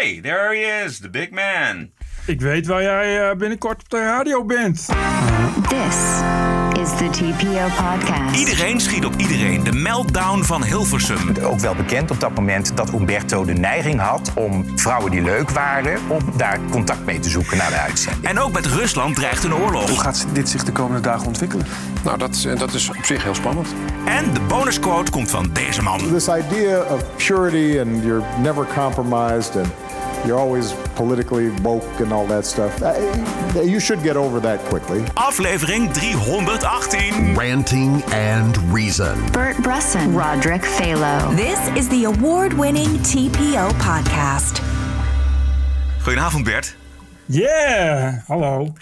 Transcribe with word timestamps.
Hey, 0.00 0.20
there 0.20 0.54
he 0.54 0.84
is, 0.84 0.98
the 0.98 1.10
big 1.10 1.30
man. 1.30 1.90
Ik 2.26 2.40
weet 2.40 2.66
waar 2.66 2.82
jij 2.82 3.30
uh, 3.30 3.36
binnenkort 3.36 3.82
op 3.82 3.90
de 3.90 3.98
radio 3.98 4.44
bent. 4.44 4.86
This 5.68 5.96
is 6.80 6.90
the 6.96 7.08
TPO 7.10 7.66
podcast. 7.82 8.36
Iedereen 8.38 8.80
schiet 8.80 9.04
op 9.04 9.14
iedereen. 9.16 9.64
De 9.64 9.72
meltdown 9.72 10.42
van 10.42 10.64
Hilversum. 10.64 11.36
Ook 11.42 11.58
wel 11.58 11.74
bekend 11.74 12.10
op 12.10 12.20
dat 12.20 12.34
moment 12.34 12.76
dat 12.76 12.92
Umberto 12.92 13.44
de 13.44 13.52
neiging 13.52 14.00
had 14.00 14.32
om 14.34 14.78
vrouwen 14.78 15.10
die 15.10 15.22
leuk 15.22 15.50
waren, 15.50 16.00
om 16.08 16.20
daar 16.36 16.60
contact 16.70 17.04
mee 17.04 17.18
te 17.18 17.28
zoeken 17.28 17.56
naar 17.56 17.70
de 17.70 17.78
uitzending. 17.78 18.24
En 18.24 18.38
ook 18.38 18.52
met 18.52 18.66
Rusland 18.66 19.14
dreigt 19.14 19.44
een 19.44 19.54
oorlog. 19.54 19.88
Hoe 19.88 20.00
gaat 20.00 20.26
dit 20.32 20.48
zich 20.48 20.64
de 20.64 20.72
komende 20.72 21.00
dagen 21.00 21.26
ontwikkelen? 21.26 21.66
Nou, 22.04 22.18
dat, 22.18 22.48
dat 22.58 22.74
is 22.74 22.88
op 22.88 23.04
zich 23.04 23.22
heel 23.22 23.34
spannend. 23.34 23.74
En 24.04 24.32
de 24.32 24.40
bonusquote 24.40 25.10
komt 25.10 25.30
van 25.30 25.50
deze 25.52 25.82
man. 25.82 25.98
This 25.98 26.28
idea 26.28 26.82
of 26.82 27.16
purity 27.16 27.78
and 27.78 28.02
you're 28.02 28.24
never 28.42 28.66
compromised 28.74 29.56
and 29.56 29.83
you're 30.26 30.38
always 30.38 30.72
politically 30.94 31.50
woke 31.62 32.00
and 32.00 32.12
all 32.12 32.26
that 32.26 32.44
stuff. 32.44 32.82
Uh, 32.82 33.60
you 33.62 33.80
should 33.80 34.02
get 34.02 34.16
over 34.16 34.40
that 34.40 34.60
quickly. 34.68 35.00
Aflevering 35.16 35.92
318. 35.92 37.34
Ranting 37.34 38.02
and 38.12 38.56
Reason. 38.72 39.16
Bert 39.32 39.56
Bresson. 39.62 40.14
Roderick 40.14 40.62
Phalo. 40.62 41.34
This 41.36 41.58
is 41.76 41.88
the 41.88 42.04
award-winning 42.04 42.98
TPO 43.02 43.68
podcast. 43.78 44.60
Goedenavond 46.02 46.44
Bert. 46.44 46.76
Yeah, 47.26 48.18
hallo. 48.26 48.72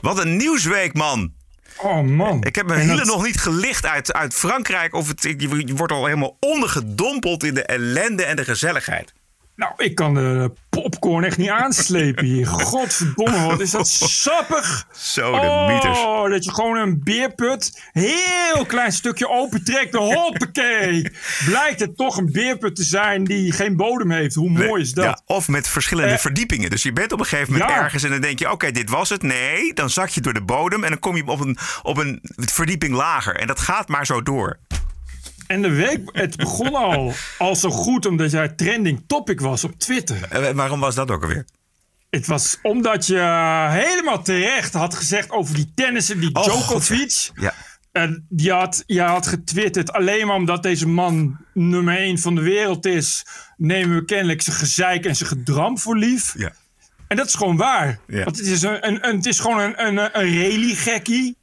Wat 0.00 0.18
een 0.18 0.36
nieuwsweek 0.36 0.94
man. 0.94 1.32
Oh 1.76 2.02
man. 2.02 2.42
Ik 2.42 2.54
heb 2.54 2.66
mijn 2.66 2.88
hielen 2.88 3.06
nog 3.06 3.24
niet 3.24 3.40
gelicht 3.40 3.86
uit, 3.86 4.12
uit 4.12 4.34
Frankrijk. 4.34 4.94
Of 4.94 5.08
het, 5.08 5.22
je 5.38 5.74
wordt 5.74 5.92
al 5.92 6.04
helemaal 6.04 6.36
ondergedompeld 6.40 7.44
in 7.44 7.54
de 7.54 7.62
ellende 7.62 8.24
en 8.24 8.36
de 8.36 8.44
gezelligheid. 8.44 9.14
Nou, 9.58 9.72
ik 9.76 9.94
kan 9.94 10.14
de 10.14 10.52
popcorn 10.68 11.24
echt 11.24 11.36
niet 11.36 11.48
aanslepen 11.48 12.24
hier. 12.24 12.46
Godverdomme, 12.70 13.46
wat 13.46 13.60
is 13.60 13.70
dat 13.70 13.88
sappig. 13.88 14.86
Zo, 14.92 15.32
de 15.32 15.66
mieters. 15.72 15.98
Oh, 15.98 16.30
dat 16.30 16.44
je 16.44 16.54
gewoon 16.54 16.76
een 16.76 17.00
beerput 17.04 17.82
heel 17.92 18.66
klein 18.66 18.92
stukje 18.92 19.28
opentrekt. 19.28 19.94
Hoppakee. 19.94 21.10
Blijkt 21.46 21.80
het 21.80 21.96
toch 21.96 22.16
een 22.16 22.32
beerput 22.32 22.76
te 22.76 22.82
zijn 22.82 23.24
die 23.24 23.52
geen 23.52 23.76
bodem 23.76 24.10
heeft. 24.10 24.34
Hoe 24.34 24.50
mooi 24.50 24.82
is 24.82 24.92
dat? 24.92 25.04
Ja, 25.04 25.20
of 25.26 25.48
met 25.48 25.68
verschillende 25.68 26.12
eh, 26.12 26.18
verdiepingen. 26.18 26.70
Dus 26.70 26.82
je 26.82 26.92
bent 26.92 27.12
op 27.12 27.20
een 27.20 27.26
gegeven 27.26 27.52
moment 27.52 27.70
ergens 27.70 28.02
en 28.02 28.10
dan 28.10 28.20
denk 28.20 28.38
je... 28.38 28.50
oké, 28.50 28.70
dit 28.70 28.90
was 28.90 29.08
het. 29.08 29.22
Nee, 29.22 29.74
dan 29.74 29.90
zak 29.90 30.08
je 30.08 30.20
door 30.20 30.34
de 30.34 30.42
bodem 30.42 30.84
en 30.84 30.90
dan 30.90 30.98
kom 30.98 31.16
je 31.16 31.26
op 31.26 31.40
een, 31.40 31.58
op 31.82 31.96
een 31.96 32.20
verdieping 32.34 32.94
lager. 32.94 33.36
En 33.36 33.46
dat 33.46 33.60
gaat 33.60 33.88
maar 33.88 34.06
zo 34.06 34.22
door. 34.22 34.58
En 35.48 35.62
de 35.62 35.70
week, 35.70 36.00
het 36.12 36.36
begon 36.36 36.74
al, 36.74 37.12
al 37.38 37.56
zo 37.56 37.70
goed 37.70 38.06
omdat 38.06 38.30
jij 38.30 38.48
trending 38.48 39.04
topic 39.06 39.40
was 39.40 39.64
op 39.64 39.78
Twitter. 39.78 40.22
En 40.30 40.56
waarom 40.56 40.80
was 40.80 40.94
dat 40.94 41.10
ook 41.10 41.22
alweer? 41.22 41.44
Het 42.10 42.26
was 42.26 42.58
omdat 42.62 43.06
je 43.06 43.18
helemaal 43.70 44.22
terecht 44.22 44.72
had 44.72 44.94
gezegd 44.94 45.30
over 45.30 45.54
die 45.54 45.72
tennissen, 45.74 46.20
die 46.20 46.34
oh, 46.34 46.44
Djokovic. 46.44 47.30
ja. 47.34 47.54
En 47.92 48.26
die 48.28 48.52
had, 48.52 48.82
je 48.86 49.00
had 49.00 49.26
getwitterd 49.26 49.92
alleen 49.92 50.26
maar 50.26 50.36
omdat 50.36 50.62
deze 50.62 50.88
man 50.88 51.38
nummer 51.54 51.96
1 51.96 52.18
van 52.18 52.34
de 52.34 52.40
wereld 52.40 52.86
is, 52.86 53.26
nemen 53.56 53.96
we 53.96 54.04
kennelijk 54.04 54.42
zijn 54.42 54.56
gezeik 54.56 55.04
en 55.04 55.16
zijn 55.16 55.28
gedram 55.28 55.78
voor 55.78 55.96
lief. 55.96 56.34
Ja. 56.36 56.52
En 57.08 57.16
dat 57.16 57.26
is 57.26 57.34
gewoon 57.34 57.56
waar. 57.56 57.98
Ja. 58.06 58.24
Want 58.24 58.36
het 58.36 58.46
is, 58.46 58.62
een, 58.62 58.86
een, 58.86 59.08
een 59.08 59.16
het 59.16 59.26
is 59.26 59.40
gewoon 59.40 59.58
een, 59.58 59.86
een, 59.86 59.98
een 59.98 60.42
rally-gekkie 60.42 61.36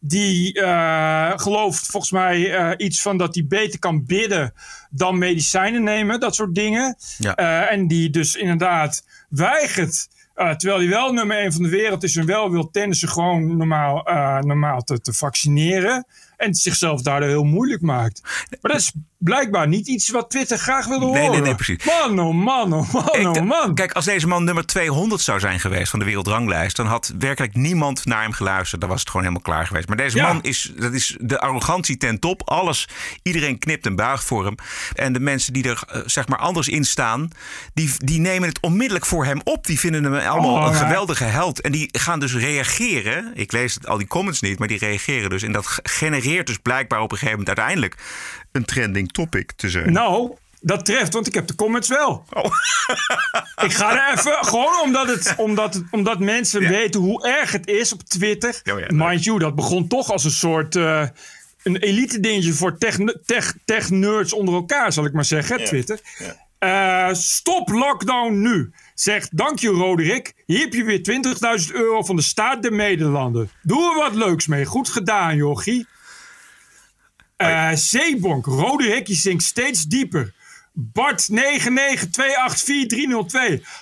die 0.00 0.60
uh, 0.60 1.32
gelooft 1.36 1.86
volgens 1.86 2.12
mij 2.12 2.38
uh, 2.38 2.70
iets 2.76 3.02
van 3.02 3.16
dat 3.16 3.34
hij 3.34 3.46
beter 3.46 3.78
kan 3.78 4.04
bidden 4.06 4.52
dan 4.90 5.18
medicijnen 5.18 5.82
nemen, 5.82 6.20
dat 6.20 6.34
soort 6.34 6.54
dingen. 6.54 6.96
Ja. 7.18 7.38
Uh, 7.38 7.72
en 7.72 7.86
die 7.86 8.10
dus 8.10 8.34
inderdaad 8.34 9.04
weigert, 9.28 10.08
terwijl 10.34 10.78
hij 10.78 10.88
wel 10.88 11.12
nummer 11.12 11.38
1 11.38 11.52
van 11.52 11.62
de 11.62 11.68
wereld 11.68 12.02
is 12.02 12.16
en 12.16 12.26
wel 12.26 12.50
wil 12.50 12.70
tennissen, 12.70 13.08
gewoon 13.08 13.56
normaal, 13.56 14.02
normaal 14.40 14.82
te, 14.82 15.00
te 15.00 15.12
vaccineren. 15.12 16.06
En 16.40 16.54
zichzelf 16.54 17.02
daardoor 17.02 17.28
heel 17.28 17.44
moeilijk 17.44 17.82
maakt. 17.82 18.20
Maar 18.60 18.72
dat 18.72 18.80
is 18.80 18.92
blijkbaar 19.18 19.68
niet 19.68 19.88
iets 19.88 20.10
wat 20.10 20.30
Twitter 20.30 20.58
graag 20.58 20.86
wilde 20.86 21.04
horen. 21.04 21.20
Nee, 21.20 21.30
nee, 21.30 21.40
nee, 21.40 21.54
precies. 21.54 21.84
Man, 21.84 22.20
oh 22.20 22.34
man, 22.34 22.72
oh 22.72 22.92
man, 22.92 23.36
oh 23.36 23.42
man. 23.42 23.74
Kijk, 23.74 23.92
als 23.92 24.04
deze 24.04 24.26
man 24.26 24.44
nummer 24.44 24.66
200 24.66 25.20
zou 25.20 25.40
zijn 25.40 25.60
geweest 25.60 25.90
van 25.90 25.98
de 25.98 26.04
wereldranglijst... 26.04 26.76
dan 26.76 26.86
had 26.86 27.12
werkelijk 27.18 27.54
niemand 27.54 28.04
naar 28.04 28.22
hem 28.22 28.32
geluisterd. 28.32 28.80
Dan 28.80 28.90
was 28.90 29.00
het 29.00 29.08
gewoon 29.08 29.26
helemaal 29.26 29.44
klaar 29.44 29.66
geweest. 29.66 29.88
Maar 29.88 29.96
deze 29.96 30.20
man 30.20 30.42
is, 30.42 30.72
dat 30.76 30.92
is 30.92 31.16
de 31.20 31.40
arrogantie 31.40 31.96
ten 31.96 32.18
top. 32.18 32.48
Alles, 32.48 32.88
iedereen 33.22 33.58
knipt 33.58 33.86
en 33.86 33.96
buigt 33.96 34.24
voor 34.24 34.44
hem. 34.44 34.54
En 34.94 35.12
de 35.12 35.20
mensen 35.20 35.52
die 35.52 35.68
er 35.68 35.82
uh, 35.94 36.02
zeg 36.06 36.28
maar 36.28 36.38
anders 36.38 36.68
in 36.68 36.84
staan... 36.84 37.30
Die, 37.74 37.90
die 37.96 38.20
nemen 38.20 38.48
het 38.48 38.60
onmiddellijk 38.60 39.06
voor 39.06 39.24
hem 39.24 39.40
op. 39.44 39.66
Die 39.66 39.78
vinden 39.78 40.04
hem 40.04 40.14
allemaal 40.14 40.54
oh, 40.54 40.66
een 40.66 40.74
geweldige 40.74 41.24
held. 41.24 41.60
En 41.60 41.72
die 41.72 41.88
gaan 41.92 42.20
dus 42.20 42.34
reageren. 42.34 43.30
Ik 43.34 43.52
lees 43.52 43.86
al 43.86 43.98
die 43.98 44.06
comments 44.06 44.40
niet, 44.40 44.58
maar 44.58 44.68
die 44.68 44.78
reageren 44.78 45.30
dus. 45.30 45.42
En 45.42 45.52
dat 45.52 45.78
genereert 45.82 46.29
dus 46.46 46.58
blijkbaar 46.58 47.00
op 47.00 47.12
een 47.12 47.18
gegeven 47.18 47.38
moment 47.38 47.58
uiteindelijk 47.58 48.02
een 48.52 48.64
trending 48.64 49.12
topic 49.12 49.52
te 49.52 49.70
zijn. 49.70 49.92
Nou, 49.92 50.36
dat 50.60 50.84
treft, 50.84 51.12
want 51.12 51.26
ik 51.26 51.34
heb 51.34 51.46
de 51.46 51.54
comments 51.54 51.88
wel. 51.88 52.24
Oh. 52.32 52.44
ik 53.66 53.72
ga 53.72 54.08
er 54.08 54.18
even, 54.18 54.44
gewoon 54.44 54.80
omdat, 54.82 55.08
het, 55.08 55.34
omdat, 55.36 55.74
het, 55.74 55.84
omdat 55.90 56.18
mensen 56.18 56.60
weten 56.60 57.00
hoe 57.00 57.28
erg 57.28 57.52
het 57.52 57.66
is 57.66 57.92
op 57.92 58.02
Twitter. 58.02 58.60
Oh 58.72 58.78
ja, 58.78 58.86
Mind 58.88 59.24
you, 59.24 59.38
dat 59.38 59.54
begon 59.54 59.88
toch 59.88 60.10
als 60.10 60.24
een 60.24 60.30
soort... 60.30 60.74
Uh, 60.74 61.06
een 61.62 61.76
elite 61.76 62.20
dingetje 62.20 62.52
voor 62.52 62.78
tech-nerds 62.78 63.18
tech, 63.26 63.54
tech 63.64 63.90
onder 64.32 64.54
elkaar, 64.54 64.92
zal 64.92 65.04
ik 65.04 65.12
maar 65.12 65.24
zeggen, 65.24 65.64
Twitter. 65.64 66.00
Uh, 66.60 67.08
stop 67.12 67.68
lockdown 67.68 68.40
nu. 68.40 68.72
Zegt, 68.94 69.36
dank 69.36 69.58
je 69.58 69.68
Roderick. 69.68 70.34
Hier 70.46 70.60
heb 70.60 70.72
je 70.72 70.84
weer 70.84 71.00
20.000 71.70 71.74
euro 71.74 72.02
van 72.02 72.16
de 72.16 72.22
staat 72.22 72.62
der 72.62 72.72
Nederlanden. 72.72 73.50
Doe 73.62 73.90
er 73.90 73.96
wat 73.96 74.14
leuks 74.14 74.46
mee. 74.46 74.64
Goed 74.64 74.88
gedaan, 74.88 75.36
jochie. 75.36 75.86
Uh, 77.42 77.70
Zeebonk, 77.74 78.46
rode 78.46 78.84
hekje 78.84 79.14
zinkt 79.14 79.42
steeds 79.42 79.84
dieper. 79.84 80.34
Bart 80.72 81.28
992844302. 81.30 81.34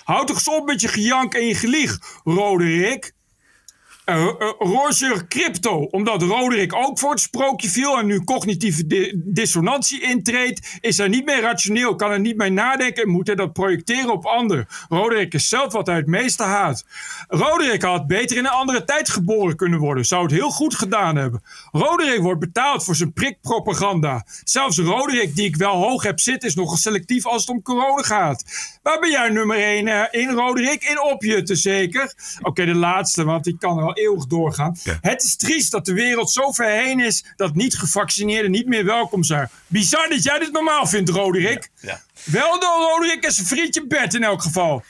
Houd 0.03 0.27
toch 0.27 0.35
eens 0.35 0.49
op 0.49 0.65
met 0.65 0.81
je 0.81 0.87
gejank 0.87 1.33
en 1.33 1.45
je 1.45 1.55
gelieg, 1.55 1.99
Roderick. 2.23 3.05
Uh, 3.05 3.11
uh, 4.09 4.27
Roger 4.57 5.27
Crypto, 5.27 5.77
omdat 5.77 6.21
Roderick 6.21 6.75
ook 6.75 6.99
voor 6.99 7.11
het 7.11 7.19
sprookje 7.19 7.69
viel 7.69 7.97
en 7.97 8.05
nu 8.05 8.23
cognitieve 8.23 8.87
di 8.87 9.11
dissonantie 9.15 10.01
intreedt, 10.01 10.77
is 10.79 10.97
hij 10.97 11.07
niet 11.07 11.25
meer 11.25 11.41
rationeel, 11.41 11.95
kan 11.95 12.11
er 12.11 12.19
niet 12.19 12.37
meer 12.37 12.51
nadenken 12.51 13.03
en 13.03 13.09
moet 13.09 13.27
hij 13.27 13.35
dat 13.35 13.53
projecteren 13.53 14.11
op 14.11 14.25
anderen. 14.25 14.67
Roderick 14.89 15.33
is 15.33 15.49
zelf 15.49 15.73
wat 15.73 15.87
hij 15.87 15.95
het 15.95 16.07
meeste 16.07 16.43
haat. 16.43 16.85
Roderick 17.27 17.81
had 17.81 18.07
beter 18.07 18.37
in 18.37 18.45
een 18.45 18.51
andere 18.51 18.83
tijd 18.83 19.09
geboren 19.09 19.55
kunnen 19.55 19.79
worden, 19.79 20.05
zou 20.05 20.23
het 20.23 20.31
heel 20.31 20.49
goed 20.49 20.75
gedaan 20.75 21.15
hebben. 21.15 21.43
Roderick 21.71 22.21
wordt 22.21 22.39
betaald 22.39 22.83
voor 22.83 22.95
zijn 22.95 23.13
prikpropaganda. 23.13 24.25
Zelfs 24.43 24.77
Roderick, 24.77 25.35
die 25.35 25.45
ik 25.45 25.55
wel 25.55 25.75
hoog 25.75 26.03
heb 26.03 26.19
zitten, 26.19 26.49
is 26.49 26.55
nogal 26.55 26.77
selectief 26.77 27.25
als 27.25 27.41
het 27.41 27.49
om 27.49 27.61
corona 27.61 28.01
gaat. 28.01 28.43
Waar 28.89 28.99
ben 28.99 29.11
jij 29.11 29.29
nummer 29.29 29.57
1 29.57 29.87
uh, 29.87 30.03
in, 30.11 30.29
Roderick? 30.29 30.83
In 30.83 31.01
Opjutten 31.01 31.57
zeker? 31.57 32.13
Oké, 32.39 32.49
okay, 32.49 32.65
de 32.65 32.75
laatste, 32.75 33.23
want 33.23 33.43
die 33.43 33.57
kan 33.57 33.77
er 33.77 33.83
al 33.83 33.93
eeuwig 33.93 34.25
doorgaan. 34.25 34.77
Ja. 34.83 34.97
Het 35.01 35.23
is 35.23 35.35
triest 35.35 35.71
dat 35.71 35.85
de 35.85 35.93
wereld 35.93 36.31
zo 36.31 36.51
ver 36.51 36.69
heen 36.69 36.99
is 36.99 37.25
dat 37.35 37.55
niet-gevaccineerden 37.55 38.51
niet 38.51 38.67
meer 38.67 38.85
welkom 38.85 39.23
zijn. 39.23 39.49
Bizar 39.67 40.09
dat 40.09 40.23
jij 40.23 40.39
dit 40.39 40.51
normaal 40.51 40.87
vindt, 40.87 41.09
Roderick. 41.09 41.69
Ja, 41.81 41.89
ja. 41.89 42.01
Wel 42.31 42.59
door 42.59 42.89
Roderick 42.91 43.23
en 43.23 43.31
zijn 43.31 43.47
vriendje 43.47 43.87
Bert 43.87 44.13
in 44.13 44.23
elk 44.23 44.41
geval. 44.41 44.83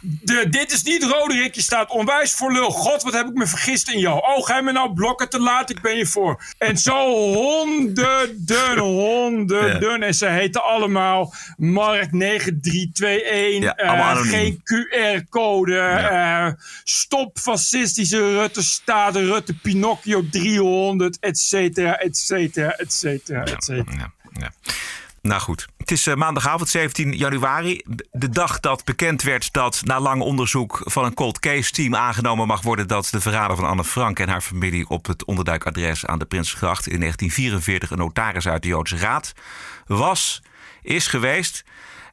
De, 0.00 0.48
dit 0.48 0.72
is 0.72 0.82
niet 0.82 1.02
Roderick, 1.02 1.54
je 1.54 1.62
staat 1.62 1.90
onwijs 1.90 2.32
voor 2.32 2.52
lul. 2.52 2.70
God, 2.70 3.02
wat 3.02 3.12
heb 3.12 3.26
ik 3.26 3.34
me 3.34 3.46
vergist 3.46 3.88
in 3.88 3.98
jou. 3.98 4.16
Oh, 4.16 4.44
ga 4.46 4.56
je 4.56 4.62
me 4.62 4.72
nou 4.72 4.92
blokken 4.92 5.28
te 5.28 5.40
laat, 5.40 5.70
ik 5.70 5.80
ben 5.80 5.96
je 5.96 6.06
voor. 6.06 6.42
En 6.58 6.78
zo 6.78 7.08
honderden, 7.34 8.78
honderden. 9.02 10.02
En 10.02 10.14
ze 10.14 10.26
heten 10.26 10.64
allemaal 10.64 11.34
Mark 11.56 12.12
9321. 12.12 13.74
Ja, 13.76 14.16
uh, 14.16 14.20
geen 14.20 14.62
QR-code. 14.64 15.72
Ja. 15.72 16.46
Uh, 16.46 16.52
stop 16.84 17.38
fascistische 17.38 18.38
Rutte 18.38 18.62
staat 18.62 19.16
Rutte 19.16 19.54
Pinocchio 19.54 20.28
300, 20.30 21.18
et 21.20 21.38
cetera, 21.38 21.98
et 21.98 22.16
cetera, 22.16 22.70
et 22.76 22.92
cetera, 22.92 23.44
et 23.44 23.64
cetera. 23.64 23.96
Ja, 23.96 24.12
ja. 24.40 24.50
Nou 25.22 25.40
goed, 25.40 25.66
het 25.76 25.90
is 25.90 26.06
uh, 26.06 26.14
maandagavond 26.14 26.68
17 26.68 27.12
januari. 27.12 27.82
De 28.10 28.28
dag 28.28 28.60
dat 28.60 28.84
bekend 28.84 29.22
werd 29.22 29.52
dat 29.52 29.80
na 29.84 30.00
lang 30.00 30.22
onderzoek 30.22 30.80
van 30.84 31.04
een 31.04 31.14
cold 31.14 31.38
case 31.38 31.70
team 31.72 31.94
aangenomen 31.94 32.46
mag 32.46 32.62
worden 32.62 32.88
dat 32.88 33.08
de 33.10 33.20
verrader 33.20 33.56
van 33.56 33.66
Anne 33.66 33.84
Frank 33.84 34.18
en 34.18 34.28
haar 34.28 34.40
familie 34.40 34.88
op 34.88 35.06
het 35.06 35.24
onderduikadres 35.24 36.06
aan 36.06 36.18
de 36.18 36.24
Prinsgracht 36.24 36.86
in 36.86 36.98
1944 36.98 37.90
een 37.90 37.98
notaris 37.98 38.48
uit 38.48 38.62
de 38.62 38.68
Joodse 38.68 38.96
Raad 38.96 39.32
was, 39.86 40.42
is 40.82 41.06
geweest. 41.06 41.64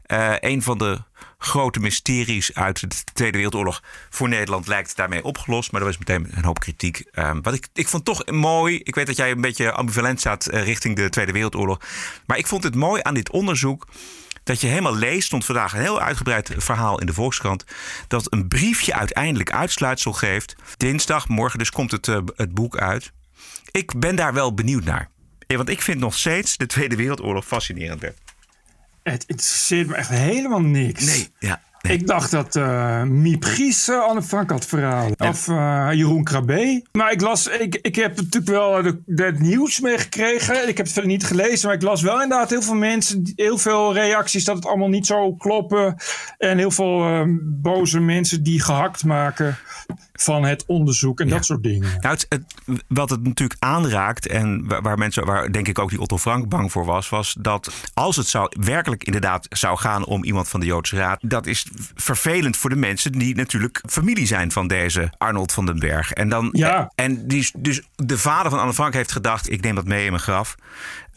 Uh, 0.07 0.33
een 0.39 0.61
van 0.61 0.77
de 0.77 1.01
grote 1.37 1.79
mysteries 1.79 2.53
uit 2.53 2.79
de 2.79 2.87
Tweede 3.13 3.37
Wereldoorlog 3.37 3.83
voor 4.09 4.29
Nederland 4.29 4.67
lijkt 4.67 4.95
daarmee 4.95 5.23
opgelost. 5.23 5.71
Maar 5.71 5.81
er 5.81 5.87
was 5.87 5.97
meteen 5.97 6.27
een 6.31 6.45
hoop 6.45 6.59
kritiek. 6.59 7.03
Um, 7.13 7.41
wat 7.41 7.53
ik, 7.53 7.67
ik 7.73 7.87
vond 7.87 8.05
toch 8.05 8.25
mooi. 8.25 8.79
Ik 8.83 8.95
weet 8.95 9.07
dat 9.07 9.15
jij 9.15 9.31
een 9.31 9.41
beetje 9.41 9.71
ambivalent 9.71 10.19
staat 10.19 10.53
uh, 10.53 10.63
richting 10.63 10.95
de 10.95 11.09
Tweede 11.09 11.31
Wereldoorlog. 11.31 11.79
Maar 12.25 12.37
ik 12.37 12.47
vond 12.47 12.63
het 12.63 12.75
mooi 12.75 13.01
aan 13.03 13.13
dit 13.13 13.29
onderzoek 13.29 13.87
dat 14.47 14.61
je 14.61 14.67
helemaal 14.67 14.95
leest, 14.95 15.25
stond 15.25 15.45
vandaag 15.45 15.73
een 15.73 15.81
heel 15.81 15.99
uitgebreid 15.99 16.51
verhaal 16.57 16.99
in 16.99 17.05
de 17.05 17.13
Volkskrant, 17.13 17.65
dat 18.07 18.33
een 18.33 18.47
briefje 18.47 18.93
uiteindelijk 18.93 19.51
uitsluitsel 19.51 20.13
geeft. 20.13 20.55
Dinsdag, 20.77 21.27
morgen 21.27 21.59
dus 21.59 21.71
komt 21.71 21.91
het, 21.91 22.07
eh, 22.07 22.19
het 22.35 22.53
boek 22.53 22.77
uit. 22.77 23.11
Ik 23.71 23.99
ben 23.99 24.15
daar 24.15 24.33
wel 24.33 24.53
benieuwd 24.53 24.83
naar. 24.83 25.09
Eh, 25.47 25.57
Want 25.57 25.69
ik 25.69 25.81
vind 25.81 25.99
nog 25.99 26.15
steeds 26.15 26.57
de 26.57 26.65
Tweede 26.65 26.95
Wereldoorlog 26.95 27.45
fascinerend. 27.45 28.03
Het 29.11 29.23
interesseert 29.27 29.87
me 29.87 29.95
echt 29.95 30.09
helemaal 30.09 30.61
niks. 30.61 31.05
Nee, 31.05 31.29
ja. 31.39 31.61
Ik 31.81 32.07
dacht 32.07 32.31
dat 32.31 32.55
eh 32.55 33.03
Miep 33.03 33.43
Gies 33.43 33.87
eh, 33.87 33.99
Anne 34.03 34.21
Frank 34.21 34.49
had 34.49 34.65
verhalen. 34.65 35.19
Of 35.19 35.47
eh, 35.47 35.89
Jeroen 35.91 36.23
Krabbe. 36.23 36.85
Maar 36.91 37.11
ik 37.11 37.21
las, 37.21 37.47
ik, 37.47 37.75
ik 37.81 37.95
heb 37.95 38.15
natuurlijk 38.15 38.47
wel 38.47 38.81
de, 38.81 39.01
de- 39.05 39.23
het 39.23 39.39
nieuws 39.39 39.79
meegekregen. 39.79 40.67
Ik 40.67 40.77
heb 40.77 40.85
het 40.85 40.91
verder 40.91 41.11
niet 41.11 41.23
gelezen. 41.25 41.67
Maar 41.67 41.75
ik 41.75 41.81
las 41.81 42.01
wel 42.01 42.21
inderdaad 42.21 42.49
heel 42.49 42.61
veel 42.61 42.75
mensen, 42.75 43.31
heel 43.35 43.57
veel 43.57 43.93
reacties 43.93 44.43
dat 44.43 44.55
het 44.55 44.65
allemaal 44.65 44.89
niet 44.89 45.05
zo 45.05 45.33
kloppen. 45.35 45.95
En 46.37 46.57
heel 46.57 46.71
veel 46.71 47.03
eh, 47.05 47.21
boze 47.41 47.99
mensen 47.99 48.43
die 48.43 48.61
gehakt 48.61 49.03
maken 49.03 49.57
van 50.23 50.43
het 50.43 50.63
onderzoek 50.65 51.19
en 51.19 51.27
dat 51.29 51.45
soort 51.45 51.63
dingen. 51.63 51.89
Nou, 51.99 52.13
het, 52.15 52.25
het- 52.29 52.83
wat 52.87 53.09
het 53.09 53.23
natuurlijk 53.23 53.63
aanraakt 53.63 54.27
en 54.27 54.67
waar, 54.67 54.81
waar 54.81 54.97
mensen, 54.97 55.25
waar 55.25 55.51
denk 55.51 55.67
ik 55.67 55.79
ook 55.79 55.89
die 55.89 55.99
Otto 56.01 56.17
Frank 56.17 56.49
bang 56.49 56.71
voor 56.71 56.85
was, 56.85 57.09
was 57.09 57.35
dat 57.39 57.71
als 57.93 58.15
het 58.15 58.27
zou 58.27 58.51
werkelijk 58.59 59.03
inderdaad 59.03 59.45
zou 59.49 59.77
gaan 59.77 60.05
om 60.05 60.23
iemand 60.23 60.47
van 60.49 60.59
de 60.59 60.65
Joodse 60.65 60.95
Raad, 60.95 61.19
dat 61.21 61.45
is 61.45 61.65
vervelend 61.95 62.57
voor 62.57 62.69
de 62.69 62.75
mensen 62.75 63.11
die 63.11 63.35
natuurlijk 63.35 63.83
familie 63.89 64.25
zijn 64.27 64.51
van 64.51 64.67
deze 64.67 65.13
Arnold 65.17 65.51
van 65.51 65.65
den 65.65 65.79
Berg. 65.79 66.11
En 66.13 66.29
dan, 66.29 66.49
Ja. 66.51 66.91
en 66.95 67.27
die, 67.27 67.39
is- 67.39 67.53
dus 67.57 67.81
de 67.95 68.17
vader 68.17 68.49
van 68.51 68.59
Anne 68.59 68.73
Frank 68.73 68.93
heeft 68.93 69.11
gedacht, 69.11 69.51
ik 69.51 69.61
neem 69.61 69.75
dat 69.75 69.85
mee 69.85 70.03
in 70.05 70.11
mijn 70.11 70.23
graf. 70.23 70.55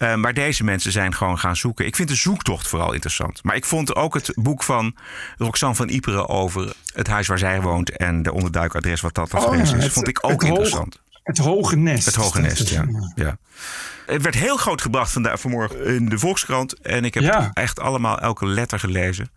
Eh, 0.00 0.14
maar 0.14 0.34
deze 0.34 0.64
mensen 0.64 0.92
zijn 0.92 1.14
gewoon 1.14 1.38
gaan 1.38 1.56
zoeken. 1.56 1.86
Ik 1.86 1.96
vind 1.96 2.08
de 2.08 2.14
zoektocht 2.14 2.68
vooral 2.68 2.92
interessant. 2.92 3.44
Maar 3.44 3.56
ik 3.56 3.64
vond 3.64 3.94
ook 3.94 4.14
het 4.14 4.32
boek 4.34 4.62
van 4.62 4.96
Roxanne 5.36 5.74
van 5.74 5.88
Iperen 5.88 6.28
over 6.28 6.72
het 6.94 7.06
huis 7.06 7.26
waar 7.26 7.38
zij 7.38 7.60
woont 7.60 7.96
en 7.96 8.22
de 8.22 8.32
onderduikadres 8.32 9.00
wat 9.00 9.14
dat 9.14 9.34
Oh, 9.34 9.40
adres 9.44 9.70
ja, 9.70 9.76
is, 9.76 9.82
het- 9.84 9.92
vond 9.92 10.08
ik 10.08 10.18
ook 10.24 10.30
hoog- 10.30 10.42
interessant. 10.42 11.00
Het 11.22 11.38
hoge 11.38 11.76
nest. 11.76 12.04
Het 12.06 12.14
Hoge 12.14 12.40
Nest, 12.40 12.68
ja. 12.68 12.84
ja. 13.14 13.36
Het 14.06 14.22
werd 14.22 14.34
heel 14.34 14.56
groot 14.56 14.80
gebracht 14.82 15.12
vandaag, 15.12 15.40
vanmorgen 15.40 15.84
in 15.86 16.08
de 16.08 16.18
Volkskrant. 16.18 16.80
En 16.80 17.04
ik 17.04 17.14
heb 17.14 17.22
Ja. 17.22 17.50
echt 17.52 17.80
allemaal 17.80 18.18
elke 18.18 18.46
letter 18.46 18.78
gelezen. 18.78 19.30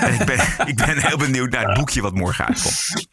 en 0.00 0.14
ik 0.20 0.24
ben, 0.26 0.38
ik 0.72 0.76
ben 0.76 0.98
heel 1.06 1.16
benieuwd 1.16 1.50
naar 1.50 1.66
het 1.68 1.78
boekje 1.78 2.00
wat 2.00 2.14
morgen 2.14 2.46
uitkomt. 2.46 3.06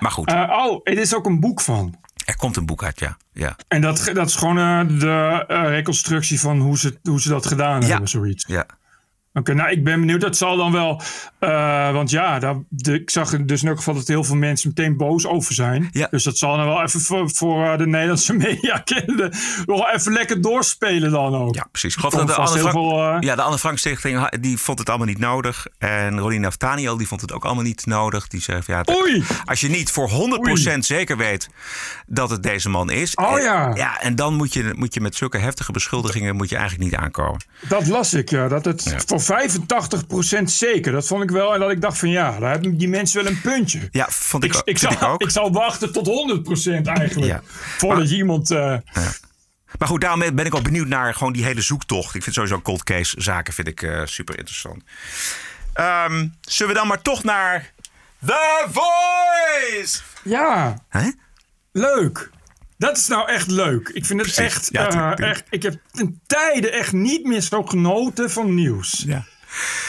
Maar 0.00 0.10
goed, 0.10 0.28
Eh, 0.28 0.50
oh, 0.50 0.80
het 0.84 0.98
is 0.98 1.14
ook 1.14 1.26
een 1.26 1.40
boek 1.40 1.60
van. 1.60 1.94
Er 2.24 2.36
komt 2.36 2.56
een 2.56 2.66
boek 2.66 2.84
uit, 2.84 2.98
ja. 3.00 3.16
ja. 3.32 3.56
En 3.68 3.80
dat, 3.80 4.10
dat 4.12 4.28
is 4.28 4.34
gewoon 4.36 4.58
eh, 4.58 4.98
de 5.00 5.44
eh, 5.48 5.62
reconstructie 5.68 6.40
van 6.40 6.60
hoe 6.60 6.78
ze, 6.78 6.98
hoe 7.02 7.20
ze 7.20 7.28
dat 7.28 7.46
gedaan 7.46 7.80
Ja. 7.80 7.86
hebben, 7.86 8.08
zoiets. 8.08 8.44
ja. 8.46 8.66
Oké, 9.38 9.54
nou 9.54 9.70
ik 9.70 9.84
ben 9.84 10.00
benieuwd. 10.00 10.20
Dat 10.20 10.36
zal 10.36 10.56
dan 10.56 10.72
wel. 10.72 11.02
eh, 11.38 11.92
want 11.92 12.10
ja, 12.10 12.38
daar, 12.38 12.54
de, 12.68 12.94
ik 13.00 13.10
zag 13.10 13.30
dus 13.44 13.62
in 13.62 13.68
elk 13.68 13.76
geval 13.76 13.94
dat 13.94 14.08
heel 14.08 14.24
veel 14.24 14.36
mensen 14.36 14.68
meteen 14.68 14.96
boos 14.96 15.26
over 15.26 15.54
zijn. 15.54 15.88
Ja. 15.92 16.06
Dus 16.10 16.24
dat 16.24 16.38
zal 16.38 16.56
dan 16.56 16.66
wel 16.66 16.82
even 16.82 17.00
voor, 17.00 17.30
voor 17.30 17.64
eh, 17.64 17.78
de 17.78 17.86
Nederlandse 17.86 18.32
media 18.46 18.78
kenden. 18.78 19.32
Nog 19.66 19.90
even 19.92 20.12
lekker 20.12 20.40
doorspelen 20.40 21.10
dan 21.10 21.34
ook. 21.34 21.54
Ja, 21.54 21.66
precies. 21.70 21.92
Ik 21.94 21.98
geloof 22.00 22.14
Komt 22.14 22.26
dat 22.26 22.36
de 22.36 22.42
Anne 22.42 22.58
Frank, 22.58 22.72
veel, 22.74 23.02
eh, 23.12 23.16
ja, 23.20 23.34
de 23.34 23.42
Anne 23.42 23.58
Frank 23.58 23.78
Stichting 23.78 24.28
die 24.28 24.58
vond 24.58 24.78
het 24.78 24.88
allemaal 24.88 25.06
niet 25.06 25.18
nodig. 25.18 25.66
En 25.78 26.18
Rolien 26.18 26.40
Naftaniel 26.40 26.96
die 26.96 27.06
vond 27.08 27.20
het 27.20 27.32
ook 27.32 27.44
allemaal 27.44 27.62
niet 27.64 27.86
nodig. 27.86 28.28
Die 28.28 28.40
zei 28.40 28.62
van, 28.62 28.74
ja, 28.74 28.94
Oei! 28.94 29.24
als 29.44 29.60
je 29.60 29.68
niet 29.68 29.90
voor 29.90 30.10
100% 30.74 30.78
zeker 30.78 31.16
weet 31.16 31.48
dat 32.06 32.30
het 32.30 32.42
deze 32.42 32.68
man 32.68 32.90
is. 32.90 33.14
Oh 33.14 33.36
en- 33.36 33.42
ja. 33.42 33.70
ja. 33.74 34.00
En 34.00 34.16
dan 34.16 34.34
moet 34.34 34.52
je, 34.52 34.72
moet 34.76 34.94
je 34.94 35.00
met 35.00 35.16
zulke 35.16 35.38
heftige 35.38 35.72
beschuldigingen 35.72 36.36
moet 36.36 36.48
je 36.48 36.56
eigenlijk 36.56 36.90
niet 36.90 37.00
aankomen. 37.00 37.40
Dat 37.68 37.86
las 37.86 38.14
ik, 38.14 38.30
ja. 38.30 38.48
Dat 38.48 38.64
het 38.64 38.94
voor 39.06 39.20
85% 39.24 40.42
zeker. 40.44 40.92
Dat 40.92 41.06
vond 41.06 41.22
ik 41.22 41.30
wel. 41.30 41.54
En 41.54 41.60
dat 41.60 41.70
ik 41.70 41.80
dacht 41.80 41.98
van 41.98 42.08
ja, 42.08 42.38
daar 42.38 42.50
hebben 42.50 42.76
die 42.78 42.88
mensen 42.88 43.22
wel 43.24 43.32
een 43.32 43.40
puntje. 43.40 43.88
Ja, 43.90 44.06
vond 44.10 44.44
ik, 44.44 44.50
Ik, 44.52 44.56
ook- 44.58 44.66
ik, 44.68 44.78
zou, 44.78 44.94
ik 44.94 45.02
ook. 45.02 45.22
ik 45.22 45.30
zou 45.30 45.50
wachten 45.52 45.92
tot 45.92 46.06
100% 46.06 46.86
eigenlijk. 46.86 47.14
Ja. 47.32 47.42
Voordat 47.78 48.10
je 48.10 48.16
iemand. 48.16 48.50
eh, 48.50 48.76
Maar 49.78 49.88
goed, 49.88 50.00
daarom 50.00 50.34
ben 50.34 50.46
ik 50.46 50.54
ook 50.54 50.62
benieuwd 50.62 50.86
naar 50.88 51.14
gewoon 51.14 51.32
die 51.32 51.44
hele 51.44 51.60
zoektocht. 51.60 52.14
Ik 52.14 52.22
vind 52.22 52.34
sowieso 52.34 52.60
cold 52.60 52.82
case 52.84 53.14
zaken 53.20 53.52
vind 53.52 53.68
ik, 53.68 53.82
eh, 53.82 54.00
super 54.04 54.38
interessant. 54.38 54.82
Ehm, 55.72 56.28
zullen 56.40 56.72
we 56.72 56.78
dan 56.78 56.88
maar 56.88 57.02
toch 57.02 57.24
naar 57.24 57.72
The 58.26 58.66
Voice? 58.70 59.98
ja, 60.22 60.78
Hè? 60.88 61.10
leuk. 61.72 62.30
Dat 62.78 62.96
is 62.96 63.06
nou 63.08 63.28
echt 63.28 63.50
leuk. 63.50 63.88
Ik 63.88 64.04
vind 64.04 64.20
het 64.20 64.32
Precies. 64.34 64.54
echt, 64.54 64.68
Ja, 64.72 65.16
eh, 65.16 65.28
echt. 65.28 65.44
Ik 65.50 65.62
heb 65.62 65.74
ten 65.90 66.20
tijde 66.26 66.70
echt 66.70 66.92
niet 66.92 67.24
meer 67.26 67.40
zo 67.40 67.62
genoten 67.62 68.30
van 68.30 68.54
nieuws. 68.54 69.02
Ja. 69.06 69.24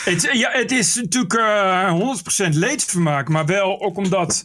Het, 0.06 0.30
ja, 0.34 0.52
het 0.52 0.72
is 0.72 0.96
natuurlijk 0.96 1.34
eh 1.34 1.92
100% 1.92 2.56
leedvermaak, 2.56 3.30
maar 3.30 3.46
wel 3.46 3.82
ook 3.82 3.98
omdat. 3.98 4.44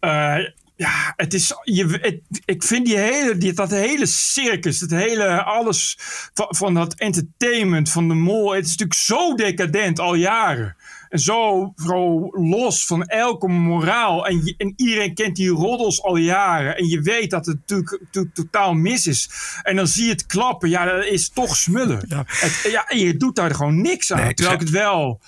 eh, 0.00 0.36
ja, 0.76 1.12
het 1.16 1.34
is. 1.34 1.52
Je, 1.62 1.86
het- 2.00 2.42
ik 2.44 2.62
vind 2.62 2.86
die 2.86 2.96
hele, 2.98 3.36
die, 3.38 3.52
dat 3.52 3.70
hele 3.70 4.06
circus, 4.06 4.80
het 4.80 4.90
hele 4.90 5.42
alles 5.42 5.96
van, 6.34 6.46
van 6.48 6.74
dat 6.74 6.94
entertainment, 6.94 7.90
van 7.90 8.08
de 8.08 8.14
mol. 8.14 8.52
Het 8.54 8.64
is 8.64 8.70
natuurlijk 8.70 8.98
zo 9.00 9.34
decadent 9.34 9.98
al 9.98 10.14
jaren. 10.14 10.76
En 11.10 11.18
zo, 11.18 11.72
zo 11.76 12.28
los 12.30 12.86
van 12.86 13.04
elke 13.04 13.48
moraal. 13.48 14.26
En, 14.26 14.44
je- 14.44 14.54
en 14.56 14.72
iedereen 14.76 15.14
kent 15.14 15.36
die 15.36 15.48
roddels 15.48 16.02
al 16.02 16.16
jaren. 16.16 16.76
En 16.76 16.86
je 16.86 17.00
weet 17.00 17.30
dat 17.30 17.46
het 17.46 17.56
natuurlijk, 17.56 18.00
natuurlijk 18.00 18.34
totaal 18.34 18.74
mis 18.74 19.06
is. 19.06 19.30
En 19.62 19.76
dan 19.76 19.86
zie 19.86 20.04
je 20.04 20.10
het 20.10 20.26
klappen. 20.26 20.68
Ja, 20.68 20.84
dat 20.84 21.04
is 21.04 21.28
toch 21.30 21.56
smullen. 21.56 22.04
Ja. 22.08 22.24
Het, 22.26 22.68
ja, 22.70 22.88
en 22.88 22.98
je 22.98 23.16
doet 23.16 23.36
daar 23.36 23.54
gewoon 23.54 23.80
niks 23.80 24.12
aan. 24.12 24.20
Nee, 24.20 24.34
terwijl 24.34 24.56
ik 24.56 24.62
het 24.62 24.70
wel... 24.74 25.20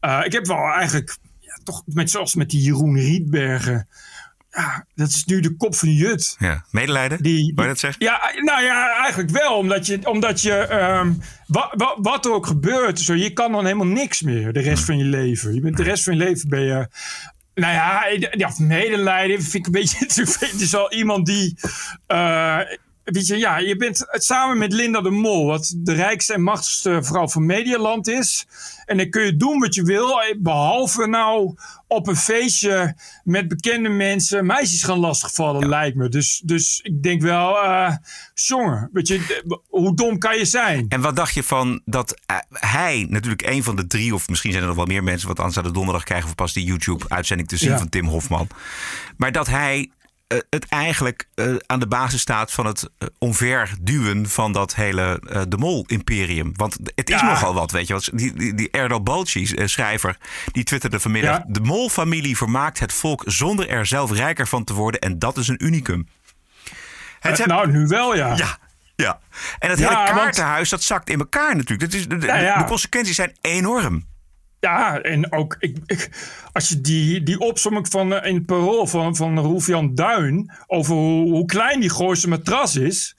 eh, 0.00 0.20
ik 0.24 0.32
heb 0.32 0.46
wel 0.46 0.72
eigenlijk... 0.72 1.16
Ja, 1.40 1.58
toch 1.64 1.82
met, 1.86 2.10
zoals 2.10 2.34
met 2.34 2.50
die 2.50 2.62
Jeroen 2.62 2.96
Rietbergen. 2.98 3.88
Ja, 4.56 4.84
dat 4.94 5.08
is 5.08 5.24
nu 5.24 5.40
de 5.40 5.56
kop 5.56 5.74
van 5.74 5.88
de 5.88 5.94
jut. 5.94 6.36
Ja, 6.38 6.64
medelijden? 6.70 7.22
Die, 7.22 7.52
Wou 7.54 7.66
je 7.68 7.72
dat 7.72 7.82
zeggen? 7.82 8.04
Ja, 8.04 8.20
nou 8.44 8.62
ja, 8.62 8.96
eigenlijk 8.96 9.30
wel. 9.30 9.56
Omdat 9.56 9.86
je, 9.86 9.98
omdat 10.02 10.42
je 10.42 10.66
wa, 11.46 11.72
wa- 11.76 11.96
wat 12.00 12.24
er 12.24 12.32
ook 12.32 12.46
gebeurt, 12.46 13.00
zo, 13.00 13.14
je 13.14 13.32
kan 13.32 13.52
dan 13.52 13.64
helemaal 13.64 13.86
niks 13.86 14.22
meer 14.22 14.52
de 14.52 14.60
rest 14.60 14.84
van 14.84 14.98
je 14.98 15.04
leven. 15.04 15.54
Je 15.54 15.60
bent 15.60 15.76
de 15.76 15.82
rest 15.82 16.04
van 16.04 16.16
je 16.16 16.24
leven 16.24 16.48
ben 16.48 16.60
je. 16.60 16.88
Nou 17.54 17.72
ja, 17.72 18.04
ja 18.30 18.50
medelijden 18.58 19.42
vind 19.42 19.54
ik 19.54 19.66
een 19.66 19.72
beetje. 19.72 19.98
Het 20.46 20.60
is 20.60 20.70
wel 20.70 20.92
iemand 20.92 21.26
die. 21.26 21.58
eh, 22.06 22.58
weet 23.12 23.26
je, 23.26 23.36
ja, 23.36 23.58
je 23.58 23.76
bent 23.76 24.04
het 24.06 24.24
samen 24.24 24.58
met 24.58 24.72
Linda 24.72 25.00
de 25.00 25.10
Mol, 25.10 25.46
wat 25.46 25.74
de 25.76 25.92
rijkste 25.92 26.32
en 26.34 26.42
machtigste 26.42 26.98
vrouw 27.02 27.28
van 27.28 27.46
Medialand 27.46 28.08
is. 28.08 28.46
En 28.84 28.96
dan 28.96 29.10
kun 29.10 29.22
je 29.24 29.36
doen 29.36 29.58
wat 29.58 29.74
je 29.74 29.82
wil, 29.82 30.20
eh, 30.22 30.34
behalve 30.38 31.06
nou 31.06 31.54
op 31.86 32.06
een 32.06 32.16
feestje 32.16 32.96
met 33.24 33.48
bekende 33.48 33.88
mensen 33.88 34.46
meisjes 34.46 34.82
gaan 34.82 34.98
lastigvallen, 34.98 35.68
lijkt 35.68 35.96
me. 35.96 36.08
Dus, 36.08 36.40
dus 36.44 36.80
ik 36.82 37.02
denk 37.02 37.22
wel, 37.22 37.62
eh 37.62 37.92
jongen, 38.34 38.88
weet 38.92 39.08
je, 39.08 39.42
hoe 39.68 39.94
dom 39.94 40.18
kan 40.18 40.38
je 40.38 40.44
zijn? 40.44 40.86
En 40.88 41.00
wat 41.00 41.16
dacht 41.16 41.34
je 41.34 41.42
van 41.42 41.80
dat 41.84 42.20
eh, 42.26 42.36
hij, 42.50 43.06
natuurlijk 43.08 43.46
een 43.46 43.62
van 43.62 43.76
de 43.76 43.86
drie, 43.86 44.14
of 44.14 44.28
misschien 44.28 44.50
zijn 44.50 44.62
er 44.62 44.68
nog 44.68 44.78
wel 44.78 44.86
meer 44.86 45.04
mensen, 45.04 45.26
want 45.26 45.38
anders 45.38 45.54
zouden 45.54 45.74
donderdag 45.74 46.04
krijgen 46.04 46.28
we 46.28 46.34
pas 46.34 46.52
die 46.52 46.64
YouTube-uitzending 46.66 47.48
te 47.48 47.56
zien 47.56 47.70
Ja. 47.70 47.78
van 47.78 47.88
Tim 47.88 48.06
Hofman. 48.06 48.48
Maar 49.16 49.32
dat 49.32 49.46
hij 49.46 49.78
eh, 49.78 49.95
het 50.50 50.66
eigenlijk 50.68 51.28
eh, 51.34 51.54
aan 51.66 51.80
de 51.80 51.86
basis 51.88 52.20
staat 52.20 52.52
van 52.52 52.66
het 52.66 52.82
uh, 52.98 53.08
omverduwen 53.18 54.28
van 54.28 54.52
dat 54.52 54.74
hele 54.74 55.20
eh, 55.28 55.42
De 55.48 55.56
Mol-imperium. 55.56 56.52
Want 56.56 56.76
het 56.94 57.10
is 57.10 57.20
Ja. 57.20 57.26
nogal 57.30 57.54
wat, 57.54 57.70
weet 57.70 57.86
je. 57.86 58.10
Die, 58.14 58.32
die, 58.32 58.54
die 58.54 58.70
Erdal 58.70 59.02
Balci, 59.02 59.54
eh, 59.54 59.66
schrijver, 59.66 60.16
die 60.52 60.64
twitterde 60.64 61.00
vanmiddag... 61.00 61.36
Ja. 61.38 61.44
De 61.48 61.60
Mol-familie 61.60 62.36
vermaakt 62.36 62.78
het 62.78 62.92
volk 62.92 63.22
zonder 63.26 63.68
er 63.68 63.86
zelf 63.86 64.12
rijker 64.12 64.46
van 64.46 64.64
te 64.64 64.72
worden. 64.74 65.00
En 65.00 65.18
dat 65.18 65.36
is 65.36 65.48
een 65.48 65.64
unicum. 65.64 66.08
Het 67.20 67.30
Eh, 67.30 67.34
zijn- 67.36 67.48
nou, 67.48 67.70
nu 67.70 67.86
wel 67.86 68.16
ja. 68.16 68.36
ja, 68.36 68.58
ja. 68.96 69.18
En 69.58 69.70
het 69.70 69.78
Ja, 69.78 69.88
hele 69.88 70.04
want- 70.04 70.18
kaartenhuis, 70.18 70.68
dat 70.68 70.82
zakt 70.82 71.10
in 71.10 71.18
elkaar 71.18 71.56
natuurlijk. 71.56 71.90
Dat 71.90 72.00
is, 72.00 72.08
de, 72.08 72.16
de- 72.18 72.54
de 72.58 72.64
consequenties 72.66 73.16
zijn 73.16 73.36
enorm. 73.40 74.04
Ja, 74.66 75.00
en 75.00 75.32
ook 75.32 75.56
ik, 75.58 75.76
ik, 75.86 76.10
als 76.52 76.68
je 76.68 76.80
die, 76.80 77.22
die 77.22 77.38
opsomming 77.38 77.88
van 77.88 78.14
eh, 78.14 78.28
in 78.28 78.34
het 78.34 78.46
parool 78.46 78.86
van, 78.86 79.16
van 79.16 79.38
Roelf-Jan 79.38 79.94
Duin 79.94 80.52
over 80.66 80.94
hoe, 80.94 81.30
hoe 81.30 81.44
klein 81.44 81.80
die 81.80 81.90
Gooise 81.90 82.28
matras 82.28 82.76
is. 82.76 83.16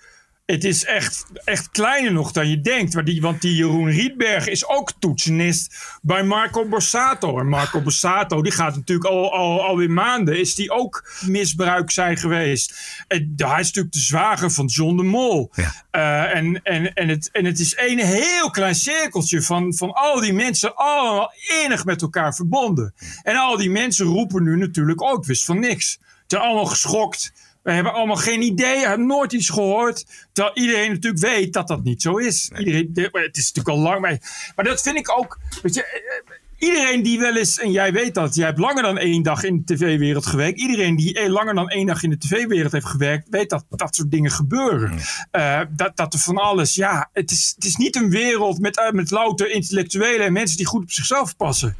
Het 0.47 0.63
is 0.63 0.85
echt, 0.85 1.25
echt 1.43 1.69
kleiner 1.69 2.11
nog 2.11 2.31
dan 2.31 2.49
je 2.49 2.61
denkt. 2.61 2.93
Maar 2.93 3.03
die, 3.03 3.21
want 3.21 3.41
die 3.41 3.55
Jeroen 3.55 3.89
Rietberg 3.89 4.47
is 4.47 4.67
ook 4.67 4.91
toetsenist 4.99 5.77
bij 6.01 6.23
Marco 6.23 6.67
Borsato. 6.67 7.39
En 7.39 7.49
Marco 7.49 7.81
Borsato, 7.81 8.41
die 8.41 8.51
gaat 8.51 8.75
natuurlijk 8.75 9.09
al, 9.09 9.33
al, 9.33 9.65
alweer 9.65 9.91
maanden, 9.91 10.39
is 10.39 10.55
die 10.55 10.71
ook 10.71 11.09
misbruik 11.25 11.91
zijn 11.91 12.17
geweest. 12.17 12.79
En 13.07 13.33
hij 13.35 13.59
is 13.59 13.65
natuurlijk 13.65 13.93
de 13.93 13.99
zwager 13.99 14.51
van 14.51 14.65
John 14.65 14.97
de 14.97 15.03
Mol. 15.03 15.51
Ja. 15.53 15.73
Eh, 15.91 16.35
en, 16.35 16.61
en, 16.63 16.93
en, 16.93 17.07
het, 17.07 17.29
en 17.31 17.45
het 17.45 17.59
is 17.59 17.77
een 17.77 17.99
heel 17.99 18.49
klein 18.49 18.75
cirkeltje 18.75 19.41
van, 19.41 19.73
van 19.73 19.93
al 19.93 20.19
die 20.19 20.33
mensen, 20.33 20.75
allemaal 20.75 21.33
enig 21.63 21.85
met 21.85 22.01
elkaar 22.01 22.35
verbonden. 22.35 22.93
En 23.23 23.35
al 23.35 23.57
die 23.57 23.69
mensen 23.69 24.05
roepen 24.05 24.43
nu 24.43 24.57
natuurlijk 24.57 25.01
ook, 25.01 25.25
wist 25.25 25.45
van 25.45 25.59
niks. 25.59 25.91
Ze 25.91 26.23
zijn 26.27 26.41
allemaal 26.41 26.65
geschokt. 26.65 27.33
We 27.67 27.73
hebben 27.73 27.93
allemaal 27.93 28.15
geen 28.15 28.41
idee, 28.41 28.85
hebben 28.87 29.07
nooit 29.07 29.33
iets 29.33 29.49
gehoord. 29.49 30.05
Terwijl 30.33 30.55
iedereen 30.55 30.91
natuurlijk 30.91 31.23
weet 31.23 31.53
dat 31.53 31.67
dat 31.67 31.83
niet 31.83 32.01
zo 32.01 32.17
is. 32.17 32.51
Iedereen, 32.57 32.89
de- 32.93 33.09
het 33.11 33.37
is 33.37 33.51
natuurlijk 33.51 33.67
al 33.77 33.83
lang. 33.83 34.01
Maar, 34.01 34.51
maar 34.55 34.65
dat 34.65 34.81
vind 34.81 34.97
ik 34.97 35.17
ook. 35.17 35.39
Weet 35.61 35.73
je, 35.73 35.83
eh, 35.83 36.67
iedereen 36.69 37.03
die 37.03 37.19
wel 37.19 37.37
eens, 37.37 37.59
en 37.59 37.71
jij 37.71 37.93
weet 37.93 38.13
dat, 38.13 38.35
jij 38.35 38.45
hebt 38.45 38.59
langer 38.59 38.83
dan 38.83 38.97
één 38.97 39.23
dag 39.23 39.43
in 39.43 39.61
de 39.65 39.75
tv-wereld 39.75 40.25
gewerkt. 40.25 40.59
Iedereen 40.59 40.95
die 40.95 41.13
eh, 41.19 41.29
langer 41.29 41.55
dan 41.55 41.69
één 41.69 41.85
dag 41.85 42.03
in 42.03 42.09
de 42.09 42.17
tv-wereld 42.17 42.71
heeft 42.71 42.85
gewerkt, 42.85 43.27
weet 43.29 43.49
dat 43.49 43.65
dat 43.69 43.95
soort 43.95 44.11
dingen 44.11 44.31
gebeuren. 44.31 44.99
Eh, 45.31 45.61
dat, 45.69 45.97
dat 45.97 46.13
er 46.13 46.19
van 46.19 46.37
alles, 46.37 46.75
ja, 46.75 47.09
het 47.13 47.31
is, 47.31 47.51
het 47.55 47.65
is 47.65 47.75
niet 47.75 47.95
een 47.95 48.09
wereld 48.09 48.59
met, 48.59 48.77
eh, 48.79 48.91
met 48.91 49.11
louter 49.11 49.49
intellectuelen 49.51 50.25
en 50.25 50.33
mensen 50.33 50.57
die 50.57 50.65
goed 50.65 50.81
op 50.83 50.91
zichzelf 50.91 51.35
passen. 51.35 51.75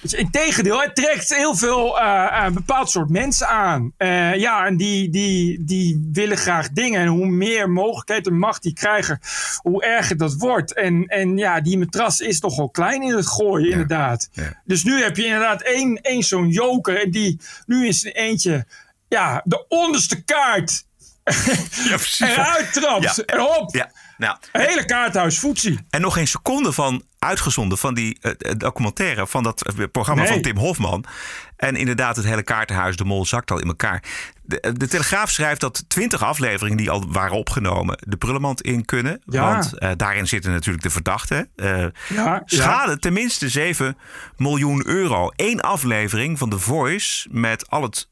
Dus 0.00 0.12
integendeel, 0.12 0.80
het 0.80 0.94
trekt 0.94 1.34
heel 1.34 1.54
veel 1.56 2.00
eh, 2.00 2.42
een 2.44 2.54
bepaald 2.54 2.90
soort 2.90 3.08
mensen 3.08 3.48
aan. 3.48 3.92
Eh, 3.96 4.34
ja, 4.34 4.66
en 4.66 4.76
die, 4.76 5.10
die, 5.10 5.64
die 5.64 6.08
willen 6.12 6.36
graag 6.36 6.68
dingen. 6.70 7.00
En 7.00 7.06
hoe 7.06 7.26
meer 7.26 7.70
mogelijkheid 7.70 8.26
en 8.26 8.38
macht 8.38 8.62
die 8.62 8.72
krijgen, 8.72 9.20
hoe 9.62 9.84
erger 9.84 10.16
dat 10.16 10.34
wordt. 10.34 10.74
En, 10.74 11.04
en 11.06 11.36
ja, 11.36 11.60
die 11.60 11.78
matras 11.78 12.20
is 12.20 12.40
toch 12.40 12.56
wel 12.56 12.70
klein 12.70 13.02
in 13.02 13.16
het 13.16 13.26
gooien, 13.26 13.70
inderdaad. 13.70 14.28
ja. 14.32 14.60
Dus 14.64 14.84
nu 14.84 15.02
heb 15.02 15.16
je 15.16 15.24
inderdaad 15.24 15.62
één, 15.62 16.00
één 16.00 16.22
zo'n 16.22 16.48
joker. 16.48 17.02
En 17.02 17.10
die 17.10 17.40
nu 17.66 17.86
in 17.86 17.92
zijn 17.94 18.14
eentje, 18.14 18.66
ja, 19.08 19.42
de 19.44 19.64
onderste 19.68 20.22
kaart 20.24 20.84
Ja, 21.88 21.98
eruit 22.18 22.72
trapt. 22.72 23.16
Ja. 23.16 23.24
En 23.24 23.38
hop, 23.38 23.74
Ja, 23.74 23.90
nou, 24.16 24.36
hele 24.52 24.84
kaarthuis 24.84 25.38
voetzie. 25.38 25.78
En 25.90 26.00
nog 26.00 26.14
geen 26.14 26.26
seconde 26.28 26.72
van 26.72 27.02
uitgezonden 27.18 27.78
van 27.78 27.94
die 27.94 28.18
eh, 28.20 28.32
eh, 28.38 28.56
documentaire 28.56 29.26
van 29.26 29.42
dat 29.42 29.66
eh, 29.66 29.84
programma 29.92 30.22
Nee. 30.22 30.32
van 30.32 30.42
Tim 30.42 30.56
Hofman. 30.56 31.04
En 31.56 31.76
inderdaad, 31.76 32.16
het 32.16 32.24
hele 32.24 32.42
kaartenhuis, 32.42 32.96
de 32.96 33.04
mol 33.04 33.26
zakt 33.26 33.50
al 33.50 33.60
in 33.60 33.66
elkaar. 33.66 34.02
De, 34.42 34.72
de 34.76 34.88
Telegraaf 34.88 35.30
schrijft 35.30 35.60
dat 35.60 35.84
twintig 35.88 36.22
afleveringen 36.22 36.76
die 36.76 36.90
al 36.90 37.04
waren 37.08 37.36
opgenomen 37.36 37.98
de 38.00 38.16
prullenmand 38.16 38.62
in 38.62 38.84
kunnen. 38.84 39.22
Ja. 39.24 39.52
Want 39.52 39.98
daarin 39.98 40.26
zitten 40.26 40.52
natuurlijk 40.52 40.84
de 40.84 40.90
verdachten. 40.90 41.50
Ja, 42.08 42.42
schade 42.44 42.98
tenminste 42.98 43.48
7 43.48 43.96
miljoen 44.36 44.86
euro. 44.86 45.30
Eén 45.36 45.60
aflevering 45.60 46.38
van 46.38 46.50
The 46.50 46.58
Voice 46.58 47.28
met 47.30 47.70
al 47.70 47.82
het 47.82 48.08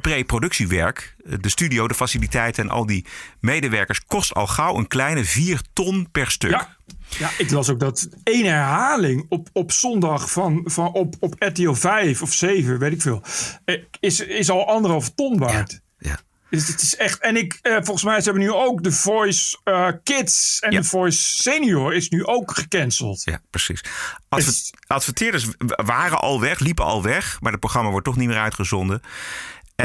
pre-productiewerk, 0.00 1.16
eh, 1.24 1.32
de 1.40 1.48
studio, 1.48 1.88
de 1.88 1.94
faciliteiten 1.94 2.64
en 2.64 2.70
al 2.70 2.86
die 2.86 3.06
medewerkers 3.40 4.04
kost 4.04 4.34
al 4.34 4.46
gauw 4.46 4.76
een 4.76 4.86
kleine 4.86 5.24
4 5.24 5.60
ton 5.72 6.08
per 6.12 6.30
stuk. 6.30 6.50
Ja. 6.50 6.76
Ja, 7.18 7.30
ik 7.38 7.50
las 7.50 7.68
ook 7.68 7.80
dat 7.80 8.08
één 8.22 8.44
herhaling 8.46 9.26
op, 9.28 9.48
op 9.52 9.72
zondag 9.72 10.30
van, 10.30 10.60
van 10.64 10.92
op, 10.92 11.14
op 11.20 11.34
RTL 11.38 11.72
5 11.72 12.22
of 12.22 12.32
7, 12.32 12.78
weet 12.78 12.92
ik 12.92 13.02
veel, 13.02 13.22
eh, 13.64 13.82
is, 14.00 14.20
is 14.20 14.50
al 14.50 14.68
anderhalf 14.68 15.10
ton 15.10 15.38
waard. 15.38 15.80
Ja. 15.98 16.18
Dus 16.50 16.68
het 16.68 16.82
is 16.82 16.96
echt. 16.96 17.18
En 17.20 17.36
ik, 17.36 17.58
eh, 17.62 17.72
volgens 17.72 18.02
mij 18.04 18.18
ze 18.18 18.24
hebben 18.24 18.42
nu 18.42 18.52
ook 18.52 18.82
de 18.82 18.92
Voice 18.92 19.58
eh, 19.64 19.88
Kids 20.02 20.58
en 20.60 20.70
Ja. 20.72 20.80
de 20.80 20.84
Voice 20.86 21.18
Senior 21.42 21.94
is 21.94 22.08
nu 22.08 22.24
ook 22.26 22.56
gecanceld. 22.56 23.22
Ja, 23.24 23.40
precies. 23.50 23.80
Adver- 24.28 24.70
adverteerders 24.86 25.46
waren 25.66 26.18
al 26.20 26.40
weg, 26.40 26.58
liepen 26.58 26.84
al 26.84 27.02
weg, 27.02 27.40
maar 27.40 27.50
het 27.52 27.60
programma 27.60 27.90
wordt 27.90 28.04
toch 28.04 28.16
niet 28.16 28.28
meer 28.28 28.38
uitgezonden. 28.38 29.00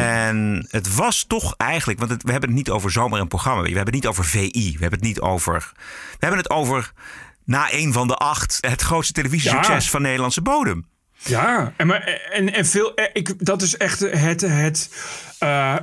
En 0.02 0.66
het 0.70 0.96
was 0.96 1.24
toch 1.28 1.54
eigenlijk, 1.58 2.00
want 2.00 2.12
het- 2.12 2.24
we 2.24 2.32
hebben 2.32 2.50
het 2.50 2.58
niet 2.58 2.70
over 2.70 2.92
zomaar 2.92 3.20
een 3.20 3.28
programma. 3.28 3.62
We 3.62 3.68
hebben 3.68 3.86
het 3.86 3.94
niet 3.94 4.08
over 4.08 4.26
VI. 4.26 4.50
We 4.72 4.80
hebben 4.80 5.00
het 5.00 5.08
niet 5.08 5.20
over. 5.22 5.72
We 6.12 6.18
hebben 6.20 6.38
het 6.40 6.50
over 6.50 6.92
na 7.46 7.74
een 7.74 7.94
van 7.94 8.08
de 8.08 8.16
acht 8.16 8.58
het 8.62 8.82
grootste 8.82 9.14
televisiesucces 9.14 9.84
Ja. 9.86 9.90
van 9.92 10.02
Nederlandse 10.02 10.42
bodem. 10.42 10.86
Ja, 11.18 11.74
en, 11.78 11.88
maar, 11.88 12.02
en, 12.32 12.54
en 12.54 12.66
veel, 12.66 12.94
eh, 12.96 13.10
ik, 13.14 13.46
dat 13.46 13.62
is 13.62 13.78
echt 13.78 14.00
het. 14.00 14.42
het 14.42 14.90
eh, 15.40 15.76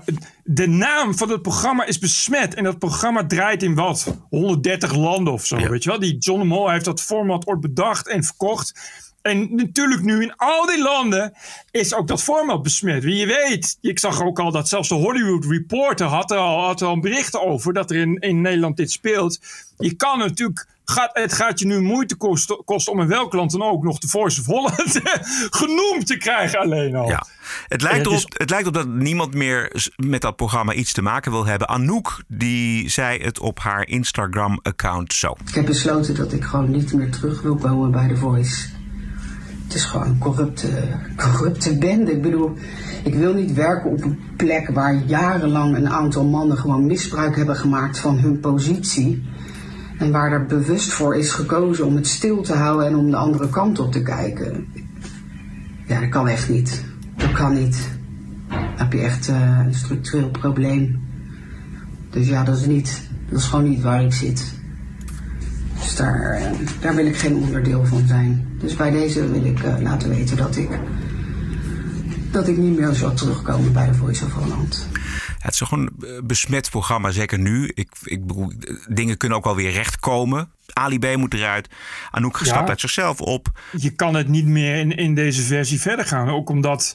de 0.45 0.67
naam 0.69 1.17
van 1.17 1.31
het 1.31 1.43
programma 1.43 1.85
is 1.87 1.99
besmet. 1.99 2.55
En 2.55 2.64
dat 2.64 2.79
programma 2.79 3.26
draait 3.26 3.62
in 3.62 3.75
wat? 3.75 4.17
130 4.31 4.95
landen 4.95 5.33
of 5.33 5.47
zo. 5.47 5.59
Ja. 5.59 5.69
Weet 5.69 5.83
je 5.83 5.90
wel? 5.90 5.99
Die 5.99 6.19
John 6.19 6.38
de 6.40 6.47
Mol 6.47 6.71
heeft 6.71 6.85
dat 6.85 7.02
format 7.02 7.47
ooit 7.47 7.61
bedacht 7.61 8.09
en 8.09 8.25
verkocht. 8.25 8.81
En 9.23 9.55
natuurlijk 9.57 10.03
nu 10.03 10.23
in 10.23 10.37
al 10.37 10.67
die 10.67 10.83
landen 10.83 11.33
is 11.71 11.95
ook 11.95 12.09
dat 12.09 12.23
format 12.23 12.62
besmet. 12.62 13.05
Wie 13.05 13.15
je 13.17 13.27
weet, 13.27 13.79
ik 13.81 13.99
zag 13.99 14.23
ook 14.23 14.39
al 14.41 14.53
dat 14.53 14.69
zelfs 14.69 14.89
de 14.89 14.95
Hollywood 14.95 15.45
Reporter 15.45 16.07
had 16.07 16.31
er 16.31 16.37
al, 16.37 16.65
had 16.65 16.81
er 16.81 16.87
al 16.87 17.00
berichten 17.00 17.43
over 17.43 17.73
dat 17.73 17.91
er 17.91 17.97
in, 17.97 18.17
in 18.19 18.41
Nederland 18.41 18.77
dit 18.77 18.91
speelt. 18.91 19.41
Je 19.79 19.95
kan 19.95 20.19
natuurlijk, 20.19 20.67
gaat, 20.85 21.11
het 21.12 21.33
gaat 21.33 21.59
je 21.59 21.67
nu 21.67 21.81
moeite 21.81 22.17
kosten, 22.17 22.65
kosten 22.65 22.93
om 22.93 23.00
in 23.00 23.07
welk 23.09 23.33
land 23.33 23.50
dan 23.50 23.62
ook 23.62 23.83
nog 23.83 23.99
de 23.99 24.09
Voice 24.09 24.41
of 24.41 24.47
Holland 24.47 25.00
genoemd 25.61 26.07
te 26.07 26.17
krijgen 26.17 26.59
alleen 26.59 26.95
al. 26.95 27.09
Ja. 27.09 27.27
Het, 27.69 27.83
lijkt 27.83 27.97
het 27.99 28.07
erop, 28.07 28.19
is- 28.19 28.27
het 28.39 28.50
lijkt 28.50 28.67
op 28.67 28.75
dat 28.75 28.89
niemand 28.89 29.35
meer 29.35 29.89
met 29.97 30.21
dat 30.21 30.37
programma 30.37 30.73
iets 30.73 30.93
te 30.93 31.03
maken 31.03 31.31
wil 31.33 31.47
hebben. 31.47 31.69
Anouk, 31.69 32.23
die 32.29 32.89
zei 32.89 33.23
het 33.23 33.39
op 33.39 33.59
haar 33.59 33.89
Instagram-account 33.89 35.12
zo. 35.12 35.35
Ik 35.49 35.55
heb 35.55 35.67
besloten 35.67 36.15
dat 36.15 36.33
ik 36.33 36.45
gewoon 36.45 36.71
niet 36.71 36.93
meer 36.93 37.11
terug 37.11 37.43
wil 37.43 37.57
komen 37.57 37.91
bij 37.91 38.09
The 38.09 38.17
Voice. 38.17 38.69
Het 39.71 39.79
is 39.79 39.85
gewoon 39.85 40.07
een 40.07 40.19
corrupte, 40.19 40.69
corrupte 41.17 41.79
bende. 41.79 42.12
Ik 42.12 42.23
bedoel, 42.23 42.53
ik 43.05 43.15
wil 43.15 43.35
niet 43.35 43.53
werken 43.53 43.91
op 43.91 44.03
een 44.03 44.19
plek 44.37 44.71
waar 44.71 45.03
jarenlang 45.07 45.77
een 45.77 45.89
aantal 45.89 46.25
mannen 46.25 46.57
gewoon 46.57 46.87
misbruik 46.87 47.37
hebben 47.37 47.57
gemaakt 47.57 47.99
van 47.99 48.19
hun 48.19 48.41
positie. 48.41 49.23
En 49.99 50.11
waar 50.11 50.33
er 50.33 50.47
bewust 50.47 50.93
voor 50.93 51.17
is 51.17 51.33
gekozen 51.33 51.87
om 51.87 51.97
het 51.97 52.07
stil 52.07 52.43
te 52.43 52.55
houden 52.55 52.87
en 52.87 52.97
om 52.97 53.11
de 53.11 53.17
andere 53.17 53.49
kant 53.49 53.79
op 53.79 53.93
te 53.93 54.03
kijken. 54.03 54.67
Ja, 55.87 56.00
dat 56.00 56.09
kan 56.09 56.29
echt 56.29 56.49
niet. 56.49 56.85
Dat 57.17 57.33
kan 57.33 57.55
niet. 57.55 57.91
Dan 58.49 58.59
heb 58.77 58.93
je 58.93 59.00
echt 59.00 59.29
eh, 59.29 59.61
een 59.65 59.75
structureel 59.75 60.31
probleem. 60.31 61.00
Dus 62.11 62.29
ja, 62.29 62.45
dat 62.45 62.57
is 62.57 62.67
niet, 62.67 63.03
dat 63.29 63.39
is 63.39 63.47
gewoon 63.47 63.69
niet 63.69 63.83
waar 63.83 64.05
ik 64.05 64.12
zit. 64.12 64.60
Dus 65.81 65.97
daar, 65.97 66.31
eh, 66.31 66.53
daar 66.81 66.95
wil 66.95 67.07
ik 67.07 67.17
geen 67.17 67.37
onderdeel 67.37 67.85
van 67.87 68.03
zijn. 68.07 68.47
Dus 68.59 68.77
bij 68.77 68.91
deze 68.91 69.31
wil 69.31 69.45
ik 69.45 69.63
eh, 69.63 69.75
laten 69.81 70.09
weten 70.09 70.37
dat 70.37 70.57
ik, 70.57 70.69
dat 72.31 72.49
ik 72.49 72.57
niet 72.57 72.79
meer 72.79 72.95
zal 72.95 73.15
terugkomen 73.15 73.73
bij 73.73 73.87
de 73.87 73.95
Voice 73.95 74.25
of 74.25 74.33
Holland. 74.33 74.87
Het 75.41 75.53
is 75.55 75.61
gewoon 75.61 75.91
een 76.01 76.27
besmet 76.27 76.71
programma, 76.71 77.11
zeker 77.11 77.39
nu. 77.39 77.71
Ik, 77.75 77.89
ik 78.05 78.27
bedoel, 78.27 78.53
dingen 78.89 79.17
kunnen 79.17 79.39
ook 79.39 79.45
wel 79.45 79.57
weer 79.57 79.71
rechtkomen. 79.71 80.51
Ali 80.73 80.99
B 80.99 81.17
moet 81.17 81.35
eruit. 81.35 81.69
Anouk 82.11 82.37
stapt 82.37 82.61
Ja. 82.61 82.67
uit 82.69 82.81
zichzelf 82.81 83.21
op. 83.21 83.61
Je 83.77 83.91
kan 83.91 84.15
het 84.15 84.29
niet 84.29 84.47
meer 84.47 84.77
in, 84.77 84.97
in 84.97 85.15
deze 85.15 85.43
versie 85.43 85.81
verder 85.81 86.05
gaan. 86.07 86.29
Ook 86.29 86.49
omdat 86.49 86.95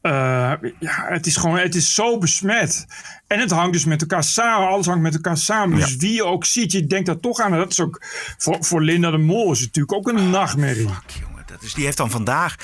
eh, 0.00 0.52
ja, 0.78 1.04
het 1.08 1.26
is 1.26 1.36
gewoon 1.36 1.58
het 1.58 1.74
is 1.74 1.94
zo 1.94 2.18
besmet. 2.18 2.86
En 3.26 3.38
het 3.40 3.50
hangt 3.50 3.72
dus 3.72 3.84
met 3.84 4.00
elkaar 4.00 4.24
samen. 4.24 4.68
Alles 4.68 4.86
hangt 4.86 5.02
met 5.02 5.14
elkaar 5.14 5.36
samen. 5.36 5.78
Ja. 5.78 5.84
Dus 5.84 5.96
wie 5.96 6.12
je 6.14 6.24
ook 6.24 6.44
ziet, 6.44 6.72
je 6.72 6.86
denkt 6.86 7.06
daar 7.06 7.20
toch 7.20 7.40
aan. 7.40 7.52
En 7.52 7.58
Dat 7.58 7.70
is 7.70 7.80
ook 7.80 8.02
voor, 8.38 8.56
voor 8.64 8.82
Linda 8.82 9.10
de 9.10 9.18
Mol 9.18 9.52
is 9.52 9.58
het 9.60 9.66
natuurlijk 9.66 9.94
ook 9.94 10.08
een 10.08 10.30
nachtmerrie. 10.30 10.88
Jongen, 11.20 11.42
dat 11.46 11.62
is, 11.62 11.74
die 11.74 11.84
heeft 11.84 11.96
dan 11.96 12.10
vandaag 12.10 12.56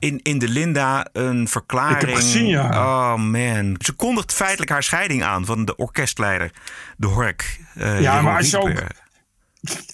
in, 0.00 0.20
in 0.22 0.38
de 0.38 0.48
Linda 0.48 1.06
een 1.12 1.48
verklaring. 1.48 2.00
Ik 2.00 2.06
heb 2.08 2.14
gezien, 2.16 2.46
ja. 2.46 2.68
Oh 2.68 3.14
man. 3.16 3.74
Ze 3.78 3.92
kondigt 3.92 4.32
feitelijk 4.32 4.70
haar 4.70 4.82
scheiding 4.82 5.22
aan 5.22 5.44
van 5.44 5.64
de 5.64 5.76
orkestleider, 5.76 6.50
de 6.96 7.06
Hork. 7.06 7.60
eh, 7.74 8.00
Ja, 8.00 8.20
maar 8.22 8.36
als 8.36 8.50
je 8.50 8.58
ook-. 8.58 8.82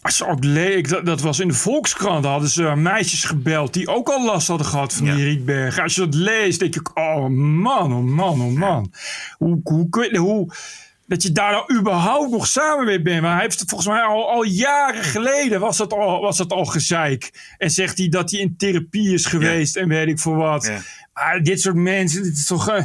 Als 0.02 0.18
je 0.18 0.26
ook 0.26 0.44
leek, 0.44 0.88
dat, 0.88 1.06
dat 1.06 1.20
was 1.20 1.40
in 1.40 1.48
de 1.48 1.54
Volkskrant, 1.54 2.24
hadden 2.24 2.48
ze 2.48 2.62
meisjes 2.76 3.24
gebeld 3.24 3.72
die 3.72 3.88
ook 3.88 4.08
al 4.08 4.24
last 4.24 4.48
hadden 4.48 4.66
gehad 4.66 4.92
van 4.94 5.06
Ja. 5.06 5.14
die 5.14 5.24
Rietberg. 5.24 5.78
Als 5.78 5.94
je 5.94 6.00
dat 6.00 6.14
leest, 6.14 6.60
denk 6.60 6.74
je, 6.74 6.80
oh 6.94 7.26
man, 7.28 7.92
oh 7.92 8.04
man, 8.04 8.40
oh 8.40 8.52
man. 8.58 8.92
Hoe, 9.38 9.60
hoe, 9.64 9.88
kun 9.88 10.08
je- 10.12 10.18
hoe, 10.18 10.52
dat 11.06 11.22
je 11.22 11.32
daar 11.32 11.52
nou 11.52 11.78
überhaupt 11.78 12.30
nog 12.30 12.46
samen 12.46 12.84
mee 12.84 13.02
bent. 13.02 13.22
Maar 13.22 13.32
hij 13.32 13.42
heeft 13.42 13.60
het 13.60 13.68
volgens 13.68 13.90
mij 13.90 14.02
al, 14.02 14.30
al 14.30 14.42
jaren 14.42 15.04
geleden 15.04 15.60
was 15.60 15.76
dat 15.76 15.92
al, 15.92 16.20
was 16.20 16.36
dat 16.36 16.52
al 16.52 16.64
gezeik. 16.64 17.54
En 17.58 17.70
zegt 17.70 17.98
hij 17.98 18.08
dat 18.08 18.30
hij 18.30 18.40
in 18.40 18.56
therapie 18.56 19.14
is 19.14 19.26
geweest 19.26 19.76
en 19.76 19.88
weet 19.88 20.08
ik 20.08 20.18
voor 20.18 20.36
wat. 20.36 20.64
Ja. 20.66 20.80
Maar 21.12 21.42
dit 21.42 21.60
soort 21.60 21.74
mensen, 21.74 22.22
dit 22.22 22.36
is 22.36 22.46
toch... 22.46 22.68
eh, 22.68 22.84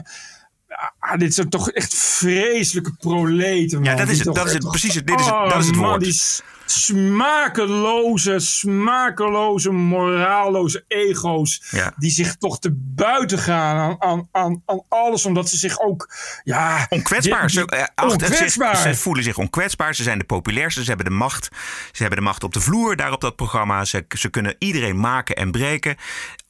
ah, 1.00 1.18
dit 1.20 1.34
zijn 1.34 1.50
toch 1.50 1.72
echt 1.72 1.96
vreselijke 1.96 2.94
proleten, 3.00 3.82
man. 3.82 3.92
Ja, 3.92 3.96
dat 3.98 4.10
is 4.10 4.20
het, 4.26 4.36
dat 4.36 4.48
is 4.48 4.54
het, 4.54 4.70
precies 4.70 4.96
het, 4.96 5.08
dit 5.08 5.20
is 5.20 5.26
het, 5.26 5.36
Oh, 5.36 5.50
dat 5.50 5.60
is 5.60 5.68
het 5.68 5.76
man, 5.76 5.90
woord. 5.90 6.44
Smakeloze, 6.72 8.40
smakeloze, 8.40 9.72
moraalloze 9.72 10.84
ego's. 10.88 11.64
Ja. 11.72 11.94
Die 11.98 12.12
zich 12.12 12.36
toch 12.36 12.60
te 12.60 12.70
buiten 12.76 13.38
gaan 13.40 13.78
aan, 13.78 13.96
aan, 14.00 14.30
aan, 14.32 14.62
aan 14.66 14.82
alles. 14.90 15.26
Omdat 15.26 15.50
ze 15.50 15.58
zich 15.58 15.80
ook. 15.80 16.14
Ja, 16.44 16.86
Onkwetsbaar. 16.90 17.50
Ze, 17.50 17.66
eh, 17.66 17.80
achter- 17.96 18.28
onkwetsbaar. 18.30 18.76
Ze, 18.78 18.82
ze 18.94 18.96
voelen 18.96 19.24
zich 19.24 19.38
onkwetsbaar. 19.38 19.96
Ze 19.96 20.04
zijn 20.04 20.18
de 20.18 20.24
populairste. 20.26 20.82
Ze 20.82 20.88
hebben 20.88 21.06
de 21.06 21.12
macht. 21.12 21.50
Ze 21.92 22.02
hebben 22.02 22.20
de 22.20 22.26
macht 22.26 22.44
op 22.44 22.54
de 22.54 22.62
vloer 22.62 22.96
daar 22.96 23.12
op 23.12 23.22
dat 23.22 23.36
programma. 23.36 23.86
Ze, 23.86 24.06
ze 24.18 24.30
kunnen 24.30 24.56
iedereen 24.60 25.00
maken 25.00 25.36
en 25.36 25.52
breken. 25.52 25.96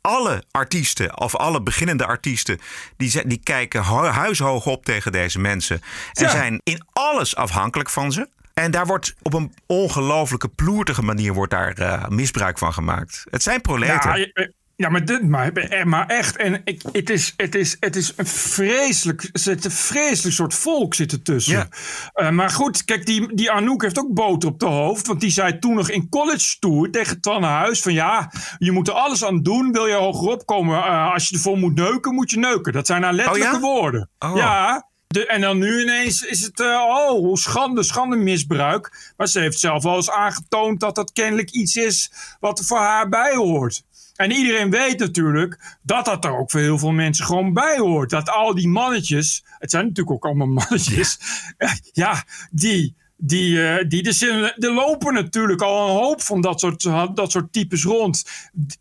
Alle 0.01 0.44
artiesten, 0.51 1.18
of 1.20 1.36
alle 1.36 1.62
beginnende 1.63 2.06
artiesten, 2.06 2.60
die, 2.98 3.28
die 3.28 3.40
kijken 3.44 3.86
hu- 3.86 4.08
huishoog 4.08 4.66
op 4.66 4.86
tegen 4.86 5.12
deze 5.12 5.40
mensen. 5.40 5.82
En 6.13 6.24
Ja. 6.24 6.30
zijn 6.32 6.60
in 6.63 6.86
alles 6.94 7.36
afhankelijk 7.36 7.90
van 7.90 8.12
ze. 8.12 8.28
En 8.53 8.72
daar 8.72 8.86
wordt 8.86 9.13
op 9.22 9.34
een 9.34 9.53
ongelooflijke 9.65 10.48
ploertige 10.48 11.01
manier 11.01 11.34
wordt 11.34 11.51
daar, 11.51 11.74
eh, 11.74 12.08
misbruik 12.08 12.58
van 12.58 12.74
gemaakt. 12.74 13.24
Het 13.29 13.43
zijn 13.43 13.62
proleten. 13.62 14.10
Ja, 14.10 14.15
je- 14.15 14.53
Ja, 14.75 14.89
maar, 14.89 15.05
dit, 15.05 15.27
maar, 15.27 15.51
eh, 15.51 15.84
maar 15.86 16.08
echt. 16.08 16.36
En 16.38 16.62
ik, 16.63 16.81
het, 16.91 17.10
is, 17.10 17.34
het, 17.38 17.55
is, 17.55 17.77
het 17.79 17.96
is 17.96 18.13
een 18.15 18.25
vreselijk. 18.27 19.29
Zit 19.34 19.65
een 19.65 19.72
vreselijk 19.72 20.36
soort 20.36 20.53
volk 20.53 20.93
zit 20.93 21.12
ertussen. 21.12 21.53
Ja. 21.53 21.67
Eh, 22.13 22.29
maar 22.29 22.50
goed, 22.50 22.86
kijk, 22.86 23.05
die, 23.05 23.36
die 23.36 23.51
Anouk 23.51 23.81
heeft 23.81 24.00
ook 24.00 24.13
boter 24.13 24.50
op 24.50 24.60
de 24.60 24.65
hoofd. 24.65 25.08
Want 25.08 25.20
die 25.22 25.29
zei 25.29 25.60
toen 25.60 25.74
nog 25.75 25.89
in 25.89 26.10
college 26.10 26.55
tour 26.60 26.91
tegen 26.91 27.22
Tanne 27.22 27.48
Huis: 27.48 27.81
van 27.81 27.93
ja, 27.93 28.31
je 28.58 28.72
moet 28.72 28.88
er 28.88 28.93
alles 28.93 29.25
aan 29.25 29.41
doen. 29.41 29.72
Wil 29.72 29.86
je 29.88 29.93
hogerop 29.96 30.46
komen? 30.46 30.84
eh, 30.84 31.12
als 31.13 31.27
je 31.29 31.36
ervoor 31.36 31.58
moet 31.58 31.75
neuken, 31.75 32.13
moet 32.15 32.31
je 32.31 32.38
neuken. 32.39 32.74
Dat 32.74 32.88
zijn 32.88 33.03
haar 33.03 33.13
letterlijke 33.13 33.53
ja? 33.55 33.60
woorden. 33.60 34.10
Oh. 34.20 34.36
Ja. 34.36 34.89
De, 35.12 35.25
en 35.27 35.41
dan 35.41 35.58
nu 35.58 35.82
ineens 35.82 36.22
is 36.22 36.41
het, 36.41 36.60
eh, 36.60 36.86
oh, 36.88 37.36
schande, 37.36 37.84
schande 37.84 38.15
misbruik. 38.15 39.13
Maar 39.18 39.27
ze 39.27 39.39
heeft 39.39 39.60
zelf 39.60 39.84
wel 39.84 39.96
eens 39.96 40.10
aangetoond 40.10 40.80
dat 40.80 40.96
dat 40.96 41.12
kennelijk 41.12 41.50
iets 41.51 41.75
is 41.75 42.12
wat 42.39 42.60
er 42.60 42.65
voor 42.65 42.77
haar 42.77 43.10
bij 43.10 43.36
hoort. 43.36 43.84
En 44.15 44.32
iedereen 44.32 44.70
weet 44.70 45.00
natuurlijk 45.00 45.77
dat 45.82 46.06
dat 46.06 46.25
er 46.25 46.38
ook 46.38 46.51
voor 46.51 46.60
heel 46.60 46.77
veel 46.80 46.91
mensen 46.91 47.25
gewoon 47.25 47.53
bij 47.53 47.77
hoort. 47.77 48.10
Dat 48.10 48.30
al 48.30 48.56
die 48.56 48.68
mannetjes, 48.68 49.44
het 49.60 49.72
zijn 49.72 49.84
natuurlijk 49.86 50.15
ook 50.15 50.25
allemaal 50.25 50.48
mannetjes, 50.62 51.20
ja, 51.58 51.75
ja 51.91 52.24
die, 52.51 52.96
die, 53.18 53.68
eh, 53.68 53.88
die 53.89 54.12
zijn- 54.12 54.44
er 54.44 54.74
lopen 54.74 55.13
natuurlijk 55.13 55.62
al 55.62 55.88
een 55.89 55.96
hoop 55.96 56.22
van 56.22 56.41
dat 56.41 56.60
soort, 56.60 56.84
dat 57.15 57.32
soort 57.32 57.53
types 57.53 57.84
rond. 57.84 58.24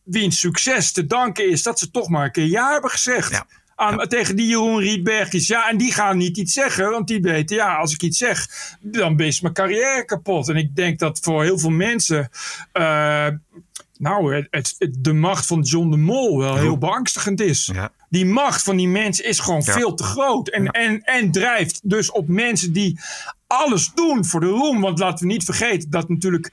Wiens 0.04 0.40
succes 0.40 0.92
te 0.92 1.06
danken 1.06 1.50
is 1.50 1.62
dat 1.62 1.78
ze 1.78 1.90
toch 1.90 2.08
maar 2.08 2.24
een 2.24 2.32
keer 2.32 2.46
ja 2.46 2.72
hebben 2.72 2.90
gezegd. 2.90 3.30
Ja. 3.30 3.46
Aan, 3.80 4.08
Tegen 4.08 4.36
die 4.36 4.46
Jeroen 4.46 4.78
Rietbergjes. 4.80 5.46
Ja, 5.46 5.68
en 5.70 5.76
die 5.76 5.92
gaan 5.92 6.16
niet 6.16 6.36
iets 6.36 6.52
zeggen. 6.52 6.90
Want 6.90 7.08
die 7.08 7.20
weten, 7.20 7.56
ja, 7.56 7.76
als 7.76 7.92
ik 7.92 8.02
iets 8.02 8.18
zeg, 8.18 8.46
dan 8.80 9.20
is 9.20 9.40
mijn 9.40 9.54
carrière 9.54 10.04
kapot. 10.04 10.48
En 10.48 10.56
ik 10.56 10.76
denk 10.76 10.98
dat 10.98 11.18
voor 11.22 11.42
heel 11.42 11.58
veel 11.58 11.70
mensen. 11.70 12.28
eh, 12.72 13.26
nou, 13.98 14.46
het, 14.50 14.76
de 14.98 15.12
macht 15.12 15.46
van 15.46 15.60
John 15.60 15.90
de 15.90 15.96
Mol 15.96 16.38
wel 16.38 16.56
heel 16.56 16.78
beangstigend 16.78 17.40
is. 17.40 17.70
Ja. 17.72 17.92
Die 18.08 18.26
macht 18.26 18.62
van 18.62 18.76
die 18.76 18.88
mensen 18.88 19.24
is 19.24 19.38
gewoon 19.38 19.62
Ja. 19.64 19.72
veel 19.72 19.94
te 19.94 20.02
groot. 20.02 20.48
En, 20.48 20.66
en, 20.66 21.00
en 21.04 21.30
drijft 21.30 21.80
dus 21.82 22.10
op 22.10 22.28
mensen 22.28 22.72
die 22.72 22.98
alles 23.46 23.90
doen 23.94 24.24
voor 24.24 24.40
de 24.40 24.46
roem. 24.46 24.80
Want 24.80 24.98
laten 24.98 25.26
we 25.26 25.32
niet 25.32 25.44
vergeten 25.44 25.90
dat 25.90 26.08
natuurlijk 26.08 26.52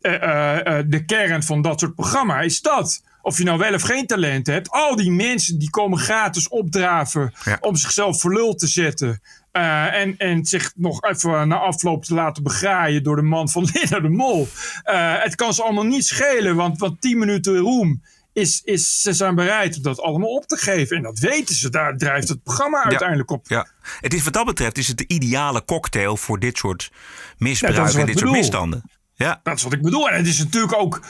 eh, 0.00 0.78
eh, 0.78 0.84
de 0.88 1.04
kern 1.04 1.42
van 1.42 1.62
dat 1.62 1.80
soort 1.80 1.94
programma 1.94 2.40
is 2.40 2.60
dat. 2.60 3.02
Of 3.22 3.38
je 3.38 3.44
nou 3.44 3.58
wel 3.58 3.74
of 3.74 3.82
geen 3.82 4.06
talent 4.06 4.46
hebt. 4.46 4.70
Al 4.70 4.96
die 4.96 5.10
mensen 5.10 5.58
die 5.58 5.70
komen 5.70 5.98
gratis 5.98 6.48
opdraven 6.48 7.34
Ja. 7.44 7.58
om 7.60 7.76
zichzelf 7.76 8.20
voor 8.20 8.32
lul 8.34 8.54
te 8.54 8.66
zetten. 8.66 9.20
Eh, 9.52 9.94
en, 9.94 10.16
en 10.16 10.44
zich 10.44 10.72
nog 10.76 11.02
even 11.02 11.48
na 11.48 11.56
afloop 11.56 12.04
te 12.04 12.14
laten 12.14 12.42
begraaien 12.42 13.02
door 13.02 13.16
de 13.16 13.22
man 13.22 13.48
van 13.48 13.68
Linda 13.72 14.00
de 14.00 14.08
Mol. 14.08 14.48
Eh, 14.82 15.22
het 15.22 15.34
kan 15.34 15.54
ze 15.54 15.62
allemaal 15.62 15.84
niet 15.84 16.04
schelen, 16.04 16.56
want, 16.56 16.78
want 16.78 17.00
10 17.00 17.18
minuten 17.18 17.56
roem 17.56 18.02
is, 18.32 18.60
is, 18.64 19.00
ze 19.00 19.12
zijn 19.12 19.34
bereid 19.34 19.76
om 19.76 19.82
dat 19.82 20.00
allemaal 20.00 20.28
op 20.28 20.46
te 20.46 20.56
geven. 20.56 20.96
En 20.96 21.02
dat 21.02 21.18
weten 21.18 21.54
ze, 21.54 21.70
daar 21.70 21.96
drijft 21.96 22.28
het 22.28 22.42
programma 22.42 22.84
uiteindelijk 22.84 23.30
op. 23.30 23.48
Ja. 23.48 23.66
Het 24.00 24.14
is 24.14 24.24
wat 24.24 24.32
dat 24.32 24.44
betreft 24.44 24.78
is 24.78 24.88
het 24.88 24.98
de 24.98 25.04
ideale 25.06 25.64
cocktail 25.64 26.16
voor 26.16 26.38
dit 26.38 26.56
soort 26.58 26.90
misbruik 27.38 27.74
Ja, 27.74 27.82
wat 27.82 27.94
en 27.94 28.06
dit 28.06 28.18
soort 28.18 28.30
misstanden. 28.30 28.90
Ja. 29.14 29.40
Dat 29.42 29.56
is 29.56 29.62
wat 29.62 29.72
ik 29.72 29.82
bedoel. 29.82 30.10
En 30.10 30.16
het 30.16 30.26
is 30.26 30.38
natuurlijk 30.38 30.74
ook 30.74 31.00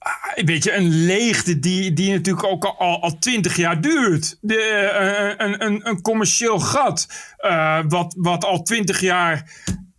ah, 0.00 0.12
een 0.34 0.44
beetje 0.44 0.72
een 0.74 0.88
leegte 1.04 1.58
die, 1.58 1.92
die 1.92 2.12
natuurlijk 2.12 2.46
ook 2.46 2.64
al- 2.64 3.02
al 3.02 3.18
twintig 3.18 3.56
jaar 3.56 3.80
duurt. 3.80 4.38
De, 4.40 4.56
eh, 4.62 5.46
een, 5.46 5.64
een, 5.66 5.88
een 5.88 6.02
commercieel 6.02 6.58
gat 6.60 7.08
eh, 7.36 7.78
wat, 7.88 8.14
wat 8.18 8.44
al 8.44 8.62
twintig 8.62 9.00
jaar... 9.00 9.50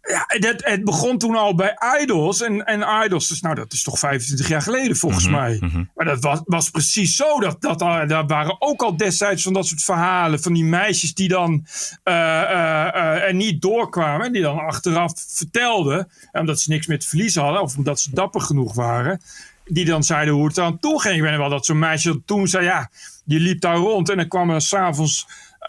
Ja, 0.01 0.24
het, 0.27 0.65
het 0.65 0.84
begon 0.84 1.17
toen 1.17 1.36
al 1.36 1.55
bij 1.55 1.77
Idols. 2.01 2.41
En, 2.41 2.65
en 2.65 3.03
Idols, 3.05 3.27
dus, 3.27 3.41
nou, 3.41 3.55
dat 3.55 3.74
is 3.74 3.84
toch 3.84 4.00
25 4.00 4.48
jaar 4.48 4.62
geleden 4.62 4.96
volgens 4.98 5.27
mij. 5.27 5.58
Maar 5.96 6.05
dat 6.05 6.24
was, 6.24 6.41
was 6.46 6.70
precies 6.70 7.15
zo. 7.15 7.39
Dat, 7.39 7.62
dat, 7.62 7.81
al- 7.81 8.08
daar 8.08 8.27
waren 8.27 8.55
ook 8.62 8.81
al 8.81 8.98
destijds 8.98 9.43
van 9.43 9.53
dat 9.53 9.67
soort 9.67 9.84
verhalen. 9.84 10.41
Van 10.41 10.53
die 10.53 10.63
meisjes 10.63 11.13
die 11.13 11.27
dan 11.27 11.65
eh, 12.03 12.41
eh, 12.41 12.88
eh, 12.88 13.24
er 13.27 13.34
niet 13.34 13.62
doorkwamen. 13.62 14.25
En 14.25 14.34
die 14.34 14.41
dan 14.41 14.60
achteraf 14.60 15.13
vertelden. 15.27 16.08
eh, 16.31 16.41
Omdat 16.41 16.60
ze 16.60 16.70
niks 16.70 16.88
meer 16.88 17.00
te 17.00 17.08
verliezen 17.08 17.41
hadden. 17.43 17.62
Of 17.62 17.77
omdat 17.77 18.00
ze 18.00 18.10
dapper 18.13 18.41
genoeg 18.41 18.74
waren. 18.74 19.22
Die 19.74 19.86
dan 19.86 20.04
zeiden 20.04 20.34
hoe 20.34 20.48
het 20.48 20.60
aan 20.60 20.80
toe 20.80 21.01
ging. 21.01 21.16
Ik 21.16 21.22
weet 21.22 21.38
wel 21.38 21.50
dat 21.50 21.66
zo'n 21.66 21.80
meisje 21.80 22.22
toen 22.25 22.48
zei. 22.48 22.66
Ja, 22.66 22.90
je 23.25 23.40
liep 23.40 23.62
daar 23.62 23.75
rond. 23.75 24.10
En 24.10 24.18
dan 24.18 24.28
kwam 24.28 24.50
er 24.50 24.62
s'avonds 24.62 25.28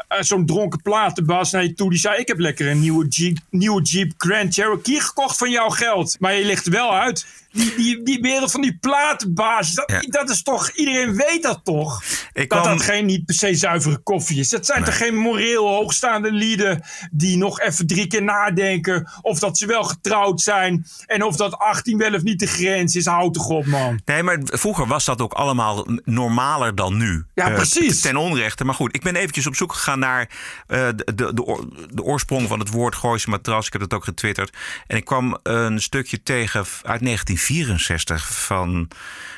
eh, 0.09 0.21
zo'n 0.21 0.47
dronken 0.47 0.83
platenbaas 0.83 1.51
naar 1.51 1.63
je 1.63 1.75
toe. 1.75 1.91
Die 1.91 1.99
zei: 1.99 2.19
Ik 2.19 2.29
heb 2.29 2.39
lekker 2.39 2.71
een 2.71 2.81
nieuwe 2.81 3.09
Jeep, 3.09 3.39
nieuwe 3.51 3.83
Jeep 3.83 4.13
Grand 4.17 4.55
Cherokee 4.55 5.01
gekocht 5.01 5.39
van 5.39 5.51
jouw 5.51 5.69
geld. 5.69 6.17
Maar 6.21 6.35
je 6.35 6.45
ligt 6.45 6.69
wel 6.69 6.95
uit. 6.95 7.27
Die, 7.53 7.75
die, 7.77 8.03
die 8.03 8.21
wereld 8.21 8.51
van 8.51 8.61
die 8.61 8.77
platenbaas. 8.81 9.73
Dat, 9.73 9.91
Ja. 9.91 10.01
dat 10.01 10.31
is 10.31 10.43
toch. 10.43 10.71
Iedereen 10.71 11.15
weet 11.17 11.43
dat 11.43 11.61
toch? 11.65 12.03
Ik 12.33 12.51
dat 12.51 12.65
dat 12.65 12.83
geen 12.83 13.07
niet 13.07 13.25
per 13.27 13.35
se 13.35 13.55
zuivere 13.55 13.99
koffie 13.99 14.39
is. 14.41 14.49
Dat 14.49 14.67
zijn 14.67 14.85
toch 14.85 14.97
geen 14.97 15.17
moreel 15.17 15.69
hoogstaande 15.69 16.33
lieden. 16.33 16.83
die 17.11 17.37
nog 17.37 17.61
even 17.61 17.87
drie 17.87 18.07
keer 18.07 18.23
nadenken. 18.23 19.11
of 19.23 19.39
dat 19.39 19.59
ze 19.59 19.67
wel 19.67 19.83
getrouwd 19.85 20.41
zijn. 20.41 20.87
en 21.07 21.23
of 21.25 21.37
dat 21.37 21.59
18 21.59 21.99
wel 21.99 22.15
of 22.15 22.23
niet 22.23 22.39
de 22.39 22.47
grens 22.47 22.97
is. 22.97 23.07
Houd 23.07 23.35
toch 23.35 23.49
op, 23.49 23.67
man. 23.67 24.01
Nee, 24.05 24.23
maar 24.23 24.39
vroeger 24.45 24.87
was 24.87 25.05
dat 25.05 25.21
ook 25.21 25.33
allemaal 25.33 25.87
normaler 26.05 26.75
dan 26.75 26.97
nu. 26.97 27.25
Ja, 27.35 27.49
Eh, 27.49 27.55
precies. 27.55 28.01
ten 28.01 28.17
onrechte. 28.17 28.65
Maar 28.65 28.75
goed, 28.75 28.95
ik 28.95 29.03
ben 29.03 29.17
eventjes 29.17 29.47
op 29.47 29.57
zoek 29.57 29.73
gegaan 29.73 29.99
naar 29.99 30.29
eh, 30.67 30.89
de, 30.97 31.15
de, 31.15 31.35
de, 31.35 31.69
de 31.91 32.03
oorsprong 32.03 32.49
van 32.49 32.59
het 32.59 32.69
woord 32.71 32.95
Gooise 32.97 33.31
matras. 33.31 33.67
Ik 33.67 33.73
heb 33.73 33.81
dat 33.83 33.95
ook 33.95 34.05
getwitterd. 34.05 34.57
En 34.87 34.97
ik 34.97 35.05
kwam 35.05 35.39
een 35.43 35.81
stukje 35.83 36.23
tegen 36.23 36.65
uit 36.83 37.01
1964 37.49 38.45
van 38.45 38.89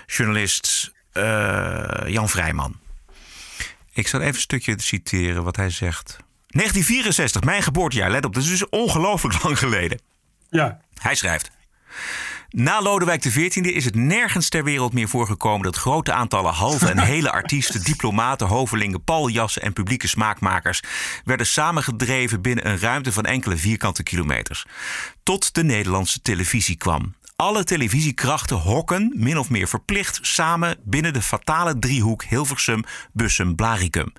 journalist 0.07 0.93
eh, 1.12 2.12
Jan 2.12 2.29
Vrijman. 2.29 2.77
Ik 3.93 4.09
zal 4.09 4.21
even 4.21 4.35
een 4.35 4.40
stukje 4.40 4.75
citeren 4.79 5.45
wat 5.45 5.57
hij 5.57 5.71
zegt. 5.71 6.17
1964, 6.47 7.43
mijn 7.43 7.62
geboortejaar. 7.62 8.11
Let 8.11 8.25
op, 8.25 8.35
dat 8.35 8.43
is 8.43 8.49
dus 8.49 8.69
ongelooflijk 8.69 9.43
lang 9.43 9.59
geleden. 9.59 10.01
Ja. 10.51 10.81
Hij 10.95 11.14
schrijft. 11.14 11.51
Na 12.51 12.83
Lodewijk 12.83 13.21
XIV 13.21 13.57
is 13.57 13.85
het 13.85 13.95
nergens 13.95 14.49
ter 14.49 14.64
wereld 14.64 14.93
meer 14.93 15.09
voorgekomen 15.09 15.62
dat 15.62 15.77
grote 15.77 16.12
aantallen 16.12 16.53
halve 16.53 16.88
en 16.88 16.99
hele 17.14 17.31
artiesten, 17.31 17.83
diplomaten, 17.83 18.47
hovelingen, 18.47 19.05
paljassen 19.05 19.62
en 19.62 19.73
publieke 19.73 20.09
smaakmakers 20.09 20.83
werden 21.25 21.47
samengedreven 21.47 22.43
binnen 22.43 22.69
een 22.69 22.79
ruimte 22.79 23.12
van 23.12 23.25
enkele 23.25 23.57
vierkante 23.57 24.03
kilometers. 24.03 24.67
Tot 25.23 25.55
de 25.55 25.64
Nederlandse 25.64 26.23
televisie 26.23 26.77
kwam. 26.77 27.14
Alle 27.37 27.64
televisiekrachten 27.64 28.57
hokken, 28.57 29.12
min 29.16 29.38
of 29.38 29.51
meer 29.51 29.68
verplicht, 29.68 30.18
samen 30.23 30.77
binnen 30.85 31.12
de 31.12 31.23
fatale 31.23 31.79
driehoek 31.79 32.25
Hilversum, 32.25 32.85
Bussum, 33.12 33.55
Blaricum. 33.55 34.12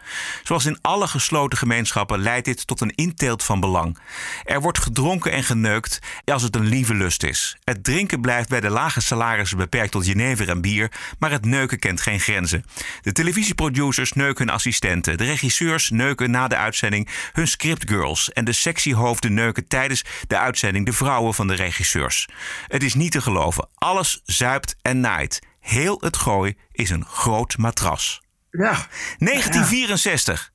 Zoals 0.44 0.66
in 0.66 0.78
alle 0.82 1.08
gesloten 1.08 1.58
gemeenschappen 1.58 2.20
leidt 2.20 2.46
dit 2.46 2.68
tot 2.68 2.82
een 2.82 2.96
inteelt 2.96 3.44
van 3.44 3.60
belang. 3.60 3.98
Er 4.44 4.62
wordt 4.62 4.80
gedronken 4.80 5.32
en 5.32 5.44
geneukt 5.44 6.00
als 6.26 6.42
het 6.42 6.56
een 6.56 6.66
lieve 6.66 6.94
lust 6.94 7.24
is. 7.24 7.58
Het 7.64 7.84
drinken 7.84 8.22
blijft 8.22 8.50
bij 8.50 8.60
de 8.60 8.70
lage 8.70 9.02
salarissen 9.02 9.58
beperkt 9.58 9.92
tot 9.92 10.06
jenever 10.06 10.50
en 10.50 10.62
bier, 10.62 10.92
maar 11.20 11.32
het 11.32 11.46
neuken 11.46 11.80
kent 11.80 12.02
geen 12.02 12.20
grenzen. 12.20 12.64
De 13.02 13.12
televisieproducers 13.12 14.14
neuken 14.14 14.46
hun 14.46 14.56
assistenten, 14.56 15.18
de 15.18 15.24
regisseurs 15.26 15.90
neuken 15.90 16.32
na 16.32 16.48
de 16.48 16.58
uitzending 16.58 17.10
hun 17.34 17.48
scriptgirls 17.48 18.32
en 18.32 18.46
de 18.46 18.54
sexy 18.54 18.94
hoofden 18.94 19.34
neuken 19.34 19.68
tijdens 19.68 20.04
de 20.28 20.38
uitzending 20.38 20.86
de 20.86 20.94
vrouwen 20.94 21.34
van 21.34 21.48
de 21.48 21.56
regisseurs. 21.56 22.28
Het 22.68 22.84
is 22.84 22.94
niet 22.94 23.05
te 23.10 23.22
geloven. 23.22 23.70
Alles 23.76 24.22
zuipt 24.24 24.76
en 24.82 25.00
naait. 25.00 25.42
Heel 25.60 25.98
het 26.00 26.18
gooi 26.18 26.58
is 26.72 26.90
een 26.90 27.06
groot 27.06 27.58
matras. 27.58 28.22
Ja. 28.52 28.88
1964. 29.18 30.52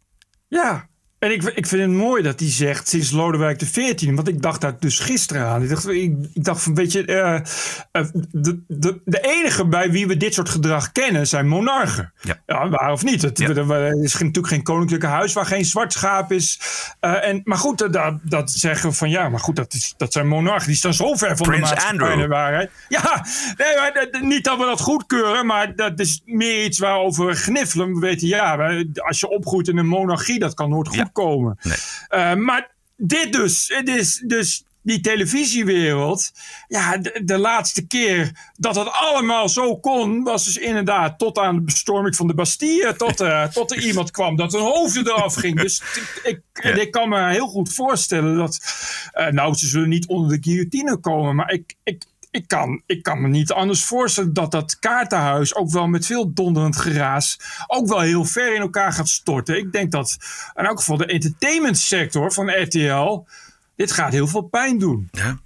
Ja. 0.49 0.89
En 1.21 1.33
ik, 1.33 1.43
ik 1.43 1.67
vind 1.67 1.83
het 1.83 1.91
mooi 1.91 2.23
dat 2.23 2.41
hij 2.41 2.49
zegt 2.51 2.89
sinds 2.89 3.11
Lodewijk 3.11 3.59
XIV. 3.59 4.15
Want 4.15 4.29
ik 4.29 4.43
dacht 4.43 4.61
daar 4.61 4.77
dus 4.79 4.99
gisteren 4.99 5.47
aan. 5.47 5.63
Ik 5.63 5.69
dacht, 5.69 5.89
ik, 5.89 6.15
ik 6.35 6.45
dacht 6.45 6.63
van, 6.63 6.75
weet 6.75 6.93
je, 6.93 7.05
eh, 7.05 7.35
eh, 7.93 8.07
de, 8.31 8.59
de, 8.67 9.01
de 9.05 9.21
enige 9.21 9.67
bij 9.67 9.91
wie 9.91 10.07
we 10.07 10.17
dit 10.17 10.35
soort 10.35 10.49
gedrag 10.49 10.93
kennen 10.93 11.27
zijn 11.27 11.49
monarchen. 11.49 12.13
Ja. 12.21 12.69
waar 12.69 12.93
of 12.93 13.05
niet? 13.05 13.23
Het, 13.23 13.39
Ja. 13.39 13.49
er, 13.49 14.03
is 14.03 14.13
natuurlijk 14.13 14.47
geen 14.47 14.63
koninklijke 14.63 15.07
huis 15.07 15.33
waar 15.33 15.47
geen 15.47 15.65
zwart 15.65 15.93
schaap 15.93 16.33
is. 16.33 16.61
Eh, 17.01 17.29
en, 17.29 17.41
maar 17.45 17.59
goed, 17.59 17.93
dat, 17.93 18.19
dat, 18.23 18.51
zeggen 18.51 18.91
we 18.91 18.97
van 18.97 19.11
ja, 19.11 19.29
maar 19.29 19.41
goed, 19.41 19.57
dat, 19.57 19.73
is, 19.75 19.95
dat 19.97 20.13
zijn 20.13 20.29
monarchen. 20.29 20.67
Die 20.69 20.77
staan 20.77 20.95
zo 20.95 21.15
ver 21.15 21.37
van 21.37 21.47
Prins 21.47 21.69
de 21.69 21.75
maatschappij 21.75 22.17
de 22.17 22.27
waarheid. 22.27 22.71
Ja, 22.89 23.27
nee, 23.57 23.77
maar, 23.77 24.09
dat- 24.11 24.21
niet 24.23 24.45
dat 24.45 24.59
we 24.59 24.65
dat 24.65 24.81
goedkeuren, 24.81 25.47
maar 25.47 25.75
dat 25.77 25.99
is 26.01 26.23
meer 26.25 26.65
iets 26.65 26.79
waarover 26.79 27.27
we 27.27 27.35
gniffelen. 27.35 27.95
We 27.95 28.01
weten, 28.01 28.29
ja, 28.29 28.83
als 28.95 29.21
je 29.21 29.29
opgroeit 29.29 29.69
in 29.69 29.77
een 29.79 29.87
monarchie, 29.87 30.39
dat 30.39 30.55
kan 30.55 30.69
nooit 30.71 30.89
goed 30.89 31.09
Komen. 31.13 31.59
Nee. 31.63 31.77
Eh, 32.09 32.35
maar 32.35 32.71
dit 32.97 33.33
dus, 33.33 33.73
het 33.75 33.89
is 33.89 34.23
dus 34.27 34.65
die 34.83 35.01
televisiewereld. 35.01 36.31
Ja, 36.69 36.99
de, 36.99 37.21
de 37.25 37.39
laatste 37.39 37.87
keer 37.87 38.51
dat 38.57 38.75
het 38.77 38.89
allemaal 38.91 39.49
zo 39.49 39.77
kon, 39.77 40.23
was 40.23 40.45
dus 40.45 40.57
inderdaad 40.57 41.19
tot 41.19 41.39
aan 41.39 41.55
de 41.55 41.61
bestorming 41.63 42.17
van 42.17 42.27
de 42.27 42.35
Bastille. 42.35 42.97
Tot, 42.97 43.21
eh, 43.21 43.45
tot 43.59 43.71
er 43.71 43.81
iemand 43.85 44.11
kwam 44.11 44.37
dat 44.37 44.55
een 44.55 44.61
hoofd 44.61 44.97
eraf 44.97 45.35
ging. 45.35 45.61
Dus 45.61 45.83
ik, 45.95 46.21
ik, 46.23 46.41
Ja. 46.65 46.71
ik 46.75 46.91
kan 46.91 47.09
me 47.09 47.29
heel 47.31 47.47
goed 47.49 47.73
voorstellen 47.73 48.37
dat. 48.37 48.61
eh, 49.13 49.27
nou, 49.27 49.55
ze 49.55 49.67
zullen 49.67 49.89
niet 49.89 50.07
onder 50.07 50.41
de 50.41 50.51
guillotine 50.51 50.97
komen, 50.97 51.35
maar 51.35 51.51
ik. 51.53 51.75
ik 51.85 52.03
ik 52.31 52.49
kan, 52.49 52.83
ik 52.87 53.03
kan 53.03 53.21
me 53.21 53.29
niet 53.29 53.53
anders 53.53 53.85
voorstellen 53.85 54.33
dat 54.33 54.51
dat 54.51 54.79
kaartenhuis 54.79 55.55
ook 55.55 55.71
wel 55.71 55.87
met 55.87 56.07
veel 56.07 56.33
donderend 56.33 56.77
geraas 56.77 57.39
ook 57.67 57.89
wel 57.89 58.01
heel 58.01 58.25
ver 58.25 58.55
in 58.55 58.61
elkaar 58.61 58.93
gaat 58.93 59.09
storten. 59.09 59.59
Ik 59.59 59.73
denk 59.73 59.93
dat 59.93 60.17
in 60.55 60.65
elk 60.65 60.79
geval 60.79 60.97
de 60.97 61.07
entertainmentsector 61.07 62.33
van 62.33 62.63
RTL 62.63 63.27
dit 63.77 63.93
gaat 63.93 64.13
heel 64.13 64.27
veel 64.27 64.43
pijn 64.43 64.79
doen. 64.79 65.09
Ja. 65.11 65.39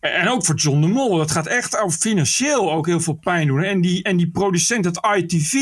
En 0.00 0.28
ook 0.28 0.44
voor 0.44 0.54
John 0.54 0.80
de 0.80 0.86
Mol. 0.86 1.16
Dat 1.16 1.30
gaat 1.30 1.46
echt 1.46 1.84
financieel 1.98 2.72
ook 2.72 2.86
heel 2.86 3.00
veel 3.00 3.18
pijn 3.22 3.46
doen. 3.46 3.62
En 3.62 3.80
die, 3.80 4.02
en 4.02 4.16
die 4.16 4.30
producent, 4.30 4.84
het 4.84 5.00
ITV. 5.16 5.54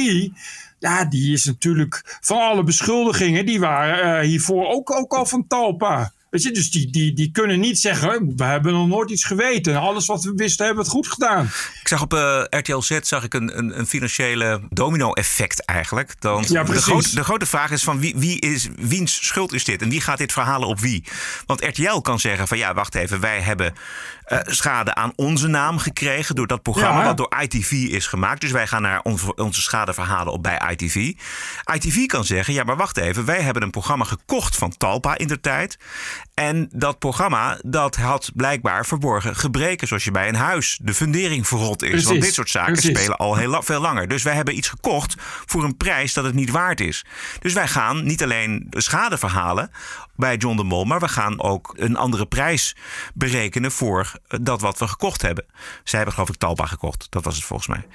Ja, 0.78 1.04
die 1.04 1.32
is 1.32 1.44
natuurlijk 1.44 2.18
van 2.20 2.40
alle 2.40 2.62
beschuldigingen. 2.62 3.46
Die 3.46 3.60
waren 3.60 4.22
uh, 4.22 4.28
hiervoor 4.28 4.66
ook, 4.66 4.90
ook 4.90 5.12
al 5.12 5.26
van 5.26 5.46
Talpa. 5.46 6.12
Weet 6.30 6.42
je, 6.42 6.50
dus 6.50 6.70
die, 6.70 6.90
die, 6.90 7.12
die 7.12 7.30
kunnen 7.30 7.60
niet 7.60 7.78
zeggen, 7.78 8.32
we 8.36 8.44
hebben 8.44 8.72
nog 8.72 8.88
nooit 8.88 9.10
iets 9.10 9.24
geweten. 9.24 9.76
Alles 9.76 10.06
wat 10.06 10.24
we 10.24 10.32
wisten 10.36 10.66
hebben 10.66 10.84
we 10.84 10.90
het 10.90 10.98
goed 10.98 11.12
gedaan. 11.12 11.44
Ik 11.80 11.88
zag 11.88 12.02
op 12.02 12.14
uh, 12.14 12.42
RTL 12.48 12.80
Z 12.80 12.98
zag 13.00 13.24
ik 13.24 13.34
een, 13.34 13.58
een, 13.58 13.78
een 13.78 13.86
financiële 13.86 14.60
domino-effect 14.70 15.64
eigenlijk. 15.64 16.20
Dan, 16.20 16.44
ja, 16.48 16.62
de, 16.62 16.82
grote, 16.82 17.14
de 17.14 17.24
grote 17.24 17.46
vraag 17.46 17.70
is 17.70 17.82
van 17.82 18.00
wie, 18.00 18.14
wie 18.16 18.40
is, 18.40 18.68
wiens 18.76 19.26
schuld 19.26 19.52
is 19.52 19.64
dit? 19.64 19.82
En 19.82 19.88
wie 19.88 20.00
gaat 20.00 20.18
dit 20.18 20.32
verhalen 20.32 20.68
op 20.68 20.80
wie? 20.80 21.04
Want 21.46 21.64
RTL 21.64 21.98
kan 22.00 22.20
zeggen 22.20 22.48
van 22.48 22.58
ja, 22.58 22.74
wacht 22.74 22.94
even, 22.94 23.20
wij 23.20 23.40
hebben 23.40 23.74
uh, 24.28 24.38
schade 24.44 24.94
aan 24.94 25.12
onze 25.16 25.46
naam 25.48 25.78
gekregen 25.78 26.34
door 26.34 26.46
dat 26.46 26.62
programma 26.62 26.98
Ja. 27.00 27.04
wat 27.06 27.16
door 27.16 27.34
ITV 27.40 27.70
is 27.72 28.06
gemaakt. 28.06 28.40
Dus 28.40 28.50
wij 28.50 28.66
gaan 28.66 28.82
naar 28.82 29.00
on- 29.02 29.18
onze 29.36 29.62
schadeverhalen 29.62 30.32
op 30.32 30.42
bij 30.42 30.60
ITV. 30.70 31.12
ITV 31.74 32.06
kan 32.06 32.24
zeggen, 32.24 32.54
ja 32.54 32.64
maar 32.64 32.76
wacht 32.76 32.96
even, 32.96 33.24
wij 33.24 33.40
hebben 33.40 33.62
een 33.62 33.70
programma 33.70 34.04
gekocht 34.04 34.56
van 34.56 34.76
Talpa 34.76 35.18
in 35.18 35.26
de 35.26 35.40
tijd. 35.40 35.78
En 36.38 36.68
dat 36.72 36.98
programma 36.98 37.58
dat 37.64 37.96
had 37.96 38.30
blijkbaar 38.34 38.86
verborgen 38.86 39.36
gebreken 39.36 39.86
zoals 39.88 40.04
je 40.04 40.10
bij 40.10 40.28
een 40.28 40.34
huis 40.34 40.78
de 40.82 40.94
fundering 40.94 41.46
verrot 41.46 41.82
is. 41.82 41.90
Want 41.90 42.04
Precies, 42.04 42.24
dit 42.24 42.34
soort 42.34 42.50
zaken 42.50 42.72
precies. 42.72 42.96
spelen 42.98 43.16
al 43.16 43.36
heel 43.36 43.48
la- 43.48 43.62
veel 43.62 43.80
langer. 43.80 44.08
Dus 44.08 44.22
wij 44.22 44.34
hebben 44.34 44.56
iets 44.56 44.68
gekocht 44.68 45.14
voor 45.46 45.64
een 45.64 45.76
prijs 45.76 46.12
dat 46.12 46.24
het 46.24 46.34
niet 46.34 46.50
waard 46.50 46.80
is. 46.80 47.04
Dus 47.40 47.52
wij 47.52 47.68
gaan 47.68 48.04
niet 48.04 48.22
alleen 48.22 48.66
de 48.70 48.80
schade 48.82 49.18
verhalen 49.18 49.70
bij 50.16 50.36
John 50.36 50.56
de 50.56 50.64
Mol, 50.64 50.84
maar 50.84 51.00
we 51.00 51.08
gaan 51.08 51.40
ook 51.42 51.74
een 51.76 51.96
andere 51.96 52.26
prijs 52.26 52.76
berekenen 53.14 53.72
voor 53.72 54.12
eh, 54.28 54.38
dat 54.42 54.60
wat 54.60 54.78
we 54.78 54.88
gekocht 54.88 55.22
hebben. 55.22 55.44
Zij 55.84 55.96
hebben 55.96 56.14
geloof 56.14 56.28
ik 56.28 56.36
Talpa 56.36 56.66
gekocht. 56.66 57.06
Dat 57.10 57.24
was 57.24 57.36
het 57.36 57.44
volgens 57.44 57.68
mij. 57.68 57.86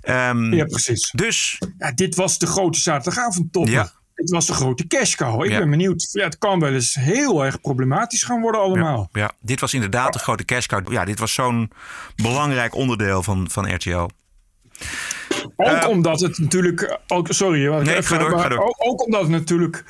Ehm, 0.00 0.52
Ja, 0.54 0.64
precies. 0.64 1.10
Dus 1.10 1.58
Ja, 1.78 1.92
dit 1.92 2.14
was 2.14 2.38
de 2.38 2.46
grote 2.46 2.78
zaterdagavondtopper. 2.80 3.72
Ja. 3.72 3.90
Dit 4.20 4.30
was 4.30 4.46
de 4.46 4.52
grote 4.52 4.86
cash 4.86 5.14
cow. 5.14 5.44
Ik 5.44 5.50
Ja. 5.50 5.58
ben 5.58 5.70
benieuwd. 5.70 6.08
Ja, 6.12 6.24
het 6.24 6.38
kan 6.38 6.60
wel 6.60 6.72
eens 6.72 6.94
heel 6.94 7.44
erg 7.44 7.60
problematisch 7.60 8.22
gaan 8.22 8.40
worden 8.40 8.60
allemaal. 8.60 9.08
ja, 9.12 9.20
ja, 9.20 9.32
dit 9.40 9.60
was 9.60 9.74
inderdaad 9.74 10.12
de 10.12 10.18
grote 10.18 10.44
cash 10.44 10.66
cow. 10.66 10.92
Ja, 10.92 11.04
dit 11.04 11.18
was 11.18 11.34
zo'n 11.34 11.70
belangrijk 12.16 12.74
onderdeel 12.74 13.22
van, 13.22 13.50
van 13.50 13.74
RTL. 13.74 14.08
Ook 15.56 15.88
omdat 15.88 16.20
het 16.20 16.38
natuurlijk. 16.38 16.98
Ook, 17.06 17.26
sorry, 17.30 17.66
hoor, 17.66 17.78
Eh, 17.78 17.84
Nee, 17.84 17.96
even, 17.96 18.16
ga 18.16 18.18
door, 18.18 18.30
maar 18.30 18.40
ga 18.40 18.48
door. 18.48 18.60
Ook, 18.64 18.76
ook 18.78 19.04
omdat 19.04 19.20
het 19.20 19.30
natuurlijk. 19.30 19.84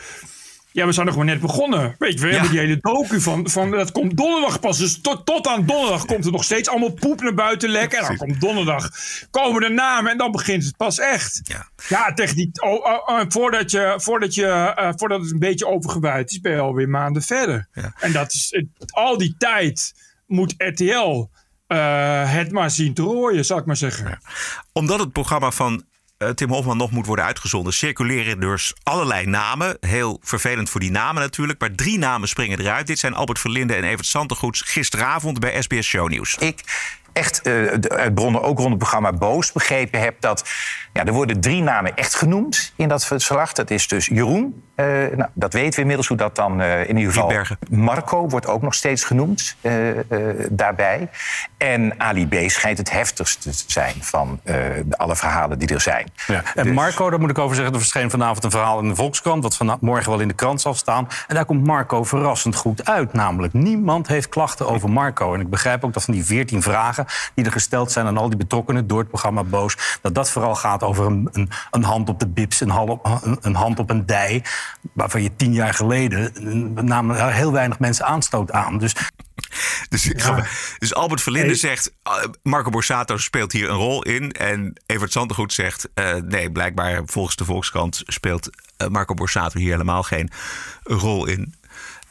Ja, 0.72 0.87
we 0.87 0.92
zijn 0.92 1.06
nog 1.06 1.16
maar 1.16 1.24
net 1.24 1.40
begonnen. 1.40 1.94
Weet 1.98 2.12
je, 2.12 2.18
we 2.26 2.33
hebben 2.33 2.50
die 2.50 2.59
hele 2.59 2.78
docu 2.80 3.20
van, 3.20 3.48
van. 3.50 3.70
Dat 3.70 3.92
komt 3.92 4.16
donderdag 4.16 4.61
pas. 4.61 4.78
Dus 4.78 5.00
tot, 5.00 5.26
tot 5.26 5.46
aan 5.46 5.66
donderdag 5.66 6.04
komt 6.04 6.24
er 6.24 6.33
nog 6.33 6.44
steeds 6.44 6.68
allemaal 6.68 6.92
poep 6.92 7.20
naar 7.22 7.35
buiten 7.35 7.68
lekken. 7.68 7.98
En 7.98 8.06
dan 8.06 8.16
komt 8.16 8.40
donderdag. 8.40 8.90
Komen 9.30 9.61
de 9.61 9.68
namen 9.68 10.12
en 10.12 10.18
dan 10.18 10.30
begint 10.33 10.64
het 10.64 10.76
pas 10.76 10.98
echt. 10.98 11.40
Ja. 11.42 11.68
Ja, 11.88 12.12
tegen 12.12 12.37
die. 12.37 12.50
Oh, 12.62 12.72
oh, 12.72 13.09
oh, 13.09 13.20
voordat, 13.28 13.70
je, 13.70 13.94
voordat, 13.96 14.35
je, 14.35 14.46
eh, 14.46 14.92
voordat 14.96 15.20
het 15.20 15.30
een 15.33 15.38
beetje 15.38 15.66
overgewaaid 15.66 16.30
is, 16.30 16.40
ben 16.40 16.52
je 16.52 16.59
alweer 16.61 16.88
maanden 16.88 17.22
verder. 17.22 17.68
Ja. 17.72 17.92
En 18.00 18.12
dat 18.12 18.33
is. 18.33 18.46
het- 18.50 18.92
al 18.92 19.18
die 19.18 19.35
tijd 19.38 19.92
moet 20.26 20.54
RTL. 20.59 21.28
eh, 21.66 22.33
het 22.33 22.52
maar 22.52 22.70
zien 22.70 22.94
te 22.94 23.02
rooien, 23.02 23.44
zou 23.44 23.61
ik 23.61 23.66
maar 23.66 23.76
zeggen. 23.76 24.18
Omdat 24.72 24.98
het 24.98 25.12
programma 25.12 25.50
van 25.50 25.85
Tim 26.35 26.50
Hofman 26.50 26.76
nog 26.76 26.90
moet 26.90 27.06
worden 27.06 27.24
uitgezonden, 27.24 27.72
circuleren 27.72 28.40
dus 28.40 28.74
allerlei 28.83 29.26
namen. 29.26 29.76
Heel 29.80 30.20
vervelend 30.22 30.70
voor 30.70 30.80
die 30.80 30.90
namen 30.90 31.22
natuurlijk. 31.22 31.61
Maar 31.61 31.74
drie 31.74 31.98
namen 31.98 32.28
springen 32.28 32.61
eruit. 32.61 32.87
Dit 32.87 32.98
zijn 32.98 33.14
Albert 33.14 33.38
Verlinde 33.38 33.74
en 33.74 33.85
Evert 33.85 34.06
Santegoeds 34.06 34.61
gisteravond 34.61 35.38
bij 35.38 35.62
SBS 35.62 35.87
Show 35.87 36.09
Nieuws. 36.09 36.35
ik 36.35 36.62
echt 37.20 37.42
eh, 37.42 37.52
uit 37.88 38.14
bronnen, 38.14 38.42
ook 38.42 38.59
rond 38.59 38.70
het 38.70 38.78
programma 38.78 39.12
Boos, 39.12 39.52
begrepen 39.52 40.00
heb 40.00 40.20
dat 40.20 40.48
ja, 40.92 41.04
er 41.04 41.12
worden 41.12 41.40
drie 41.40 41.62
namen 41.62 41.96
echt 41.96 42.14
genoemd 42.14 42.72
in 42.76 42.88
dat 42.88 43.04
verslag. 43.04 43.52
Dat 43.52 43.70
is 43.70 43.88
dus 43.88 44.06
Jeroen, 44.06 44.62
eh, 44.74 44.87
nou, 44.87 45.28
dat 45.35 45.52
weten 45.52 45.74
we 45.74 45.80
inmiddels 45.80 46.09
hoe 46.09 46.16
dat 46.16 46.37
dan 46.37 46.61
eh, 46.61 46.88
in 46.88 46.96
ieder 46.96 47.12
geval... 47.12 47.33
Marco 47.70 48.28
wordt 48.28 48.46
ook 48.46 48.62
nog 48.62 48.74
steeds 48.74 49.04
genoemd 49.04 49.56
daarbij. 50.50 51.09
En 51.56 52.00
Ali 52.00 52.28
B 52.28 52.50
schijnt 52.50 52.78
het 52.78 52.90
heftigste 52.90 53.50
te 53.50 53.64
zijn 53.66 53.94
van 54.00 54.40
alle 54.90 55.16
verhalen 55.16 55.59
die 55.59 55.68
er 55.68 55.80
zijn. 55.80 56.11
Ja. 56.26 56.42
En 56.54 56.64
Dus- 56.64 56.74
Marco, 56.74 57.11
daar 57.11 57.20
moet 57.20 57.30
ik 57.30 57.38
over 57.38 57.56
zeggen, 57.56 57.74
er 57.74 57.80
verscheen 57.80 58.11
vanavond 58.11 58.44
een 58.44 58.50
verhaal 58.50 58.80
in 58.80 58.88
de 58.88 58.94
Volkskrant... 58.94 59.42
wat 59.42 59.56
vanmorgen 59.56 60.11
wel 60.11 60.20
in 60.20 60.28
de 60.28 60.35
krant 60.35 60.61
zal 60.61 60.74
staan. 60.74 61.09
En 61.28 61.35
daar 61.35 61.44
komt 61.44 61.66
Marco 61.66 62.04
verrassend 62.04 62.56
goed 62.56 62.85
uit. 62.85 63.12
Namelijk, 63.12 63.52
niemand 63.52 64.09
heeft 64.09 64.28
klachten 64.28 64.68
over 64.68 64.90
Marco. 64.90 65.35
En 65.35 65.40
ik 65.40 65.50
begrijp 65.50 65.85
ook 65.85 65.92
dat 65.92 66.04
van 66.04 66.14
die 66.14 66.24
veertien 66.24 66.62
vragen 66.62 67.06
die 67.35 67.44
er 67.44 67.53
gesteld 67.53 67.92
zijn... 67.92 68.07
aan 68.07 68.16
al 68.16 68.29
die 68.29 68.38
betrokkenen 68.38 68.87
door 68.87 68.99
het 68.99 69.09
programma 69.09 69.44
Boos... 69.44 69.99
dat 70.01 70.14
dat 70.14 70.31
vooral 70.31 70.55
gaat 70.55 70.83
over 70.83 71.07
een, 71.07 71.29
een, 71.33 71.51
een 71.70 71.85
hand 71.85 72.09
op 72.09 72.18
de 72.18 72.29
bips, 72.29 72.61
een, 72.61 72.70
hal 72.70 72.87
op, 72.87 73.20
een, 73.23 73.38
een 73.40 73.55
hand 73.55 73.79
op 73.79 73.90
een 73.90 74.07
dij... 74.07 74.44
waarvan 74.92 75.23
je 75.23 75.37
tien 75.37 75.53
jaar 75.53 75.75
geleden 75.75 76.35
eh, 76.35 76.83
namen 76.83 77.33
heel 77.33 77.53
weinig 77.53 77.79
mensen 77.79 78.07
aanstoot 78.07 78.53
aan. 78.53 78.79
Dus 78.79 78.94
Dus, 79.88 80.12
dus 80.79 80.94
Albert 80.94 81.23
Verlinde 81.23 81.55
zegt, 81.55 81.92
eh, 82.03 82.12
Marco 82.42 82.70
Borsato 82.70 83.16
speelt 83.16 83.53
hier 83.53 83.68
een 83.68 83.77
rol 83.77 84.03
in. 84.03 84.33
En 84.33 84.81
Evert 84.87 85.12
Santegoed 85.12 85.53
zegt, 85.53 85.88
eh, 85.94 86.14
nee, 86.14 86.53
blijkbaar 86.53 87.03
volgens 87.05 87.37
de 87.37 87.44
Volkskrant 87.44 88.03
speelt 88.07 88.51
Marco 88.90 89.14
Borsato 89.14 89.59
hier 89.59 89.70
helemaal 89.70 90.03
geen 90.03 90.31
rol 90.83 91.27
in. 91.27 91.55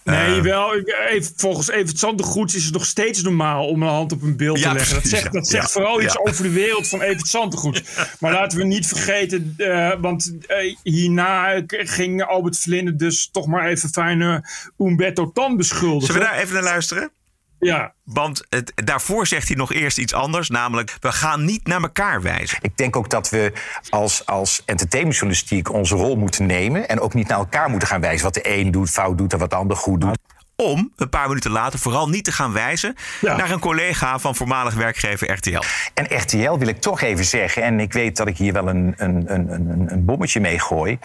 Nee, 0.09 0.37
Eh, 0.37 0.41
wel. 0.41 0.75
Even, 1.09 1.33
volgens 1.35 1.69
Evert 1.69 2.53
is 2.53 2.63
het 2.63 2.73
nog 2.73 2.85
steeds 2.85 3.21
normaal 3.21 3.67
om 3.67 3.81
een 3.83 3.89
hand 3.89 4.11
op 4.11 4.21
een 4.21 4.37
beeld 4.37 4.59
Ja, 4.59 4.69
te 4.69 4.75
leggen. 4.77 4.95
Dat 4.95 5.05
zegt, 5.07 5.23
ja. 5.23 5.29
dat 5.29 5.47
zegt 5.47 5.63
Ja. 5.65 5.69
vooral 5.69 6.01
iets 6.01 6.19
over 6.19 6.43
de 6.43 6.49
wereld 6.51 6.87
van 6.87 7.01
Evert 7.01 7.27
Sandergoeds. 7.27 7.81
Maar 8.19 8.31
laten 8.31 8.57
we 8.57 8.63
niet 8.63 8.87
vergeten, 8.87 9.53
eh, 9.57 9.93
want 10.01 10.33
eh, 10.47 10.75
hierna 10.83 11.61
ging 11.67 12.23
Albert 12.23 12.57
Vlinde 12.57 12.95
dus 12.95 13.29
toch 13.31 13.47
maar 13.47 13.67
even 13.67 13.89
fijne 13.89 14.43
Umberto 14.77 15.31
Tan 15.31 15.57
beschuldigen. 15.57 16.13
Zullen 16.13 16.21
we 16.21 16.27
daar 16.33 16.39
even 16.43 16.53
naar 16.53 16.63
luisteren? 16.63 17.11
Ja. 17.59 17.93
Want 18.03 18.45
het, 18.49 18.71
daarvoor 18.75 19.27
zegt 19.27 19.47
hij 19.47 19.57
nog 19.57 19.73
eerst 19.73 19.97
iets 19.97 20.13
anders. 20.13 20.49
Namelijk, 20.49 20.97
we 20.99 21.11
gaan 21.11 21.45
niet 21.45 21.67
naar 21.67 21.81
elkaar 21.81 22.21
wijzen. 22.21 22.57
Ik 22.61 22.77
denk 22.77 22.95
ook 22.95 23.09
dat 23.09 23.29
we 23.29 23.53
als, 23.89 24.25
als 24.25 24.61
entertainmentjournalistiek 24.65 25.73
onze 25.73 25.95
rol 25.95 26.15
moeten 26.15 26.45
nemen... 26.45 26.89
en 26.89 26.99
ook 26.99 27.13
niet 27.13 27.27
naar 27.27 27.37
elkaar 27.37 27.69
moeten 27.69 27.87
gaan 27.87 28.01
wijzen. 28.01 28.23
Wat 28.23 28.33
de 28.33 28.57
een 28.57 28.71
doet, 28.71 28.89
fout 28.89 29.17
doet 29.17 29.33
en 29.33 29.39
wat 29.39 29.49
de 29.49 29.55
ander 29.55 29.77
goed 29.77 30.01
doet. 30.01 30.17
Om 30.55 30.91
een 30.95 31.09
paar 31.09 31.27
minuten 31.27 31.51
later 31.51 31.79
vooral 31.79 32.09
niet 32.09 32.23
te 32.23 32.31
gaan 32.31 32.53
wijzen 32.53 32.95
Ja. 33.21 33.35
naar 33.35 33.51
een 33.51 33.59
collega 33.59 34.19
van 34.19 34.35
voormalig 34.35 34.73
werkgever 34.73 35.31
RTL. 35.31 35.61
En 35.93 36.17
RTL 36.17 36.57
wil 36.57 36.67
ik 36.67 36.81
toch 36.81 37.01
even 37.01 37.25
zeggen, 37.25 37.63
en 37.63 37.79
ik 37.79 37.93
weet 37.93 38.17
dat 38.17 38.27
ik 38.27 38.37
hier 38.37 38.53
wel 38.53 38.67
een, 38.67 38.93
een, 38.97 39.33
een, 39.33 39.51
een, 39.51 39.91
een 39.91 40.05
bommetje 40.05 40.39
mee 40.39 40.59
gooi. 40.59 40.99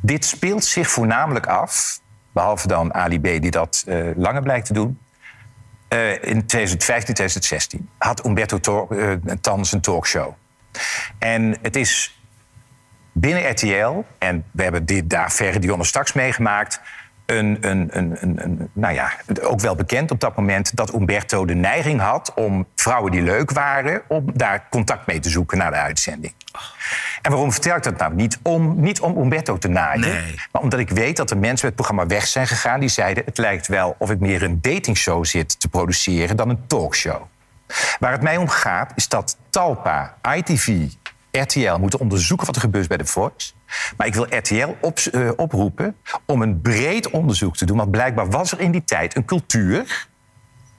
Dit 0.00 0.24
speelt 0.24 0.64
zich 0.64 0.90
voornamelijk 0.90 1.46
af, 1.46 2.00
behalve 2.32 2.68
dan 2.68 2.94
Ali 2.94 3.20
B, 3.20 3.22
die 3.22 3.50
dat 3.50 3.84
eh, 3.86 4.06
langer 4.16 4.42
blijkt 4.42 4.66
te 4.66 4.72
doen. 4.72 4.98
Eh, 5.94 6.30
in 6.30 6.46
2015, 6.46 7.14
2016 7.14 7.88
had 7.98 8.24
Umberto 8.26 8.60
Tor, 8.60 9.18
zijn 9.60 9.80
talkshow. 9.80 10.34
En 11.18 11.56
het 11.62 11.76
is 11.76 12.20
binnen 13.12 13.50
RTL, 13.50 14.02
en 14.18 14.44
we 14.50 14.62
hebben 14.62 14.86
dit 14.86 15.10
daar 15.10 15.32
verre 15.32 15.58
Dionne 15.58 15.84
straks 15.84 16.12
meegemaakt. 16.12 16.80
Een, 17.26 17.58
een, 17.60 17.88
een, 17.90 18.16
een, 18.20 18.44
een, 18.44 18.68
nou 18.72 18.94
ja, 18.94 19.12
ook 19.40 19.60
wel 19.60 19.74
bekend 19.74 20.10
op 20.10 20.20
dat 20.20 20.36
moment 20.36 20.76
dat 20.76 20.94
Umberto 20.94 21.44
de 21.44 21.54
neiging 21.54 22.00
had 22.00 22.32
om 22.34 22.66
vrouwen 22.74 23.12
die 23.12 23.22
leuk 23.22 23.50
waren, 23.50 24.02
om 24.08 24.24
daar 24.34 24.66
contact 24.70 25.06
mee 25.06 25.20
te 25.20 25.30
zoeken 25.30 25.58
na 25.58 25.70
de 25.70 25.76
uitzending. 25.76 26.32
En 27.22 27.30
waarom 27.30 27.52
vertel 27.52 27.76
ik 27.76 27.82
dat 27.82 27.96
nou? 27.98 28.14
Niet 28.14 28.38
om, 28.42 28.80
niet 28.80 29.00
om 29.00 29.18
Umberto 29.18 29.58
te 29.58 29.68
naaien, 29.68 30.00
Nee. 30.00 30.34
maar 30.52 30.62
omdat 30.62 30.78
ik 30.80 30.90
weet 30.90 31.16
dat 31.16 31.30
er 31.30 31.36
mensen 31.38 31.52
met 31.52 31.62
het 31.62 31.74
programma 31.74 32.06
weg 32.06 32.26
zijn 32.26 32.46
gegaan 32.46 32.80
die 32.80 32.88
zeiden: 32.88 33.24
het 33.24 33.38
lijkt 33.38 33.66
wel 33.66 33.94
of 33.98 34.10
ik 34.10 34.20
meer 34.20 34.42
een 34.42 34.58
datingshow 34.60 35.24
zit 35.24 35.60
te 35.60 35.68
produceren 35.68 36.36
dan 36.36 36.48
een 36.48 36.66
talkshow. 36.66 37.22
Waar 37.98 38.12
het 38.12 38.22
mij 38.22 38.36
om 38.36 38.48
gaat, 38.48 38.92
is 38.94 39.08
dat 39.08 39.36
Talpa, 39.50 40.14
ITV, 40.36 40.86
RTL 41.40 41.76
moeten 41.76 42.00
onderzoeken 42.00 42.46
wat 42.46 42.54
er 42.54 42.60
gebeurt 42.60 42.88
bij 42.88 42.96
de 42.96 43.04
Voice. 43.04 43.52
Maar 43.96 44.06
ik 44.06 44.14
wil 44.14 44.26
RTL 44.30 44.74
eh, 45.10 45.30
oproepen 45.36 45.96
om 46.26 46.42
een 46.42 46.60
breed 46.60 47.10
onderzoek 47.10 47.56
te 47.56 47.66
doen. 47.66 47.76
Want 47.76 47.90
blijkbaar 47.90 48.30
was 48.30 48.52
er 48.52 48.60
in 48.60 48.70
die 48.70 48.84
tijd 48.84 49.16
een 49.16 49.24
cultuur 49.24 50.08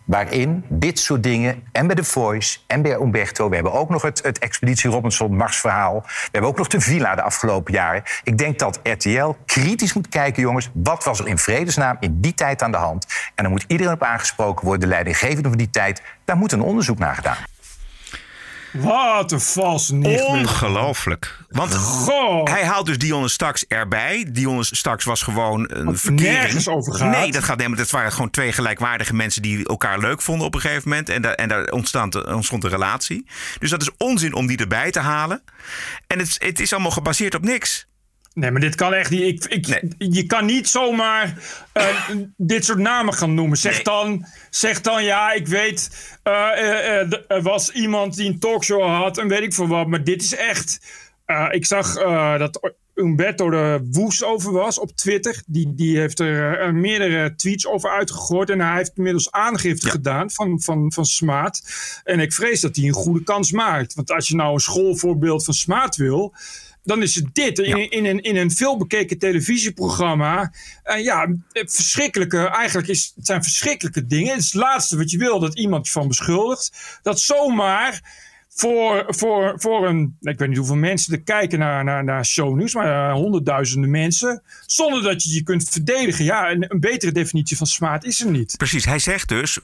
waarin 0.05 0.65
dit 0.69 0.99
soort 0.99 1.23
dingen, 1.23 1.63
en 1.71 1.87
bij 1.87 1.95
The 1.95 2.03
Voice 2.03 2.59
en 2.67 2.81
bij 2.81 2.95
Umberto... 2.95 3.49
we 3.49 3.55
hebben 3.55 3.73
ook 3.73 3.89
nog 3.89 4.01
het, 4.01 4.23
het 4.23 4.39
Expeditie 4.39 4.89
Robinson-Mars-verhaal... 4.89 6.01
we 6.05 6.29
hebben 6.31 6.49
ook 6.49 6.57
nog 6.57 6.67
de 6.67 6.81
Villa 6.81 7.15
de 7.15 7.21
afgelopen 7.21 7.73
jaren. 7.73 8.03
Ik 8.23 8.37
denk 8.37 8.59
dat 8.59 8.79
RTL 8.83 9.29
kritisch 9.45 9.93
moet 9.93 10.09
kijken, 10.09 10.41
jongens... 10.41 10.69
wat 10.73 11.03
was 11.03 11.19
er 11.19 11.27
in 11.27 11.37
vredesnaam 11.37 11.97
in 11.99 12.21
die 12.21 12.33
tijd 12.33 12.61
aan 12.61 12.71
de 12.71 12.77
hand? 12.77 13.05
En 13.35 13.43
dan 13.43 13.51
moet 13.51 13.65
iedereen 13.67 13.93
op 13.93 14.03
aangesproken 14.03 14.65
worden, 14.65 14.81
de 14.81 14.93
leidinggevende 14.93 15.49
van 15.49 15.57
die 15.57 15.69
tijd... 15.69 16.01
daar 16.25 16.37
moet 16.37 16.51
een 16.51 16.61
onderzoek 16.61 16.97
naar 16.97 17.15
gedaan 17.15 17.37
wat 18.75 19.31
een 19.31 19.41
vals 19.41 19.89
nicht. 19.89 20.23
Ongelooflijk. 20.23 21.37
Want 21.49 21.75
Goh. 21.75 22.43
hij 22.43 22.65
haalt 22.65 22.85
dus 22.85 22.97
Dionne 22.97 23.27
Staks 23.27 23.65
erbij. 23.67 24.27
Dionne 24.31 24.63
Staks 24.63 25.05
was 25.05 25.21
gewoon 25.21 25.65
een 25.69 25.97
verkering. 25.97 26.37
nergens 26.37 26.67
over 26.67 26.93
gaat. 26.93 27.11
Nee, 27.11 27.31
dat 27.31 27.43
gaat 27.43 27.57
helemaal. 27.57 27.77
Dat 27.77 27.89
waren 27.89 28.11
gewoon 28.11 28.29
twee 28.29 28.51
gelijkwaardige 28.51 29.13
mensen 29.13 29.41
die 29.41 29.67
elkaar 29.67 29.99
leuk 29.99 30.21
vonden 30.21 30.47
op 30.47 30.53
een 30.55 30.61
gegeven 30.61 30.89
moment. 30.89 31.09
En 31.09 31.21
daar, 31.21 31.33
en 31.33 31.47
daar 31.47 31.65
ontstond, 31.65 32.25
ontstond 32.25 32.63
een 32.63 32.69
relatie. 32.69 33.27
Dus 33.59 33.69
dat 33.69 33.81
is 33.81 33.89
onzin 33.97 34.33
om 34.33 34.47
die 34.47 34.57
erbij 34.57 34.91
te 34.91 34.99
halen. 34.99 35.43
En 36.07 36.19
het, 36.19 36.35
het 36.39 36.59
is 36.59 36.73
allemaal 36.73 36.91
gebaseerd 36.91 37.35
op 37.35 37.43
niks. 37.43 37.87
Nee, 38.35 38.51
maar 38.51 38.61
dit 38.61 38.75
kan 38.75 38.93
echt 38.93 39.09
niet. 39.09 39.21
Ik, 39.21 39.65
ik, 39.67 39.93
Je 39.97 40.25
kan 40.25 40.45
niet 40.45 40.69
zomaar 40.69 41.33
uh, 41.73 41.85
dit 42.37 42.65
soort 42.65 42.79
namen 42.79 43.13
gaan 43.13 43.33
noemen. 43.33 43.57
Zeg, 43.57 43.81
dan, 43.81 44.25
zeg 44.49 44.81
dan, 44.81 45.03
ja, 45.03 45.31
ik 45.31 45.47
weet, 45.47 45.89
uh, 46.23 46.33
uh, 46.33 47.13
er 47.27 47.41
was 47.41 47.71
iemand 47.71 48.15
die 48.15 48.27
een 48.27 48.39
talkshow 48.39 48.83
had 48.83 49.17
en 49.17 49.27
weet 49.27 49.41
ik 49.41 49.53
veel 49.53 49.67
wat. 49.67 49.87
Maar 49.87 50.03
dit 50.03 50.21
is 50.21 50.35
echt. 50.35 50.79
ik 51.49 51.65
zag 51.65 51.93
dat 52.37 52.73
Umberto 52.95 53.51
er 53.51 53.85
woest 53.91 54.23
over 54.23 54.51
was 54.51 54.79
op 54.79 54.95
Twitter. 54.95 55.43
Die, 55.45 55.73
die 55.75 55.99
heeft 55.99 56.19
er 56.19 56.75
meerdere 56.75 57.35
tweets 57.35 57.67
over 57.67 57.89
uitgegooid. 57.89 58.49
En 58.49 58.61
hij 58.61 58.75
heeft 58.75 58.91
inmiddels 58.95 59.31
aangifte 59.31 59.89
gedaan 59.89 60.31
van, 60.31 60.61
van, 60.61 60.91
van 60.91 61.05
Smaat. 61.05 61.61
En 62.03 62.19
ik 62.19 62.33
vrees 62.33 62.61
dat 62.61 62.75
hij 62.75 62.85
een 62.85 62.93
goede 62.93 63.23
kans 63.23 63.51
maakt. 63.51 63.93
Want 63.93 64.11
als 64.11 64.27
je 64.27 64.35
nou 64.35 64.53
een 64.53 64.59
schoolvoorbeeld 64.59 65.45
van 65.45 65.53
Smaat 65.53 65.95
wil 65.95 66.33
dan 66.85 67.01
is 67.01 67.15
het 67.15 67.25
dit. 67.33 67.59
In, 67.59 67.89
in, 67.89 68.05
een, 68.05 68.21
in 68.21 68.35
een 68.35 68.51
veelbekeken 68.51 69.17
televisieprogramma. 69.17 70.51
Ja, 70.97 71.35
verschrikkelijke. 71.51 72.47
Eigenlijk 72.47 72.87
is, 72.87 73.11
het 73.15 73.25
zijn 73.25 73.43
verschrikkelijke 73.43 74.05
dingen. 74.05 74.31
Het 74.31 74.43
is 74.43 74.53
het 74.53 74.61
laatste 74.61 74.97
wat 74.97 75.11
je 75.11 75.17
wil 75.17 75.39
dat 75.39 75.57
iemand 75.57 75.85
je 75.85 75.91
van 75.91 76.07
beschuldigt. 76.07 76.99
Dat 77.01 77.19
zomaar 77.19 78.01
voor, 78.55 79.03
voor, 79.07 79.53
voor 79.57 79.87
een, 79.87 80.17
ik 80.21 80.37
weet 80.37 80.47
niet 80.47 80.57
hoeveel 80.57 80.75
mensen 80.75 81.13
er 81.13 81.21
kijken 81.21 81.59
naar, 81.59 81.83
naar, 81.83 82.03
naar 82.03 82.25
shownieuws, 82.25 82.73
maar 82.73 83.09
uh, 83.09 83.13
honderdduizenden 83.13 83.89
mensen, 83.89 84.41
zonder 84.65 85.03
dat 85.03 85.23
je 85.23 85.33
je 85.33 85.43
kunt 85.43 85.69
verdedigen. 85.69 86.25
Ja, 86.25 86.51
een, 86.51 86.65
een 86.67 86.79
betere 86.79 87.11
definitie 87.11 87.57
van 87.57 87.67
smaad 87.67 88.03
is 88.03 88.21
er 88.21 88.31
niet. 88.31 88.57
Precies, 88.57 88.85
hij 88.85 88.99
zegt 88.99 89.29
dus, 89.29 89.59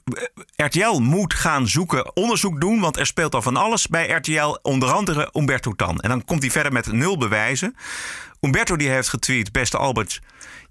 eh, 0.55 0.65
RTL 0.65 0.99
moet 0.99 1.33
gaan 1.33 1.67
zoeken, 1.67 2.15
onderzoek 2.15 2.61
doen, 2.61 2.79
want 2.79 2.97
er 2.97 3.05
speelt 3.05 3.35
al 3.35 3.41
van 3.41 3.55
alles 3.55 3.87
bij 3.87 4.09
RTL, 4.09 4.57
onder 4.61 4.91
andere 4.91 5.29
Umberto 5.33 5.73
Tan. 5.73 5.99
En 5.99 6.09
dan 6.09 6.25
komt 6.25 6.41
hij 6.41 6.51
verder 6.51 6.71
met 6.71 6.91
nul 6.91 7.17
bewijzen. 7.17 7.75
Umberto 8.41 8.75
die 8.75 8.89
heeft 8.89 9.09
getweet, 9.09 9.51
beste 9.51 9.77
Albert, 9.77 10.21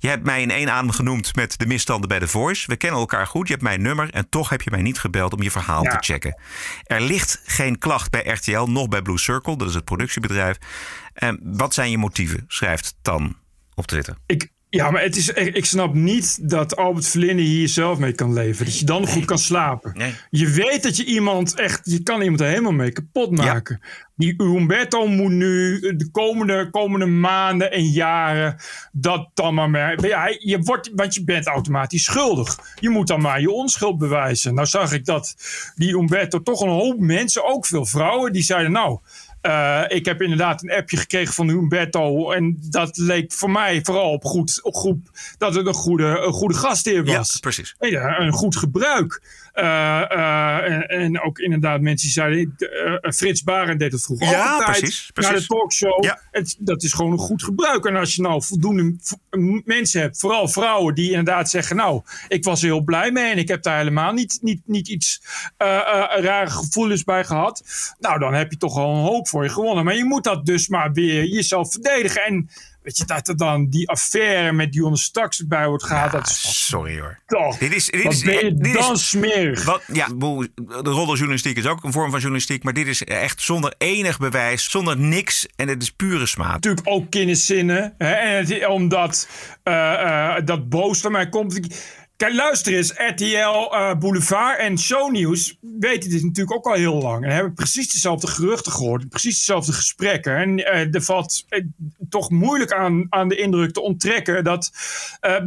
je 0.00 0.08
hebt 0.08 0.24
mij 0.24 0.42
in 0.42 0.50
één 0.50 0.72
adem 0.72 0.90
genoemd 0.90 1.36
met 1.36 1.58
de 1.58 1.66
misstanden 1.66 2.08
bij 2.08 2.18
The 2.18 2.28
Voice. 2.28 2.66
We 2.66 2.76
kennen 2.76 3.00
elkaar 3.00 3.26
goed, 3.26 3.46
je 3.46 3.52
hebt 3.52 3.64
mijn 3.64 3.82
nummer 3.82 4.10
en 4.10 4.28
toch 4.28 4.48
heb 4.48 4.62
je 4.62 4.70
mij 4.70 4.82
niet 4.82 4.98
gebeld 4.98 5.32
om 5.32 5.42
je 5.42 5.50
verhaal 5.50 5.82
te 5.82 5.96
checken. 6.00 6.40
Er 6.84 7.00
ligt 7.00 7.40
geen 7.44 7.78
klacht 7.78 8.10
bij 8.10 8.26
RTL, 8.26 8.64
nog 8.64 8.88
bij 8.88 9.02
Blue 9.02 9.18
Circle, 9.18 9.56
dat 9.56 9.68
is 9.68 9.74
het 9.74 9.84
productiebedrijf. 9.84 10.56
En 11.12 11.40
wat 11.42 11.74
zijn 11.74 11.90
je 11.90 11.98
motieven, 11.98 12.44
schrijft 12.48 12.94
Tan 13.02 13.36
op 13.74 13.86
Twitter. 13.86 14.16
Ik, 14.26 14.48
ja, 14.70 14.90
maar 14.90 15.02
het 15.02 15.16
is, 15.16 15.28
ik 15.28 15.64
snap 15.64 15.94
niet 15.94 16.50
dat 16.50 16.76
Albert 16.76 17.06
Verlinde 17.06 17.42
hier 17.42 17.68
zelf 17.68 17.98
mee 17.98 18.12
kan 18.12 18.32
leven. 18.32 18.64
Dat 18.64 18.78
je 18.78 18.84
dan 18.84 19.06
goed 19.06 19.24
kan 19.24 19.38
slapen. 19.38 19.92
Nee. 19.96 20.14
Je 20.30 20.48
weet 20.50 20.82
dat 20.82 20.96
je 20.96 21.04
iemand 21.04 21.54
echt, 21.54 21.80
je 21.84 22.02
kan 22.02 22.22
iemand 22.22 22.40
er 22.40 22.46
helemaal 22.46 22.72
mee 22.72 22.92
kapot 22.92 23.30
maken. 23.30 23.80
Die 24.16 24.42
Umberto 24.42 25.06
moet 25.06 25.30
nu 25.30 25.80
de 25.96 26.10
komende, 26.10 26.70
komende 26.70 27.06
maanden 27.06 27.72
en 27.72 27.84
jaren 27.84 28.56
dat 28.92 29.30
dan 29.34 29.54
maar. 29.54 30.06
Ja, 30.06 30.36
je 30.38 30.58
wordt, 30.58 30.90
want 30.94 31.14
je 31.14 31.24
bent 31.24 31.46
automatisch 31.46 32.04
schuldig. 32.04 32.58
Je 32.80 32.88
moet 32.88 33.06
dan 33.06 33.20
maar 33.20 33.40
je 33.40 33.50
onschuld 33.50 33.98
bewijzen. 33.98 34.54
Nou 34.54 34.66
zag 34.66 34.92
ik 34.92 35.04
dat 35.04 35.36
die 35.74 35.96
Umberto 35.96 36.42
toch 36.42 36.60
een 36.60 36.68
hoop 36.68 36.98
mensen, 36.98 37.44
ook 37.44 37.66
veel 37.66 37.86
vrouwen, 37.86 38.32
die 38.32 38.42
zeiden 38.42 38.72
nou 38.72 38.98
uh, 39.42 39.84
ik 39.88 40.04
heb 40.04 40.22
inderdaad 40.22 40.62
een 40.62 40.72
appje 40.72 40.96
gekregen 40.96 41.34
van 41.34 41.48
Humberto. 41.48 42.30
En 42.30 42.56
dat 42.60 42.96
leek 42.96 43.32
voor 43.32 43.50
mij 43.50 43.80
vooral 43.82 44.10
op, 44.10 44.24
goed, 44.24 44.62
op 44.62 44.74
groep 44.74 45.10
dat 45.38 45.54
het 45.54 45.66
een 45.66 45.74
goede, 45.74 46.04
een 46.04 46.32
goede 46.32 46.54
gastheer 46.54 47.04
was. 47.04 47.32
Ja, 47.32 47.38
precies. 47.40 47.74
Ja, 47.78 48.20
een 48.20 48.32
goed 48.32 48.56
gebruik. 48.56 49.22
Uh, 49.54 49.64
uh, 49.64 50.70
en, 50.70 50.88
en, 50.88 51.20
ook 51.20 51.38
inderdaad 51.38 51.80
mensen 51.80 52.06
die 52.06 52.10
zeiden... 52.10 52.56
Uh, 52.58 53.10
Frits 53.12 53.42
Baren 53.42 53.78
deed 53.78 53.92
het 53.92 54.02
vroeger 54.02 54.26
ja, 54.26 54.52
altijd. 54.52 54.78
Precies, 54.78 55.10
precies. 55.10 55.30
Naar 55.30 55.40
de 55.40 55.46
talkshow. 55.46 56.04
Ja. 56.04 56.20
Het, 56.30 56.56
dat 56.58 56.82
is 56.82 56.92
gewoon 56.92 57.12
een 57.12 57.18
goed 57.18 57.42
gebruik. 57.42 57.84
En 57.84 57.96
als 57.96 58.14
je 58.14 58.22
nou 58.22 58.42
voldoende 58.42 58.96
mensen 59.64 60.00
hebt, 60.00 60.18
vooral 60.18 60.48
vrouwen... 60.48 60.94
die 60.94 61.08
inderdaad 61.08 61.50
zeggen... 61.50 61.76
nou, 61.76 62.02
ik 62.28 62.44
was 62.44 62.60
er 62.60 62.66
heel 62.66 62.80
blij 62.80 63.10
mee... 63.10 63.32
en 63.32 63.38
ik 63.38 63.48
heb 63.48 63.62
daar 63.62 63.78
helemaal 63.78 64.12
niet, 64.12 64.38
niet, 64.42 64.60
niet 64.64 64.88
iets 64.88 65.22
rare 65.58 66.50
gevoelens 66.50 67.04
bij 67.04 67.24
gehad. 67.24 67.64
Nou, 67.98 68.18
dan 68.18 68.34
heb 68.34 68.50
je 68.50 68.56
toch 68.56 68.76
al 68.76 68.94
een 68.94 69.02
hoop 69.02 69.28
voor 69.28 69.42
je 69.42 69.50
gewonnen. 69.50 69.84
Maar 69.84 69.96
je 69.96 70.04
moet 70.04 70.24
dat 70.24 70.46
dus 70.46 70.68
maar 70.68 70.92
weer 70.92 71.24
jezelf 71.24 71.70
verdedigen. 71.70 72.24
En 72.24 72.50
Weet 72.82 72.96
je, 72.96 73.04
dat 73.04 73.28
er 73.28 73.36
dan 73.36 73.68
die 73.68 73.88
affaire 73.88 74.52
met 74.52 74.72
Dionne 74.72 74.96
Staks 74.96 75.46
bij 75.46 75.66
wordt 75.66 75.84
gehaald. 75.84 76.12
Ja, 76.12 76.18
dat 76.18 76.28
is 76.28 76.66
sorry 76.66 77.00
hoor. 77.00 77.18
Toch, 77.26 77.58
dit 77.58 77.74
is, 77.74 77.86
dit 77.86 78.02
wat 78.02 78.12
is, 78.12 78.22
ben 78.22 78.44
je 78.44 78.54
dit 78.54 78.72
dan 78.72 78.92
is, 78.92 79.08
smerig. 79.08 79.64
Wat, 79.64 79.82
ja, 79.92 80.06
de 80.06 80.50
roddeljournalistiek 80.82 81.56
is 81.56 81.66
ook 81.66 81.84
een 81.84 81.92
vorm 81.92 82.10
van 82.10 82.18
journalistiek. 82.18 82.62
Maar 82.62 82.72
dit 82.72 82.86
is 82.86 83.04
echt 83.04 83.42
zonder 83.42 83.74
enig 83.78 84.18
bewijs, 84.18 84.70
zonder 84.70 84.98
niks. 84.98 85.46
En 85.56 85.68
het 85.68 85.82
is 85.82 85.90
pure 85.90 86.26
smaad. 86.26 86.52
Natuurlijk 86.52 86.88
ook 86.88 87.10
kenniszinnen. 87.10 87.94
Hè, 87.98 88.12
en 88.12 88.46
het, 88.46 88.66
omdat 88.66 89.28
uh, 89.64 89.74
uh, 89.74 90.34
dat 90.44 90.68
boos 90.68 91.02
naar 91.02 91.12
mij 91.12 91.28
komt. 91.28 91.60
Kijk, 92.20 92.34
luister 92.34 92.74
eens. 92.74 92.92
RTL 92.96 93.74
uh, 93.74 93.94
Boulevard 93.94 94.58
en 94.58 94.78
Shownieuws 94.78 95.58
weten 95.60 96.10
dit 96.10 96.22
natuurlijk 96.22 96.56
ook 96.56 96.66
al 96.66 96.74
heel 96.74 97.02
lang. 97.02 97.24
En 97.24 97.30
hebben 97.30 97.54
precies 97.54 97.92
dezelfde 97.92 98.26
geruchten 98.26 98.72
gehoord. 98.72 99.08
Precies 99.08 99.36
dezelfde 99.36 99.72
gesprekken. 99.72 100.36
En 100.36 100.58
uh, 100.58 100.94
er 100.94 101.02
valt 101.02 101.44
uh, 101.48 101.64
toch 102.08 102.30
moeilijk 102.30 102.72
aan, 102.72 103.06
aan 103.10 103.28
de 103.28 103.36
indruk 103.36 103.72
te 103.72 103.80
onttrekken... 103.80 104.44
dat 104.44 104.72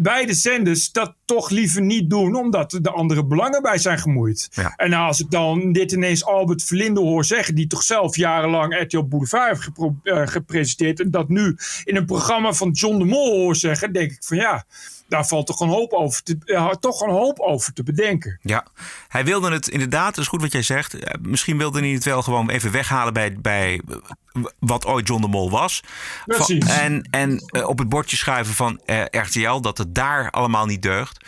beide 0.01 0.33
zenders 0.33 0.91
dat 0.91 1.15
toch 1.25 1.49
liever 1.49 1.81
niet 1.81 2.09
doen... 2.09 2.35
omdat 2.35 2.73
er 2.73 2.81
de 2.81 2.91
andere 2.91 3.25
belangen 3.25 3.61
bij 3.61 3.77
zijn 3.77 3.99
gemoeid. 3.99 4.49
Ja. 4.51 4.73
En 4.75 4.89
nou, 4.89 5.07
als 5.07 5.19
ik 5.19 5.31
dan 5.31 5.71
dit 5.71 5.91
ineens 5.91 6.25
Albert 6.25 6.63
Verlinde 6.63 6.99
hoor 6.99 7.25
zeggen... 7.25 7.55
die 7.55 7.67
toch 7.67 7.83
zelf 7.83 8.15
jarenlang 8.15 8.81
RTL 8.81 9.03
Boulevard 9.03 9.49
heeft 9.49 9.61
gepro- 9.61 10.25
gepresenteerd... 10.25 10.99
en 10.99 11.11
dat 11.11 11.29
nu 11.29 11.57
in 11.83 11.95
een 11.95 12.05
programma 12.05 12.53
van 12.53 12.71
John 12.71 12.97
de 12.97 13.05
Mol 13.05 13.31
hoor 13.31 13.55
zeggen... 13.55 13.93
denk 13.93 14.11
ik 14.11 14.23
van 14.23 14.37
ja 14.37 14.65
daar 15.13 15.27
valt 15.27 15.47
toch 15.47 15.59
een 15.59 15.69
hoop 15.69 15.93
over 15.93 16.23
te, 16.23 16.37
uh, 16.45 16.69
toch 16.69 17.01
een 17.01 17.09
hoop 17.09 17.39
over 17.39 17.73
te 17.73 17.83
bedenken. 17.83 18.39
Ja, 18.41 18.65
hij 19.07 19.25
wilde 19.25 19.51
het 19.51 19.67
inderdaad, 19.67 20.15
dat 20.15 20.23
is 20.23 20.29
goed 20.29 20.41
wat 20.41 20.51
jij 20.51 20.61
zegt. 20.61 20.95
Misschien 21.21 21.57
wilde 21.57 21.79
hij 21.79 21.89
het 21.89 22.03
wel 22.03 22.21
gewoon 22.21 22.49
even 22.49 22.71
weghalen 22.71 23.13
bij, 23.13 23.35
bij 23.41 23.81
wat 24.59 24.85
ooit 24.85 25.07
John 25.07 25.21
de 25.21 25.27
Mol 25.27 25.49
was. 25.49 25.83
Precies. 26.25 26.65
Van, 26.65 26.73
en 26.75 27.07
en 27.11 27.43
uh, 27.51 27.67
op 27.67 27.79
het 27.79 27.89
bordje 27.89 28.17
schuiven 28.17 28.53
van 28.53 28.81
uh, 28.85 29.03
RTL 29.11 29.59
dat 29.59 29.77
het 29.77 29.95
daar 29.95 30.31
allemaal 30.31 30.65
niet 30.65 30.81
deugt. 30.81 31.25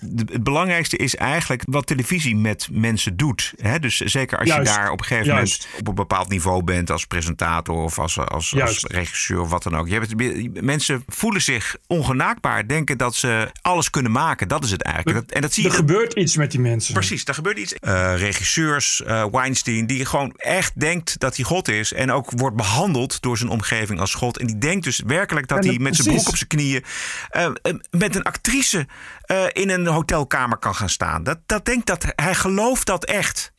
Het 0.00 0.42
belangrijkste 0.42 0.96
is 0.96 1.16
eigenlijk 1.16 1.62
wat 1.66 1.86
televisie 1.86 2.36
met 2.36 2.68
mensen 2.70 3.16
doet. 3.16 3.52
Hè? 3.60 3.78
Dus 3.78 3.96
zeker 3.96 4.38
als 4.38 4.48
Juist. 4.48 4.70
je 4.70 4.76
daar 4.76 4.90
op 4.90 4.98
een 4.98 5.04
gegeven 5.04 5.26
Juist. 5.34 5.62
moment 5.64 5.80
op 5.80 5.88
een 5.88 5.94
bepaald 5.94 6.28
niveau 6.28 6.64
bent 6.64 6.90
als 6.90 7.06
presentator 7.06 7.76
of 7.76 7.98
als, 7.98 8.18
als, 8.18 8.54
regisseur 8.88 9.40
of 9.40 9.50
wat 9.50 9.62
dan 9.62 9.76
ook. 9.76 9.88
Je 9.88 9.94
hebt, 9.94 10.14
mensen 10.62 11.04
voelen 11.06 11.42
zich 11.42 11.76
ongenaakbaar, 11.86 12.68
denken 12.68 12.98
dat 12.98 13.14
ze 13.14 13.50
alles 13.62 13.90
kunnen 13.90 14.12
maken. 14.12 14.48
Dat 14.48 14.64
is 14.64 14.70
het 14.70 14.82
eigenlijk. 14.82 15.18
Dat- 15.18 15.36
en 15.36 15.42
dat 15.42 15.52
zie 15.52 15.62
je 15.62 15.68
Er 15.68 15.74
gebeurt 15.74 16.12
iets 16.12 16.36
met 16.36 16.50
die 16.50 16.60
mensen. 16.60 16.94
Precies, 16.94 17.24
daar 17.24 17.34
gebeurt 17.34 17.58
iets. 17.58 17.74
Eh, 17.74 18.12
regisseurs, 18.16 19.02
eh, 19.02 19.24
Weinstein, 19.30 19.86
die 19.86 20.04
gewoon 20.04 20.32
echt 20.36 20.80
denkt 20.80 21.18
dat 21.18 21.36
hij 21.36 21.44
God 21.44 21.68
is. 21.68 21.92
En 21.92 22.10
ook 22.10 22.30
wordt 22.30 22.56
behandeld 22.56 23.20
door 23.22 23.38
zijn 23.38 23.50
omgeving 23.50 24.00
als 24.00 24.14
God. 24.14 24.38
En 24.38 24.46
die 24.46 24.58
denkt 24.58 24.84
dus 24.84 25.02
werkelijk 25.06 25.48
dat 25.48 25.64
hij 25.64 25.78
met 25.78 25.96
zijn 25.96 26.08
broek 26.08 26.28
op 26.28 26.36
zijn 26.36 26.48
knieën. 26.48 26.84
eh, 27.30 27.48
met 27.90 28.14
een 28.16 28.22
actrice 28.22 28.86
eh, 29.26 29.44
in 29.52 29.70
een 29.70 29.86
hotelkamer 29.86 30.58
kan 30.58 30.74
gaan 30.74 30.88
staan. 30.88 31.22
Dat, 31.22 31.38
dat 31.46 31.64
denkt 31.64 31.86
dat 31.86 32.04
hij 32.16 32.34
gelooft 32.34 32.86
dat 32.86 33.04
echt. 33.04 33.52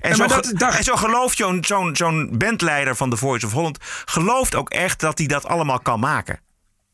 En, 0.00 0.08
Ja, 0.10 0.14
zo, 0.16 0.26
dat- 0.26 0.76
en 0.76 0.84
zo 0.84 0.96
gelooft 0.96 1.36
zo'n 1.36 1.64
zo'n 1.64 1.96
zo'n 1.96 2.34
bandleider 2.38 2.96
van 2.96 3.10
The 3.10 3.16
Voice 3.16 3.46
of 3.46 3.52
Holland. 3.52 3.78
gelooft 4.04 4.54
ook 4.54 4.70
echt 4.70 5.00
dat 5.00 5.18
hij 5.18 5.26
dat 5.26 5.46
allemaal 5.46 5.80
kan 5.80 6.00
maken. 6.00 6.40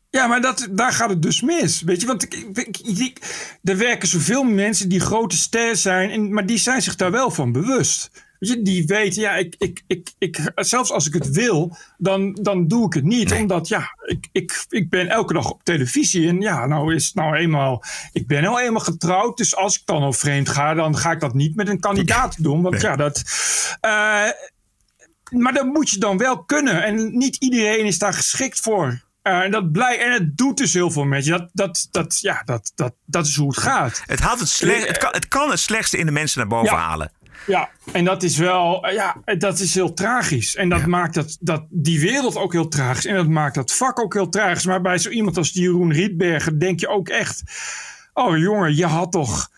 Ja, 0.09 0.27
maar 0.27 0.41
dat, 0.41 0.67
daar 0.71 0.91
gaat 0.93 1.09
het 1.09 1.21
dus 1.21 1.41
mis. 1.41 1.81
Weet 1.81 2.01
je, 2.01 2.07
want 2.07 2.23
ik, 2.23 2.33
ik, 2.33 2.77
ik- 2.77 2.97
ik- 2.97 3.57
er 3.63 3.77
werken 3.77 4.07
zoveel 4.07 4.43
mensen 4.43 4.89
die 4.89 4.99
grote 4.99 5.37
sterren 5.37 5.77
zijn, 5.77 6.09
en, 6.09 6.33
maar 6.33 6.45
die 6.45 6.57
zijn 6.57 6.81
zich 6.81 6.95
daar 6.95 7.11
wel 7.11 7.31
van 7.31 7.51
bewust. 7.51 8.09
Weet 8.39 8.49
je, 8.49 8.61
die 8.61 8.85
weten, 8.85 9.21
ja, 9.21 9.35
ik, 9.35 9.55
ik, 9.57 9.81
ik, 9.87 10.09
ik, 10.17 10.51
zelfs 10.55 10.91
als 10.91 11.07
ik 11.07 11.13
het 11.13 11.29
wil, 11.31 11.77
dan, 11.97 12.33
dan 12.41 12.67
doe 12.67 12.85
ik 12.85 12.93
het 12.93 13.03
niet. 13.03 13.31
Omdat, 13.31 13.67
ja, 13.67 13.95
ik, 14.05 14.27
ik, 14.31 14.65
ik 14.69 14.89
ben 14.89 15.07
elke 15.09 15.33
dag 15.33 15.49
op 15.51 15.63
televisie. 15.63 16.27
En 16.27 16.41
ja, 16.41 16.65
nou 16.65 16.95
is 16.95 17.05
het 17.05 17.15
nou 17.15 17.35
eenmaal, 17.35 17.83
ik 18.11 18.27
ben 18.27 18.41
nou 18.43 18.59
eenmaal 18.61 18.81
getrouwd. 18.83 19.37
Dus 19.37 19.55
als 19.55 19.75
ik 19.79 19.81
dan 19.85 20.01
al 20.01 20.13
vreemd 20.13 20.49
ga, 20.49 20.73
dan 20.73 20.97
ga 20.97 21.11
ik 21.11 21.19
dat 21.19 21.33
niet 21.33 21.55
met 21.55 21.69
een 21.69 21.79
kandidaat 21.79 22.43
doen. 22.43 22.61
Want 22.61 22.81
ja, 22.81 22.95
dat. 22.95 23.23
eh, 23.81 24.25
maar 25.29 25.53
dat 25.53 25.65
moet 25.65 25.89
je 25.89 25.99
dan 25.99 26.17
wel 26.17 26.43
kunnen. 26.43 26.83
En 26.83 27.17
niet 27.17 27.35
iedereen 27.35 27.85
is 27.85 27.97
daar 27.99 28.13
geschikt 28.13 28.59
voor. 28.59 29.05
Eh, 29.21 29.39
en, 29.39 29.51
dat 29.51 29.71
blij, 29.71 29.99
en 29.99 30.11
het 30.11 30.37
doet 30.37 30.57
dus 30.57 30.73
heel 30.73 30.91
veel 30.91 31.03
met 31.03 31.25
je. 31.25 31.31
Dat, 31.31 31.49
dat, 31.53 31.87
dat, 31.91 32.19
ja, 32.19 32.41
dat, 32.45 32.71
dat, 32.75 32.93
dat 33.05 33.25
is 33.25 33.35
hoe 33.35 33.47
het 33.47 33.57
gaat. 33.57 34.03
Het, 34.05 34.19
haalt 34.19 34.39
het, 34.39 34.49
slecht, 34.49 34.87
het, 34.87 34.97
kan, 34.97 35.11
het 35.11 35.27
kan 35.27 35.49
het 35.49 35.59
slechtste 35.59 35.97
in 35.97 36.05
de 36.05 36.11
mensen 36.11 36.39
naar 36.39 36.47
boven 36.47 36.75
Ja. 36.75 36.81
halen. 36.81 37.11
Ja, 37.47 37.69
en 37.91 38.05
dat 38.05 38.23
is 38.23 38.37
wel, 38.37 38.83
eh, 38.83 38.93
ja, 38.93 39.15
dat 39.37 39.59
is 39.59 39.73
heel 39.73 39.93
tragisch. 39.93 40.55
En 40.55 40.69
dat 40.69 40.85
maakt 40.85 41.13
dat, 41.13 41.37
dat, 41.39 41.65
die 41.69 41.99
wereld 41.99 42.35
ook 42.35 42.53
heel 42.53 42.67
tragisch. 42.67 43.05
En 43.05 43.15
dat 43.15 43.27
maakt 43.27 43.55
dat 43.55 43.73
vak 43.73 43.99
ook 43.99 44.13
heel 44.13 44.29
tragisch. 44.29 44.65
Maar 44.65 44.81
bij 44.81 44.97
zo 44.97 45.09
iemand 45.09 45.37
als 45.37 45.51
die 45.51 45.61
Jeroen 45.61 45.91
Rietbergen 45.93 46.59
denk 46.59 46.79
je 46.79 46.87
ook 46.87 47.09
echt... 47.09 47.43
Oh 48.13 48.37
jongen, 48.37 48.75
je 48.75 48.85
had 48.85 49.11
toch... 49.11 49.49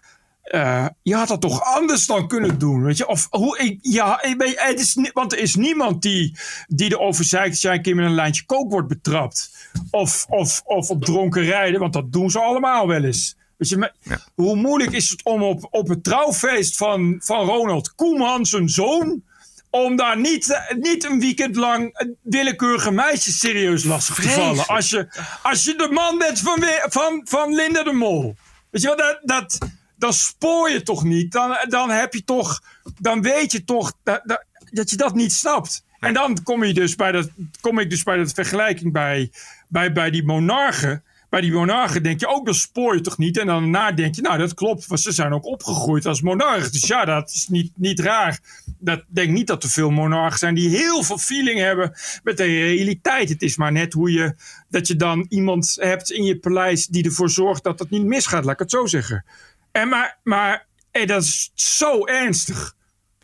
eh, 0.43 0.85
je 1.01 1.15
had 1.15 1.27
dat 1.27 1.41
toch 1.41 1.63
anders 1.63 2.05
dan 2.05 2.27
kunnen 2.27 2.59
doen, 2.59 2.83
weet 2.83 2.97
je? 2.97 3.07
Of 3.07 3.27
hoe 3.29 3.57
ik, 3.59 3.77
ja, 3.81 4.23
ik 4.23 4.55
het 4.55 4.79
is, 4.79 5.09
want 5.13 5.31
er 5.31 5.39
is 5.39 5.55
niemand 5.55 6.01
die, 6.01 6.37
die 6.67 6.91
erover 6.91 7.23
zeikt 7.25 7.51
dat 7.51 7.61
jij 7.61 7.73
een 7.73 7.81
keer 7.81 7.95
met 7.95 8.05
een 8.05 8.13
lijntje 8.13 8.45
kook 8.45 8.71
wordt 8.71 8.87
betrapt. 8.87 9.69
Of, 9.91 10.25
of, 10.29 10.61
of 10.65 10.89
op 10.89 11.05
dronken 11.05 11.43
rijden, 11.43 11.79
want 11.79 11.93
dat 11.93 12.11
doen 12.11 12.31
ze 12.31 12.39
allemaal 12.39 12.87
wel 12.87 13.03
eens. 13.03 13.37
Weet 13.59 13.69
je, 13.69 13.77
maar 13.77 13.93
hoe 14.35 14.55
moeilijk 14.55 14.91
is 14.91 15.09
het 15.09 15.23
om 15.23 15.43
op, 15.43 15.67
op 15.71 15.87
het 15.87 16.03
trouwfeest 16.03 16.77
van, 16.77 17.15
van 17.19 17.45
Ronald 17.45 17.95
Koeman, 17.95 18.45
zijn 18.45 18.69
zoon, 18.69 19.23
om 19.69 19.95
daar 19.95 20.19
niet, 20.19 20.61
niet 20.79 21.03
een 21.03 21.19
weekend 21.19 21.55
lang 21.55 22.13
willekeurige 22.21 22.91
meisjes 22.91 23.39
serieus 23.39 23.83
lastig 23.83 24.15
te 24.15 24.29
vallen. 24.29 24.65
Als 24.67 24.89
je, 24.89 25.07
als 25.43 25.63
je 25.63 25.75
de 25.75 25.89
man 25.91 26.17
bent 26.17 26.39
van, 26.39 26.63
van, 26.89 27.21
van 27.23 27.55
Linda 27.55 27.83
de 27.83 27.93
Mol. 27.93 28.35
Weet 28.69 28.81
je 28.81 28.87
wel, 28.87 28.97
dat, 28.97 29.19
dat, 29.23 29.57
dan 29.95 30.13
spoor 30.13 30.69
je 30.69 30.83
toch 30.83 31.03
niet. 31.03 31.31
Dan, 31.31 31.57
dan 31.69 31.89
heb 31.89 32.13
je 32.13 32.23
toch, 32.23 32.61
dan 32.99 33.21
weet 33.21 33.51
je 33.51 33.63
toch 33.63 33.93
dat, 34.03 34.21
dat, 34.23 34.45
dat 34.71 34.89
je 34.89 34.95
dat 34.95 35.15
niet 35.15 35.33
snapt. 35.33 35.83
En 35.99 36.13
dan 36.13 36.43
kom, 36.43 36.63
je 36.63 36.73
dus 36.73 36.95
bij 36.95 37.11
dat, 37.11 37.29
kom 37.61 37.79
ik 37.79 37.89
dus 37.89 38.03
bij 38.03 38.17
dat 38.17 38.31
vergelijking 38.31 38.91
bij, 38.91 39.31
bij, 39.67 39.91
bij 39.91 40.09
die 40.09 40.23
monarchen. 40.23 41.03
Bij 41.29 41.41
die 41.41 41.51
monarchen 41.51 42.03
denk 42.03 42.19
je 42.19 42.27
ook, 42.27 42.45
dat 42.45 42.55
spoor 42.55 42.95
je 42.95 43.01
toch 43.01 43.17
niet? 43.17 43.37
En 43.37 43.47
dan 43.47 43.61
daarna 43.61 43.91
denk 43.91 44.15
je, 44.15 44.21
nou 44.21 44.37
dat 44.37 44.53
klopt, 44.53 44.87
want 44.87 45.01
ze 45.01 45.11
zijn 45.11 45.33
ook 45.33 45.45
opgegroeid 45.45 46.05
als 46.05 46.21
monarch. 46.21 46.69
Dus 46.69 46.87
ja, 46.87 47.05
dat 47.05 47.29
is 47.29 47.47
niet, 47.47 47.71
niet 47.75 47.99
raar. 47.99 48.39
Dat 48.79 49.03
denk 49.07 49.29
niet 49.31 49.47
dat 49.47 49.63
er 49.63 49.69
veel 49.69 49.89
monarchen 49.89 50.39
zijn 50.39 50.55
die 50.55 50.69
heel 50.69 51.03
veel 51.03 51.17
feeling 51.17 51.59
hebben 51.59 51.93
met 52.23 52.37
de 52.37 52.43
realiteit. 52.43 53.29
Het 53.29 53.41
is 53.41 53.57
maar 53.57 53.71
net 53.71 53.93
hoe 53.93 54.11
je, 54.11 54.35
dat 54.69 54.87
je 54.87 54.95
dan 54.95 55.25
iemand 55.29 55.77
hebt 55.79 56.11
in 56.11 56.23
je 56.23 56.37
paleis 56.37 56.87
die 56.87 57.03
ervoor 57.03 57.29
zorgt 57.29 57.63
dat 57.63 57.79
het 57.79 57.89
niet 57.89 58.03
misgaat, 58.03 58.43
laat 58.43 58.53
ik 58.53 58.59
het 58.59 58.71
zo 58.71 58.85
zeggen. 58.85 59.25
En 59.71 59.89
maar, 59.89 60.17
maar 60.23 60.65
en 60.91 61.07
dat 61.07 61.23
is 61.23 61.51
zo 61.53 62.05
ernstig. 62.05 62.75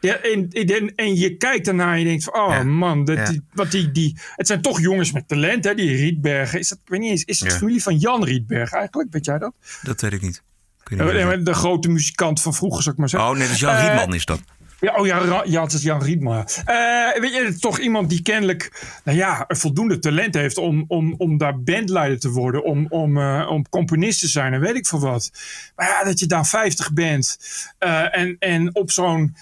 Ja, 0.05 0.15
en, 0.15 0.49
en, 0.49 0.95
en 0.95 1.15
je 1.15 1.37
kijkt 1.37 1.65
daarna 1.65 1.93
en 1.93 1.99
je 1.99 2.05
denkt 2.05 2.23
van, 2.23 2.33
oh 2.33 2.61
man, 2.61 3.05
dat, 3.05 3.17
Ja. 3.17 3.25
die, 3.25 3.41
wat 3.53 3.71
die, 3.71 3.91
die, 3.91 4.17
het 4.35 4.47
zijn 4.47 4.61
toch 4.61 4.81
jongens 4.81 5.11
met 5.11 5.27
talent, 5.27 5.63
hè, 5.63 5.75
die 5.75 5.95
Rietbergen. 5.95 6.59
Is 6.59 6.69
dat, 6.69 6.77
ik 6.83 6.89
weet 6.89 6.99
niet 6.99 7.09
eens, 7.09 7.23
is 7.23 7.39
het 7.39 7.53
familie 7.53 7.83
van 7.83 7.97
Jan 7.97 8.23
Rietberg 8.23 8.71
eigenlijk? 8.71 9.11
Weet 9.13 9.25
jij 9.25 9.37
dat? 9.37 9.53
Dat 9.81 10.01
weet 10.01 10.13
ik 10.13 10.21
niet. 10.21 10.43
Ik 10.89 10.97
weet 10.97 11.09
Eh, 11.15 11.29
niet 11.35 11.45
de 11.45 11.53
grote 11.53 11.89
muzikant 11.89 12.41
van 12.41 12.53
vroeger, 12.53 12.81
zou 12.83 12.93
ik 12.95 12.99
maar 12.99 13.09
zeggen. 13.09 13.29
Oh 13.29 13.37
nee, 13.37 13.47
is 13.47 13.59
Jan 13.59 13.75
Eh, 13.75 13.87
Rietman 13.87 14.13
is 14.15 14.25
dat. 14.25 14.41
ja, 14.79 14.95
oh 14.95 15.05
ja, 15.05 15.43
ja, 15.45 15.63
het 15.63 15.73
is 15.73 15.81
Jan 15.81 16.03
Rietman. 16.03 16.37
Eh, 16.65 17.19
weet 17.19 17.33
je, 17.33 17.41
het 17.45 17.53
is 17.53 17.59
toch 17.59 17.79
iemand 17.79 18.09
die 18.09 18.21
kennelijk 18.21 18.85
nou 19.03 19.17
ja, 19.17 19.43
een 19.47 19.57
voldoende 19.57 19.99
talent 19.99 20.33
heeft 20.33 20.57
om, 20.57 20.85
om, 20.87 21.13
om 21.17 21.37
daar 21.37 21.59
bandleider 21.61 22.19
te 22.19 22.29
worden, 22.29 22.63
om, 22.63 22.85
om, 22.89 23.17
eh, 23.17 23.47
om 23.49 23.69
componist 23.69 24.19
te 24.19 24.27
zijn 24.27 24.53
en 24.53 24.59
weet 24.59 24.75
ik 24.75 24.87
veel 24.87 24.99
wat. 24.99 25.31
Maar 25.75 25.87
ja, 25.87 26.03
dat 26.03 26.19
je 26.19 26.25
dan 26.25 26.45
50 26.45 26.93
bent 26.93 27.37
eh, 27.77 28.17
en, 28.17 28.35
en 28.39 28.75
op 28.75 28.91
zo'n 28.91 29.35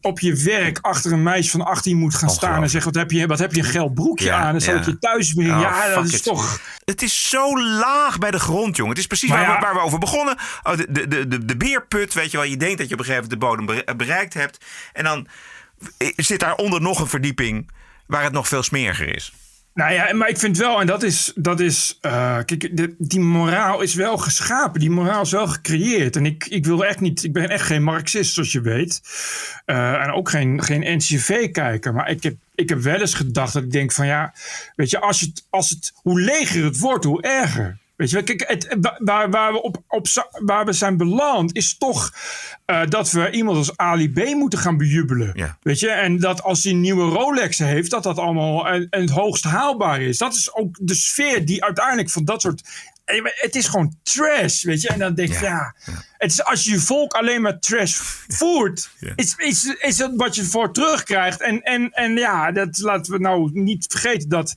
op 0.00 0.20
je 0.20 0.34
werk 0.34 0.78
achter 0.80 1.12
een 1.12 1.22
meisje 1.22 1.50
van 1.50 1.64
18 1.64 1.96
moet 1.96 2.14
gaan 2.14 2.30
staan 2.30 2.62
en 2.62 2.70
zeggen: 2.70 2.92
wat 2.92 3.02
heb 3.02 3.10
je, 3.10 3.26
wat 3.26 3.38
heb 3.38 3.52
je 3.52 3.60
een 3.60 3.66
geel 3.66 3.88
broekje 3.88 4.24
Ja, 4.24 4.38
aan? 4.38 4.54
En 4.54 4.60
zal 4.60 4.74
ja. 4.74 4.80
ik 4.80 4.86
je 4.86 4.98
thuis 4.98 5.32
brengen? 5.32 5.54
Oh, 5.54 5.60
ja, 5.60 5.94
dat 5.94 6.04
is 6.04 6.14
it. 6.14 6.22
toch. 6.22 6.60
Het 6.84 7.02
is 7.02 7.28
zo 7.28 7.62
laag 7.62 8.18
bij 8.18 8.30
de 8.30 8.38
grond, 8.40 8.76
jongen. 8.76 8.90
Het 8.90 9.00
is 9.00 9.06
precies 9.06 9.30
waar, 9.30 9.40
ja. 9.40 9.54
we, 9.54 9.60
waar 9.60 9.74
we 9.74 9.80
over 9.80 9.98
begonnen. 9.98 10.36
Oh, 10.62 10.76
de, 10.76 11.08
de, 11.08 11.28
de, 11.28 11.44
de, 11.44 11.56
beerput, 11.56 12.14
weet 12.14 12.30
je 12.30 12.36
wel. 12.36 12.46
Je 12.46 12.56
denkt 12.56 12.78
dat 12.78 12.88
je 12.88 12.94
op 12.94 13.00
een 13.00 13.06
gegeven 13.06 13.28
moment 13.30 13.40
de 13.40 13.46
bodem 13.46 13.66
bere- 13.66 13.96
bereikt 13.96 14.34
hebt. 14.34 14.64
En 14.92 15.04
dan 15.04 15.26
zit 16.16 16.40
daaronder 16.40 16.80
nog 16.80 17.00
een 17.00 17.06
verdieping 17.06 17.70
waar 18.06 18.22
het 18.22 18.32
nog 18.32 18.48
veel 18.48 18.62
smeriger 18.62 19.14
is. 19.14 19.32
Nou 19.74 19.92
ja, 19.92 20.12
maar 20.14 20.28
ik 20.28 20.38
vind 20.38 20.56
wel, 20.56 20.80
en 20.80 20.86
dat 20.86 21.02
is, 21.02 21.32
dat 21.34 21.60
is 21.60 21.98
eh, 22.00 22.38
kijk, 22.44 22.88
die 22.98 23.20
moraal 23.20 23.80
is 23.80 23.94
wel 23.94 24.18
geschapen. 24.18 24.80
Die 24.80 24.90
moraal 24.90 25.22
is 25.22 25.30
wel 25.30 25.46
gecreëerd. 25.46 26.16
En 26.16 26.26
ik, 26.26 26.46
ik 26.46 26.64
wil 26.64 26.84
echt 26.84 27.00
niet, 27.00 27.24
ik 27.24 27.32
ben 27.32 27.48
echt 27.48 27.66
geen 27.66 27.82
Marxist, 27.82 28.34
zoals 28.34 28.52
je 28.52 28.60
weet. 28.60 29.00
Eh, 29.64 30.02
en 30.02 30.12
ook 30.12 30.30
geen, 30.30 30.62
geen 30.62 30.96
NCV-kijker. 30.96 31.94
Maar 31.94 32.10
ik 32.10 32.22
heb, 32.22 32.34
ik 32.54 32.68
heb 32.68 32.78
wel 32.78 33.00
eens 33.00 33.14
gedacht 33.14 33.52
dat 33.52 33.62
ik 33.62 33.72
denk 33.72 33.92
van 33.92 34.06
ja, 34.06 34.32
weet 34.76 34.90
je, 34.90 35.00
als 35.00 35.20
het, 35.20 35.46
als 35.50 35.70
het, 35.70 35.92
hoe 35.94 36.20
leger 36.20 36.64
het 36.64 36.78
wordt, 36.78 37.04
hoe 37.04 37.22
erger. 37.22 37.78
Weet 38.00 38.10
je, 38.10 38.14
wel, 38.14 38.24
kijk, 38.24 38.44
het, 38.46 38.76
waar, 38.98 39.30
waar, 39.30 39.52
we 39.52 39.62
op, 39.62 39.82
op, 39.88 40.06
waar 40.44 40.64
we 40.64 40.72
zijn 40.72 40.96
beland 40.96 41.56
is 41.56 41.78
toch 41.78 42.14
eh, 42.64 42.86
dat 42.88 43.10
we 43.10 43.30
iemand 43.30 43.56
als 43.56 43.76
Ali 43.76 44.12
B 44.12 44.34
moeten 44.34 44.58
gaan 44.58 44.76
bejubelen. 44.76 45.30
Weet 45.62 45.80
je, 45.80 45.90
en 45.90 46.18
dat 46.18 46.42
als 46.42 46.62
hij 46.64 46.72
een 46.72 46.80
nieuwe 46.80 47.10
Rolex 47.14 47.58
heeft, 47.58 47.90
dat 47.90 48.02
dat 48.02 48.18
allemaal 48.18 48.68
en, 48.68 48.86
en 48.90 49.00
het 49.00 49.10
hoogst 49.10 49.44
haalbaar 49.44 50.00
is. 50.00 50.18
Dat 50.18 50.34
is 50.34 50.54
ook 50.54 50.76
de 50.80 50.94
sfeer 50.94 51.44
die 51.44 51.64
uiteindelijk 51.64 52.10
van 52.10 52.24
dat 52.24 52.40
soort. 52.40 52.68
Eh, 53.04 53.24
Het 53.24 53.54
is 53.54 53.66
gewoon 53.68 53.94
trash, 54.02 54.62
weet 54.62 54.80
je. 54.80 54.88
En 54.88 54.98
dan 54.98 55.14
denk 55.14 55.32
je, 55.32 55.44
ja, 55.44 55.74
het 56.18 56.30
is 56.30 56.44
als 56.44 56.64
je 56.64 56.70
je 56.70 56.80
volk 56.80 57.12
alleen 57.12 57.42
maar 57.42 57.58
trash 57.58 57.94
voert, 58.28 58.90
is, 59.16 59.34
is, 59.36 59.74
is 59.78 59.96
dat 59.96 60.12
wat 60.14 60.34
je 60.34 60.44
voor 60.44 60.72
terugkrijgt. 60.72 61.40
En, 61.40 61.62
en, 61.62 61.90
en 61.90 62.16
ja, 62.16 62.52
dat 62.52 62.78
laten 62.78 63.12
we 63.12 63.18
nou 63.18 63.50
niet 63.52 63.86
vergeten 63.88 64.28
dat. 64.28 64.54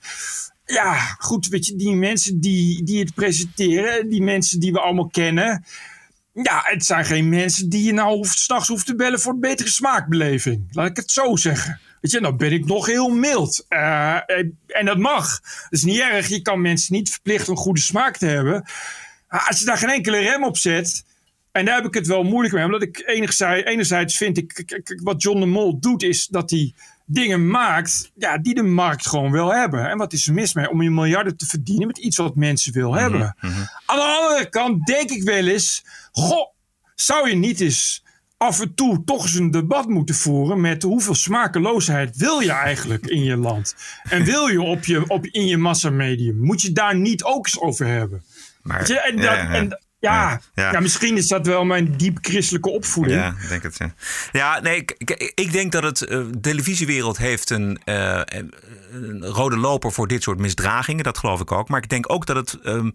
Ja, 0.66 0.96
goed, 1.18 1.48
weet 1.48 1.66
je, 1.66 1.76
die 1.76 1.96
mensen 1.96 2.40
die, 2.40 2.84
die 2.84 3.00
het 3.00 3.14
presenteren, 3.14 4.10
die 4.10 4.22
mensen 4.22 4.60
die 4.60 4.72
we 4.72 4.80
allemaal 4.80 5.08
kennen. 5.08 5.66
Ja, 6.34 6.62
het 6.64 6.86
zijn 6.86 7.06
geen 7.06 7.30
mensen 7.30 7.70
die 7.70 7.84
je 7.84 7.94
nou 7.94 8.26
s'nachts 8.26 8.68
hoeft 8.68 8.86
te 8.86 8.96
bellen 8.96 9.20
voor 9.20 9.34
een 9.34 9.40
betere 9.40 9.70
smaakbeleving. 9.70 10.68
Laat 10.72 10.90
ik 10.90 10.98
het 10.98 11.12
zo 11.12 11.36
zeggen. 11.36 11.80
Weet 12.02 12.12
je, 12.12 12.20
nou 12.20 12.36
ben 12.36 12.52
ik 12.52 12.66
nog 12.66 12.86
heel 12.86 13.10
mild. 13.10 13.66
Eh, 13.68 14.20
en 14.68 14.86
dat 14.86 14.98
mag. 14.98 15.40
Dat 15.42 15.68
is 15.70 15.84
niet 15.84 16.00
erg. 16.00 16.28
Je 16.28 16.42
kan 16.42 16.62
mensen 16.62 16.94
niet 16.94 17.12
verplichten 17.12 17.52
een 17.52 17.58
goede 17.58 17.82
smaak 17.82 18.18
te 18.18 18.26
hebben. 18.26 18.64
Maar 19.30 19.46
als 19.48 19.60
je 19.60 19.66
daar 19.66 19.78
geen 19.78 19.90
enkele 19.90 20.18
rem 20.18 20.44
op 20.44 20.58
zet. 20.58 21.04
En 21.52 21.66
daar 21.66 21.76
heb 21.76 21.86
ik 21.86 21.94
het 21.94 22.08
wel 22.08 22.24
moeilijk 22.24 22.54
mee. 22.54 22.66
Omdat 22.66 22.82
ik 22.82 23.04
enerzijds, 23.06 23.68
enerzijds 23.68 24.18
vind 24.18 24.38
ik. 24.38 24.82
Wat 25.04 25.22
John 25.22 25.40
de 25.40 25.46
Mol 25.46 25.80
doet, 25.80 26.04
is 26.04 26.28
dat 26.28 26.50
hij 26.50 26.74
dingen 27.06 27.48
maakt. 27.48 28.12
Ja, 28.16 28.38
die 28.38 28.54
de 28.54 28.64
markt 28.64 29.08
gewoon 29.08 29.32
wil 29.32 29.54
hebben. 29.54 29.90
En 29.90 29.98
wat 29.98 30.14
is 30.14 30.28
er 30.28 30.34
mis 30.34 30.54
mee? 30.54 30.70
Om 30.70 30.82
je 30.82 30.90
miljarden 30.90 31.38
te 31.38 31.46
verdienen 31.46 31.88
met 31.88 31.98
iets 31.98 32.18
wat 32.18 32.36
mensen 32.36 32.74
wil 32.74 32.94
hebben. 32.94 33.36
Aan 33.86 33.98
de 33.98 34.20
andere 34.22 34.50
kant 34.50 34.86
denk 34.86 35.10
ik 35.10 35.24
wel 35.24 35.48
eens. 35.48 35.86
Goh, 36.12 36.48
zou 36.96 37.30
je 37.30 37.36
niet 37.36 37.60
eens 37.60 38.04
af 38.38 38.62
en 38.62 38.74
toe 38.76 39.04
toch 39.04 39.24
eens 39.24 39.36
een 39.36 39.52
debat 39.52 39.88
moeten 39.88 40.16
voeren 40.16 40.62
met 40.62 40.84
hoeveel 40.84 41.16
smakeloosheid 41.16 42.18
wil 42.18 42.40
je 42.40 42.52
eigenlijk 42.52 43.06
in 43.06 43.24
je 43.24 43.38
land? 43.38 43.76
En 44.04 44.24
wil 44.32 44.48
je 44.48 44.62
op 44.62 44.86
je, 44.86 45.08
op, 45.08 45.26
in 45.26 45.48
je 45.48 45.58
massamedium? 45.58 46.38
Moet 46.40 46.62
je 46.62 46.72
daar 46.72 46.96
niet 46.96 47.24
ook 47.24 47.46
eens 47.46 47.60
over 47.60 47.88
hebben? 47.88 48.24
Je, 48.64 49.00
en 49.00 49.16
dat, 49.16 49.26
ja, 49.26 49.34
ja. 49.34 49.54
en, 49.54 49.83
ja, 50.12 50.40
Ja. 50.56 50.72
ja. 50.72 50.80
misschien 50.80 51.18
is 51.18 51.28
dat 51.28 51.46
wel 51.46 51.66
mijn 51.66 51.98
diep 51.98 52.18
christelijke 52.22 52.70
opvoeding. 52.70 53.20
Ja, 53.20 53.36
ik 53.42 53.50
denk 53.50 53.64
het. 53.64 53.78
Ja, 53.78 53.94
ja 54.32 54.60
nee, 54.62 54.76
ik, 54.78 54.96
ik, 54.98 55.32
ik 55.36 55.52
denk 55.52 55.72
dat 55.72 55.84
het. 55.84 56.02
eh, 56.02 56.18
de 56.32 56.40
televisiewereld 56.40 57.18
heeft 57.18 57.50
een, 57.50 57.80
eh, 57.86 58.22
een 58.92 59.26
rode 59.26 59.58
loper 59.58 59.92
voor 59.92 60.08
dit 60.08 60.24
soort 60.24 60.40
misdragingen. 60.40 61.04
Dat 61.04 61.18
geloof 61.18 61.40
ik 61.42 61.52
ook. 61.52 61.70
Maar 61.70 61.82
ik 61.84 61.90
denk 61.90 62.12
ook 62.12 62.26
dat 62.26 62.36
het 62.36 62.60
ehm, 62.64 62.90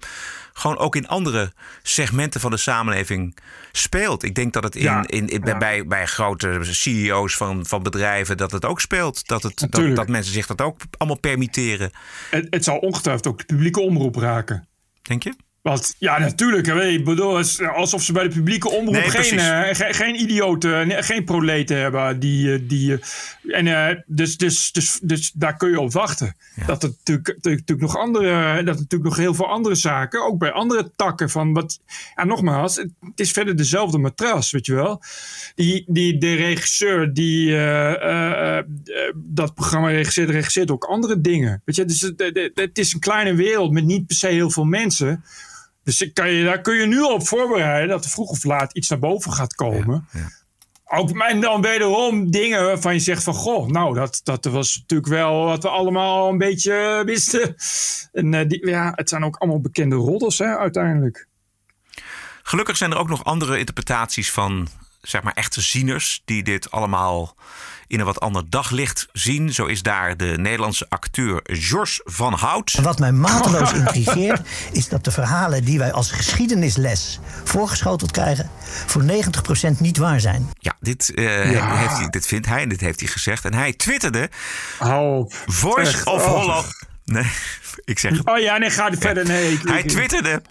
gewoon 0.52 0.78
ook 0.78 0.96
in 0.96 1.08
andere 1.08 1.52
segmenten 1.82 2.40
van 2.40 2.50
de 2.50 2.56
samenleving 2.56 3.36
speelt. 3.72 4.22
Ik 4.22 4.34
denk 4.34 4.52
dat 4.52 4.62
het 4.62 4.76
in, 4.76 4.82
Ja, 4.82 5.02
in, 5.06 5.28
in- 5.28 5.58
bij, 5.58 5.86
bij 5.86 6.06
grote 6.06 6.58
CEO's 6.62 7.36
van, 7.36 7.66
van 7.66 7.82
bedrijven 7.82 8.36
dat 8.36 8.50
het 8.52 8.64
ook 8.64 8.80
speelt. 8.80 9.26
Dat, 9.26 9.42
het, 9.42 9.66
dat, 9.70 9.96
dat 9.96 10.08
mensen 10.08 10.32
zich 10.32 10.46
dat 10.46 10.60
ook 10.60 10.80
allemaal 10.96 11.18
permitteren. 11.18 11.90
Het, 12.30 12.46
het 12.50 12.64
zal 12.64 12.76
ongetwijfeld 12.78 13.26
ook 13.26 13.38
de 13.38 13.44
publieke 13.44 13.80
omroep 13.80 14.16
raken. 14.16 14.68
Denk 15.02 15.22
je? 15.22 15.34
Want 15.68 15.94
ja, 15.98 16.18
natuurlijk. 16.18 16.66
Ik 16.66 17.04
bedoel, 17.04 17.40
alsof 17.74 18.02
ze 18.02 18.12
bij 18.12 18.22
de 18.22 18.35
publieke 18.35 18.70
omroep 18.70 18.92
Nee, 18.94 19.11
geen, 19.11 19.38
eh, 19.38 19.74
ge- 19.74 19.92
geen 19.94 20.20
idioten, 20.20 21.04
geen 21.04 21.24
proleten 21.24 21.76
hebben. 21.78 22.20
Die, 22.20 22.52
eh, 22.52 22.61
die, 22.62 22.98
eh, 23.46 23.66
en, 23.66 24.04
dus, 24.07 24.37
dus, 24.37 24.72
dus, 24.72 24.98
dus 25.02 25.31
daar 25.35 25.57
kun 25.57 25.70
je 25.70 25.81
op 25.81 25.92
wachten. 25.92 26.37
Dat 26.66 26.83
er 26.83 26.88
natuurlijk, 26.88 27.37
natuurlijk 27.42 27.81
nog 27.81 27.96
andere, 27.96 28.31
dat 28.64 28.74
er 28.74 28.81
natuurlijk 28.81 29.02
nog 29.11 29.16
heel 29.16 29.35
veel 29.35 29.48
andere 29.48 29.74
zaken, 29.74 30.26
ook 30.26 30.38
bij 30.38 30.52
andere 30.52 30.92
takken 30.96 31.31
van 31.31 31.52
wat. 31.52 31.81
Ja, 32.16 32.24
nogmaals, 32.24 32.76
het, 32.76 32.90
is 33.14 33.31
verder 33.33 33.57
dezelfde 33.57 33.98
matras, 33.98 34.50
weet 34.50 34.66
je 34.66 34.74
wel. 34.74 35.02
Die, 35.54 35.85
die, 35.87 36.18
de 36.18 36.35
regisseur 36.35 37.12
die 37.12 37.50
dat 39.14 39.55
programma 39.55 39.88
regisseert, 39.88 40.30
regisseert 40.30 40.70
ook 40.70 40.84
andere 40.84 41.20
dingen. 41.20 41.62
Weet 41.64 41.76
je, 41.76 41.84
dus 41.84 42.01
het, 42.01 42.20
het- 42.20 42.51
het 42.55 42.78
is 42.78 42.92
een 42.92 43.01
kleine 43.01 43.34
wereld 43.34 43.72
met 43.72 43.84
niet 43.84 44.07
per 44.07 44.16
se 44.16 44.26
heel 44.28 44.51
veel 44.51 44.64
mensen. 44.64 45.24
Dus 45.89 46.01
ik 46.01 46.14
kan 46.14 46.30
je, 46.30 46.45
daar 46.45 46.61
kun 46.61 46.74
je 46.74 46.86
nu 46.86 47.01
op 47.01 47.26
voorbereiden 47.26 47.89
dat 47.89 48.05
er 48.05 48.11
vroeg 48.11 48.30
of 48.30 48.45
laat 48.45 48.72
iets 48.72 48.89
naar 48.89 48.99
boven 48.99 49.32
gaat 49.32 49.55
komen. 49.55 50.09
Ook, 50.84 51.11
en 51.11 51.41
dan 51.41 51.62
wederom 51.62 52.30
dingen 52.30 52.64
waarvan 52.64 52.95
je 52.95 53.01
zegt 53.01 53.22
van... 53.22 53.34
Goh, 53.34 53.68
nou, 53.68 53.95
dat, 53.95 54.20
dat 54.24 54.45
was 54.45 54.76
natuurlijk 54.76 55.09
wel 55.09 55.45
wat 55.45 55.62
we 55.62 55.68
allemaal 55.68 56.18
al 56.18 56.28
een 56.28 56.39
beetje 56.39 57.03
wisten. 57.05 57.55
En 58.12 58.34
eh, 58.34 58.49
die, 58.49 58.66
ja, 58.66 58.93
het 58.95 59.09
zijn 59.09 59.24
ook 59.24 59.36
allemaal 59.36 59.61
bekende 59.61 59.97
roddels, 59.97 60.39
hè, 60.39 60.59
uiteindelijk. 60.59 61.28
Gelukkig 62.43 62.76
zijn 62.76 62.91
er 62.91 62.99
ook 62.99 63.09
nog 63.09 63.24
andere 63.24 63.59
interpretaties 63.59 64.32
van 64.32 64.68
zeg 65.01 65.22
maar 65.22 65.34
echte 65.34 65.61
zieners 65.61 66.22
die 66.24 66.43
dit 66.43 66.70
allemaal 66.70 67.36
in 67.89 67.99
een 67.99 68.07
wat 68.07 68.20
ander 68.20 68.51
daglicht 68.51 69.09
zien. 69.12 69.53
Zo 69.53 69.66
is 69.66 69.82
daar 69.82 70.16
de 70.16 70.34
Nederlandse 70.36 70.86
acteur 70.89 71.41
George 71.45 72.01
van 72.05 72.32
Hout. 72.32 72.78
Wat 72.82 72.99
mij 72.99 73.12
mateloos 73.12 73.72
intrigeert, 73.82 74.41
is 74.72 74.89
dat 74.89 75.05
de 75.05 75.11
verhalen 75.11 75.64
die 75.64 75.78
wij 75.78 75.93
als 75.93 76.11
geschiedenisles 76.11 77.18
voorgeschoteld 77.45 78.11
krijgen, 78.11 78.51
voor 78.86 79.03
90% 79.03 79.07
niet 79.78 79.97
waar 79.97 80.20
zijn. 80.20 80.51
Ja, 80.59 80.76
dit, 80.80 81.14
eh, 81.14 81.53
Ja. 81.53 81.76
Heeft 81.76 81.97
hij, 81.97 82.09
dit 82.09 82.26
vindt 82.26 82.47
hij 82.47 82.62
en 82.62 82.68
dit 82.68 82.80
heeft 82.80 83.01
hij 83.01 83.09
gezegd. 83.09 83.45
En 83.45 83.55
hij 83.55 83.72
twitterde... 83.72 84.30
Hou. 84.78 85.30
Voice 85.47 85.91
Echt, 85.91 86.07
of 86.07 86.26
oh. 86.26 86.41
Holland... 86.41 86.86
Nee, 87.05 87.30
ik 87.84 87.99
zeg 87.99 88.16
het. 88.16 88.26
Oh 88.26 88.39
ja, 88.39 88.59
nee, 88.59 88.70
ga 88.70 88.91
verder. 88.99 89.24
Nee, 89.24 89.53
ik, 89.53 89.68
Hij 89.68 89.82
twitterde... 89.82 90.43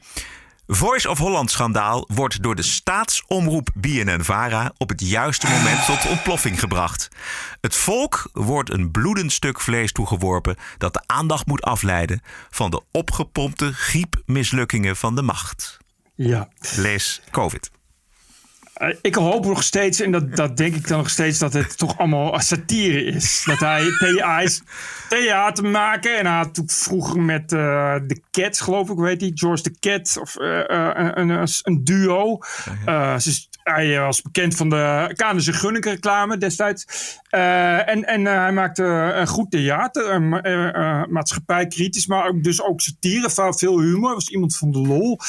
Voice 0.67 1.09
of 1.09 1.17
Holland 1.17 1.51
schandaal 1.51 2.05
wordt 2.13 2.43
door 2.43 2.55
de 2.55 2.61
staatsomroep 2.61 3.69
BNN-VARA 3.73 4.73
op 4.77 4.89
het 4.89 5.01
juiste 5.01 5.47
moment 5.47 5.85
tot 5.85 6.09
ontploffing 6.09 6.59
gebracht. 6.59 7.07
Het 7.61 7.75
volk 7.75 8.29
wordt 8.33 8.73
een 8.73 8.91
bloedend 8.91 9.31
stuk 9.31 9.59
vlees 9.61 9.91
toegeworpen 9.91 10.55
dat 10.77 10.93
de 10.93 11.01
aandacht 11.05 11.45
moet 11.45 11.61
afleiden 11.61 12.21
van 12.49 12.71
de 12.71 12.81
opgepompte 12.91 13.73
griepmislukkingen 13.73 14.95
van 14.95 15.15
de 15.15 15.21
macht. 15.21 15.77
Ja. 16.15 16.49
Lees 16.75 17.21
COVID. 17.31 17.71
Ik 19.01 19.15
hoop 19.15 19.45
nog 19.45 19.63
steeds, 19.63 19.99
en 19.99 20.11
dat, 20.11 20.35
dat 20.35 20.57
denk 20.57 20.75
ik 20.75 20.87
dan 20.87 20.97
nog 20.97 21.09
steeds, 21.09 21.39
dat 21.39 21.53
het 21.53 21.77
toch 21.77 21.97
allemaal 21.97 22.39
satire 22.39 23.03
is. 23.03 23.43
Dat 23.45 23.59
hij 23.59 23.83
PA 23.99 24.39
is 24.39 24.61
theater 25.09 25.65
maken. 25.65 26.17
En 26.17 26.25
hij 26.25 26.35
had 26.35 26.53
toen 26.53 26.69
vroeger 26.69 27.21
met 27.21 27.51
eh 27.51 27.95
de 28.07 28.21
Cats, 28.31 28.59
geloof 28.61 28.89
ik, 28.89 28.97
weet 28.97 29.21
hij, 29.21 29.31
George 29.33 29.63
de 29.63 29.75
Cat, 29.79 30.17
of 30.21 30.35
eh, 30.35 30.69
eh, 30.69 31.11
een, 31.13 31.29
een, 31.29 31.47
een 31.63 31.83
duo. 31.83 32.39
Is, 33.15 33.49
hij 33.63 33.99
was 33.99 34.21
bekend 34.21 34.55
van 34.55 34.69
de 34.69 35.11
Kanus 35.15 35.47
en 35.47 35.53
Gunning 35.53 35.85
reclame 35.85 36.37
destijds. 36.37 36.85
En 37.29 38.05
en 38.05 38.25
hij 38.25 38.51
maakte 38.51 38.83
een 38.83 39.27
goed 39.27 39.51
theater, 39.51 40.21
ma- 40.21 40.41
eh, 40.41 41.03
maatschappijkritisch, 41.09 42.07
maar 42.07 42.27
ook, 42.27 42.43
dus 42.43 42.61
ook 42.61 42.81
satire, 42.81 43.53
veel 43.55 43.79
humor. 43.79 44.13
Was 44.13 44.29
iemand 44.29 44.57
van 44.57 44.71
de 44.71 44.79
lol. 44.79 45.19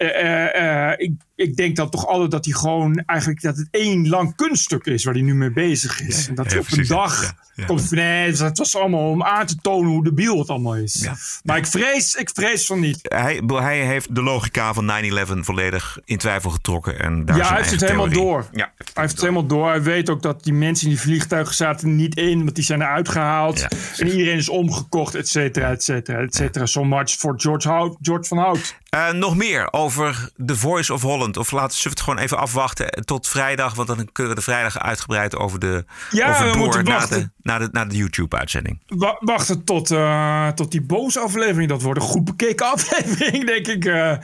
Eh, 0.00 0.08
eh, 0.08 0.90
eh, 0.90 0.94
ik, 0.96 1.12
ik 1.34 1.56
denk 1.56 1.76
dan 1.76 1.90
toch 1.90 2.06
altijd 2.06 2.30
dat 2.30 2.44
hij 2.44 2.54
gewoon 2.54 3.02
eigenlijk 3.06 3.42
dat 3.42 3.56
het 3.56 3.68
één 3.70 4.08
lang 4.08 4.34
kunststuk 4.36 4.86
is 4.86 5.04
waar 5.04 5.14
hij 5.14 5.22
nu 5.22 5.34
mee 5.34 5.52
bezig 5.52 6.00
is. 6.00 6.28
en 6.28 6.34
dat 6.34 6.50
hij 6.50 6.58
op 6.58 6.66
een 6.70 6.86
dag 6.86 7.34
komt 7.66 7.88
van 7.88 7.98
nee, 7.98 8.32
het 8.32 8.58
was 8.58 8.76
allemaal 8.76 9.10
om 9.10 9.22
aan 9.22 9.46
te 9.46 9.56
tonen 9.56 9.90
hoe 9.90 10.04
debiel 10.04 10.38
het 10.38 10.48
allemaal 10.48 10.76
is. 10.76 11.08
Maar 11.44 11.56
ik 11.56 11.66
vrees, 11.66 12.14
ik 12.14 12.30
vrees 12.34 12.66
van 12.66 12.80
niet. 12.80 12.98
Hij, 13.02 13.42
hij 13.46 13.86
heeft 13.86 14.14
de 14.14 14.22
logica 14.22 14.74
van 14.74 14.90
9-11 15.04 15.32
volledig 15.40 15.98
in 16.04 16.18
twijfel 16.18 16.50
getrokken. 16.50 17.00
En 17.00 17.24
daar 17.24 17.36
ja, 17.36 17.48
hij 17.48 17.56
heeft 17.56 17.70
het 17.70 17.80
helemaal 17.80 18.08
door. 18.08 18.48
Ja, 18.52 18.72
hij 18.76 18.84
heeft 18.94 19.12
het 19.12 19.20
helemaal 19.20 19.46
door. 19.46 19.68
Hij 19.68 19.82
weet 19.82 20.10
ook 20.10 20.22
dat 20.22 20.44
die 20.44 20.52
mensen 20.52 20.86
in 20.86 20.92
die 20.92 21.02
vliegtuigen 21.02 21.54
zaten 21.54 21.96
niet 21.96 22.16
in, 22.16 22.38
want 22.38 22.54
die 22.54 22.64
zijn 22.64 22.82
eruit 22.82 23.08
gehaald. 23.08 23.66
En 23.96 24.08
iedereen 24.08 24.36
is 24.36 24.48
omgekocht, 24.48 25.14
et 25.14 25.28
cetera, 25.28 25.70
et 25.70 25.82
cetera, 25.82 26.20
et 26.20 26.34
cetera. 26.34 26.66
So 26.66 26.84
much 26.84 27.10
for 27.10 27.34
George, 27.36 27.68
Hout, 27.68 27.96
George 28.00 28.28
van 28.28 28.38
Hout. 28.38 28.78
Eh, 28.90 29.10
nog 29.10 29.36
meer 29.36 29.72
over 29.72 30.28
The 30.46 30.56
Voice 30.56 30.92
of 30.92 31.02
Holland. 31.02 31.36
Of 31.36 31.50
laten 31.50 31.82
we 31.82 31.88
het 31.88 32.00
gewoon 32.00 32.18
even 32.18 32.38
afwachten 32.38 33.04
tot 33.04 33.28
vrijdag. 33.28 33.74
Want 33.74 33.88
dan 33.88 34.08
kunnen 34.12 34.32
we 34.32 34.38
de 34.38 34.44
vrijdag 34.44 34.78
uitgebreid 34.78 35.36
over, 35.36 35.58
de, 35.58 35.84
Ja, 36.10 36.30
over 36.30 36.50
we 36.52 36.58
moeten 36.58 36.84
naar 36.84 36.98
wachten. 36.98 37.20
de, 37.20 37.30
naar 37.42 37.58
de, 37.58 37.68
naar 37.72 37.88
de 37.88 37.96
YouTube-uitzending. 37.96 38.78
Wa- 38.86 39.16
wachten 39.20 39.64
tot, 39.64 39.90
eh, 39.90 40.48
tot 40.48 40.70
die 40.70 40.82
boze 40.82 41.20
aflevering. 41.20 41.68
Dat 41.68 41.82
wordt 41.82 42.00
een 42.00 42.06
goed 42.06 42.24
bekeken 42.24 42.66
aflevering, 42.72 43.46
denk 43.46 43.66
ik. 43.66 43.84
eh. 43.84 44.14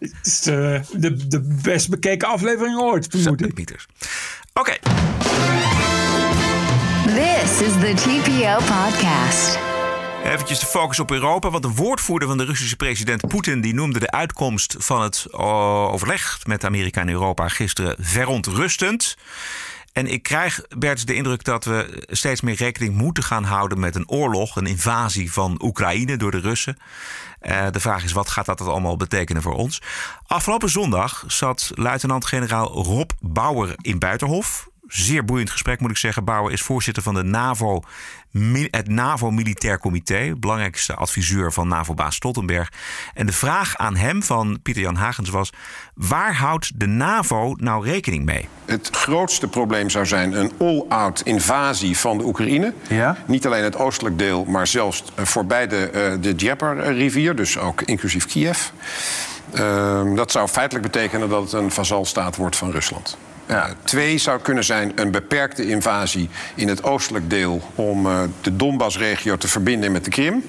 Het 0.00 0.14
is 0.22 0.40
de, 0.40 0.80
de, 0.92 1.26
de 1.26 1.58
best 1.62 1.88
bekeken 1.90 2.28
aflevering 2.28 2.78
ooit, 2.80 3.06
vermoed 3.10 3.58
ik. 3.58 3.86
Oké. 4.54 4.76
This 7.06 7.60
is 7.60 7.72
the 7.80 7.92
TPO 7.96 8.56
podcast. 8.56 9.58
Eventjes 10.30 10.58
de 10.58 10.66
focus 10.66 11.00
op 11.00 11.10
Europa. 11.10 11.50
Want 11.50 11.64
een 11.64 11.74
woordvoerder 11.74 12.28
van 12.28 12.38
de 12.38 12.44
Russische 12.44 12.76
president 12.76 13.28
Poetin... 13.28 13.60
die 13.60 13.74
noemde 13.74 13.98
de 13.98 14.10
uitkomst 14.10 14.76
van 14.78 15.02
het 15.02 15.26
oh, 15.30 15.92
overleg 15.92 16.38
met 16.46 16.64
Amerika 16.64 17.00
en 17.00 17.08
Europa 17.08 17.48
gisteren 17.48 17.96
verontrustend. 17.98 19.16
En 19.92 20.06
ik 20.06 20.22
krijg, 20.22 20.60
Bert, 20.78 21.06
de 21.06 21.14
indruk 21.14 21.44
dat 21.44 21.64
we 21.64 22.04
steeds 22.06 22.40
meer 22.40 22.54
rekening 22.54 22.94
moeten 22.94 23.22
gaan 23.22 23.44
houden 23.44 23.80
met 23.80 23.94
een 23.94 24.08
oorlog, 24.08 24.56
een 24.56 24.66
invasie 24.66 25.32
van 25.32 25.60
Oekraïne 25.62 26.16
door 26.16 26.30
de 26.30 26.40
Russen. 26.40 26.76
Eh, 27.40 27.66
de 27.70 27.80
vraag 27.80 28.04
is, 28.04 28.12
wat 28.12 28.28
gaat 28.28 28.46
dat 28.46 28.60
allemaal 28.60 28.96
betekenen 28.96 29.42
voor 29.42 29.54
ons? 29.54 29.82
Afgelopen 30.26 30.70
zondag 30.70 31.24
zat 31.26 31.70
luitenant-generaal 31.74 32.72
Rob 32.72 33.10
Bauer 33.20 33.74
in 33.76 33.98
Buitenhof. 33.98 34.69
Zeer 34.90 35.24
boeiend 35.24 35.50
gesprek, 35.50 35.80
moet 35.80 35.90
ik 35.90 35.96
zeggen. 35.96 36.24
Bauer 36.24 36.52
is 36.52 36.62
voorzitter 36.62 37.02
van 37.02 37.14
de 37.14 37.22
NAVO, 37.22 37.82
het 38.70 38.88
NAVO-militair 38.88 39.78
comité. 39.78 40.34
Belangrijkste 40.38 40.94
adviseur 40.94 41.52
van 41.52 41.68
NAVO-baas 41.68 42.14
Stoltenberg. 42.14 42.72
En 43.14 43.26
de 43.26 43.32
vraag 43.32 43.76
aan 43.76 43.96
hem 43.96 44.22
van 44.22 44.58
Pieter-Jan 44.62 44.94
Hagens 44.94 45.30
was... 45.30 45.50
waar 45.94 46.34
houdt 46.34 46.80
de 46.80 46.86
NAVO 46.86 47.54
nou 47.56 47.84
rekening 47.84 48.24
mee? 48.24 48.48
Het 48.64 48.88
grootste 48.92 49.48
probleem 49.48 49.90
zou 49.90 50.06
zijn 50.06 50.32
een 50.32 50.52
all-out 50.58 51.20
invasie 51.20 51.96
van 51.96 52.18
de 52.18 52.24
Oekraïne. 52.24 52.74
Niet 53.26 53.46
alleen 53.46 53.64
het 53.64 53.76
oostelijk 53.76 54.18
deel, 54.18 54.44
maar 54.44 54.66
zelfs 54.66 55.04
eh, 55.14 55.24
voorbij 55.24 55.66
de, 55.66 55.90
eh, 55.90 56.12
de 56.20 56.34
Dnieper-rivier, 56.34 57.36
dus 57.36 57.58
ook 57.58 57.82
inclusief 57.82 58.26
Kiev. 58.26 58.68
Ehm, 59.52 60.14
dat 60.14 60.30
zou 60.30 60.48
feitelijk 60.48 60.92
betekenen 60.92 61.28
dat 61.28 61.42
het 61.42 61.52
een 61.52 61.70
vazalstaat 61.70 62.36
wordt 62.36 62.56
van 62.56 62.70
Rusland. 62.70 63.18
Eh, 63.50 63.64
twee 63.84 64.18
zou 64.18 64.40
kunnen 64.40 64.64
zijn 64.64 64.92
een 64.94 65.10
beperkte 65.10 65.68
invasie 65.68 66.28
in 66.54 66.68
het 66.68 66.82
oostelijk 66.82 67.30
deel 67.30 67.60
om 67.74 68.06
eh, 68.06 68.20
de 68.40 68.56
Donbass-regio 68.56 69.36
te 69.36 69.48
verbinden 69.48 69.92
met 69.92 70.04
de 70.04 70.10
Krim. 70.10 70.44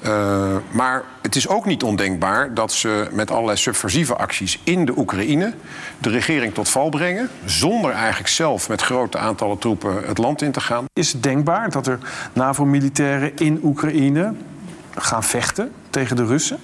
Eh, 0.00 0.56
maar 0.70 1.02
het 1.22 1.36
is 1.36 1.48
ook 1.48 1.66
niet 1.66 1.82
ondenkbaar 1.82 2.54
dat 2.54 2.72
ze 2.72 3.08
met 3.12 3.30
allerlei 3.30 3.56
subversieve 3.56 4.14
acties 4.16 4.60
in 4.64 4.84
de 4.84 4.98
Oekraïne 4.98 5.54
de 5.98 6.08
regering 6.08 6.54
tot 6.54 6.68
val 6.68 6.88
brengen. 6.88 7.30
Zonder 7.44 7.90
eigenlijk 7.90 8.28
zelf 8.28 8.68
met 8.68 8.82
grote 8.82 9.18
aantallen 9.18 9.58
troepen 9.58 10.06
het 10.06 10.18
land 10.18 10.42
in 10.42 10.52
te 10.52 10.60
gaan. 10.60 10.84
Is 10.92 11.12
het 11.12 11.22
denkbaar 11.22 11.70
dat 11.70 11.86
er 11.86 11.98
NAVO-militairen 12.32 13.36
in 13.36 13.60
Oekraïne 13.62 14.34
gaan 14.94 15.24
vechten 15.24 15.72
tegen 15.90 16.16
de 16.16 16.24
Russen? 16.24 16.58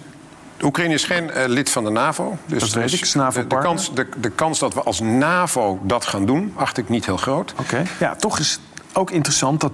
Oekraïne 0.63 0.95
is 0.95 1.05
geen 1.05 1.31
eh, 1.31 1.49
lid 1.49 1.71
van 1.71 1.85
de 1.85 1.91
NAVO. 1.91 2.37
Dus 2.47 2.61
Dat 2.61 2.73
weet 2.73 2.91
dus 2.91 3.09
ik, 3.09 3.15
NAVO 3.15 3.41
de, 3.41 3.47
de, 3.47 3.59
kans, 3.59 3.95
de, 3.95 4.09
de 4.17 4.31
kans 4.31 4.59
dat 4.59 4.75
we 4.75 4.83
als 4.83 5.01
NAVO 5.01 5.79
dat 5.83 6.07
gaan 6.07 6.27
doen, 6.27 6.53
acht 6.57 6.79
ik 6.79 6.89
niet 6.89 7.07
heel 7.07 7.17
groot. 7.17 7.55
Oké. 7.61 7.83
Ja, 7.99 8.15
toch 8.15 8.39
is 8.39 8.51
het 8.51 8.61
ook 8.97 9.11
interessant 9.11 9.61
dat 9.61 9.73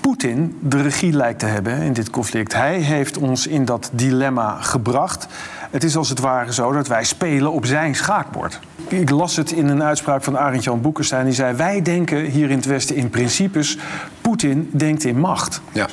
Poetin 0.00 0.58
de 0.60 0.82
regie 0.82 1.12
lijkt 1.12 1.38
te 1.38 1.46
hebben 1.46 1.80
in 1.80 1.92
dit 1.92 2.10
conflict. 2.10 2.52
Hij 2.52 2.78
heeft 2.78 3.18
ons 3.18 3.46
in 3.46 3.64
dat 3.64 3.90
dilemma 3.92 4.56
gebracht. 4.60 5.26
Het 5.70 5.84
is 5.84 5.96
als 5.96 6.08
het 6.08 6.20
ware 6.20 6.52
zo 6.52 6.72
dat 6.72 6.86
wij 6.86 7.04
spelen 7.04 7.52
op 7.52 7.66
zijn 7.66 7.94
schaakbord. 7.94 8.58
Ik 8.88 9.10
las 9.10 9.36
het 9.36 9.52
in 9.52 9.68
een 9.68 9.82
uitspraak 9.82 10.22
van 10.22 10.38
Arend-Jan 10.38 10.80
Boekenstein. 10.80 11.24
Die 11.24 11.34
zei, 11.34 11.56
wij 11.56 11.82
denken 11.82 12.24
hier 12.24 12.50
in 12.50 12.56
het 12.56 12.66
Westen 12.66 12.96
in 12.96 13.10
principes. 13.10 13.78
Poetin 14.20 14.70
denkt 14.72 15.04
in 15.04 15.18
macht. 15.18 15.60
Ja. 15.72 15.86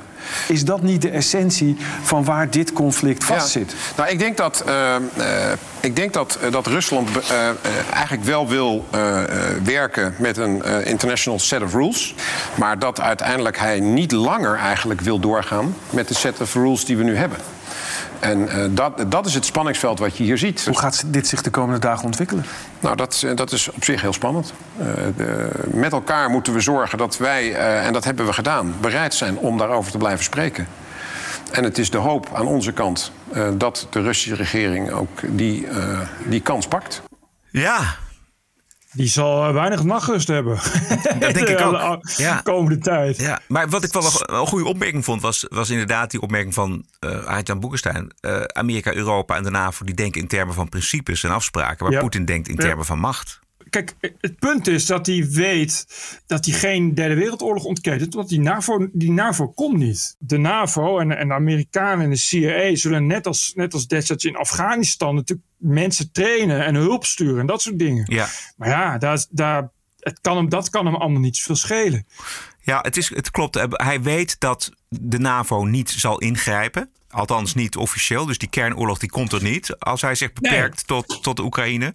Is 0.47 0.65
dat 0.65 0.81
niet 0.81 1.01
de 1.01 1.09
essentie 1.09 1.77
van 2.03 2.23
waar 2.23 2.49
dit 2.49 2.73
conflict 2.73 3.23
vastzit? 3.23 3.71
Ja. 3.71 3.77
Nou, 3.95 4.09
ik 4.09 4.19
denk 4.19 4.37
dat, 4.37 4.63
eh, 4.65 4.95
eh, 4.95 5.01
ik 5.79 5.95
denk 5.95 6.13
dat, 6.13 6.37
eh, 6.41 6.51
dat 6.51 6.67
Rusland 6.67 7.09
eigenlijk 7.93 8.23
wel 8.23 8.47
wil 8.47 8.85
werken 9.63 10.15
met 10.17 10.37
een 10.37 10.63
international 10.85 11.39
set 11.39 11.61
of 11.61 11.73
rules. 11.73 12.15
Maar 12.55 12.79
dat 12.79 12.99
uiteindelijk 12.99 13.59
hij 13.59 13.79
niet 13.79 14.11
langer 14.11 14.57
eigenlijk 14.57 15.01
wil 15.01 15.19
doorgaan 15.19 15.75
met 15.89 16.07
de 16.07 16.13
set 16.13 16.41
of 16.41 16.53
rules 16.53 16.85
die 16.85 16.97
we 16.97 17.03
nu 17.03 17.15
hebben. 17.15 17.37
En 18.23 18.39
uh, 18.39 18.65
dat, 18.69 19.05
dat 19.07 19.25
is 19.25 19.33
het 19.33 19.45
spanningsveld 19.45 19.99
wat 19.99 20.17
je 20.17 20.23
hier 20.23 20.37
ziet. 20.37 20.65
Hoe 20.65 20.77
gaat 20.77 21.03
dit 21.05 21.27
zich 21.27 21.41
de 21.41 21.49
komende 21.49 21.79
dagen 21.79 22.05
ontwikkelen? 22.05 22.45
Nou, 22.79 22.95
dat, 22.95 23.25
dat 23.35 23.51
is 23.51 23.71
op 23.71 23.83
zich 23.83 24.01
heel 24.01 24.13
spannend. 24.13 24.53
Uh, 24.79 24.85
de, 25.17 25.49
met 25.73 25.91
elkaar 25.91 26.29
moeten 26.29 26.53
we 26.53 26.59
zorgen 26.59 26.97
dat 26.97 27.17
wij, 27.17 27.49
uh, 27.49 27.85
en 27.85 27.93
dat 27.93 28.03
hebben 28.03 28.25
we 28.25 28.33
gedaan, 28.33 28.73
bereid 28.81 29.13
zijn 29.13 29.37
om 29.37 29.57
daarover 29.57 29.91
te 29.91 29.97
blijven 29.97 30.23
spreken. 30.23 30.67
En 31.51 31.63
het 31.63 31.77
is 31.77 31.89
de 31.89 31.97
hoop 31.97 32.29
aan 32.33 32.45
onze 32.45 32.71
kant 32.71 33.11
uh, 33.33 33.47
dat 33.53 33.87
de 33.89 34.01
Russische 34.01 34.35
regering 34.35 34.91
ook 34.91 35.19
die, 35.21 35.67
uh, 35.67 35.99
die 36.25 36.41
kans 36.41 36.67
pakt. 36.67 37.01
Ja. 37.49 37.79
Die 38.93 39.07
zal 39.07 39.53
weinig 39.53 39.83
nachtrust 39.83 40.27
hebben. 40.27 40.55
Dat 41.19 41.33
denk 41.33 41.47
ik 41.47 41.61
ook. 41.65 41.99
Ja. 42.17 42.41
komende 42.41 42.77
tijd. 42.77 43.17
Ja. 43.17 43.39
Maar 43.47 43.69
wat 43.69 43.83
ik 43.83 43.93
wel 43.93 44.03
een 44.05 44.47
goede 44.47 44.65
opmerking 44.65 45.05
vond, 45.05 45.21
was, 45.21 45.45
was 45.49 45.69
inderdaad 45.69 46.11
die 46.11 46.21
opmerking 46.21 46.53
van 46.53 46.85
uh, 46.99 47.25
Aart-Jan 47.25 47.59
Boekenstein. 47.59 48.13
Uh, 48.21 48.41
Amerika, 48.43 48.93
Europa 48.93 49.35
en 49.35 49.43
de 49.43 49.49
NAVO 49.49 49.85
die 49.85 49.95
denken 49.95 50.21
in 50.21 50.27
termen 50.27 50.53
van 50.55 50.69
principes 50.69 51.23
en 51.23 51.31
afspraken. 51.31 51.85
Waar 51.85 51.93
ja. 51.93 51.99
Poetin 51.99 52.25
denkt 52.25 52.47
in 52.47 52.55
termen 52.55 52.85
van 52.85 52.99
macht. 52.99 53.39
Kijk, 53.73 53.95
het 54.19 54.39
punt 54.39 54.67
is 54.67 54.85
dat 54.85 55.05
hij 55.05 55.27
weet 55.29 55.85
dat 56.25 56.45
hij 56.45 56.53
geen 56.53 56.93
derde 56.93 57.15
wereldoorlog 57.15 57.63
ontkent. 57.63 58.13
Want 58.13 58.29
die 58.29 58.39
NAVO, 58.39 58.87
die 58.91 59.11
NAVO 59.11 59.47
komt 59.47 59.77
niet. 59.77 60.15
De 60.19 60.37
NAVO 60.37 60.99
en, 60.99 61.17
en 61.17 61.27
de 61.27 61.33
Amerikanen 61.33 62.03
en 62.03 62.09
de 62.09 62.15
CIA 62.15 62.75
zullen 62.75 63.07
net 63.07 63.27
als, 63.27 63.51
net 63.55 63.73
als 63.73 63.87
destijds 63.87 64.25
in 64.25 64.35
Afghanistan 64.35 65.15
natuurlijk 65.15 65.47
mensen 65.57 66.11
trainen 66.11 66.65
en 66.65 66.75
hulp 66.75 67.05
sturen 67.05 67.39
en 67.39 67.45
dat 67.45 67.61
soort 67.61 67.79
dingen. 67.79 68.05
Ja. 68.11 68.27
Maar 68.57 68.69
ja, 68.69 68.97
daar, 68.97 69.25
daar, 69.29 69.69
het 69.99 70.19
kan 70.21 70.37
hem, 70.37 70.49
dat 70.49 70.69
kan 70.69 70.85
hem 70.85 70.95
allemaal 70.95 71.21
niet 71.21 71.37
zoveel 71.37 71.55
schelen. 71.55 72.07
Ja, 72.59 72.79
het, 72.81 72.97
is, 72.97 73.09
het 73.09 73.31
klopt. 73.31 73.67
Hij 73.69 74.01
weet 74.01 74.39
dat 74.39 74.71
de 74.89 75.19
NAVO 75.19 75.63
niet 75.63 75.89
zal 75.89 76.19
ingrijpen. 76.19 76.89
Althans 77.09 77.53
niet 77.53 77.75
officieel. 77.75 78.25
Dus 78.25 78.37
die 78.37 78.49
kernoorlog 78.49 78.97
die 78.97 79.09
komt 79.09 79.31
er 79.31 79.43
niet. 79.43 79.79
Als 79.79 80.01
hij 80.01 80.15
zich 80.15 80.33
beperkt 80.33 80.87
nee. 80.89 81.01
tot, 81.01 81.23
tot 81.23 81.35
de 81.35 81.43
Oekraïne. 81.43 81.93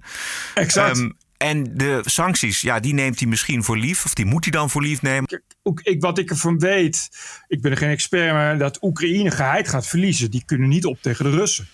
Exact. 0.55 0.97
Um, 0.97 1.17
en 1.39 1.77
de 1.77 2.01
sancties, 2.05 2.61
ja, 2.61 2.81
die 2.81 2.95
neemt 2.95 3.19
hij 3.19 3.29
misschien 3.29 3.65
voor 3.65 3.79
lief. 3.79 4.05
Of 4.05 4.15
die 4.15 4.25
moet 4.25 4.45
hij 4.45 4.53
dan 4.53 4.71
voor 4.71 4.83
lief 4.83 5.03
nemen. 5.03 5.43
Ik, 5.83 6.01
wat 6.01 6.19
ik 6.19 6.31
ervan 6.31 6.59
weet, 6.59 7.09
ik 7.49 7.61
ben 7.61 7.71
er 7.71 7.77
geen 7.77 7.91
expert, 7.91 8.33
maar 8.33 8.59
dat 8.59 8.83
Oekraïne 8.83 9.31
geheid 9.31 9.69
gaat 9.69 9.87
verliezen. 9.87 10.31
Die 10.31 10.45
kunnen 10.45 10.69
niet 10.69 10.85
op 10.85 11.03
tegen 11.03 11.25
de 11.25 11.31
Russen. 11.31 11.69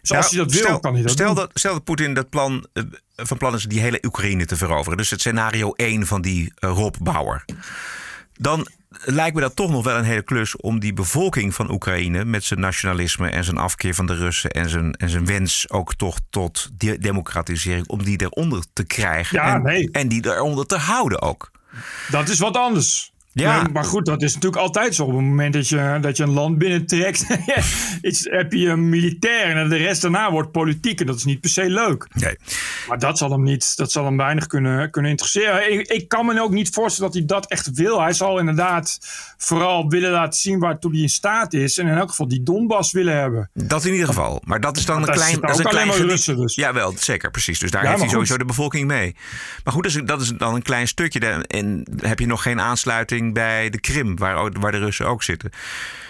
Dus 0.00 0.10
nou, 0.10 0.22
als 0.22 0.32
hij 0.32 0.42
dat 0.42 0.52
wil, 0.52 0.62
stel, 0.62 0.80
kan 0.80 0.92
hij 0.92 1.02
dat 1.02 1.10
stel 1.10 1.26
doen. 1.26 1.34
Dat, 1.34 1.50
stel 1.54 1.72
dat 1.72 1.84
Poetin 1.84 2.14
dat 2.14 2.30
plan, 2.30 2.66
uh, 2.72 2.84
van 3.16 3.36
plan 3.36 3.54
is 3.54 3.64
die 3.64 3.80
hele 3.80 3.98
Oekraïne 4.02 4.46
te 4.46 4.56
veroveren. 4.56 4.98
Dus 4.98 5.10
het 5.10 5.20
scenario 5.20 5.72
1 5.72 6.06
van 6.06 6.22
die 6.22 6.42
uh, 6.44 6.70
Rob 6.70 6.94
Bauer. 7.02 7.44
Dan 8.38 8.66
lijkt 8.90 9.34
me 9.34 9.40
dat 9.40 9.56
toch 9.56 9.70
nog 9.70 9.84
wel 9.84 9.96
een 9.96 10.04
hele 10.04 10.22
klus 10.22 10.56
om 10.56 10.80
die 10.80 10.92
bevolking 10.92 11.54
van 11.54 11.70
Oekraïne 11.70 12.24
met 12.24 12.44
zijn 12.44 12.60
nationalisme 12.60 13.28
en 13.28 13.44
zijn 13.44 13.58
afkeer 13.58 13.94
van 13.94 14.06
de 14.06 14.14
Russen 14.14 14.50
en 14.50 14.68
zijn, 14.68 14.92
en 14.92 15.08
zijn 15.08 15.26
wens 15.26 15.70
ook 15.70 15.94
toch 15.94 16.18
tot 16.30 16.68
de 16.76 16.98
democratisering, 16.98 17.88
om 17.88 18.04
die 18.04 18.20
eronder 18.22 18.64
te 18.72 18.84
krijgen. 18.84 19.38
Ja, 19.38 19.54
en, 19.54 19.62
nee. 19.62 19.90
en 19.90 20.08
die 20.08 20.26
eronder 20.26 20.66
te 20.66 20.76
houden 20.76 21.22
ook. 21.22 21.50
Dat 22.10 22.28
is 22.28 22.38
wat 22.38 22.56
anders. 22.56 23.12
Ja. 23.40 23.62
Nee, 23.62 23.72
maar 23.72 23.84
goed, 23.84 24.06
dat 24.06 24.22
is 24.22 24.34
natuurlijk 24.34 24.62
altijd 24.62 24.94
zo. 24.94 25.02
Op 25.02 25.08
het 25.08 25.20
moment 25.20 25.52
dat 25.52 25.68
je, 25.68 25.98
dat 26.00 26.16
je 26.16 26.22
een 26.22 26.30
land 26.32 26.58
binnentrekt, 26.58 27.26
is, 28.00 28.28
heb 28.30 28.52
je 28.52 28.68
een 28.68 28.88
militair 28.88 29.56
en 29.56 29.68
de 29.68 29.76
rest 29.76 30.02
daarna 30.02 30.30
wordt 30.30 30.50
politiek. 30.50 31.00
En 31.00 31.06
dat 31.06 31.16
is 31.16 31.24
niet 31.24 31.40
per 31.40 31.50
se 31.50 31.70
leuk. 31.70 32.06
Nee. 32.14 32.36
Maar 32.88 32.98
dat 32.98 33.18
zal 33.18 33.30
hem, 33.30 33.42
niet, 33.42 33.76
dat 33.76 33.92
zal 33.92 34.04
hem 34.04 34.16
weinig 34.16 34.46
kunnen, 34.46 34.90
kunnen 34.90 35.10
interesseren. 35.10 35.72
Ik, 35.72 35.88
ik 35.88 36.08
kan 36.08 36.26
me 36.26 36.40
ook 36.42 36.50
niet 36.52 36.70
voorstellen 36.70 37.10
dat 37.12 37.18
hij 37.18 37.28
dat 37.28 37.50
echt 37.50 37.70
wil. 37.72 38.00
Hij 38.00 38.12
zal 38.12 38.38
inderdaad 38.38 38.98
vooral 39.36 39.88
willen 39.88 40.10
laten 40.10 40.40
zien 40.40 40.58
waartoe 40.58 40.90
hij 40.92 41.00
in 41.00 41.08
staat 41.08 41.52
is. 41.52 41.78
En 41.78 41.86
in 41.86 41.96
elk 41.96 42.08
geval 42.10 42.28
die 42.28 42.42
Donbass 42.42 42.92
willen 42.92 43.16
hebben. 43.16 43.50
Dat 43.52 43.84
in 43.84 43.92
ieder 43.92 44.06
geval. 44.06 44.42
Maar 44.44 44.60
dat 44.60 44.76
is 44.76 44.84
dan 44.84 45.00
Dat 45.00 45.08
een 45.08 45.14
klein... 45.14 45.40
Dat 45.40 45.50
is 45.50 45.58
een 45.58 45.64
klein. 45.64 45.90
Russen 45.90 46.36
dus. 46.36 46.54
Jawel, 46.54 46.94
zeker, 46.98 47.30
precies. 47.30 47.58
Dus 47.58 47.70
daar 47.70 47.82
Ja, 47.82 47.88
heeft 47.88 48.00
hij 48.00 48.08
goed. 48.08 48.16
sowieso 48.16 48.38
de 48.38 48.44
bevolking 48.44 48.86
mee. 48.86 49.16
Maar 49.64 49.72
goed, 49.74 49.82
dat 49.82 49.92
is, 49.92 50.02
dat 50.04 50.20
is 50.20 50.28
dan 50.28 50.54
een 50.54 50.62
klein 50.62 50.88
stukje. 50.88 51.20
En 51.20 51.82
heb 51.96 52.18
je 52.18 52.26
nog 52.26 52.42
geen 52.42 52.60
aansluiting 52.60 53.27
bij 53.32 53.70
de 53.70 53.80
Krim, 53.80 54.16
waar, 54.16 54.50
waar 54.60 54.72
de 54.72 54.78
Russen 54.78 55.06
ook 55.06 55.22
zitten. 55.22 55.50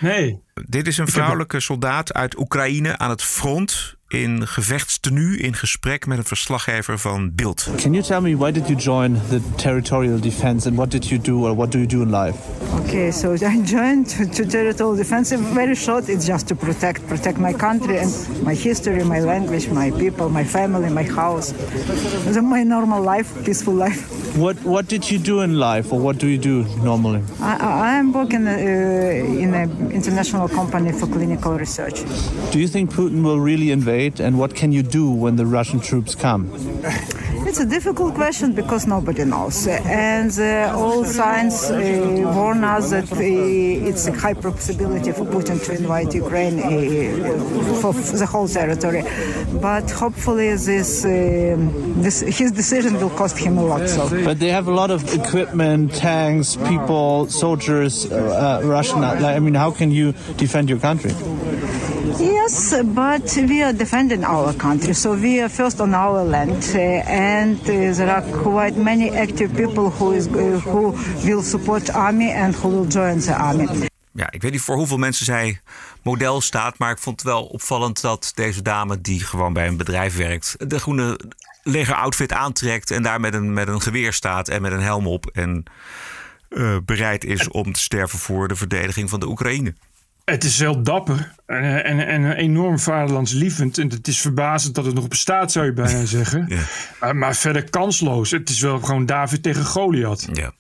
Nee. 0.00 0.42
Dit 0.54 0.86
is 0.86 0.98
een 0.98 1.08
vrouwelijke 1.08 1.60
soldaat 1.60 2.14
uit 2.14 2.38
Oekraïne 2.38 2.98
aan 2.98 3.10
het 3.10 3.22
front 3.22 3.97
in 4.09 4.46
gevechtstenu 4.46 5.36
in 5.36 5.54
gesprek 5.54 6.06
met 6.06 6.18
een 6.18 6.24
verslaggever 6.24 6.98
van 6.98 7.30
Beeld. 7.34 7.70
Can 7.76 7.92
you 7.92 8.04
tell 8.04 8.20
me 8.20 8.36
why 8.36 8.52
did 8.52 8.68
you 8.68 8.80
join 8.80 9.20
the 9.28 9.40
territorial 9.56 10.20
defense 10.20 10.68
and 10.68 10.76
what 10.76 10.90
did 10.90 11.09
you 11.09 11.20
do 11.20 11.46
or 11.46 11.56
what 11.56 11.72
do 11.72 11.78
you 11.78 11.88
do 11.88 12.02
in 12.02 12.11
life? 12.11 12.38
Okay, 12.80 13.11
so 13.11 13.32
I 13.32 13.62
joined 13.64 14.09
to, 14.09 14.26
to 14.28 14.46
territorial 14.46 14.96
defense. 14.96 15.36
Very 15.54 15.74
short. 15.74 16.09
It's 16.09 16.26
just 16.26 16.46
to 16.48 16.54
protect 16.54 17.06
protect 17.06 17.38
my 17.38 17.52
country 17.52 17.98
and 17.98 18.11
my 18.42 18.54
history, 18.54 19.04
my 19.04 19.20
language, 19.20 19.68
my 19.70 19.90
people, 19.90 20.28
my 20.28 20.44
family, 20.44 20.90
my 20.90 21.04
house. 21.04 21.52
My 22.42 22.64
normal 22.64 23.02
life, 23.02 23.44
peaceful 23.44 23.74
life. 23.74 24.00
What 24.36 24.56
what 24.64 24.88
did 24.88 25.11
you 25.11 25.18
do 25.18 25.40
in 25.42 25.59
life 25.59 25.92
or 25.92 26.00
what 26.00 26.18
do 26.18 26.26
you 26.26 26.38
do 26.38 26.64
normally? 26.82 27.20
I, 27.40 27.56
I 27.90 27.98
am 27.98 28.12
working 28.12 28.46
uh, 28.46 29.42
in 29.42 29.54
an 29.54 29.90
international 29.90 30.48
company 30.48 30.92
for 30.92 31.09
clinical 31.09 31.59
research. 31.59 32.04
Do 32.52 32.59
you 32.59 32.68
think 32.68 32.90
Putin 32.94 33.22
will 33.22 33.40
really 33.40 33.70
invade 33.70 33.97
and 33.99 34.38
what 34.38 34.55
can 34.55 34.70
you 34.72 34.82
do 34.82 35.11
when 35.11 35.36
the 35.36 35.46
Russian 35.46 35.80
troops 35.80 36.14
come? 36.14 36.51
It's 37.49 37.61
a 37.61 37.66
difficult 37.66 38.14
question 38.14 38.53
because 38.53 38.86
nobody 38.86 39.24
knows, 39.24 39.66
and 39.66 40.30
uh, 40.38 40.76
all 40.76 41.05
signs 41.05 41.70
uh, 41.70 42.32
warn 42.36 42.62
us 42.62 42.90
that 42.90 43.11
uh, 43.11 43.88
it's 43.88 44.07
a 44.07 44.12
high 44.12 44.34
possibility 44.34 45.12
for 45.12 45.24
Putin 45.24 45.57
to 45.64 45.70
invade 45.74 46.12
Ukraine 46.12 46.59
uh, 46.59 47.80
for 47.80 47.92
the 47.94 48.26
whole 48.26 48.49
territory. 48.49 49.03
But 49.62 49.90
hopefully, 49.90 50.51
this, 50.57 51.05
um 51.05 52.03
this 52.03 52.20
his 52.20 52.53
decision 52.53 52.92
will 53.01 53.14
cost 53.22 53.38
him 53.38 53.57
a 53.57 53.64
lot. 53.64 53.88
So. 53.88 54.03
But 54.24 54.38
they 54.40 54.51
have 54.51 54.68
a 54.68 54.74
lot 54.82 54.90
of 54.90 55.01
equipment, 55.14 55.94
tanks, 55.94 56.57
people, 56.70 57.28
soldiers, 57.28 57.94
uh, 58.12 58.61
uh, 58.62 58.66
Russian. 58.66 59.03
I 59.05 59.38
mean, 59.40 59.55
how 59.55 59.70
can 59.70 59.90
you 59.90 60.12
defend 60.36 60.68
your 60.68 60.80
country? 60.88 61.12
Yes, 62.18 62.74
but 62.82 63.36
we 63.36 63.62
are 63.62 63.72
defending 63.72 64.24
our 64.24 64.52
country, 64.52 64.92
so 64.94 65.14
we 65.14 65.40
are 65.40 65.48
first 65.48 65.80
on 65.80 65.94
our 65.94 66.24
land, 66.24 66.72
uh, 66.74 66.78
and 67.06 67.60
uh, 67.60 67.94
there 67.94 68.10
are 68.10 68.22
quite 68.42 68.76
many 68.76 69.10
active 69.10 69.54
people 69.54 69.90
who 69.90 70.12
is 70.12 70.26
uh, 70.26 70.60
who 70.64 70.94
will 71.24 71.42
support 71.42 71.90
army 71.90 72.32
and 72.32 72.54
who 72.54 72.68
will 72.68 72.86
join 72.88 73.20
the 73.20 73.34
army. 73.34 73.88
Ja, 74.12 74.30
ik 74.30 74.42
weet 74.42 74.52
niet 74.52 74.60
voor 74.60 74.76
hoeveel 74.76 74.96
mensen 74.98 75.24
zij 75.24 75.60
model 76.02 76.40
staat, 76.40 76.78
maar 76.78 76.90
ik 76.90 76.98
vond 76.98 77.20
het 77.20 77.30
wel 77.30 77.44
opvallend 77.44 78.00
dat 78.00 78.32
deze 78.34 78.62
dame, 78.62 79.00
die 79.00 79.24
gewoon 79.24 79.52
bij 79.52 79.66
een 79.66 79.76
bedrijf 79.76 80.16
werkt, 80.16 80.54
de 80.58 80.78
groene 80.78 81.20
leger 81.62 81.94
outfit 81.94 82.32
aantrekt 82.32 82.90
en 82.90 83.02
daar 83.02 83.20
met 83.20 83.34
een, 83.34 83.52
met 83.52 83.68
een 83.68 83.82
geweer 83.82 84.12
staat 84.12 84.48
en 84.48 84.62
met 84.62 84.72
een 84.72 84.82
helm 84.82 85.06
op 85.06 85.26
en 85.26 85.64
eh, 86.48 86.76
bereid 86.84 87.24
is 87.24 87.48
om 87.48 87.72
te 87.72 87.80
sterven 87.80 88.18
voor 88.18 88.48
de 88.48 88.56
verdediging 88.56 89.10
van 89.10 89.20
de 89.20 89.28
Oekraïne. 89.28 89.74
Het 90.30 90.44
is 90.44 90.58
heel 90.58 90.82
dapper 90.82 91.34
en, 91.46 91.84
en, 91.84 92.06
en 92.06 92.32
enorm 92.32 92.78
vaderlandslievend. 92.78 93.78
En 93.78 93.88
het 93.88 94.08
is 94.08 94.20
verbazend 94.20 94.74
dat 94.74 94.84
het 94.84 94.94
nog 94.94 95.08
bestaat, 95.08 95.52
zou 95.52 95.66
je 95.66 95.72
bijna 95.72 96.04
zeggen. 96.18 96.48
Maar, 97.00 97.16
maar 97.16 97.36
verder 97.36 97.70
kansloos. 97.70 98.30
Het 98.30 98.48
is 98.48 98.60
wel 98.60 98.78
gewoon 98.80 99.06
David 99.06 99.42
tegen 99.42 99.64
Goliath. 99.64 100.28
Ja. 100.32 100.52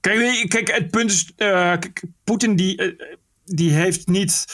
Kijk, 0.00 0.48
kijk 0.48 0.70
het 0.70 0.90
punt 0.90 1.10
is... 1.10 1.32
eh, 1.36 1.72
Poetin 2.24 2.56
die, 2.56 2.76
eh, 2.76 3.06
die 3.44 3.72
heeft 3.72 4.08
niet... 4.08 4.46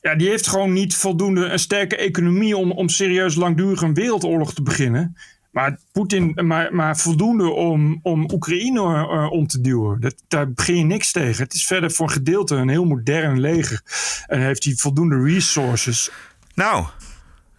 Ja, 0.00 0.14
die 0.14 0.28
heeft 0.28 0.46
gewoon 0.46 0.72
niet 0.72 0.96
voldoende 0.96 1.44
een 1.44 1.58
sterke 1.58 1.96
economie 1.96 2.56
om, 2.56 2.72
om 2.72 2.88
serieus 2.88 3.34
langdurig 3.34 3.82
een 3.82 3.94
wereldoorlog 3.94 4.54
te 4.54 4.62
beginnen. 4.62 5.16
Maar 5.50 5.78
Poetin, 5.92 6.38
maar, 6.46 6.74
maar 6.74 6.96
voldoende 6.96 7.50
om, 7.50 8.00
om 8.02 8.30
Oekraïne 8.32 8.80
eh, 8.80 9.30
om 9.30 9.46
te 9.46 9.60
duwen. 9.60 10.00
Dat, 10.00 10.14
daar 10.28 10.52
begin 10.52 10.76
je 10.76 10.84
niks 10.84 11.12
tegen. 11.12 11.44
Het 11.44 11.54
is 11.54 11.66
verder 11.66 11.90
voor 11.90 12.06
een 12.06 12.12
gedeelte 12.12 12.54
een 12.54 12.68
heel 12.68 12.84
modern 12.84 13.40
leger. 13.40 13.80
En 14.26 14.40
heeft 14.40 14.64
hij 14.64 14.74
voldoende 14.74 15.22
resources. 15.22 16.10
Nou, 16.54 16.86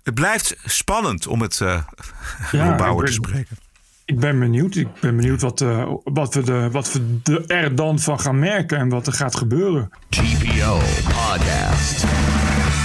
het 0.04 0.14
blijft 0.14 0.58
spannend 0.66 1.28
om 1.28 1.42
het 1.42 1.62
eh 1.62 1.84
Ja, 2.52 2.90
ik 2.90 3.06
te 3.06 3.12
spreken. 3.12 3.58
Ik 4.06 4.20
ben 4.20 4.40
benieuwd. 4.40 4.76
Ik 4.76 5.00
ben 5.00 5.16
benieuwd 5.16 5.42
wat, 5.42 5.62
eh, 5.62 5.92
wat, 6.04 6.34
we, 6.34 6.42
de, 6.42 6.70
wat 6.72 6.92
we 6.92 7.22
de, 7.22 7.44
er 7.48 7.76
dan 7.76 8.00
van 8.00 8.20
gaan 8.20 8.40
merken 8.40 8.78
en 8.78 8.90
wat 8.90 9.08
er 9.08 9.14
gaat 9.14 9.36
gebeuren. 9.36 9.90
TPO 10.10 10.80
Podcast. 11.04 12.06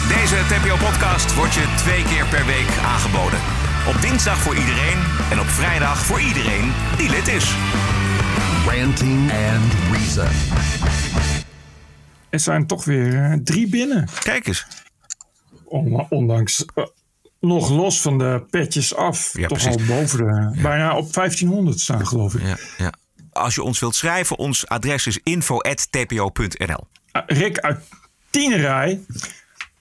Deze 0.08 0.36
TPO-podcast 0.48 1.34
wordt 1.34 1.54
je 1.54 1.74
twee 1.76 2.04
keer 2.04 2.26
per 2.26 2.46
week 2.46 2.78
aangeboden. 2.84 3.55
Op 3.88 4.00
dinsdag 4.00 4.38
voor 4.38 4.56
iedereen 4.56 4.98
en 5.30 5.40
op 5.40 5.46
vrijdag 5.46 5.98
voor 6.04 6.20
iedereen 6.20 6.72
die 6.96 7.10
lid 7.10 7.28
is. 7.28 7.54
Ranting 8.66 9.30
and 9.32 9.72
Reason. 9.92 10.28
Er 12.30 12.40
zijn 12.40 12.66
toch 12.66 12.84
weer 12.84 13.14
eh, 13.24 13.32
drie 13.44 13.68
binnen. 13.68 14.08
Kijk 14.22 14.46
eens. 14.46 14.66
On- 15.64 16.06
ondanks, 16.08 16.64
eh, 16.74 16.84
nog 17.40 17.70
los 17.70 18.00
van 18.00 18.18
de 18.18 18.46
petjes 18.50 18.94
af. 18.94 19.30
Ja, 19.38 19.46
toch 19.48 19.58
precies. 19.58 19.80
al 19.90 19.96
boven 19.96 20.18
de, 20.18 20.58
bijna 20.62 20.96
op 20.96 21.12
1500 21.12 21.80
staan 21.80 22.06
geloof 22.06 22.34
ik. 22.34 22.42
Ja, 22.42 22.56
ja. 22.78 22.92
Als 23.32 23.54
je 23.54 23.62
ons 23.62 23.78
wilt 23.78 23.94
schrijven, 23.94 24.38
ons 24.38 24.66
adres 24.68 25.06
is 25.06 25.18
info.tpo.nl. 25.22 26.86
Ah, 27.12 27.22
Rick 27.26 27.58
uit 27.58 27.78
Tienerij. 28.30 29.00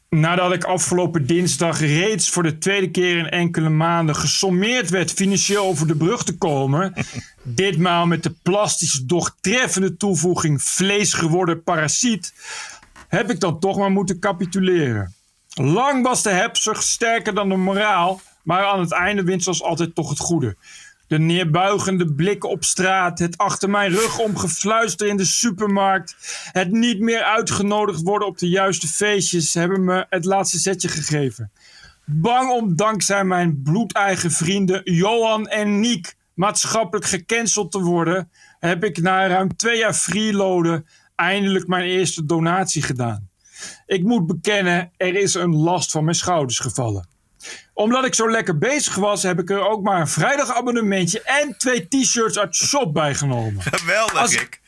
Nadat 0.10 0.54
ik 0.54 0.64
afgelopen 0.64 1.26
dinsdag 1.26 1.80
reeds 1.80 2.30
voor 2.30 2.44
de 2.44 2.58
tweede 2.58 2.92
keer 2.92 3.18
in 3.18 3.30
enkele 3.30 3.70
maanden 3.70 4.16
gesommeerd 4.16 4.90
werd 4.90 5.12
financieel 5.12 5.66
over 5.66 5.88
de 5.88 5.96
brug 5.96 6.24
te 6.24 6.38
komen, 6.38 6.94
ditmaal 7.44 8.06
met 8.06 8.24
de 8.24 8.34
plastische, 8.44 9.06
doch 9.06 9.36
treffende 9.42 9.98
toevoeging 9.98 10.62
vlees 10.62 11.14
geworden 11.14 11.64
parasiet, 11.64 12.34
heb 13.08 13.30
ik 13.30 13.40
dan 13.40 13.60
toch 13.60 13.78
maar 13.78 13.92
moeten 13.92 14.20
capituleren. 14.20 15.14
Lang 15.54 16.04
was 16.04 16.24
de 16.24 16.30
hebzucht 16.30 16.84
sterker 16.84 17.34
dan 17.34 17.50
de 17.50 17.56
moraal, 17.56 18.22
maar 18.44 18.66
aan 18.66 18.80
het 18.80 18.92
einde 18.92 19.24
wint 19.24 19.44
zoals 19.44 19.64
altijd 19.64 19.96
toch 19.96 20.10
het 20.10 20.20
goede. 20.20 20.56
De 21.08 21.20
neerbuigende 21.20 22.14
blikken 22.14 22.50
op 22.50 22.64
straat, 22.64 23.20
het 23.20 23.38
achter 23.38 23.70
mijn 23.70 23.92
rug 23.92 24.20
omgefluister 24.20 25.08
in 25.08 25.18
de 25.18 25.26
supermarkt, 25.26 26.16
het 26.52 26.72
niet 26.72 27.00
meer 27.00 27.22
uitgenodigd 27.22 28.02
worden 28.02 28.28
op 28.28 28.38
de 28.38 28.50
juiste 28.50 28.88
feestjes 28.88 29.54
hebben 29.54 29.84
me 29.84 30.06
het 30.10 30.26
laatste 30.26 30.58
zetje 30.58 30.88
gegeven. 30.88 31.52
Bang 32.06 32.52
om 32.52 32.76
dankzij 32.76 33.24
mijn 33.24 33.62
bloedeigen 33.62 34.32
vrienden 34.32 34.82
Johan 34.84 35.48
en 35.48 35.80
Niek 35.80 36.16
maatschappelijk 36.34 37.06
gecanceld 37.06 37.72
te 37.72 37.80
worden, 37.80 38.32
heb 38.60 38.84
ik 38.84 39.02
na 39.02 39.28
ruim 39.28 39.56
twee 39.56 39.78
jaar 39.78 39.94
freeloaden 39.94 40.88
eindelijk 41.16 41.68
mijn 41.68 41.86
eerste 41.86 42.26
donatie 42.26 42.82
gedaan. 42.82 43.30
Ik 43.86 44.04
moet 44.04 44.28
bekennen, 44.28 44.92
er 44.98 45.16
is 45.16 45.34
een 45.34 45.56
last 45.56 45.92
van 45.92 46.04
mijn 46.04 46.16
schouders 46.16 46.60
gevallen 46.60 47.14
omdat 47.76 48.06
ik 48.06 48.14
zo 48.16 48.32
lekker 48.32 48.58
bezig 48.58 48.96
was, 48.96 49.24
heb 49.24 49.40
ik 49.40 49.50
er 49.50 49.68
ook 49.68 49.84
maar 49.84 50.00
een 50.00 50.08
vrijdagabonnementje 50.08 51.22
en 51.22 51.58
twee 51.58 51.88
t-shirts 51.88 52.40
uit 52.40 52.56
shop 52.56 52.94
bijgenomen. 52.94 53.62
Geweldig, 53.62 54.18
als, 54.18 54.34
ik. 54.34 54.62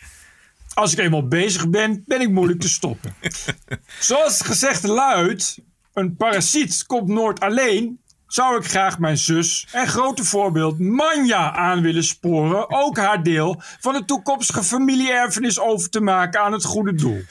Als 0.74 0.92
ik 0.92 1.00
eenmaal 1.00 1.28
bezig 1.28 1.70
ben, 1.70 2.04
ben 2.06 2.22
ik 2.22 2.30
moeilijk 2.30 2.60
te 2.60 2.70
stoppen. 2.70 3.16
Zoals 4.00 4.38
het 4.38 4.48
gezegd 4.48 4.84
luidt, 4.84 5.58
een 5.94 6.16
parasiet 6.16 6.86
komt 6.86 7.08
nooit 7.08 7.40
alleen. 7.40 8.00
Zou 8.28 8.58
ik 8.58 8.66
graag 8.66 9.00
mijn 9.00 9.18
zus 9.18 9.68
en 9.72 9.88
grote 9.88 10.24
voorbeeld 10.24 10.80
Manja 10.80 11.52
aan 11.52 11.82
willen 11.82 12.04
sporen 12.04 12.70
ook 12.70 12.98
haar 12.98 13.24
deel 13.24 13.62
van 13.80 13.94
de 13.94 14.06
toekomstige 14.06 14.64
familieerfenis 14.64 15.60
over 15.60 15.90
te 15.90 16.02
maken 16.02 16.42
aan 16.42 16.54
het 16.54 16.64
goede 16.64 16.94
doel. 16.94 17.22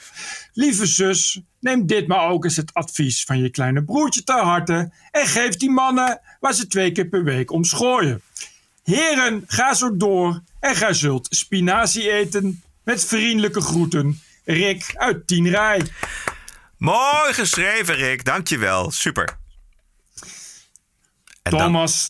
Lieve 0.57 0.85
zus, 0.85 1.41
neem 1.59 1.85
dit 1.85 2.07
maar 2.07 2.29
ook 2.29 2.43
eens 2.43 2.55
het 2.55 2.73
advies 2.73 3.23
van 3.23 3.39
je 3.39 3.49
kleine 3.49 3.83
broertje 3.83 4.23
ter 4.23 4.39
harte 4.39 4.91
en 5.11 5.27
geef 5.27 5.55
die 5.55 5.69
mannen 5.69 6.21
waar 6.39 6.53
ze 6.53 6.67
twee 6.67 6.91
keer 6.91 7.07
per 7.07 7.23
week 7.23 7.51
om 7.51 7.63
schooien. 7.63 8.21
Heren, 8.83 9.43
ga 9.47 9.73
zo 9.73 9.97
door 9.97 10.41
en 10.59 10.75
gij 10.75 10.93
zult 10.93 11.27
spinazie 11.29 12.11
eten 12.11 12.63
met 12.83 13.05
vriendelijke 13.05 13.61
groeten. 13.61 14.21
Rick 14.45 14.93
uit 14.95 15.27
Tien 15.27 15.49
Rij. 15.49 15.87
Mooi 16.77 17.33
geschreven, 17.33 17.95
Rick. 17.95 18.25
Dankjewel. 18.25 18.91
Super. 18.91 19.37
En 21.41 21.51
Thomas. 21.51 22.09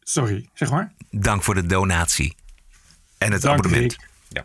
Sorry, 0.00 0.48
zeg 0.54 0.70
maar. 0.70 0.92
Dank 1.10 1.42
voor 1.42 1.54
de 1.54 1.66
donatie. 1.66 2.36
En 3.18 3.32
het 3.32 3.42
Dank, 3.42 3.58
abonnement. 3.58 3.96
Rick. 4.28 4.44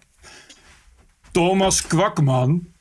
Thomas 1.31 1.81
Kwakman. 1.81 2.75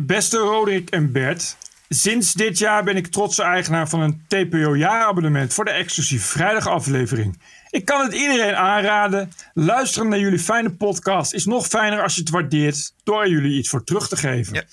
Beste 0.00 0.38
Roderick 0.38 0.90
en 0.90 1.12
Bert. 1.12 1.56
Sinds 1.88 2.32
dit 2.32 2.58
jaar 2.58 2.84
ben 2.84 2.96
ik 2.96 3.06
trotse 3.06 3.42
eigenaar 3.42 3.88
van 3.88 4.00
een 4.00 4.22
TPO-jaarabonnement 4.28 5.54
voor 5.54 5.64
de 5.64 5.70
exclusieve 5.70 6.26
vrijdagaflevering. 6.26 7.38
Ik 7.70 7.84
kan 7.84 8.04
het 8.04 8.14
iedereen 8.14 8.54
aanraden. 8.56 9.32
Luisteren 9.54 10.08
naar 10.08 10.18
jullie 10.18 10.38
fijne 10.38 10.70
podcast 10.70 11.34
is 11.34 11.44
nog 11.44 11.66
fijner 11.66 12.02
als 12.02 12.14
je 12.14 12.20
het 12.20 12.30
waardeert 12.30 12.92
door 13.02 13.22
er 13.22 13.28
jullie 13.28 13.58
iets 13.58 13.68
voor 13.68 13.84
terug 13.84 14.08
te 14.08 14.16
geven. 14.16 14.66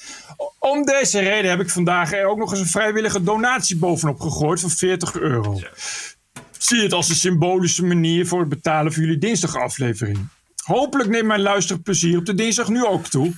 Om 0.59 0.86
deze 0.86 1.19
reden 1.19 1.49
heb 1.49 1.59
ik 1.59 1.69
vandaag 1.69 2.13
er 2.13 2.26
ook 2.26 2.38
nog 2.38 2.51
eens 2.51 2.59
een 2.59 2.67
vrijwillige 2.67 3.23
donatie 3.23 3.78
bovenop 3.78 4.19
gegooid 4.19 4.59
van 4.59 4.69
40 4.69 5.15
euro. 5.15 5.61
Zie 6.57 6.82
het 6.82 6.93
als 6.93 7.09
een 7.09 7.15
symbolische 7.15 7.86
manier 7.86 8.28
voor 8.28 8.39
het 8.39 8.49
betalen 8.49 8.93
voor 8.93 9.03
jullie 9.03 9.17
dinsdagaflevering. 9.19 10.28
Hopelijk 10.63 11.09
neemt 11.09 11.28
mijn 11.28 11.41
luisterplezier 11.41 12.17
op 12.17 12.26
de 12.26 12.36
dinsdag 12.36 12.69
nu 12.69 12.86
ook 12.86 13.05
toe. 13.05 13.34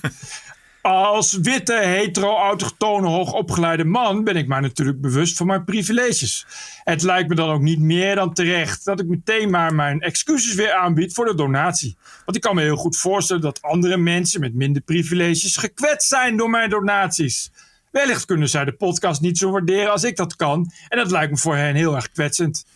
Als 0.88 1.32
witte, 1.32 1.74
hetero, 1.74 2.36
autochtone, 2.36 3.08
hoogopgeleide 3.08 3.84
man 3.84 4.24
ben 4.24 4.36
ik 4.36 4.46
mij 4.46 4.60
natuurlijk 4.60 5.00
bewust 5.00 5.36
van 5.36 5.46
mijn 5.46 5.64
privileges. 5.64 6.46
Het 6.84 7.02
lijkt 7.02 7.28
me 7.28 7.34
dan 7.34 7.50
ook 7.50 7.60
niet 7.60 7.78
meer 7.78 8.14
dan 8.14 8.34
terecht 8.34 8.84
dat 8.84 9.00
ik 9.00 9.06
meteen 9.06 9.50
maar 9.50 9.74
mijn 9.74 10.00
excuses 10.00 10.54
weer 10.54 10.72
aanbied 10.72 11.14
voor 11.14 11.24
de 11.24 11.34
donatie. 11.34 11.96
Want 12.24 12.36
ik 12.36 12.42
kan 12.42 12.54
me 12.54 12.62
heel 12.62 12.76
goed 12.76 12.96
voorstellen 12.96 13.42
dat 13.42 13.62
andere 13.62 13.96
mensen 13.96 14.40
met 14.40 14.54
minder 14.54 14.82
privileges 14.82 15.56
gekwetst 15.56 16.08
zijn 16.08 16.36
door 16.36 16.50
mijn 16.50 16.70
donaties. 16.70 17.50
Wellicht 17.90 18.24
kunnen 18.24 18.48
zij 18.48 18.64
de 18.64 18.72
podcast 18.72 19.20
niet 19.20 19.38
zo 19.38 19.50
waarderen 19.50 19.92
als 19.92 20.04
ik 20.04 20.16
dat 20.16 20.36
kan. 20.36 20.72
En 20.88 20.98
dat 20.98 21.10
lijkt 21.10 21.30
me 21.30 21.38
voor 21.38 21.56
hen 21.56 21.74
heel 21.74 21.94
erg 21.96 22.10
kwetsend. 22.10 22.66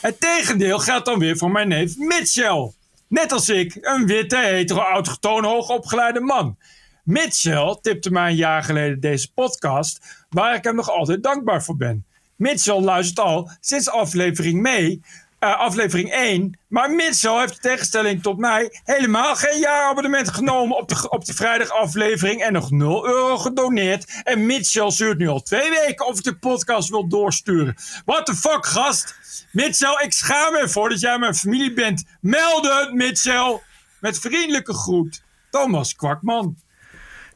Het 0.00 0.20
tegendeel 0.20 0.78
geldt 0.78 1.06
dan 1.06 1.18
weer 1.18 1.36
voor 1.36 1.50
mijn 1.50 1.68
neef 1.68 1.96
Mitchell. 1.96 2.72
Net 3.08 3.32
als 3.32 3.48
ik, 3.48 3.78
een 3.80 4.06
witte, 4.06 4.36
hetero, 4.36 4.80
autochtone, 4.80 5.46
hoogopgeleide 5.46 6.20
man. 6.20 6.56
Mitchell 7.02 7.78
tipte 7.80 8.10
mij 8.10 8.30
een 8.30 8.36
jaar 8.36 8.62
geleden 8.62 9.00
deze 9.00 9.32
podcast, 9.32 10.24
waar 10.28 10.54
ik 10.54 10.64
hem 10.64 10.74
nog 10.74 10.90
altijd 10.90 11.22
dankbaar 11.22 11.62
voor 11.62 11.76
ben. 11.76 12.06
Mitchell 12.36 12.80
luistert 12.80 13.18
al 13.18 13.50
sinds 13.60 13.88
aflevering 13.88 14.60
mee, 14.60 15.00
eh, 15.38 15.58
aflevering 15.58 16.12
1. 16.12 16.58
Maar 16.68 16.90
Mitchell 16.90 17.38
heeft 17.38 17.52
in 17.52 17.60
tegenstelling 17.60 18.22
tot 18.22 18.38
mij 18.38 18.80
helemaal 18.84 19.36
geen 19.36 19.58
jaarabonnement 19.58 20.28
genomen 20.28 20.76
op 20.76 20.88
de, 20.88 21.10
op 21.10 21.24
de 21.24 21.34
vrijdagaflevering 21.34 22.42
en 22.42 22.52
nog 22.52 22.70
0 22.70 23.06
euro 23.06 23.38
gedoneerd. 23.38 24.20
En 24.22 24.46
Mitchell 24.46 24.90
stuurt 24.90 25.18
nu 25.18 25.28
al 25.28 25.42
twee 25.42 25.70
weken 25.70 26.06
of 26.06 26.18
ik 26.18 26.24
de 26.24 26.36
podcast 26.36 26.88
wil 26.88 27.08
doorsturen. 27.08 27.74
What 28.04 28.26
the 28.26 28.34
fuck, 28.34 28.66
gast? 28.66 29.14
Mitchell, 29.52 30.00
ik 30.04 30.12
schaam 30.12 30.52
me 30.52 30.58
ervoor 30.58 30.88
dat 30.88 31.00
jij 31.00 31.18
mijn 31.18 31.34
familie 31.34 31.72
bent. 31.72 32.04
Melden, 32.20 32.96
Mitchell. 32.96 33.60
Met 34.00 34.18
vriendelijke 34.18 34.74
groet, 34.74 35.22
Thomas 35.50 35.94
Kwakman. 35.94 36.56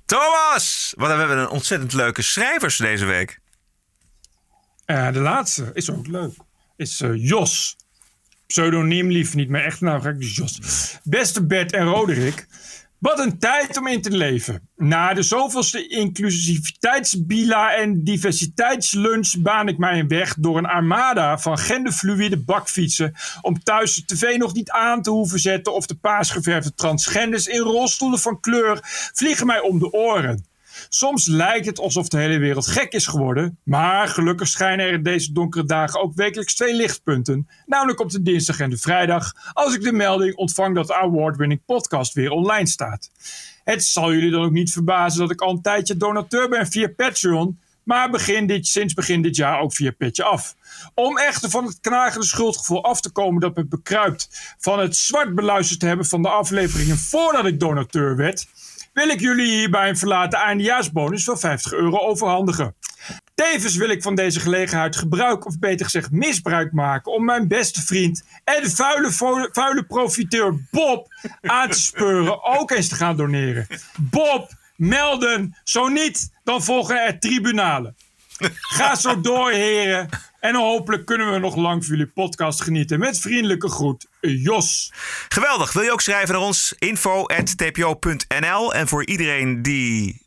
Thomas! 0.07 0.93
Wat 0.97 1.09
hebben 1.09 1.29
we 1.29 1.35
een 1.35 1.49
ontzettend 1.49 1.93
leuke 1.93 2.23
schrijvers 2.23 2.77
deze 2.77 3.05
week. 3.05 3.41
Eh, 4.85 5.13
de 5.13 5.19
laatste 5.19 5.71
is 5.73 5.91
ook 5.91 6.07
leuk. 6.07 6.35
Is 6.77 7.01
eh, 7.01 7.11
Jos. 7.15 7.77
Pseudoniem 8.47 9.11
lief, 9.11 9.35
niet 9.35 9.49
mijn 9.49 9.65
echte 9.65 9.85
naam. 9.85 10.01
Ga 10.01 10.09
ik 10.09 10.21
dus 10.21 10.37
Jos. 10.37 10.61
Beste 11.03 11.47
Bert 11.47 11.73
en 11.73 11.85
Roderick. 11.85 12.47
Wat 13.07 13.19
een 13.19 13.39
tijd 13.39 13.77
om 13.77 13.87
in 13.87 14.03
te 14.03 14.11
leven. 14.11 14.69
Na 14.77 15.15
de 15.15 15.23
zoveelste 15.23 15.89
inclusiviteitsbila 15.89 17.75
en 17.75 18.05
diversiteitslunch 18.05 19.35
baan 19.39 19.69
ik 19.69 19.79
mij 19.79 19.99
een 19.99 20.09
weg 20.09 20.35
door 20.39 20.59
een 20.59 20.67
armada 20.67 21.39
van 21.39 21.59
genderfluïde 21.59 22.37
bakfietsen 22.37 23.15
om 23.41 23.63
thuis 23.63 23.95
de 23.95 24.05
tv 24.15 24.37
nog 24.37 24.55
niet 24.55 24.71
aan 24.71 25.03
te 25.03 25.11
hoeven 25.11 25.39
zetten 25.39 25.75
of 25.75 25.87
de 25.87 25.95
paasgeverfde 25.95 26.75
transgenders 26.75 27.47
in 27.47 27.61
rolstoelen 27.61 28.19
van 28.19 28.41
kleur 28.41 28.79
vliegen 29.13 29.47
mij 29.47 29.61
om 29.61 29.79
de 29.79 29.93
oren. 29.93 30.45
Soms 30.89 31.26
lijkt 31.26 31.66
het 31.66 31.78
alsof 31.78 32.09
de 32.09 32.18
hele 32.18 32.39
wereld 32.39 32.66
gek 32.66 32.93
is 32.93 33.07
geworden. 33.07 33.59
Maar 33.62 34.09
gelukkig 34.09 34.49
schijnen 34.49 34.87
er 34.87 34.93
in 34.93 35.03
deze 35.03 35.32
donkere 35.32 35.64
dagen 35.64 36.01
ook 36.01 36.14
wekelijks 36.14 36.55
twee 36.55 36.74
lichtpunten. 36.74 37.49
Namelijk 37.66 38.01
op 38.01 38.11
de 38.11 38.22
dinsdag 38.22 38.61
en 38.61 38.70
de 38.70 38.78
vrijdag. 38.78 39.32
Als 39.53 39.74
ik 39.74 39.82
de 39.82 39.93
melding 39.93 40.34
ontvang 40.34 40.74
dat 40.74 40.87
de 40.87 40.95
award-winning 40.95 41.61
podcast 41.66 42.14
weer 42.14 42.30
online 42.30 42.68
staat. 42.68 43.11
Het 43.64 43.84
zal 43.84 44.12
jullie 44.12 44.30
dan 44.30 44.45
ook 44.45 44.53
niet 44.53 44.72
verbazen 44.72 45.20
dat 45.20 45.30
ik 45.30 45.41
al 45.41 45.51
een 45.51 45.62
tijdje 45.62 45.97
donateur 45.97 46.49
ben 46.49 46.66
via 46.66 46.89
Patreon. 46.97 47.59
Maar 47.87 48.11
begin 48.11 48.47
dit, 48.47 48.66
sinds 48.66 48.95
begin 48.95 49.22
dit 49.22 49.37
jaar 49.37 49.61
ook 49.61 49.74
via 49.74 49.91
Petje 49.91 50.24
Af. 50.24 50.55
Om 50.95 51.18
echter 51.18 51.51
van 51.51 51.64
het 51.64 51.80
knagende 51.80 52.26
schuldgevoel 52.26 52.84
af 52.84 53.01
te 53.01 53.11
komen 53.11 53.41
dat 53.41 53.57
me 53.57 53.64
bekruipt 53.64 54.55
van 54.59 54.78
het 54.78 54.97
zwart 54.97 55.34
beluisterd 55.34 55.80
te 55.80 55.87
hebben 55.87 56.07
van 56.07 56.22
de 56.22 56.28
afleveringen 56.28 56.99
voordat 56.99 57.47
ik 57.47 57.61
donateur 57.61 58.16
werd, 58.16 58.47
wil 58.97 59.09
ik 59.09 59.20
jullie 59.20 59.47
hierbij 59.47 59.88
een 59.88 59.97
verlaten 59.97 60.38
eindejaarsbonus 60.38 61.24
van 61.24 61.38
50 61.38 61.72
euro 61.72 61.99
overhandigen. 61.99 62.74
Tevens 63.34 63.76
wil 63.76 63.88
ik 63.88 64.03
van 64.03 64.14
deze 64.14 64.40
gelegenheid 64.40 64.97
gebruik, 64.97 65.47
of 65.47 65.59
beter 65.59 65.84
gezegd 65.84 66.11
misbruik 66.11 66.72
maken, 66.72 67.12
om 67.12 67.24
mijn 67.24 67.49
beste 67.49 67.82
vriend 67.82 68.24
en 68.44 68.70
vuile, 68.70 69.11
vuile 69.53 69.84
profiteur 69.88 70.66
Bob 70.70 71.09
aan 71.40 71.70
te 71.70 71.80
speuren 71.80 72.44
ook 72.59 72.70
eens 72.70 72.88
te 72.88 72.94
gaan 72.94 73.16
doneren. 73.16 73.66
Bob, 73.97 74.51
melden, 74.76 75.57
zo 75.64 75.88
niet, 75.88 76.30
dan 76.44 76.62
volgen 76.62 77.07
er 77.07 77.18
tribunalen. 77.18 77.97
Ga 78.61 78.94
zo 78.94 79.20
door, 79.20 79.51
heren. 79.51 80.09
En 80.41 80.55
hopelijk 80.55 81.07
kunnen 81.07 81.32
we 81.32 81.39
nog 81.39 81.57
lang 81.57 81.84
van 81.84 81.97
jullie 81.97 82.12
podcast 82.12 82.62
genieten. 82.62 82.99
Met 82.99 83.18
vriendelijke 83.18 83.68
groet, 83.68 84.07
Jos. 84.20 84.93
Geweldig. 85.28 85.72
Wil 85.72 85.82
je 85.82 85.93
ook 85.93 86.01
schrijven 86.01 86.34
naar 86.34 86.45
ons? 86.45 86.74
info.tpo.nl 86.78 88.74
En 88.74 88.89
voor 88.89 89.07
iedereen 89.07 89.62
die 89.62 90.26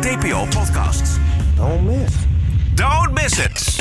TPO-podcast. 0.00 1.18
Don't 1.56 1.86
miss. 1.86 2.14
Don't 2.74 3.12
miss 3.12 3.38
it. 3.38 3.80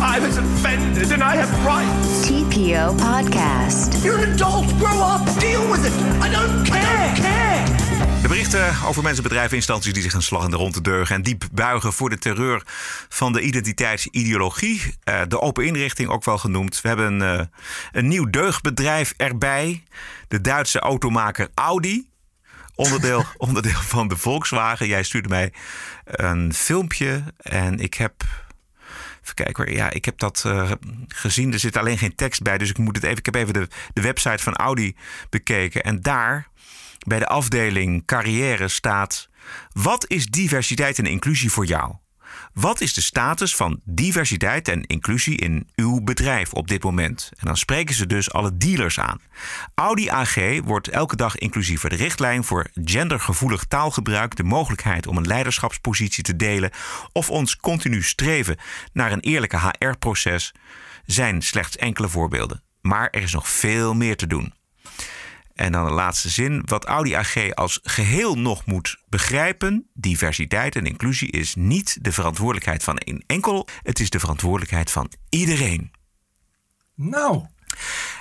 I 0.00 0.20
was 0.20 0.36
offended 0.36 1.12
and 1.12 1.22
I 1.22 1.36
have 1.36 1.64
rights. 1.64 2.30
TPO 2.30 2.94
Podcast. 2.96 4.04
You're 4.04 4.22
an 4.22 4.32
adult. 4.32 4.66
Grow 4.78 5.00
up. 5.00 5.40
Deal 5.40 5.70
with 5.70 5.86
it. 5.86 5.92
I 6.22 6.30
don't 6.30 6.64
care. 6.64 7.12
care. 7.14 7.48
De 8.22 8.28
berichten 8.28 8.74
over 8.86 9.02
mensen, 9.02 9.22
bedrijven, 9.22 9.56
instanties 9.56 9.92
die 9.92 10.02
zich 10.02 10.12
een 10.12 10.22
slag 10.22 10.44
in 10.44 10.50
de 10.50 10.56
ronde 10.56 10.80
deugen 10.80 11.16
en 11.16 11.22
diep 11.22 11.44
buigen 11.52 11.92
voor 11.92 12.10
de 12.10 12.18
terreur 12.18 12.62
van 13.08 13.32
de 13.32 13.40
identiteitsideologie. 13.40 14.94
Uh, 15.04 15.20
de 15.28 15.40
open 15.40 15.66
inrichting 15.66 16.08
ook 16.08 16.24
wel 16.24 16.38
genoemd. 16.38 16.80
We 16.80 16.88
hebben 16.88 17.20
een, 17.20 17.38
uh, 17.38 17.46
een 17.92 18.08
nieuw 18.08 18.30
deugbedrijf 18.30 19.14
erbij. 19.16 19.82
De 20.28 20.40
Duitse 20.40 20.78
automaker 20.78 21.48
Audi. 21.54 22.07
Onderdeel, 22.78 23.24
onderdeel 23.48 23.80
van 23.80 24.08
de 24.08 24.16
Volkswagen. 24.16 24.86
Jij 24.86 25.02
stuurde 25.02 25.28
mij 25.28 25.52
een 26.04 26.54
filmpje 26.54 27.22
en 27.36 27.78
ik 27.78 27.94
heb. 27.94 28.14
Even 29.22 29.34
kijken. 29.34 29.72
Ja, 29.72 29.90
ik 29.90 30.04
heb 30.04 30.18
dat 30.18 30.44
uh, 30.46 30.70
gezien. 31.08 31.52
Er 31.52 31.58
zit 31.58 31.76
alleen 31.76 31.98
geen 31.98 32.14
tekst 32.14 32.42
bij. 32.42 32.58
Dus 32.58 32.70
ik 32.70 32.78
moet 32.78 32.96
het 32.96 33.04
even. 33.04 33.18
Ik 33.18 33.24
heb 33.24 33.34
even 33.34 33.52
de, 33.52 33.68
de 33.92 34.00
website 34.00 34.42
van 34.42 34.56
Audi 34.56 34.96
bekeken. 35.30 35.82
En 35.82 36.02
daar 36.02 36.48
bij 37.06 37.18
de 37.18 37.26
afdeling 37.26 38.06
carrière 38.06 38.68
staat: 38.68 39.28
Wat 39.72 40.04
is 40.08 40.26
diversiteit 40.26 40.98
en 40.98 41.06
inclusie 41.06 41.50
voor 41.50 41.64
jou? 41.64 41.94
Wat 42.60 42.80
is 42.80 42.94
de 42.94 43.00
status 43.00 43.56
van 43.56 43.80
diversiteit 43.84 44.68
en 44.68 44.82
inclusie 44.82 45.36
in 45.36 45.68
uw 45.74 46.00
bedrijf 46.00 46.52
op 46.52 46.68
dit 46.68 46.82
moment? 46.82 47.30
En 47.36 47.46
dan 47.46 47.56
spreken 47.56 47.94
ze 47.94 48.06
dus 48.06 48.32
alle 48.32 48.56
dealers 48.56 49.00
aan. 49.00 49.20
Audi 49.74 50.08
AG 50.08 50.60
wordt 50.64 50.88
elke 50.88 51.16
dag 51.16 51.36
inclusiever. 51.36 51.90
De 51.90 51.96
richtlijn 51.96 52.44
voor 52.44 52.66
gendergevoelig 52.74 53.64
taalgebruik, 53.64 54.36
de 54.36 54.42
mogelijkheid 54.42 55.06
om 55.06 55.16
een 55.16 55.26
leiderschapspositie 55.26 56.24
te 56.24 56.36
delen 56.36 56.70
of 57.12 57.30
ons 57.30 57.56
continu 57.56 58.02
streven 58.02 58.56
naar 58.92 59.12
een 59.12 59.20
eerlijke 59.20 59.58
HR-proces 59.58 60.54
zijn 61.06 61.42
slechts 61.42 61.76
enkele 61.76 62.08
voorbeelden. 62.08 62.62
Maar 62.80 63.08
er 63.10 63.22
is 63.22 63.32
nog 63.32 63.48
veel 63.48 63.94
meer 63.94 64.16
te 64.16 64.26
doen. 64.26 64.57
En 65.58 65.72
dan 65.72 65.84
de 65.84 65.92
laatste 65.92 66.28
zin. 66.28 66.62
Wat 66.64 66.84
Audi 66.84 67.14
AG 67.14 67.54
als 67.54 67.80
geheel 67.82 68.38
nog 68.38 68.66
moet 68.66 69.02
begrijpen: 69.08 69.90
diversiteit 69.94 70.76
en 70.76 70.86
inclusie 70.86 71.30
is 71.30 71.54
niet 71.54 71.98
de 72.00 72.12
verantwoordelijkheid 72.12 72.82
van 72.82 72.96
een 72.98 73.24
enkel. 73.26 73.68
Het 73.82 74.00
is 74.00 74.10
de 74.10 74.20
verantwoordelijkheid 74.20 74.90
van 74.90 75.12
iedereen. 75.28 75.90
Nou. 76.94 77.46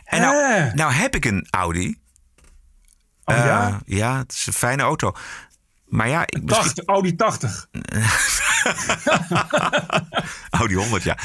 En 0.03 0.21
nou, 0.21 0.71
nou 0.73 0.91
heb 0.93 1.15
ik 1.15 1.25
een 1.25 1.47
Audi. 1.49 1.95
Oh, 3.23 3.35
ja? 3.35 3.69
Uh, 3.69 3.77
ja, 3.85 4.17
het 4.17 4.31
is 4.31 4.47
een 4.47 4.53
fijne 4.53 4.83
auto. 4.83 5.15
Maar 5.87 6.09
ja, 6.09 6.21
ik, 6.25 6.47
80, 6.47 6.85
Audi 6.85 7.15
80. 7.15 7.67
Audi 10.49 10.75
100, 10.75 11.03
ja. 11.03 11.17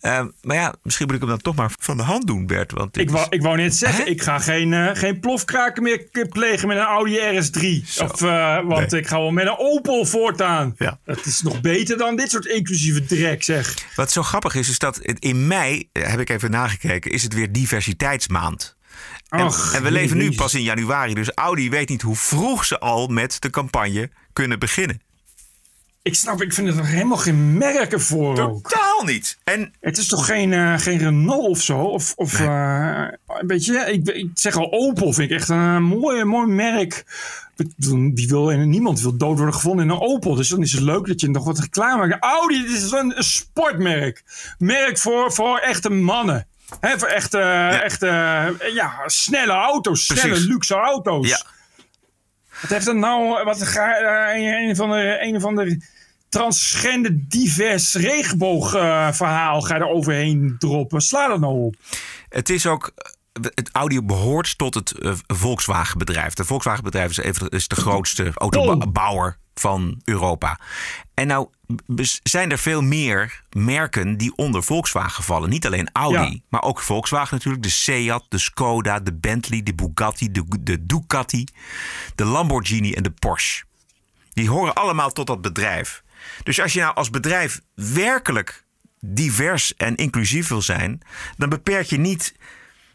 Uh, 0.00 0.26
maar 0.42 0.56
ja, 0.56 0.74
misschien 0.82 1.06
moet 1.06 1.14
ik 1.14 1.20
hem 1.20 1.30
dan 1.30 1.40
toch 1.40 1.54
maar 1.54 1.72
van 1.80 1.96
de 1.96 2.02
hand 2.02 2.26
doen, 2.26 2.46
Bert. 2.46 2.72
Want 2.72 2.98
ik, 2.98 3.10
wou, 3.10 3.26
ik 3.30 3.42
wou 3.42 3.56
net 3.56 3.76
zeggen, 3.76 4.04
Hè? 4.04 4.10
ik 4.10 4.22
ga 4.22 4.38
geen, 4.38 4.72
uh, 4.72 4.90
geen 4.92 5.20
plofkraken 5.20 5.82
meer 5.82 6.08
plegen 6.28 6.68
met 6.68 6.76
een 6.76 6.82
Audi 6.82 7.18
RS3. 7.18 7.86
Zo. 7.86 8.04
Of, 8.04 8.20
uh, 8.20 8.60
want 8.64 8.90
nee. 8.90 9.00
ik 9.00 9.06
ga 9.06 9.18
wel 9.18 9.30
met 9.30 9.46
een 9.46 9.58
Opel 9.58 10.06
voortaan. 10.06 10.74
Ja. 10.76 10.98
Dat 11.04 11.26
is 11.26 11.42
nog 11.42 11.60
beter 11.60 11.98
dan 11.98 12.16
dit 12.16 12.30
soort 12.30 12.46
inclusieve 12.46 13.04
drek, 13.04 13.42
zeg. 13.42 13.74
Wat 13.94 14.12
zo 14.12 14.22
grappig 14.22 14.54
is, 14.54 14.68
is 14.68 14.78
dat 14.78 14.98
in 14.98 15.46
mei, 15.46 15.88
heb 15.92 16.20
ik 16.20 16.30
even 16.30 16.50
nagekeken, 16.50 17.10
is 17.10 17.22
het 17.22 17.34
weer 17.34 17.52
diversiteitsmaand. 17.52 18.78
En, 19.28 19.44
Och, 19.44 19.72
en, 19.74 19.82
we 19.82 19.90
leven 19.90 20.16
nu 20.16 20.34
pas 20.34 20.54
in 20.54 20.62
januari, 20.62 21.14
dus 21.14 21.34
Audi 21.34 21.70
weet 21.70 21.88
niet 21.88 22.02
hoe 22.02 22.16
vroeg 22.16 22.64
ze 22.64 22.78
al 22.78 23.06
met 23.06 23.36
de 23.40 23.50
campagne 23.50 24.10
kunnen 24.32 24.58
beginnen. 24.58 25.00
Ik 26.02 26.14
snap, 26.14 26.42
ik 26.42 26.52
vind 26.52 26.66
het 26.66 26.76
nog 26.76 26.86
helemaal 26.86 27.16
geen 27.16 27.58
merken 27.58 28.00
voor 28.00 28.40
ook. 28.40 28.70
Totaal 28.70 29.04
niet. 29.04 29.38
En 29.44 29.72
het 29.80 29.98
is 29.98 30.06
toch 30.06 30.26
geen, 30.26 30.52
uh, 30.52 30.78
geen 30.78 30.98
Renault 30.98 31.48
of 31.48 31.60
zo? 31.62 31.78
Of, 31.78 32.12
of 32.16 32.38
nee. 32.38 32.48
uh, 32.48 33.08
een 33.26 33.46
beetje, 33.46 33.92
ik, 33.92 34.08
ik, 34.08 34.30
zeg 34.34 34.56
al 34.56 34.72
Opel 34.72 35.12
vind 35.12 35.30
ik 35.30 35.36
echt 35.36 35.48
een 35.48 35.82
mooi, 35.82 36.24
mooi 36.24 36.46
merk. 36.46 37.04
Wie 37.76 38.28
wil, 38.28 38.48
niemand 38.50 39.00
wil 39.00 39.16
dood 39.16 39.36
worden 39.36 39.54
gevonden 39.54 39.84
in 39.84 39.90
een 39.90 40.00
Opel. 40.00 40.34
Dus 40.34 40.48
dan 40.48 40.62
is 40.62 40.72
het 40.72 40.82
leuk 40.82 41.06
dat 41.06 41.20
je 41.20 41.30
nog 41.30 41.44
wat 41.44 41.58
reclame 41.58 42.06
maakt. 42.06 42.22
Audi, 42.22 42.62
dit 42.62 42.70
is 42.70 42.90
een, 42.90 43.16
een 43.16 43.24
sportmerk. 43.24 44.22
Merk 44.58 44.98
voor, 44.98 45.32
voor 45.32 45.58
echte 45.58 45.90
mannen. 45.90 46.46
He, 46.80 46.98
voor 46.98 47.08
echte, 47.08 47.38
ja. 47.38 47.82
echte 47.82 48.06
ja, 48.74 49.02
snelle 49.06 49.52
auto's, 49.52 50.04
snelle 50.04 50.28
Precies. 50.28 50.46
luxe 50.46 50.74
auto's. 50.74 51.28
Ja. 51.28 51.42
Wat 52.60 52.70
heeft 52.70 52.86
dat 52.86 52.94
nou? 52.94 53.44
Wat 53.44 53.62
ga 53.62 54.00
uh, 54.34 54.68
een 54.68 54.76
van 54.76 54.90
de 54.90 55.18
een 55.20 55.40
van 55.40 55.54
de 55.54 55.84
transgender 56.28 57.10
divers 57.28 57.94
regenboogverhaal 57.94 59.60
ga 59.60 59.74
je 59.74 59.80
er 59.80 59.88
overheen 59.88 60.56
droppen? 60.58 61.00
Sla 61.00 61.28
dat 61.28 61.40
nou 61.40 61.54
op. 61.64 61.74
Het 62.28 62.48
is 62.48 62.66
ook 62.66 62.92
het 63.32 63.68
Audi 63.72 64.02
behoort 64.02 64.58
tot 64.58 64.74
het 64.74 64.94
uh, 64.98 65.12
Volkswagen-bedrijf. 65.26 66.36
Het 66.36 66.46
Volkswagen-bedrijf 66.46 67.10
is, 67.10 67.16
even, 67.16 67.48
is 67.48 67.68
de 67.68 67.76
grootste 67.76 68.30
autobouwer 68.34 69.38
van 69.60 70.00
Europa. 70.04 70.58
En 71.14 71.26
nou 71.26 71.48
zijn 72.22 72.50
er 72.50 72.58
veel 72.58 72.82
meer 72.82 73.42
merken 73.50 74.16
die 74.16 74.36
onder 74.36 74.62
Volkswagen 74.62 75.24
vallen. 75.24 75.50
Niet 75.50 75.66
alleen 75.66 75.90
Audi, 75.92 76.30
ja. 76.30 76.38
maar 76.48 76.62
ook 76.62 76.80
Volkswagen 76.80 77.34
natuurlijk. 77.36 77.62
De 77.62 77.70
Seat, 77.70 78.24
de 78.28 78.38
Skoda, 78.38 79.00
de 79.00 79.14
Bentley, 79.14 79.62
de 79.62 79.74
Bugatti, 79.74 80.30
de, 80.30 80.44
de 80.60 80.86
Ducati, 80.86 81.44
de 82.14 82.24
Lamborghini 82.24 82.92
en 82.92 83.02
de 83.02 83.10
Porsche. 83.10 83.64
Die 84.32 84.48
horen 84.48 84.74
allemaal 84.74 85.10
tot 85.10 85.26
dat 85.26 85.40
bedrijf. 85.40 86.02
Dus 86.42 86.60
als 86.60 86.72
je 86.72 86.80
nou 86.80 86.94
als 86.94 87.10
bedrijf 87.10 87.60
werkelijk 87.74 88.64
divers 89.00 89.74
en 89.74 89.96
inclusief 89.96 90.48
wil 90.48 90.62
zijn... 90.62 91.00
dan 91.36 91.48
beperk 91.48 91.86
je 91.86 91.98
niet 91.98 92.34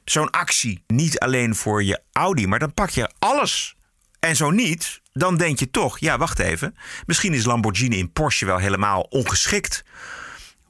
zo'n 0.04 0.30
actie 0.30 0.84
niet 0.88 1.20
alleen 1.20 1.56
voor 1.56 1.84
je 1.84 2.02
Audi... 2.12 2.48
maar 2.48 2.60
dan 2.60 2.74
pak 2.74 2.90
je 2.90 3.12
alles. 3.20 3.76
En 4.26 4.36
zo 4.36 4.52
niet, 4.52 5.02
dan 5.14 5.38
denk 5.38 5.60
je 5.60 5.72
toch, 5.72 6.00
ja, 6.00 6.18
wacht 6.18 6.40
even. 6.40 6.76
Misschien 7.06 7.34
is 7.34 7.46
Lamborghini 7.46 7.98
in 7.98 8.12
Porsche 8.12 8.46
wel 8.46 8.58
helemaal 8.58 9.02
ongeschikt 9.02 9.84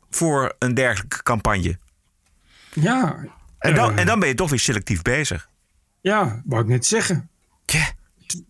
voor 0.10 0.56
een 0.60 0.74
dergelijke 0.74 1.24
campagne. 1.24 1.78
Ja. 2.74 3.18
En 3.60 3.76
dan, 3.76 3.92
uh, 3.92 4.00
en 4.00 4.06
dan 4.06 4.20
ben 4.20 4.30
je 4.30 4.36
toch 4.36 4.50
weer 4.50 4.60
selectief 4.60 5.02
bezig. 5.02 5.50
Ja, 6.02 6.42
wou 6.46 6.62
ik 6.62 6.68
net 6.68 6.86
zeggen. 6.86 7.30
Ja. 7.66 7.92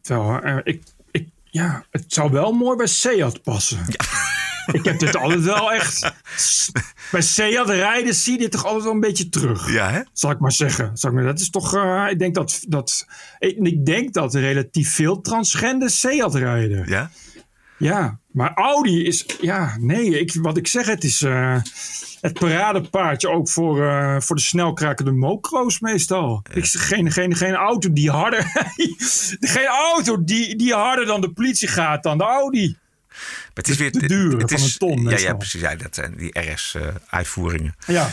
Terwijl, 0.01 0.45
uh, 0.45 0.59
ik, 0.63 0.83
ik, 1.11 1.29
ja, 1.43 1.85
het 1.91 2.05
zou 2.07 2.31
wel 2.31 2.51
mooi 2.51 2.77
bij 2.77 2.87
Seat 2.87 3.43
passen. 3.43 3.85
Ja. 3.87 4.33
Ik 4.71 4.85
heb 4.85 4.99
dit 4.99 5.15
altijd 5.15 5.43
wel 5.43 5.71
echt. 5.71 6.11
Bij 7.11 7.21
Seat 7.21 7.69
rijden 7.69 8.15
zie 8.15 8.33
je 8.33 8.39
dit 8.39 8.51
toch 8.51 8.65
altijd 8.65 8.83
wel 8.83 8.93
een 8.93 8.99
beetje 8.99 9.29
terug. 9.29 9.71
Ja, 9.71 9.91
hè? 9.91 10.01
Zal 10.13 10.31
ik 10.31 10.39
maar 10.39 10.51
zeggen. 10.51 10.97
Zal 10.97 11.09
ik 11.09 11.15
maar, 11.15 11.25
dat 11.25 11.39
is 11.39 11.49
toch. 11.49 11.75
Uh, 11.75 12.05
ik 12.09 12.19
denk 12.19 12.35
dat. 12.35 12.63
dat 12.67 13.07
ik, 13.39 13.57
ik, 13.57 13.85
denk 13.85 14.13
dat 14.13 14.33
relatief 14.33 14.93
veel 14.93 15.21
transgender 15.21 15.89
Seat 15.89 16.35
rijden. 16.35 16.87
Ja. 16.87 17.09
Ja, 17.77 18.19
maar 18.31 18.53
Audi 18.53 19.05
is. 19.05 19.25
Ja, 19.41 19.77
nee. 19.79 20.19
Ik, 20.19 20.33
wat 20.41 20.57
ik 20.57 20.67
zeg, 20.67 20.85
het 20.85 21.03
is. 21.03 21.21
Uh, 21.21 21.57
het 22.25 22.39
paradepaardje 22.39 23.29
ook 23.29 23.49
voor, 23.49 23.81
uh, 23.81 24.19
voor 24.19 24.35
de 24.35 24.41
snelkrakende 24.41 25.11
mocro's 25.11 25.79
meestal. 25.79 26.41
Ja. 26.43 26.55
Ik 26.55 26.65
geen, 26.65 27.11
geen, 27.11 27.35
geen 27.35 27.53
auto 27.53 27.93
die 27.93 28.09
harder. 28.09 28.43
geen 29.55 29.67
auto 29.67 30.23
die, 30.23 30.55
die 30.55 30.73
harder 30.73 31.05
dan 31.05 31.21
de 31.21 31.31
politie 31.31 31.67
gaat 31.67 32.03
dan 32.03 32.17
de 32.17 32.23
Audi. 32.23 32.77
Het 33.55 33.67
is 33.67 33.77
weer 33.77 33.91
te 33.91 34.07
duur 34.07 34.37
het 34.37 34.51
van 34.51 34.59
is, 34.59 34.71
een 34.71 34.77
ton. 34.77 35.09
Ja, 35.09 35.17
ja, 35.17 35.33
precies. 35.33 35.61
Ja, 35.61 35.75
dat 35.75 35.95
zijn 35.95 36.15
die 36.15 36.39
RS-uitvoeringen. 36.39 37.75
ja. 37.87 38.11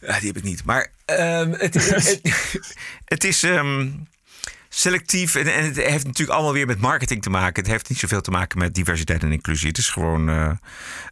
ja. 0.00 0.18
Die 0.18 0.26
heb 0.26 0.36
ik 0.36 0.42
niet. 0.42 0.64
Maar 0.64 0.90
um, 1.06 1.52
het, 1.52 1.74
het, 1.94 2.20
het, 3.04 3.24
is 3.24 3.42
um, 3.42 4.06
selectief 4.68 5.34
en, 5.34 5.54
en, 5.54 5.64
het 5.64 5.76
heeft 5.76 6.04
natuurlijk 6.04 6.36
allemaal 6.36 6.52
weer 6.52 6.66
met 6.66 6.80
marketing 6.80 7.22
te 7.22 7.30
maken. 7.30 7.62
Het 7.62 7.72
heeft 7.72 7.88
niet 7.88 7.98
zoveel 7.98 8.20
te 8.20 8.30
maken 8.30 8.58
met 8.58 8.74
diversiteit 8.74 9.22
en 9.22 9.32
inclusie. 9.32 9.68
Het 9.68 9.78
is 9.78 9.90
gewoon 9.90 10.28
uh, 10.28 10.50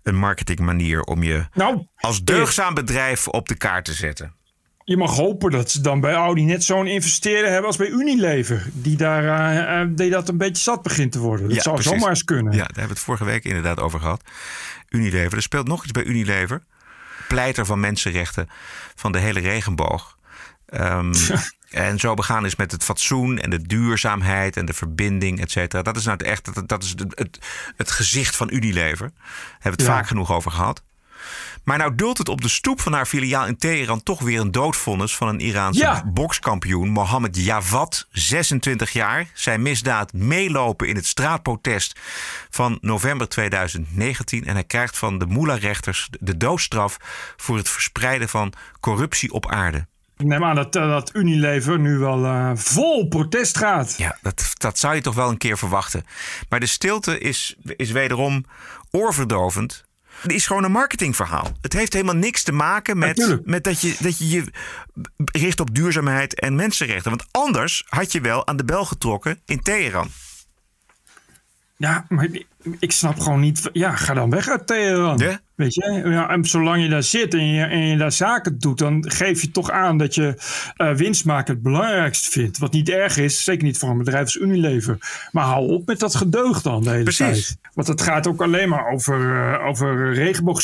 een 0.03 0.17
marketingmanier 0.17 1.03
om 1.03 1.23
je 1.23 1.47
nou, 1.55 1.87
als 1.97 2.25
deugzaam 2.25 2.75
bedrijf 2.75 3.29
op 3.29 3.49
de 3.49 3.55
kaart 3.55 3.85
te 3.85 3.93
zetten. 3.93 4.35
Je 4.87 4.97
mag 4.97 5.15
hopen 5.15 5.51
dat 5.51 5.71
ze 5.71 5.81
dan 5.81 6.01
bij 6.01 6.15
Audi 6.15 6.45
net 6.45 6.65
zo'n 6.65 6.87
investeerder 6.87 7.51
hebben 7.51 7.67
als 7.67 7.77
bij 7.77 7.89
Unilever. 7.89 8.67
Die, 8.73 8.97
daar, 8.97 9.25
eh, 9.25 9.81
eh, 9.81 9.89
die 9.91 10.11
dat 10.11 10.29
een 10.29 10.37
beetje 10.39 10.63
zat 10.63 10.83
begint 10.83 11.13
te 11.13 11.19
worden. 11.19 11.47
Dat 11.47 11.57
Ja, 11.57 11.63
zou 11.63 11.75
precies. 11.75 11.93
zomaar 11.93 12.09
eens 12.11 12.25
kunnen. 12.25 12.53
Ja, 12.53 12.59
daar 12.59 12.67
hebben 12.67 12.87
we 12.87 12.93
het 12.93 12.99
vorige 12.99 13.25
week 13.25 13.45
inderdaad 13.45 13.81
over 13.81 14.01
gehad. 14.01 14.23
Unilever. 14.89 15.37
Er 15.37 15.43
speelt 15.43 15.69
nog 15.69 15.83
iets 15.83 15.93
bij 15.93 16.05
Unilever. 16.05 16.63
Pleiter 17.29 17.67
van 17.67 17.81
mensenrechten 17.81 18.49
van 18.95 19.13
de 19.13 19.19
hele 19.19 19.41
regenboog. 19.41 20.19
Ehm, 20.67 21.15
en 21.71 21.99
zo 21.99 22.15
begaan 22.15 22.45
is 22.45 22.57
met 22.57 22.73
het 22.73 22.85
fatsoen 22.85 23.39
en 23.39 23.51
de 23.51 23.63
duurzaamheid 23.63 24.57
en 24.57 24.67
de 24.67 24.73
verbinding, 24.73 25.41
et 25.41 25.51
cetera. 25.51 25.83
Dat 25.83 25.97
is 25.97 26.05
nou 26.05 26.25
echt 26.25 26.55
dat, 26.55 26.69
dat 26.69 26.83
is 26.83 26.91
het, 26.91 27.05
het, 27.15 27.39
het 27.77 27.91
gezicht 27.91 28.37
van 28.37 28.49
Unilever. 28.53 29.11
Daar 29.17 29.53
hebben 29.53 29.63
we 29.63 29.69
het 29.71 29.81
Ja. 29.81 29.87
vaak 29.87 30.07
genoeg 30.07 30.33
over 30.33 30.51
gehad. 30.51 30.83
Maar 31.67 31.79
nou 31.79 31.95
duldt 31.95 32.19
het 32.19 32.29
op 32.29 32.41
de 32.41 32.49
stoep 32.49 32.81
van 32.81 32.93
haar 32.93 33.07
filiaal 33.07 33.47
in 33.47 33.57
Teheran 33.57 34.03
toch 34.03 34.21
weer 34.21 34.41
een 34.41 34.51
doodvonnis 34.53 35.17
van 35.17 35.29
een 35.29 35.39
Iraanse 35.41 35.81
Ja. 35.81 36.05
bokskampioen, 36.13 36.89
Mohammed 36.89 37.45
Javad, 37.45 38.07
26 38.11 38.91
jaar. 38.93 39.27
Zijn 39.35 39.63
misdaad 39.63 40.13
meelopen 40.13 40.89
in 40.89 40.97
het 40.97 41.07
straatprotest 41.07 42.01
van 42.51 42.79
november 42.81 43.29
2019. 43.29 44.45
En 44.47 44.55
hij 44.55 44.65
krijgt 44.65 44.99
van 44.99 45.19
de 45.19 45.27
Mullah-rechters 45.27 46.09
de 46.21 46.37
doodstraf 46.37 46.97
voor 47.37 47.57
het 47.57 47.69
verspreiden 47.69 48.29
van 48.29 48.53
corruptie 48.81 49.33
op 49.33 49.51
aarde. 49.51 49.87
Ik 50.17 50.27
neem 50.27 50.45
aan 50.45 50.55
dat, 50.57 50.77
eh, 50.77 50.89
dat 50.89 51.11
Unilever 51.15 51.79
nu 51.79 51.99
wel 51.99 52.25
eh, 52.25 52.51
vol 52.55 53.09
protest 53.09 53.59
gaat. 53.59 53.95
Ja, 53.97 54.19
dat, 54.23 54.53
dat 54.55 54.79
zou 54.79 54.95
je 54.95 55.01
toch 55.01 55.15
wel 55.15 55.29
een 55.29 55.39
keer 55.39 55.59
verwachten. 55.59 56.05
Maar 56.49 56.61
de 56.61 56.67
stilte 56.67 57.19
is, 57.19 57.57
is 57.77 57.91
wederom 57.91 58.45
oorverdovend. 58.91 59.85
Het 60.21 60.33
is 60.33 60.47
gewoon 60.47 60.65
een 60.65 60.73
marketingverhaal. 60.73 61.53
Het 61.61 61.73
heeft 61.73 61.93
helemaal 61.93 62.15
niks 62.15 62.43
te 62.43 62.53
maken 62.53 62.99
met, 62.99 63.41
met 63.45 63.65
dat, 63.65 63.81
je, 63.81 63.97
dat 63.99 64.19
je 64.19 64.29
je 64.29 64.45
richt 65.25 65.61
op 65.61 65.75
duurzaamheid 65.75 66.41
en 66.41 66.55
mensenrechten. 66.55 67.11
Want 67.11 67.27
anders 67.31 67.85
had 67.89 68.13
je 68.13 68.21
wel 68.21 68.47
aan 68.47 68.57
de 68.57 68.65
bel 68.65 68.85
getrokken 68.85 69.41
in 69.45 69.63
Teheran. 69.63 70.11
Ja, 71.77 72.05
maar 72.09 72.29
ik- 72.79 72.93
snap 72.93 73.19
gewoon 73.21 73.41
niet. 73.41 73.69
Ja, 73.73 73.97
ga 73.97 74.15
dan 74.15 74.31
weg 74.31 74.49
uit 74.49 74.67
Teheran. 74.67 75.23
Weet 75.55 75.75
je, 75.75 76.03
ja, 76.05 76.29
en 76.29 76.45
zolang 76.45 76.83
je 76.83 76.89
daar 76.89 77.03
zit 77.03 77.35
en 77.35 77.47
je, 77.47 77.63
en 77.65 77.87
je 77.87 77.97
daar 77.97 78.13
zaken 78.13 78.59
doet, 78.59 78.79
dan 78.79 79.05
geef 79.11 79.41
je 79.41 79.51
toch 79.51 79.71
aan 79.71 79.99
dat 79.99 80.15
je 80.15 80.35
eh, 80.77 80.95
winst 80.95 81.25
maken 81.25 81.55
het 81.55 81.63
belangrijkste 81.63 82.31
vindt. 82.31 82.59
Wat 82.59 82.73
niet 82.73 82.89
erg 82.89 83.17
is, 83.17 83.45
zeker 83.45 83.65
niet 83.65 83.79
voor 83.79 83.89
een 83.91 83.99
bedrijf 83.99 84.25
als 84.25 84.35
Unilever. 84.37 84.99
Maar 85.33 85.45
hou 85.45 85.69
op 85.73 85.87
met 85.87 85.99
dat 85.99 86.15
gedeugd 86.15 86.65
dan 86.65 86.83
de 86.83 86.91
hele 86.91 87.03
Precies. 87.03 87.47
tijd. 87.47 87.59
Want 87.75 87.89
het 87.89 88.01
gaat 88.01 88.27
ook 88.27 88.43
alleen 88.43 88.69
maar 88.69 88.89
over, 88.93 89.37
eh, 89.55 89.67
over 89.67 90.13
regenboog 90.15 90.63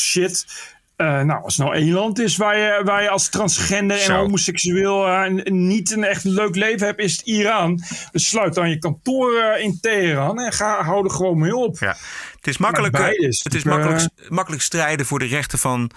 Eh, 0.95 1.21
nou, 1.21 1.43
als 1.43 1.57
het 1.57 1.65
nou 1.65 1.77
één 1.77 1.91
land 1.91 2.19
is 2.19 2.37
waar 2.37 2.57
je, 2.57 2.81
waar 2.83 3.01
je 3.01 3.09
als 3.09 3.29
transgender 3.29 3.97
en 3.97 4.03
Zo. 4.03 4.15
homoseksueel 4.15 5.07
eh, 5.07 5.43
niet 5.43 5.91
een 5.91 6.03
echt 6.03 6.23
leuk 6.23 6.55
leven 6.55 6.87
hebt, 6.87 6.99
is 6.99 7.11
het 7.11 7.21
Iran. 7.21 7.83
Dus 8.11 8.27
sluit 8.27 8.53
dan 8.53 8.69
je 8.69 8.77
kantoor 8.77 9.33
eh, 9.33 9.63
in 9.63 9.79
Teheran 9.81 10.39
en 10.39 10.51
ga, 10.51 10.83
hou 10.83 11.03
er 11.03 11.11
gewoon 11.11 11.37
mee 11.37 11.55
op. 11.55 11.79
Ja. 11.79 11.95
Het 12.35 12.47
is 12.47 12.57
makkelijk, 12.57 12.97
het 12.97 13.53
is 13.53 13.63
makkelijk, 13.63 14.09
makkelijk 14.29 14.61
strijden 14.61 15.05
voor 15.05 15.19
de 15.19 15.25
rechten 15.25 15.59
van 15.59 15.91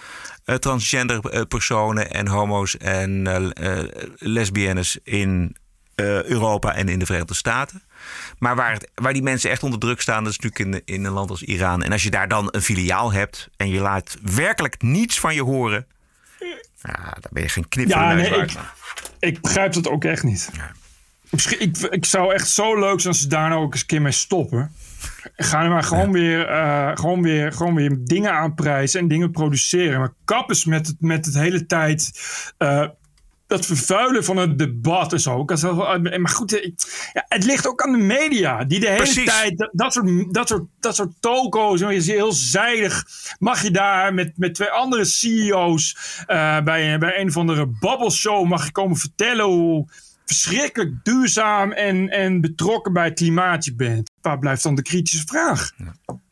transgender 0.59 1.47
personen 1.47 2.11
en 2.11 2.29
homo's 2.29 2.77
en 2.77 3.29
lesbiennes 4.19 4.99
in 5.03 5.57
Europa 5.95 6.75
en 6.75 6.89
in 6.89 6.99
de 6.99 7.07
Verenigde 7.07 7.35
Staten. 7.35 7.83
Maar 8.39 8.57
waar, 8.57 8.73
het, 8.73 8.91
waar 8.95 9.13
die 9.13 9.23
mensen 9.23 9.51
echt 9.51 9.63
onder 9.63 9.79
druk 9.79 10.01
staan, 10.01 10.25
dat 10.25 10.33
is 10.33 10.39
natuurlijk 10.39 10.87
in, 10.87 10.95
in 10.95 11.05
een 11.05 11.13
land 11.13 11.31
als 11.31 11.43
Iran. 11.43 11.83
En 11.83 11.93
als 11.93 12.03
je 12.03 12.11
daar 12.11 12.29
dan 12.29 12.49
een 12.51 12.63
filiaal 12.63 13.13
hebt 13.13 13.49
en 13.57 13.69
je 13.69 13.81
laat 13.81 14.17
werkelijk 14.23 14.83
niets 14.83 15.21
van 15.21 15.35
je 15.35 15.43
horen, 15.43 15.87
ja, 16.83 17.17
dan 17.21 17.31
ben 17.31 17.43
je 17.43 17.49
geen 17.49 17.69
knip 17.69 17.89
Ja, 17.89 18.15
nee, 18.15 18.31
ik, 18.31 18.53
ik 19.19 19.41
begrijp 19.41 19.73
dat 19.73 19.89
ook 19.89 20.05
echt 20.05 20.23
niet. 20.23 20.51
Misschien, 21.31 21.61
ik, 21.61 21.77
ik 21.77 22.05
zou 22.05 22.35
echt 22.35 22.49
zo 22.49 22.79
leuk 22.79 23.01
zijn 23.01 23.13
als 23.13 23.23
ze 23.23 23.29
daar 23.29 23.49
nou 23.49 23.63
ook 23.63 23.73
eens 23.73 23.81
een 23.81 23.87
keer 23.87 24.03
mee 24.03 24.13
stoppen. 24.13 24.73
Ga 25.37 25.63
er 25.63 25.71
maar 25.71 25.83
gewoon, 25.83 26.13
weer, 26.13 26.47
eh, 26.49 26.91
gewoon, 26.95 27.23
weer, 27.23 27.53
gewoon 27.53 27.75
weer 27.75 27.97
dingen 28.05 28.33
aanprijzen 28.33 29.01
en 29.01 29.09
dingen 29.09 29.31
produceren. 29.31 29.99
Maar 29.99 30.13
kap 30.25 30.49
eens 30.49 30.65
met 30.65 30.87
het, 30.87 30.97
met 31.01 31.27
het 31.27 31.35
hele 31.35 31.67
tijd. 31.67 32.11
eh, 32.59 32.87
dat 33.47 33.67
vervuilen 33.67 34.25
van 34.25 34.37
het 34.37 34.59
debat 34.59 35.13
en 35.13 35.21
zo. 35.21 35.45
Maar 35.45 36.29
goed, 36.29 36.51
ja, 37.13 37.25
het 37.29 37.45
ligt 37.45 37.67
ook 37.67 37.83
aan 37.83 37.93
de 37.93 37.99
media. 37.99 38.65
Die 38.65 38.81
de 38.81 38.87
hele 38.87 39.03
Precies. 39.03 39.25
tijd, 39.25 39.71
dat, 39.73 39.93
soort, 39.93 40.35
dat, 40.35 40.49
soort, 40.49 40.65
dat 40.81 40.97
soort 40.97 41.13
toko's, 41.21 41.81
heel 41.81 42.33
zijdig. 42.33 43.05
Mag 43.39 43.63
je 43.63 43.71
daar 43.71 44.15
met, 44.15 44.33
met 44.37 44.55
twee 44.55 44.71
andere 44.71 45.05
CEO's 45.05 45.97
eh, 46.27 46.61
bij, 46.61 46.99
bij 46.99 47.21
een 47.21 47.29
of 47.29 47.37
andere 47.37 47.67
babbelshow 47.67 48.47
mag 48.47 48.65
je 48.65 48.73
komen 48.73 48.97
vertellen 48.97 49.45
hoe 49.45 49.89
verschrikkelijk 50.25 51.05
duurzaam 51.05 51.73
en, 51.73 52.09
en 52.09 52.41
betrokken 52.41 52.93
bij 52.93 53.05
het 53.05 53.15
klimaat 53.15 53.65
je 53.65 53.75
bent. 53.75 54.11
Waar 54.21 54.39
blijft 54.39 54.63
dan 54.63 54.75
de 54.75 54.83
kritische 54.83 55.27
vraag? 55.27 55.73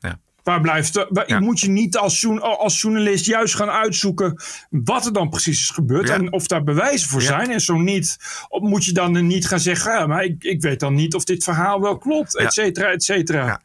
Ja. 0.00 0.18
Waar 0.44 0.60
blijft 0.60 0.92
de, 0.94 1.06
waar, 1.10 1.42
Moet 1.42 1.60
je 1.60 1.68
niet 1.68 1.96
als, 1.96 2.20
joen- 2.20 2.40
als 2.58 2.80
journalist 2.80 3.26
juist 3.26 3.54
gaan 3.54 3.70
uitzoeken 3.70 4.42
wat 4.70 5.06
er 5.06 5.12
dan 5.12 5.28
precies 5.28 5.60
is 5.60 5.70
gebeurd 5.70 6.08
Ja. 6.08 6.14
en 6.14 6.32
of 6.32 6.46
daar 6.46 6.62
bewijzen 6.64 7.08
voor 7.08 7.20
Ja. 7.20 7.26
zijn? 7.26 7.50
En 7.50 7.60
zo 7.60 7.76
niet, 7.78 8.16
of 8.48 8.60
moet 8.60 8.84
je 8.84 8.92
dan 8.92 9.26
niet 9.26 9.46
gaan 9.46 9.60
zeggen, 9.60 9.92
ja, 9.92 10.06
maar 10.06 10.24
ik, 10.24 10.44
ik 10.44 10.60
weet 10.62 10.80
dan 10.80 10.94
niet 10.94 11.14
of 11.14 11.24
dit 11.24 11.44
verhaal 11.44 11.80
wel 11.80 11.98
klopt, 11.98 12.32
Ja. 12.32 12.44
et 12.44 12.52
cetera, 12.52 12.90
et 12.90 13.02
cetera. 13.04 13.46
Ja. 13.46 13.60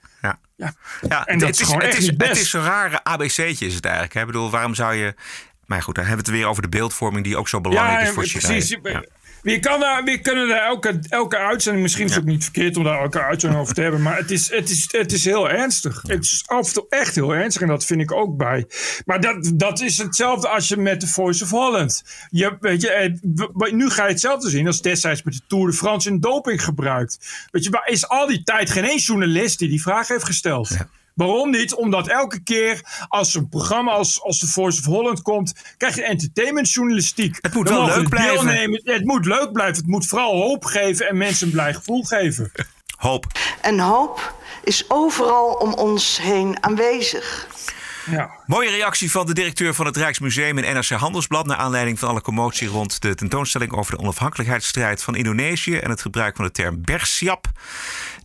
Ja. 0.55 0.73
Ja, 1.07 1.25
En 1.25 1.39
dat 1.39 1.47
het 1.47 1.59
is 1.59 1.65
gewoon 1.65 1.81
het 1.81 1.89
echt 1.89 1.97
is, 1.99 2.07
niet 2.09 2.17
best. 2.17 2.29
Het 2.31 2.39
is 2.39 2.53
een 2.53 2.63
rare 2.63 3.03
ABC'tje 3.03 3.65
is 3.65 3.73
het 3.75 3.83
eigenlijk. 3.85 4.13
hè. 4.13 4.19
Ik 4.19 4.25
bedoel, 4.25 4.49
waarom 4.49 4.75
zou 4.75 4.95
je... 4.95 5.13
Maar 5.65 5.81
goed, 5.81 5.95
dan 5.95 6.05
hebben 6.05 6.25
we 6.25 6.31
het 6.31 6.39
weer 6.39 6.49
over 6.49 6.61
de 6.61 6.69
beeldvorming 6.69 7.23
die 7.23 7.37
ook 7.37 7.47
zo 7.49 7.61
belangrijk 7.61 8.07
is 8.07 8.13
voor 8.13 8.23
China. 8.23 8.47
precies. 8.47 8.77
Ja. 8.83 9.03
We, 9.41 9.59
kan 9.59 9.79
daar, 9.79 10.03
we 10.03 10.21
kunnen 10.21 10.47
daar 10.47 10.65
elke, 10.65 10.99
elke 11.09 11.37
uitzending, 11.37 11.83
misschien 11.83 12.05
is 12.05 12.11
het 12.11 12.19
ook 12.19 12.29
niet 12.29 12.43
verkeerd 12.43 12.77
om 12.77 12.83
daar 12.83 13.01
elke 13.01 13.21
uitzending 13.21 13.61
over 13.61 13.73
te 13.73 13.81
hebben, 13.81 14.01
maar 14.01 14.17
het 14.17 14.31
is, 14.31 14.51
het 14.51 14.69
is, 14.69 14.87
het 14.91 15.11
is 15.11 15.25
heel 15.25 15.49
ernstig. 15.49 16.01
Het 16.07 16.23
is 16.23 16.43
af 16.45 16.67
en 16.67 16.73
toe 16.73 16.85
echt 16.89 17.15
heel 17.15 17.35
ernstig 17.35 17.61
en 17.61 17.67
dat 17.67 17.85
vind 17.85 18.01
ik 18.01 18.11
ook 18.11 18.37
bij. 18.37 18.65
Maar 19.05 19.21
dat, 19.21 19.51
dat 19.53 19.81
is 19.81 19.97
hetzelfde 19.97 20.47
als 20.47 20.67
je 20.67 20.77
met 20.77 21.01
de 21.01 21.07
Voice 21.07 21.43
of 21.43 21.49
Holland. 21.49 22.03
Je, 22.29 22.57
weet 22.59 22.81
je, 22.81 23.19
nu 23.71 23.89
ga 23.89 24.03
je 24.03 24.11
hetzelfde 24.11 24.49
zien 24.49 24.67
als 24.67 24.81
destijds 24.81 25.23
met 25.23 25.33
de 25.33 25.41
Tour 25.47 25.67
de 25.67 25.73
France 25.73 26.09
in 26.09 26.19
doping 26.19 26.63
gebruikt. 26.63 27.47
Weet 27.51 27.63
je, 27.63 27.69
waar 27.69 27.87
is 27.87 28.07
al 28.07 28.27
die 28.27 28.43
tijd 28.43 28.69
geen 28.69 28.85
één 28.85 28.97
journalist 28.97 29.59
die 29.59 29.69
die 29.69 29.81
vraag 29.81 30.07
heeft 30.07 30.25
gesteld? 30.25 30.77
Waarom 31.19 31.49
niet? 31.49 31.73
Omdat 31.73 32.07
elke 32.07 32.43
keer 32.43 32.81
als 33.07 33.35
een 33.35 33.49
programma 33.49 33.91
als, 33.91 34.21
als 34.21 34.39
The 34.39 34.47
Voice 34.47 34.79
of 34.79 34.85
Holland 34.85 35.21
komt, 35.21 35.53
krijg 35.77 35.95
je 35.95 36.03
entertainmentjournalistiek. 36.03 37.37
Het 37.41 37.53
moet 37.53 37.67
Dan 37.67 37.75
wel 37.75 37.85
leuk 37.85 38.03
de 38.03 38.09
blijven. 38.09 38.45
deelnemers- 38.45 38.81
ja, 38.83 38.93
het 38.93 39.05
moet 39.05 39.25
leuk 39.25 39.51
blijven. 39.51 39.75
Het 39.75 39.87
moet 39.87 40.07
vooral 40.07 40.41
hoop 40.41 40.65
geven 40.65 41.07
en 41.09 41.17
mensen 41.17 41.45
een 41.45 41.53
blij 41.53 41.73
gevoel 41.73 42.03
geven. 42.03 42.51
Hoop. 42.97 43.25
En 43.61 43.79
hoop 43.79 44.33
is 44.63 44.85
overal 44.87 45.53
om 45.53 45.73
ons 45.73 46.19
heen 46.21 46.63
aanwezig. 46.63 47.47
Ja. 48.11 48.31
Mooie 48.45 48.69
reactie 48.69 49.11
van 49.11 49.25
de 49.25 49.33
directeur 49.33 49.73
van 49.73 49.85
het 49.85 49.97
Rijksmuseum 49.97 50.57
in 50.57 50.73
NRC 50.73 50.89
Handelsblad... 50.89 51.45
naar 51.45 51.57
aanleiding 51.57 51.99
van 51.99 52.09
alle 52.09 52.21
commotie 52.21 52.67
rond 52.67 53.01
de 53.01 53.15
tentoonstelling... 53.15 53.73
over 53.73 53.91
de 53.95 54.01
onafhankelijkheidsstrijd 54.01 55.03
van 55.03 55.15
Indonesië... 55.15 55.77
en 55.77 55.89
het 55.89 56.01
gebruik 56.01 56.35
van 56.35 56.45
de 56.45 56.51
term 56.51 56.81
Bergsiap. 56.81 57.45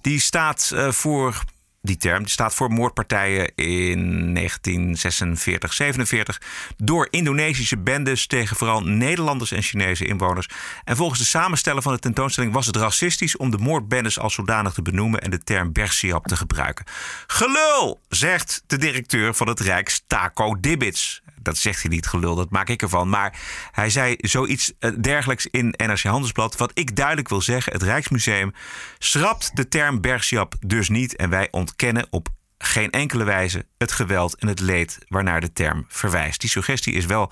Die 0.01 0.21
staat 0.21 0.71
eh, 0.75 0.91
voor... 0.91 1.43
Die 1.87 1.97
term 1.97 2.27
staat 2.27 2.55
voor 2.55 2.71
moordpartijen 2.71 3.55
in 3.55 4.35
1946, 4.35 5.73
47 5.73 6.41
door 6.77 7.09
Indonesische 7.11 7.79
bendes 7.79 8.27
tegen 8.27 8.57
vooral 8.57 8.81
Nederlanders 8.81 9.53
en 9.53 9.63
Chinese 9.63 10.07
inwoners. 10.07 10.49
En 10.85 10.97
volgens 10.97 11.21
de 11.21 11.27
samensteller 11.27 11.83
van 11.83 11.93
de 11.93 11.99
tentoonstelling 11.99 12.53
was 12.53 12.67
het 12.67 12.77
racistisch 12.77 13.37
om 13.37 13.51
de 13.51 13.59
moordbendes 13.59 14.19
als 14.19 14.35
zodanig 14.35 14.73
te 14.73 14.83
benoemen 14.83 15.21
en 15.21 15.31
de 15.31 15.43
term 15.43 15.73
Bergsiap 15.73 16.27
te 16.27 16.37
gebruiken. 16.37 16.85
Gelul, 17.27 18.01
zegt 18.09 18.63
de 18.67 18.77
directeur 18.79 19.35
van 19.35 19.49
het 19.49 19.61
Rijks 19.61 20.03
Taco 20.07 20.61
Dibbits. 20.61 21.23
Dat 21.45 21.57
zegt 21.57 21.81
hij 21.83 21.91
niet, 21.91 22.07
gelul, 22.07 22.35
dat 22.35 22.51
maak 22.51 22.69
ik 22.69 22.83
ervan. 22.83 23.09
Maar 23.09 23.39
hij 23.73 23.91
zei 23.91 24.15
zoiets 24.19 24.73
eh, 24.79 24.91
dergelijks 25.01 25.47
in 25.47 25.75
NRC 25.77 26.03
Handelsblad. 26.03 26.57
Wat 26.57 26.71
ik 26.75 26.97
duidelijk 26.97 27.29
wil 27.29 27.41
zeggen, 27.41 27.73
het 27.73 27.83
Rijksmuseum 27.83 28.53
schrapt 28.99 29.57
de 29.57 29.69
term 29.69 30.01
Bergsiap 30.01 30.55
dus 30.67 30.89
niet. 30.89 31.17
En 31.17 31.31
wij 31.31 31.49
ontkennen 31.51 32.07
op 32.11 32.29
geen 32.59 32.91
enkele 32.91 33.25
wijze 33.25 33.67
het 33.79 33.93
geweld 33.93 34.37
en 34.37 34.49
het 34.49 34.61
leed 34.61 34.99
waarnaar 35.09 35.41
de 35.41 35.53
term 35.53 35.85
verwijst. 35.89 36.41
Die 36.41 36.51
suggestie 36.51 36.93
is 36.95 37.05
wel 37.07 37.31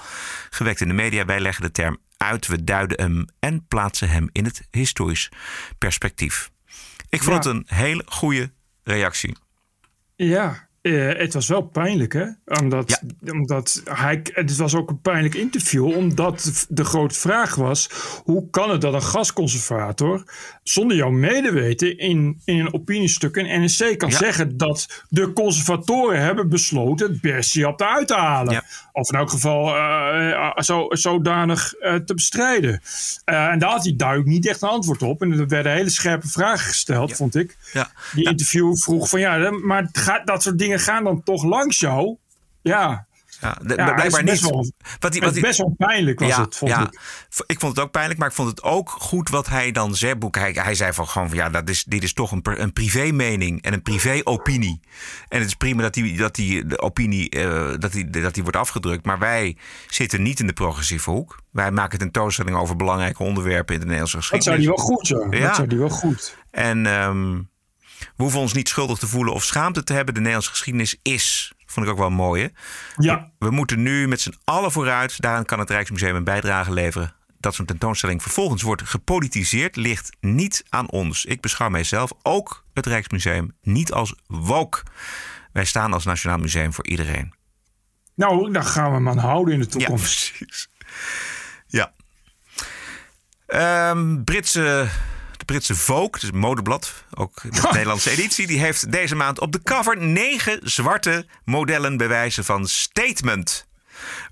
gewekt 0.50 0.80
in 0.80 0.88
de 0.88 0.94
media. 0.94 1.24
Wij 1.24 1.40
leggen 1.40 1.62
de 1.64 1.70
term 1.72 1.98
uit, 2.16 2.46
we 2.46 2.64
duiden 2.64 3.00
hem 3.00 3.26
en 3.40 3.66
plaatsen 3.66 4.08
hem 4.08 4.28
in 4.32 4.44
het 4.44 4.62
historisch 4.70 5.28
perspectief. 5.78 6.50
Ik 7.08 7.22
vond 7.22 7.44
Ja. 7.44 7.50
het 7.50 7.58
een 7.70 7.76
hele 7.76 8.02
goede 8.06 8.52
reactie. 8.84 9.36
Ja, 10.16 10.68
eh, 10.82 11.08
het 11.16 11.34
was 11.34 11.48
wel 11.48 11.62
pijnlijk, 11.62 12.12
hè? 12.12 12.24
Omdat, 12.60 13.02
omdat 13.32 13.82
hij, 13.84 14.20
het 14.32 14.56
was 14.56 14.74
ook 14.74 14.90
een 14.90 15.00
pijnlijk 15.00 15.34
interview, 15.34 15.96
omdat 15.96 16.66
de 16.68 16.84
grote 16.84 17.14
vraag 17.14 17.54
was: 17.54 17.88
hoe 18.24 18.50
kan 18.50 18.70
het 18.70 18.80
dat 18.80 18.94
een 18.94 19.02
gasconservator 19.02 20.24
zonder 20.62 20.96
jouw 20.96 21.10
medeweten 21.10 21.98
in, 21.98 22.40
in 22.44 22.58
een 22.58 22.74
opiniestuk 22.74 23.36
in 23.36 23.64
NSC 23.64 23.98
kan 23.98 24.12
zeggen 24.12 24.56
dat 24.56 25.04
de 25.08 25.32
conservatoren 25.32 26.20
hebben 26.20 26.48
besloten 26.48 27.10
het 27.10 27.20
Bersiap 27.20 27.80
eruit 27.80 28.06
te 28.06 28.14
halen? 28.14 28.64
Of 28.92 29.12
in 29.12 29.18
elk 29.18 29.30
geval 29.30 29.76
uh, 29.76 30.50
zo, 30.56 30.86
zodanig 30.88 31.74
uh, 31.80 31.94
te 31.94 32.14
bestrijden. 32.14 32.80
en 33.24 33.58
daar 33.58 33.70
had 33.70 33.84
hij 33.84 33.96
duidelijk 33.96 34.28
niet 34.28 34.48
echt 34.48 34.62
een 34.62 34.68
antwoord 34.68 35.02
op. 35.02 35.22
En 35.22 35.32
er 35.32 35.48
werden 35.48 35.72
hele 35.72 35.90
scherpe 35.90 36.28
vragen 36.28 36.66
gesteld, 36.66 37.12
vond 37.12 37.34
ik. 37.34 37.56
Die 38.14 38.28
interview 38.28 38.76
vroeg 38.76 39.08
van 39.08 39.20
ja, 39.20 39.50
maar 39.50 39.88
gaat, 39.92 40.26
dat 40.26 40.42
soort 40.42 40.58
dingen 40.58 40.71
gaan 40.78 41.04
dan 41.04 41.22
toch 41.22 41.44
langs 41.44 41.80
jou. 41.80 42.16
Ja. 42.62 43.06
Ja, 43.40 43.56
de, 43.62 43.74
ja, 43.74 43.94
blijkbaar 43.94 44.22
niet. 44.22 44.40
Wel, 44.40 44.72
wat 45.00 45.40
best 45.40 45.58
wel 45.58 45.74
pijnlijk 45.78 46.20
was 46.20 46.28
ja, 46.28 46.40
het, 46.40 46.56
vond 46.56 46.70
ja. 46.70 46.80
ik. 46.80 47.00
Ik 47.46 47.60
vond 47.60 47.76
het 47.76 47.84
ook 47.84 47.90
pijnlijk, 47.90 48.18
maar 48.18 48.28
ik 48.28 48.34
vond 48.34 48.48
het 48.48 48.62
ook 48.62 48.90
goed 48.90 49.28
wat 49.28 49.48
hij 49.48 49.72
dan 49.72 49.94
zei. 49.94 50.14
Hij, 50.30 50.50
hij 50.52 50.74
zei 50.74 50.92
van 50.92 51.08
gewoon 51.08 51.28
van 51.28 51.36
ja, 51.36 51.50
dat 51.50 51.68
is, 51.68 51.84
dit 51.84 52.02
is 52.02 52.12
toch 52.12 52.32
een, 52.32 52.40
een 52.42 52.72
privé 52.72 53.10
mening 53.12 53.62
en 53.62 53.72
een 53.72 53.82
privé 53.82 54.20
opinie. 54.24 54.80
En 55.28 55.38
het 55.38 55.46
is 55.46 55.54
prima 55.54 55.82
dat 55.82 55.94
die, 55.94 56.16
dat 56.16 56.34
die 56.34 56.66
de 56.66 56.80
opinie 56.80 57.36
uh, 57.36 57.72
dat 57.78 57.92
die, 57.92 58.10
dat 58.10 58.34
die 58.34 58.42
wordt 58.42 58.58
afgedrukt. 58.58 59.04
Maar 59.04 59.18
wij 59.18 59.56
zitten 59.88 60.22
niet 60.22 60.40
in 60.40 60.46
de 60.46 60.52
progressieve 60.52 61.10
hoek. 61.10 61.40
Wij 61.50 61.70
maken 61.70 61.98
tentoonstellingen 61.98 62.60
over 62.60 62.76
belangrijke 62.76 63.22
onderwerpen 63.22 63.74
in 63.74 63.80
de 63.80 63.86
Nederlandse 63.86 64.16
geschiedenis. 64.16 64.66
Dat 64.66 64.76
zou 64.76 64.86
die 64.86 64.86
wel 64.86 64.96
goed. 64.96 65.38
Ja. 65.38 65.46
Dat 65.46 65.56
zou 65.56 65.68
die 65.68 65.78
wel 65.78 65.88
goed. 65.88 66.36
En 66.50 66.86
um, 66.86 67.50
we 68.16 68.22
hoeven 68.22 68.40
ons 68.40 68.52
niet 68.52 68.68
schuldig 68.68 68.98
te 68.98 69.06
voelen 69.06 69.34
of 69.34 69.44
schaamte 69.44 69.84
te 69.84 69.92
hebben. 69.92 70.14
De 70.14 70.20
Nederlandse 70.20 70.50
geschiedenis 70.50 70.96
is, 71.02 71.52
vond 71.66 71.86
ik 71.86 71.92
ook 71.92 71.98
wel 71.98 72.10
mooi. 72.10 72.42
Hè? 72.42 72.48
Ja. 72.96 73.30
We 73.38 73.50
moeten 73.50 73.82
nu 73.82 74.08
met 74.08 74.20
z'n 74.20 74.34
allen 74.44 74.72
vooruit. 74.72 75.20
Daaraan 75.20 75.44
kan 75.44 75.58
het 75.58 75.70
Rijksmuseum 75.70 76.16
een 76.16 76.24
bijdrage 76.24 76.72
leveren. 76.72 77.14
Dat 77.40 77.54
zo'n 77.54 77.66
tentoonstelling 77.66 78.22
vervolgens 78.22 78.62
wordt 78.62 78.82
gepolitiseerd, 78.82 79.76
ligt 79.76 80.16
niet 80.20 80.64
aan 80.68 80.90
ons. 80.90 81.24
Ik 81.24 81.40
beschouw 81.40 81.68
mijzelf, 81.68 82.12
ook 82.22 82.64
het 82.74 82.86
Rijksmuseum, 82.86 83.56
niet 83.62 83.92
als 83.92 84.14
woke. 84.26 84.82
Wij 85.52 85.64
staan 85.64 85.92
als 85.92 86.04
Nationaal 86.04 86.38
Museum 86.38 86.72
voor 86.72 86.86
iedereen. 86.86 87.34
Nou, 88.14 88.52
daar 88.52 88.64
gaan 88.64 88.88
we 88.88 88.94
hem 88.94 89.08
aan 89.08 89.18
houden 89.18 89.54
in 89.54 89.60
de 89.60 89.66
toekomst. 89.66 90.28
Ja, 90.28 90.36
precies. 90.36 90.68
Ja. 91.66 91.92
Um, 93.90 94.24
Britse 94.24 94.88
Britse 95.52 95.74
Vogue, 95.74 96.10
dus 96.10 96.22
het 96.22 96.34
modeblad, 96.34 97.04
ook 97.14 97.42
de 97.42 97.68
Nederlandse 97.72 98.10
editie, 98.10 98.46
die 98.46 98.58
heeft 98.60 98.92
deze 98.92 99.14
maand 99.14 99.40
op 99.40 99.52
de 99.52 99.62
cover 99.62 99.98
negen 99.98 100.60
zwarte 100.62 101.26
modellen 101.44 101.96
bewijzen 101.96 102.44
van 102.44 102.66
statement. 102.66 103.66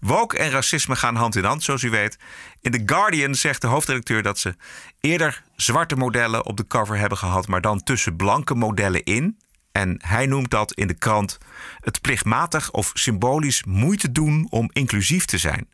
Woke 0.01 0.39
en 0.39 0.51
racisme 0.51 0.97
gaan 0.97 1.17
hand 1.17 1.37
in 1.37 1.45
hand, 1.45 1.63
zoals 1.63 1.83
u 1.83 1.91
weet. 1.91 2.19
In 2.61 2.71
The 2.71 2.83
Guardian 2.87 3.35
zegt 3.35 3.61
de 3.61 3.67
hoofdredacteur 3.67 4.23
dat 4.23 4.39
ze 4.39 4.55
eerder 5.01 5.43
zwarte 5.57 5.97
modellen 5.97 6.47
op 6.47 6.57
de 6.57 6.67
cover 6.67 6.99
hebben 6.99 7.19
gehad, 7.19 7.49
maar 7.49 7.61
dan 7.61 7.83
tussen 7.83 8.17
blanke 8.17 8.55
modellen 8.55 9.05
in. 9.05 9.39
En 9.73 10.01
hij 10.05 10.27
noemt 10.27 10.51
dat 10.51 10.73
in 10.73 10.87
de 10.87 10.99
krant 10.99 11.39
het 11.81 12.01
plichtmatig 12.01 12.71
of 12.71 12.91
symbolisch 12.95 13.65
moeite 13.65 14.13
doen 14.13 14.47
om 14.51 14.71
inclusief 14.73 15.25
te 15.25 15.39
zijn. 15.39 15.69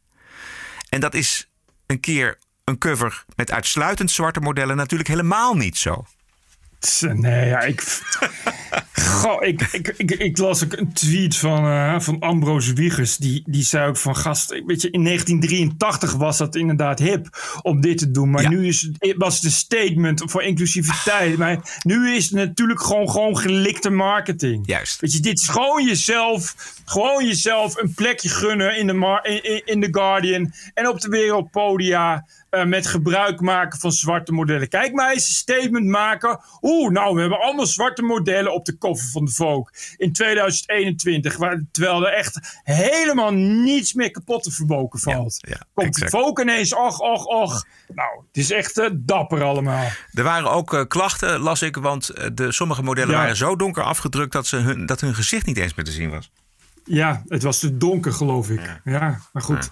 En 0.88 1.01
dat 1.01 1.14
is 1.14 1.49
een 1.86 2.01
keer 2.01 2.38
een 2.66 2.78
cover 2.78 3.24
met 3.36 3.50
uitsluitend 3.50 4.10
zwarte 4.10 4.40
modellen 4.40 4.76
natuurlijk 4.76 5.08
helemaal 5.08 5.54
niet 5.54 5.78
zo. 5.78 6.04
Nee, 7.00 7.46
ja, 7.46 7.60
ik. 7.60 7.82
Goh, 8.92 9.46
ik, 9.46 9.62
ik, 9.62 9.94
ik, 9.96 10.10
ik, 10.10 10.38
las 10.38 10.64
ook 10.64 10.72
een 10.72 10.92
tweet 10.92 11.36
van, 11.36 11.64
uh, 11.66 12.00
van 12.00 12.18
Ambrose 12.18 12.72
Wiegers. 12.72 13.16
Die, 13.16 13.42
die 13.46 13.62
zei 13.62 13.88
ook 13.88 13.96
van 13.96 14.16
gast. 14.16 14.50
Weet 14.66 14.82
je, 14.82 14.90
in 14.90 15.04
1983 15.04 16.12
was 16.12 16.38
dat 16.38 16.56
inderdaad 16.56 16.98
hip 16.98 17.28
om 17.62 17.80
dit 17.80 17.98
te 17.98 18.10
doen. 18.10 18.30
Maar 18.30 18.48
nu 18.48 18.66
is 18.66 18.80
het, 18.80 19.14
was 19.16 19.34
het 19.34 19.44
een 19.44 19.50
statement 19.50 20.22
voor 20.24 20.42
inclusiviteit. 20.42 21.36
Maar 21.38 21.80
nu 21.82 22.14
is 22.14 22.24
het 22.24 22.32
natuurlijk 22.32 22.82
gewoon, 22.82 23.10
gewoon 23.10 23.38
gelikte 23.38 23.90
marketing. 23.90 24.66
Juist. 24.66 25.00
Weet 25.00 25.12
je, 25.12 25.20
dit 25.20 25.38
is 25.40 25.48
gewoon 25.48 25.86
jezelf. 25.86 26.54
Gewoon 26.84 27.26
jezelf 27.26 27.76
een 27.76 27.94
plekje 27.94 28.28
gunnen 28.28 28.76
in 28.76 28.86
de, 28.86 29.20
in, 29.42 29.62
in 29.64 29.80
The 29.80 29.88
Guardian. 29.90 30.52
En 30.74 30.88
op 30.88 31.00
de 31.00 31.08
wereldpodia. 31.08 32.24
Uh, 32.51 32.64
met 32.64 32.86
gebruik 32.86 33.40
maken 33.40 33.78
van 33.78 33.92
zwarte 33.92 34.32
modellen. 34.32 34.68
Kijk 34.68 34.92
maar 34.92 35.12
eens 35.12 35.28
een 35.28 35.34
statement 35.34 35.86
maken. 35.86 36.40
Oeh, 36.62 36.90
nou, 36.90 37.14
we 37.14 37.20
hebben 37.20 37.40
allemaal 37.40 37.66
zwarte 37.66 38.03
modellen 38.03 38.53
op 38.55 38.64
de 38.64 38.76
koffer 38.78 39.09
van 39.09 39.24
de 39.24 39.30
Vogue 39.30 39.72
in 39.97 40.12
2021. 40.12 41.36
Waar, 41.36 41.62
terwijl 41.72 42.07
er 42.07 42.12
echt 42.12 42.61
helemaal 42.62 43.32
niets 43.32 43.92
meer 43.92 44.11
kapot 44.11 44.42
te 44.42 44.51
verboken 44.51 45.01
valt. 45.01 45.38
Ja, 45.40 45.55
ja, 45.59 45.66
Komt 45.74 45.86
exact. 45.88 46.12
de 46.12 46.18
Vogue 46.18 46.44
ineens, 46.44 46.74
och, 46.74 47.01
och, 47.01 47.24
och. 47.26 47.64
Nou, 47.94 48.09
het 48.26 48.36
is 48.36 48.51
echt 48.51 48.78
uh, 48.78 48.88
dapper 48.92 49.42
allemaal. 49.42 49.86
Er 50.12 50.22
waren 50.22 50.51
ook 50.51 50.72
uh, 50.72 50.84
klachten, 50.88 51.38
las 51.40 51.62
ik, 51.62 51.76
want 51.76 52.11
de, 52.36 52.53
sommige 52.53 52.82
modellen 52.82 53.14
Ja. 53.14 53.20
waren 53.20 53.36
zo 53.36 53.57
donker 53.57 53.82
afgedrukt 53.82 54.32
dat, 54.32 54.47
ze 54.47 54.57
hun, 54.57 54.86
dat 54.86 55.01
hun 55.01 55.14
gezicht 55.14 55.47
niet 55.47 55.57
eens 55.57 55.74
meer 55.74 55.84
te 55.84 55.90
zien 55.92 56.11
was. 56.11 56.30
Ja, 56.84 57.22
het 57.28 57.42
was 57.42 57.59
te 57.59 57.76
donker, 57.76 58.12
geloof 58.12 58.51
ik. 58.51 58.80
Ja, 58.84 59.20
maar 59.32 59.42
goed. 59.42 59.70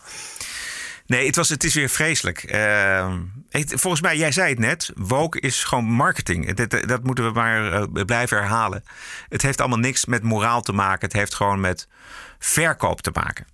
Nee, 1.07 1.27
het, 1.27 1.37
was, 1.37 1.49
het 1.49 1.65
is 1.65 1.75
weer 1.75 1.89
vreselijk. 1.89 2.53
Uh, 2.55 3.15
het, 3.49 3.73
volgens 3.77 4.03
mij, 4.03 4.17
jij 4.17 4.33
zei 4.33 4.51
het 4.51 4.59
net, 4.59 4.91
woke 4.95 5.41
is 5.41 5.65
gewoon 5.65 5.85
marketing. 5.85 6.55
Dat, 6.55 6.89
dat 6.89 7.05
moeten 7.05 7.25
we 7.25 7.33
maar 7.33 7.73
uh, 7.73 8.05
blijven 8.05 8.37
herhalen. 8.37 8.85
Het 9.29 9.43
heeft 9.43 9.61
allemaal 9.61 9.79
niks 9.79 10.05
met 10.05 10.23
moraal 10.23 10.63
te 10.63 10.73
maken. 10.73 11.07
Het 11.07 11.17
heeft 11.17 11.35
gewoon 11.35 11.61
met 11.61 11.89
verkoop 12.39 13.01
te 13.01 13.11
maken. 13.13 13.47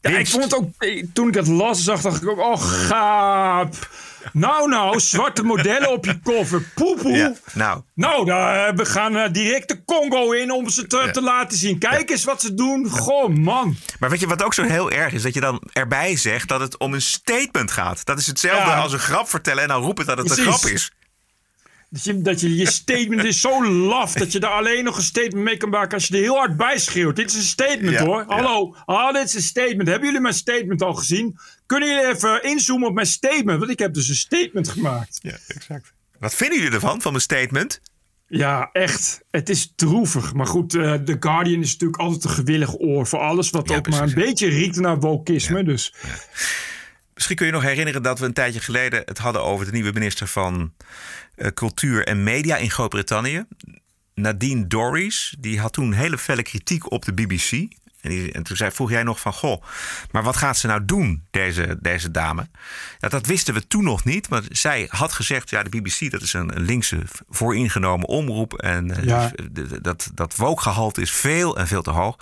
Ja, 0.00 0.18
ik 0.18 0.28
vond 0.28 0.44
het 0.44 0.54
ook, 0.54 0.70
toen 1.12 1.28
ik 1.28 1.34
het 1.34 1.46
las, 1.46 1.84
zag, 1.84 2.00
dacht 2.00 2.22
ik 2.22 2.28
ook, 2.28 2.38
oh 2.38 2.62
gaap. 2.62 3.74
Nou, 4.32 4.68
nou, 4.68 5.00
zwarte 5.00 5.42
modellen 5.42 5.92
op 5.92 6.04
je 6.04 6.20
koffer. 6.20 6.62
Poepoe. 6.74 7.16
Ja, 7.16 7.32
nou. 7.52 7.82
Nou, 7.94 8.24
daar, 8.24 8.74
we 8.74 8.84
gaan 8.84 9.16
uh, 9.16 9.24
direct 9.32 9.68
de 9.68 9.84
Congo 9.84 10.32
in 10.32 10.50
om 10.50 10.68
ze 10.68 10.86
te, 10.86 10.96
ja. 10.96 11.10
te 11.10 11.22
laten 11.22 11.58
zien. 11.58 11.78
Kijk 11.78 12.08
ja. 12.08 12.14
eens 12.14 12.24
wat 12.24 12.40
ze 12.40 12.54
doen. 12.54 12.88
Goh, 12.88 13.34
man. 13.34 13.76
Maar 13.98 14.10
weet 14.10 14.20
je 14.20 14.26
wat 14.26 14.42
ook 14.42 14.54
zo 14.54 14.62
heel 14.62 14.90
erg 14.90 15.12
is? 15.12 15.22
Dat 15.22 15.34
je 15.34 15.40
dan 15.40 15.62
erbij 15.72 16.16
zegt 16.16 16.48
dat 16.48 16.60
het 16.60 16.78
om 16.78 16.94
een 16.94 17.02
statement 17.02 17.70
gaat. 17.70 18.04
Dat 18.04 18.18
is 18.18 18.26
hetzelfde 18.26 18.72
als 18.72 18.92
een 18.92 18.98
grap 18.98 19.28
vertellen 19.28 19.62
en 19.62 19.68
dan 19.68 19.82
roepen 19.82 20.06
dat 20.06 20.18
het 20.18 20.26
Precies. 20.26 20.46
een 20.46 20.52
grap 20.52 20.70
is. 20.70 20.90
Dat 21.92 22.04
je, 22.04 22.20
dat 22.22 22.40
je 22.40 22.56
je 22.56 22.70
statement 22.70 23.24
is 23.24 23.40
zo 23.40 23.66
laf 23.72 24.12
dat 24.12 24.32
je 24.32 24.40
daar 24.40 24.50
alleen 24.50 24.84
nog 24.84 24.96
een 24.96 25.02
statement 25.02 25.44
mee 25.44 25.56
kan 25.56 25.68
maken 25.68 25.94
als 25.94 26.06
je 26.06 26.14
er 26.14 26.20
heel 26.22 26.36
hard 26.36 26.56
bij 26.56 26.78
schreeuwt. 26.78 27.16
Dit 27.16 27.30
is 27.30 27.36
een 27.36 27.42
statement 27.42 27.98
Ja, 27.98 28.04
hoor. 28.04 28.24
ja. 28.28 28.34
Hallo, 28.34 28.74
ah, 28.84 29.14
dit 29.14 29.24
is 29.24 29.34
een 29.34 29.42
statement. 29.42 29.88
Hebben 29.88 30.06
jullie 30.06 30.20
mijn 30.20 30.34
statement 30.34 30.82
al 30.82 30.94
gezien? 30.94 31.38
Kunnen 31.66 31.88
jullie 31.88 32.06
even 32.06 32.42
inzoomen 32.42 32.88
op 32.88 32.94
mijn 32.94 33.06
statement? 33.06 33.58
Want 33.58 33.70
ik 33.70 33.78
heb 33.78 33.94
dus 33.94 34.08
een 34.08 34.14
statement 34.14 34.68
gemaakt. 34.68 35.18
Ja, 35.22 35.38
exact. 35.46 35.92
Wat 36.18 36.34
vinden 36.34 36.58
jullie 36.58 36.72
ervan, 36.74 37.00
van 37.00 37.10
mijn 37.12 37.22
statement? 37.24 37.80
Ja, 38.26 38.68
echt. 38.72 39.20
Het 39.30 39.48
is 39.48 39.72
droevig. 39.76 40.34
Maar 40.34 40.46
goed, 40.46 40.74
eh, 40.74 40.94
The 40.94 41.16
Guardian 41.20 41.60
is 41.60 41.72
natuurlijk 41.72 42.00
altijd 42.00 42.24
een 42.24 42.30
gewillig 42.30 42.78
oor 42.78 43.06
voor 43.06 43.18
alles 43.18 43.50
wat 43.50 43.68
Ja, 43.68 43.76
ook 43.76 43.88
maar 43.88 44.02
een 44.02 44.14
beetje 44.14 44.48
riekt 44.48 44.76
naar 44.76 44.98
wokisme. 44.98 45.64
Dus 45.64 45.94
Misschien 47.20 47.38
kun 47.38 47.48
je 47.48 47.52
nog 47.52 47.70
herinneren 47.70 48.02
dat 48.02 48.18
we 48.18 48.26
een 48.26 48.32
tijdje 48.32 48.60
geleden 48.60 49.02
het 49.04 49.18
hadden 49.18 49.42
over 49.42 49.66
de 49.66 49.72
nieuwe 49.72 49.92
minister 49.92 50.26
van 50.26 50.72
eh, 51.34 51.46
Cultuur 51.54 52.06
en 52.06 52.22
Media 52.22 52.56
in 52.56 52.70
Groot-Brittannië. 52.70 53.44
Nadine 54.14 54.66
Dorries. 54.66 55.36
Die 55.38 55.60
had 55.60 55.72
toen 55.72 55.92
hele 55.92 56.18
felle 56.18 56.42
kritiek 56.42 56.90
op 56.90 57.04
de 57.04 57.12
BBC. 57.12 57.74
En, 58.02 58.10
die, 58.10 58.32
en 58.32 58.42
toen 58.42 58.56
zei, 58.56 58.70
vroeg 58.70 58.90
jij 58.90 59.02
nog 59.02 59.20
van, 59.20 59.32
goh, 59.32 59.62
maar 60.10 60.22
wat 60.22 60.36
gaat 60.36 60.56
ze 60.56 60.66
nou 60.66 60.84
doen, 60.84 61.24
deze, 61.30 61.78
deze 61.80 62.10
dame? 62.10 62.46
Ja, 62.98 63.08
dat 63.08 63.26
wisten 63.26 63.54
we 63.54 63.66
toen 63.66 63.84
nog 63.84 64.04
niet. 64.04 64.28
Maar 64.28 64.42
zij 64.48 64.86
had 64.90 65.12
gezegd, 65.12 65.50
ja, 65.50 65.62
de 65.62 65.68
BBC 65.80 66.10
dat 66.10 66.22
is 66.22 66.32
een, 66.32 66.56
een 66.56 66.62
linkse 66.62 66.98
vooringenomen 67.28 68.08
omroep. 68.08 68.52
En 68.54 68.90
eh, 68.96 69.04
Ja. 69.04 69.30
dat, 69.82 70.10
dat 70.14 70.36
wookgehalte 70.36 71.00
is 71.00 71.10
veel 71.12 71.56
en 71.58 71.66
veel 71.66 71.82
te 71.82 71.90
hoog. 71.90 72.16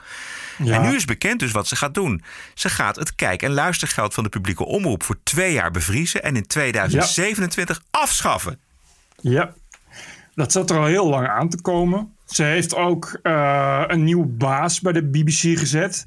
Ja. 0.59 0.75
En 0.75 0.83
nu 0.91 0.97
is 0.97 1.05
bekend 1.05 1.41
dus 1.41 1.51
wat 1.51 1.69
ze 1.69 1.77
gaat 1.77 1.95
doen. 1.95 2.23
Ze 2.55 2.69
gaat 2.69 2.97
het 2.97 3.15
kijk- 3.15 3.43
en 3.43 3.53
luistergeld 3.53 4.15
van 4.15 4.23
de 4.25 4.31
publieke 4.31 4.65
omroep 4.65 5.03
voor 5.03 5.19
twee 5.23 5.53
jaar 5.53 5.71
bevriezen 5.71 6.23
en 6.23 6.37
in 6.37 6.47
2027 6.47 7.83
afschaffen. 7.91 8.59
ja, 9.21 9.55
dat 10.35 10.53
zat 10.53 10.71
er 10.71 10.79
al 10.79 10.85
heel 10.85 11.09
lang 11.09 11.29
aan 11.29 11.49
te 11.49 11.61
komen. 11.61 12.17
Ze 12.29 12.43
heeft 12.43 12.75
ook 12.75 13.19
eh, 13.23 13.85
een 13.87 14.05
nieuwe 14.05 14.27
baas 14.27 14.81
bij 14.81 14.93
de 14.93 15.05
BBC 15.05 15.59
gezet. 15.59 16.05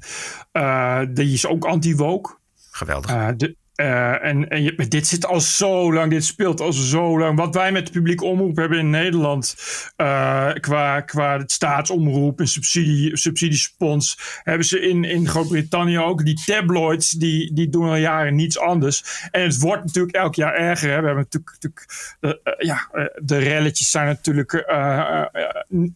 Eh, 0.52 1.00
die 1.08 1.32
is 1.32 1.46
ook 1.46 1.64
anti-woke. 1.64 2.34
Geweldig. 2.70 3.10
Eh, 3.10 3.28
de, 3.36 3.56
Uh, 3.76 4.24
en, 4.24 4.48
en 4.48 4.62
je, 4.62 4.88
dit 4.88 5.06
zit 5.06 5.26
al 5.26 5.40
zo 5.40 5.92
lang, 5.92 6.10
dit 6.10 6.24
speelt 6.24 6.60
al 6.60 6.72
zo 6.72 7.18
lang. 7.18 7.38
Wat 7.38 7.54
wij 7.54 7.72
met 7.72 7.86
de 7.86 7.92
publiek 7.92 8.22
omroep 8.22 8.56
hebben 8.56 8.78
in 8.78 8.90
Nederland, 8.90 9.56
uh, 9.96 10.52
qua, 10.60 11.00
qua 11.00 11.42
staatsomroep 11.46 12.40
en 12.40 12.48
subsidie, 12.48 13.16
subsidiespons, 13.16 14.18
hebben 14.42 14.66
ze 14.66 14.80
in, 14.80 15.04
in 15.04 15.28
Groot-Brittannië 15.28 15.98
ook. 15.98 16.24
Die 16.24 16.40
tabloids, 16.44 17.10
die, 17.10 17.54
die 17.54 17.68
doen 17.68 17.88
al 17.88 17.96
jaren 17.96 18.34
niets 18.34 18.58
anders. 18.58 19.26
En 19.30 19.42
het 19.42 19.58
wordt 19.58 19.84
natuurlijk 19.84 20.16
elk 20.16 20.34
jaar 20.34 20.54
erger. 20.54 20.90
Hè. 20.90 21.00
We 21.00 21.06
hebben 21.06 21.26
natuurlijk, 21.30 21.52
natuurlijk 21.60 21.86
uh, 22.20 22.32
ja, 22.58 22.88
de 23.22 23.38
relletjes 23.38 23.90
zijn 23.90 24.06
natuurlijk 24.06 24.64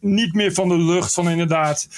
niet 0.00 0.34
meer 0.34 0.52
van 0.52 0.68
de 0.68 0.78
lucht 0.78 1.14
van 1.14 1.30
inderdaad 1.30 1.88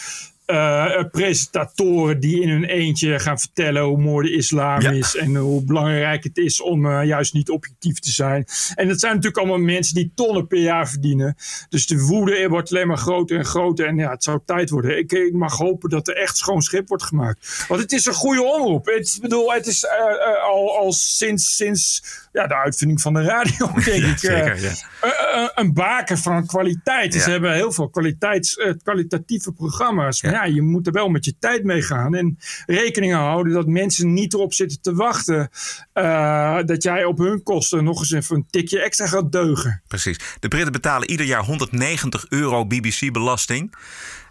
uh, 0.50 1.02
presentatoren 1.10 2.20
die 2.20 2.40
in 2.40 2.48
hun 2.48 2.64
eentje 2.64 3.18
gaan 3.18 3.38
vertellen 3.38 3.82
hoe 3.82 3.98
mooi 3.98 4.28
de 4.28 4.36
islam 4.36 4.80
is 4.80 5.16
en 5.16 5.36
hoe 5.36 5.64
belangrijk 5.64 6.24
het 6.24 6.36
is 6.36 6.60
om 6.60 6.86
uh, 6.86 7.04
juist 7.04 7.34
niet 7.34 7.50
objectief 7.50 7.98
te 7.98 8.10
zijn. 8.10 8.46
En 8.74 8.88
dat 8.88 9.00
zijn 9.00 9.14
natuurlijk 9.14 9.38
allemaal 9.38 9.64
mensen 9.66 9.94
die 9.94 10.12
tonnen 10.14 10.46
per 10.46 10.58
jaar 10.58 10.88
verdienen. 10.88 11.36
Dus 11.68 11.86
de 11.86 12.00
woede 12.00 12.48
wordt 12.48 12.70
alleen 12.70 12.86
maar 12.86 12.96
groter 12.96 13.38
en 13.38 13.44
groter 13.44 13.86
en 13.86 13.96
ja, 13.96 14.10
het 14.10 14.22
zou 14.22 14.40
tijd 14.44 14.70
worden. 14.70 14.98
Ik, 14.98 15.12
ik 15.12 15.32
mag 15.32 15.56
hopen 15.56 15.90
dat 15.90 16.08
er 16.08 16.16
echt 16.16 16.36
schoon 16.36 16.62
schip 16.62 16.88
wordt 16.88 17.04
gemaakt. 17.04 17.64
Want 17.68 17.80
het 17.80 17.92
is 17.92 18.06
een 18.06 18.14
goede 18.14 18.42
omroep. 18.42 18.86
Het, 18.86 19.14
ik 19.14 19.22
bedoel, 19.22 19.52
het 19.52 19.66
is 19.66 19.84
uh, 19.84 20.44
al, 20.44 20.76
al 20.78 20.92
sinds, 20.92 21.56
sinds 21.56 22.02
ja, 22.32 22.46
de 22.46 22.56
uitvinding 22.56 23.00
van 23.00 23.14
de 23.14 23.22
radio, 23.22 23.70
denk 23.84 24.04
ik. 24.04 24.18
Zeker, 24.18 24.60
ja. 24.60 25.52
een 25.54 25.72
baken 25.72 26.18
van 26.18 26.46
kwaliteit. 26.46 27.14
Ze 27.14 27.30
hebben 27.30 27.54
heel 27.54 27.72
veel 27.72 27.88
kwaliteits, 27.88 28.56
kwalitatieve 28.82 29.52
programma's. 29.52 30.20
Ja, 30.38 30.44
je 30.44 30.62
moet 30.62 30.86
er 30.86 30.92
wel 30.92 31.08
met 31.08 31.24
je 31.24 31.34
tijd 31.38 31.64
mee 31.64 31.82
gaan. 31.82 32.14
En 32.14 32.38
rekening 32.66 33.12
houden 33.12 33.52
dat 33.52 33.66
mensen 33.66 34.12
niet 34.12 34.34
erop 34.34 34.54
zitten 34.54 34.80
te 34.80 34.94
wachten. 34.94 35.48
Uh, 35.94 36.58
dat 36.64 36.82
jij 36.82 37.04
op 37.04 37.18
hun 37.18 37.42
kosten 37.42 37.84
nog 37.84 37.98
eens 38.00 38.12
even 38.12 38.36
een 38.36 38.46
tikje 38.50 38.80
extra 38.80 39.06
gaat 39.06 39.32
deugen. 39.32 39.82
Precies. 39.88 40.18
De 40.40 40.48
Britten 40.48 40.72
betalen 40.72 41.10
ieder 41.10 41.26
jaar 41.26 41.44
190 41.44 42.26
euro 42.28 42.66
BBC-belasting. 42.66 43.74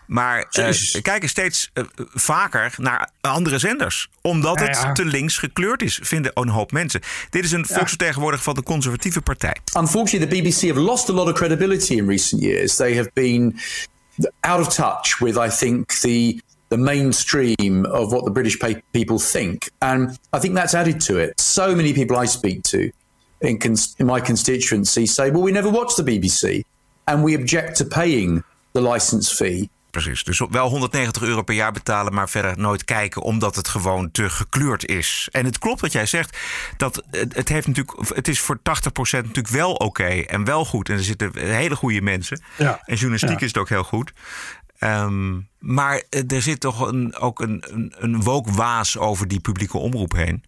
Maar 0.05 0.47
uh, 0.59 1.01
kijken 1.01 1.29
steeds 1.29 1.71
uh, 1.73 1.83
vaker 2.13 2.73
naar 2.77 3.09
andere 3.21 3.59
zenders. 3.59 4.09
Omdat 4.21 4.59
het 4.59 4.75
ja. 4.75 4.91
te 4.91 5.05
links 5.05 5.37
gekleurd 5.37 5.81
is, 5.81 5.99
vinden 6.01 6.31
een 6.33 6.49
hoop 6.49 6.71
mensen. 6.71 7.01
Dit 7.29 7.43
is 7.43 7.51
een 7.51 7.65
ja. 7.67 7.75
volksvertegenwoordiger 7.75 8.45
van 8.45 8.55
de 8.55 8.63
conservatieve 8.63 9.21
partij. 9.21 9.57
Unfortunately, 9.77 10.41
the 10.41 10.49
BBC 10.49 10.67
have 10.67 10.79
lost 10.79 11.09
a 11.09 11.13
lot 11.13 11.27
of 11.27 11.33
credibility 11.33 11.93
in 11.93 12.07
recent 12.07 12.41
years. 12.41 12.75
They 12.75 12.95
have 12.95 13.09
been 13.13 13.59
out 14.43 14.59
of 14.59 14.69
touch 14.69 15.21
with, 15.21 15.37
I 15.37 15.49
think, 15.49 15.99
the 16.01 16.41
the 16.69 16.77
mainstream 16.77 17.85
of 17.85 18.11
what 18.11 18.25
the 18.25 18.31
British 18.31 18.57
people 18.91 19.19
think, 19.19 19.69
and 19.81 20.19
I 20.33 20.39
think 20.39 20.53
that's 20.53 20.73
added 20.73 20.99
to 21.01 21.17
it. 21.17 21.39
So 21.39 21.73
many 21.73 21.93
people 21.93 22.17
I 22.17 22.25
speak 22.25 22.63
to 22.63 22.91
in, 23.39 23.57
in 23.99 24.05
my 24.05 24.19
constituency 24.19 25.05
say, 25.05 25.31
"Well, 25.31 25.43
we 25.43 25.51
never 25.51 25.69
watch 25.69 25.95
the 25.95 26.03
BBC, 26.03 26.65
and 27.07 27.23
we 27.23 27.35
object 27.35 27.77
to 27.77 27.85
paying 27.85 28.43
the 28.73 28.81
license 28.81 29.31
fee." 29.31 29.69
Precies, 29.91 30.23
dus 30.23 30.41
wel 30.49 30.69
190 30.69 31.21
euro 31.21 31.41
per 31.41 31.55
jaar 31.55 31.71
betalen, 31.71 32.13
maar 32.13 32.29
verder 32.29 32.59
nooit 32.59 32.85
kijken, 32.85 33.21
omdat 33.21 33.55
het 33.55 33.67
gewoon 33.67 34.11
te 34.11 34.29
gekleurd 34.29 34.85
is. 34.85 35.27
En 35.31 35.45
het 35.45 35.59
klopt 35.59 35.81
wat 35.81 35.91
jij 35.91 36.05
zegt, 36.05 36.37
dat 36.77 37.03
het, 37.11 37.49
heeft 37.49 37.67
natuurlijk, 37.67 38.15
het 38.15 38.27
is 38.27 38.39
voor 38.39 38.57
80% 38.57 38.61
natuurlijk 38.93 39.47
wel 39.47 39.73
oké 39.73 40.03
en 40.03 40.43
wel 40.43 40.65
goed. 40.65 40.89
En 40.89 40.95
er 40.95 41.03
zitten 41.03 41.31
hele 41.39 41.75
goede 41.75 42.01
mensen. 42.01 42.41
Ja. 42.57 42.81
En 42.85 42.95
journalistiek 42.95 43.39
ja. 43.39 43.45
is 43.45 43.47
het 43.47 43.57
ook 43.57 43.69
heel 43.69 43.83
goed. 43.83 44.13
Um, 44.79 45.47
maar 45.59 46.03
er 46.27 46.41
zit 46.41 46.59
toch 46.59 46.87
een, 46.87 47.15
ook 47.15 47.39
een, 47.39 47.63
een, 47.67 47.93
een 47.97 48.21
wookwaas 48.21 48.97
over 48.97 49.27
die 49.27 49.39
publieke 49.39 49.77
omroep 49.77 50.11
heen. 50.11 50.43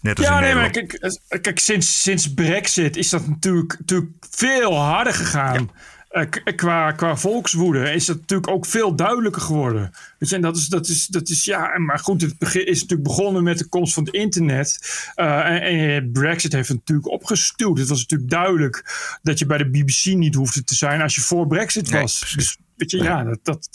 Net 0.00 0.18
als 0.18 0.26
ja, 0.26 0.40
nee, 0.40 0.54
maar 0.54 0.70
kijk, 0.70 1.14
kijk 1.40 1.58
sinds, 1.58 2.02
sinds 2.02 2.34
Brexit 2.34 2.96
is 2.96 3.08
dat 3.08 3.26
natuurlijk, 3.26 3.76
natuurlijk 3.78 4.10
veel 4.30 4.76
harder 4.76 5.14
gegaan. 5.14 5.54
Ja. 5.54 5.80
Uh, 6.12 6.54
qua, 6.56 6.92
qua 6.92 7.16
volkswoede 7.16 7.92
is 7.92 8.04
dat 8.06 8.20
natuurlijk 8.20 8.50
ook 8.50 8.66
veel 8.66 8.96
duidelijker 8.96 9.42
geworden. 9.42 9.90
Je, 10.18 10.34
en 10.34 10.40
dat 10.40 10.56
is, 10.56 10.66
dat 10.68 10.88
is, 10.88 11.06
dat 11.06 11.28
is 11.28 11.44
ja, 11.44 11.78
maar 11.78 11.98
goed, 11.98 12.20
het 12.20 12.38
begin, 12.38 12.66
is 12.66 12.80
natuurlijk 12.80 13.08
begonnen 13.08 13.42
met 13.42 13.58
de 13.58 13.68
komst 13.68 13.94
van 13.94 14.04
het 14.04 14.14
internet. 14.14 14.78
Uh, 15.16 15.46
en, 15.46 15.62
en, 15.62 16.12
Brexit 16.12 16.52
heeft 16.52 16.68
het 16.68 16.76
natuurlijk 16.76 17.08
opgestuurd. 17.08 17.78
Het 17.78 17.88
was 17.88 18.00
natuurlijk 18.00 18.30
duidelijk 18.30 18.84
dat 19.22 19.38
je 19.38 19.46
bij 19.46 19.58
de 19.58 19.70
BBC 19.70 20.04
niet 20.04 20.34
hoefde 20.34 20.64
te 20.64 20.74
zijn 20.74 21.00
als 21.00 21.14
je 21.14 21.20
voor 21.20 21.46
Brexit 21.46 21.90
was. 21.90 22.20
Nee, 22.20 22.36
dus, 22.36 22.58
weet 22.82 22.90
je, 22.90 23.02
ja, 23.02 23.24
dat. 23.24 23.38
dat 23.42 23.68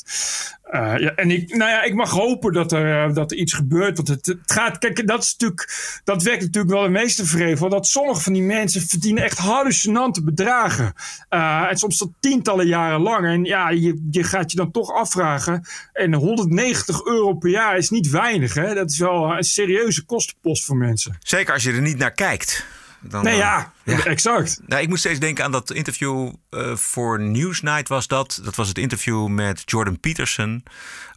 uh, 0.72 0.94
ja, 0.98 1.16
en 1.16 1.32
ik, 1.32 1.56
nou 1.56 1.72
ja, 1.72 1.84
ik 1.84 1.94
mag 1.94 2.10
hopen 2.10 2.54
dat 2.54 2.72
er, 2.72 3.14
dat 3.14 3.32
er 3.32 3.38
iets 3.38 3.54
gebeurt. 3.54 3.96
Want 3.96 4.08
het, 4.08 4.26
het 4.26 4.52
gaat, 4.52 4.78
kijk, 4.78 5.08
dat 5.08 5.24
is 5.24 5.32
natuurlijk, 5.32 6.00
dat 6.04 6.24
werkt 6.24 6.42
natuurlijk 6.42 6.74
wel 6.74 6.84
het 6.84 6.92
meeste 6.92 7.26
vrevel. 7.26 7.70
Dat 7.70 7.88
sommige 7.88 8.22
van 8.22 8.34
die 8.34 8.42
mensen 8.42 8.82
verdienen 8.82 9.24
echt 9.24 9.38
hallucinante 9.38 10.24
bedragen. 10.24 10.94
Uh, 11.30 11.68
en 11.70 11.78
soms 11.78 11.98
tot 11.98 12.12
tientallen 12.20 12.68
jaren 12.68 13.02
lang. 13.02 13.26
En 13.26 13.44
ja, 13.44 13.70
je, 13.70 14.08
je 14.12 14.24
gaat 14.24 14.52
je 14.52 14.58
dan 14.58 14.72
toch 14.72 14.94
afvragen. 14.94 15.66
En 15.94 16.14
190 16.14 17.06
euro 17.06 17.34
per 17.34 17.50
jaar 17.50 17.78
is 17.78 17.90
niet 17.90 18.10
weinig, 18.10 18.54
hè? 18.54 18.74
Dat 18.74 18.92
is 18.92 18.98
wel 18.98 19.38
een 19.38 19.44
serieuze 19.44 20.06
kostenpost 20.06 20.66
voor 20.66 20.78
mensen. 20.78 21.18
Zeker 21.20 21.54
als 21.54 21.64
je 21.64 21.72
er 21.72 21.82
niet 21.82 21.98
naar 21.98 22.14
kijkt. 22.14 22.66
Dan, 23.10 23.24
nee, 23.24 23.36
ja, 23.36 23.74
ja, 23.84 24.04
exact. 24.04 24.60
Nou, 24.66 24.82
ik 24.82 24.88
moet 24.88 25.00
steeds 25.00 25.20
denken 25.20 25.44
aan 25.44 25.52
dat 25.52 25.72
interview 25.72 26.34
uh, 26.50 26.76
voor 26.76 27.20
Newsnight 27.20 27.88
was 27.88 28.08
dat. 28.08 28.40
Dat 28.44 28.56
was 28.56 28.68
het 28.68 28.78
interview 28.78 29.28
met 29.28 29.62
Jordan 29.66 30.00
Peterson. 30.00 30.64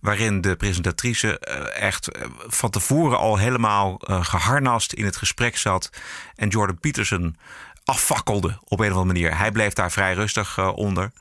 Waarin 0.01 0.41
de 0.41 0.57
presentatrice 0.57 1.41
uh, 1.49 1.82
echt 1.82 2.09
van 2.47 2.70
tevoren 2.70 3.18
al 3.18 3.36
helemaal 3.36 4.01
geharnast 4.05 4.93
in 4.93 5.05
het 5.05 5.16
gesprek 5.16 5.57
zat. 5.57 5.91
En 6.34 6.49
Jordan 6.49 6.78
Peterson 6.78 7.36
afvakkelde 7.84 8.59
op 8.64 8.80
een 8.80 8.91
of 8.91 8.97
andere 8.97 9.20
manier. 9.20 9.36
Hij 9.36 9.53
bleef 9.53 9.72
daar 9.72 9.93
vrij 9.93 10.14
rustig 10.14 10.57
uh, 10.59 10.76
onder. 10.76 11.12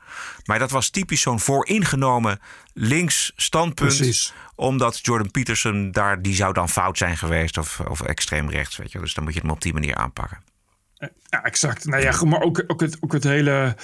Maar 0.44 0.58
dat 0.58 0.70
was 0.70 0.90
typisch 0.90 1.20
zo'n 1.20 1.40
vooringenomen 1.40 2.40
links 2.72 3.32
standpunt. 3.36 3.96
Precies. 3.96 4.32
Omdat 4.54 4.98
Jordan 5.02 5.30
Peterson 5.30 5.92
daar, 5.92 6.22
die 6.22 6.34
zou 6.34 6.52
dan 6.52 6.68
fout 6.68 6.98
zijn 6.98 7.16
geweest 7.16 7.58
of, 7.58 7.80
of 7.80 8.00
extreem 8.00 8.50
rechts. 8.50 8.76
Weet 8.76 8.92
je. 8.92 8.98
Dus 8.98 9.14
dan 9.14 9.24
moet 9.24 9.34
je 9.34 9.40
hem 9.40 9.50
op 9.50 9.60
die 9.60 9.72
manier 9.72 9.94
aanpakken. 9.94 10.38
Ja, 11.30 11.42
exact. 11.42 11.84
Nou 11.84 12.02
ja, 12.02 12.24
maar 12.24 12.40
ook, 12.40 12.64
ook, 12.66 12.80
het, 12.80 12.96
ook 13.00 13.12
het 13.12 13.24
hele. 13.24 13.74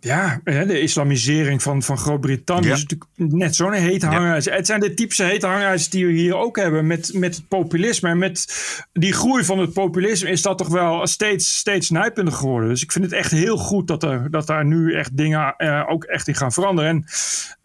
Ja, 0.00 0.40
de 0.44 0.80
islamisering 0.80 1.62
van, 1.62 1.82
van 1.82 1.98
Groot-Brittannië 1.98 2.66
ja. 2.66 2.74
is 2.74 2.82
natuurlijk 2.82 3.10
net 3.34 3.54
zo'n 3.54 3.72
heet 3.72 4.02
hangijs. 4.02 4.44
Ja. 4.44 4.52
Het 4.52 4.66
zijn 4.66 4.80
de 4.80 4.94
typische 4.94 5.24
hete 5.24 5.46
hangijs 5.46 5.88
die 5.88 6.06
we 6.06 6.12
hier 6.12 6.36
ook 6.36 6.56
hebben 6.56 6.86
met, 6.86 7.10
met 7.14 7.36
het 7.36 7.48
populisme. 7.48 8.08
En 8.08 8.18
met 8.18 8.46
die 8.92 9.12
groei 9.12 9.44
van 9.44 9.58
het 9.58 9.72
populisme 9.72 10.30
is 10.30 10.42
dat 10.42 10.58
toch 10.58 10.68
wel 10.68 11.06
steeds, 11.06 11.58
steeds 11.58 11.90
nijpender 11.90 12.34
geworden. 12.34 12.68
Dus 12.68 12.82
ik 12.82 12.92
vind 12.92 13.04
het 13.04 13.14
echt 13.14 13.30
heel 13.30 13.56
goed 13.56 13.88
dat, 13.88 14.02
er, 14.02 14.30
dat 14.30 14.46
daar 14.46 14.64
nu 14.64 14.94
echt 14.94 15.16
dingen 15.16 15.54
uh, 15.58 15.84
ook 15.88 16.04
echt 16.04 16.28
in 16.28 16.34
gaan 16.34 16.52
veranderen. 16.52 16.90
En 16.90 17.04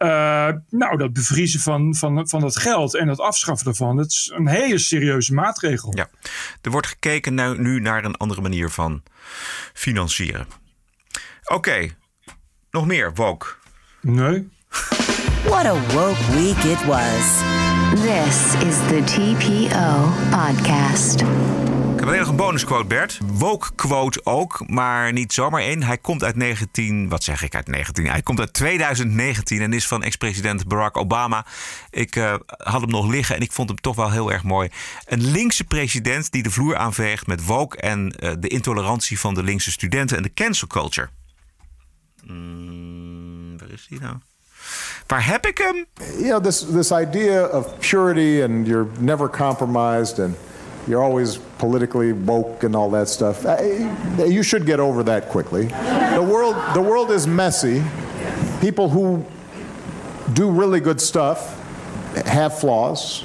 uh, 0.08 0.48
nou, 0.70 0.96
dat 0.96 1.12
bevriezen 1.12 1.60
van, 1.60 1.94
van, 1.94 2.28
van 2.28 2.40
dat 2.40 2.56
geld 2.56 2.96
en 2.96 3.06
dat 3.06 3.20
afschaffen 3.20 3.64
daarvan, 3.64 3.96
dat 3.96 4.10
is 4.10 4.32
een 4.34 4.48
hele 4.48 4.78
serieuze 4.78 5.34
maatregel. 5.34 5.92
Ja, 5.96 6.08
er 6.62 6.70
wordt 6.70 6.86
gekeken 6.86 7.34
nu, 7.34 7.58
nu 7.58 7.80
naar 7.80 8.04
een 8.04 8.16
andere 8.16 8.40
manier 8.40 8.70
van 8.70 8.81
financieren. 9.72 10.46
Oké, 11.44 11.54
okay. 11.54 11.92
nog 12.70 12.86
meer 12.86 13.14
woke? 13.14 13.46
Nee. 14.00 14.48
What 15.44 15.66
a 15.66 15.74
woke 15.94 16.32
week 16.34 16.64
it 16.64 16.84
was. 16.86 17.42
This 18.02 18.54
is 18.62 18.78
the 18.88 19.02
TPO 19.04 20.12
podcast. 20.30 21.22
Heb 22.02 22.10
alleen 22.10 22.22
nog 22.22 22.32
een 22.32 22.44
bonusquote, 22.44 22.86
Bert. 22.86 23.18
Woke 23.32 23.74
quote 23.74 24.20
ook, 24.24 24.68
maar 24.68 25.12
niet 25.12 25.32
zomaar 25.32 25.62
één. 25.62 25.82
Hij 25.82 25.98
komt 25.98 26.24
uit 26.24 26.36
19, 26.36 27.08
wat 27.08 27.24
zeg 27.24 27.42
ik 27.42 27.54
uit 27.54 27.68
19? 27.68 28.06
Hij 28.06 28.22
komt 28.22 28.40
uit 28.40 28.52
2019 28.52 29.60
en 29.60 29.72
is 29.72 29.86
van 29.86 30.02
ex-president 30.02 30.68
Barack 30.68 30.96
Obama. 30.96 31.46
Ik 31.90 32.16
uh, 32.16 32.34
had 32.46 32.80
hem 32.80 32.90
nog 32.90 33.06
liggen 33.06 33.36
en 33.36 33.42
ik 33.42 33.52
vond 33.52 33.68
hem 33.68 33.80
toch 33.80 33.96
wel 33.96 34.10
heel 34.10 34.32
erg 34.32 34.42
mooi. 34.42 34.68
Een 35.04 35.30
linkse 35.30 35.64
president 35.64 36.32
die 36.32 36.42
de 36.42 36.50
vloer 36.50 36.76
aanveegt 36.76 37.26
met 37.26 37.44
woke 37.44 37.76
en 37.76 38.14
uh, 38.20 38.30
de 38.38 38.48
intolerantie 38.48 39.20
van 39.20 39.34
de 39.34 39.42
linkse 39.42 39.70
studenten 39.70 40.16
en 40.16 40.22
de 40.22 40.32
cancel 40.34 40.66
culture. 40.66 41.08
Mm, 42.24 43.58
waar 43.58 43.70
is 43.70 43.86
die 43.88 44.00
nou? 44.00 44.16
Waar 45.06 45.26
heb 45.26 45.46
ik 45.46 45.58
hem? 45.58 45.86
You 46.18 46.28
know, 46.28 46.44
this, 46.44 46.66
this 46.72 46.90
idea 46.90 47.46
of 47.46 47.78
purity 47.78 48.42
and 48.42 48.66
you're 48.66 48.86
never 48.98 49.30
compromised 49.30 50.18
and 50.18 50.36
you're 50.88 51.02
always 51.02 51.38
politically 51.58 52.12
woke 52.12 52.64
and 52.64 52.74
all 52.74 52.90
that 52.90 53.08
stuff. 53.08 53.44
Uh, 53.44 53.50
uh, 54.18 54.24
you 54.24 54.42
should 54.42 54.66
get 54.66 54.80
over 54.80 55.02
that 55.04 55.28
quickly. 55.28 55.66
The 55.66 56.26
world, 56.28 56.56
the 56.74 56.80
world 56.80 57.10
is 57.10 57.26
messy. 57.26 57.82
People 58.60 58.88
who 58.88 59.24
do 60.32 60.50
really 60.50 60.80
good 60.80 61.00
stuff 61.00 61.58
have 62.26 62.58
flaws. 62.58 63.24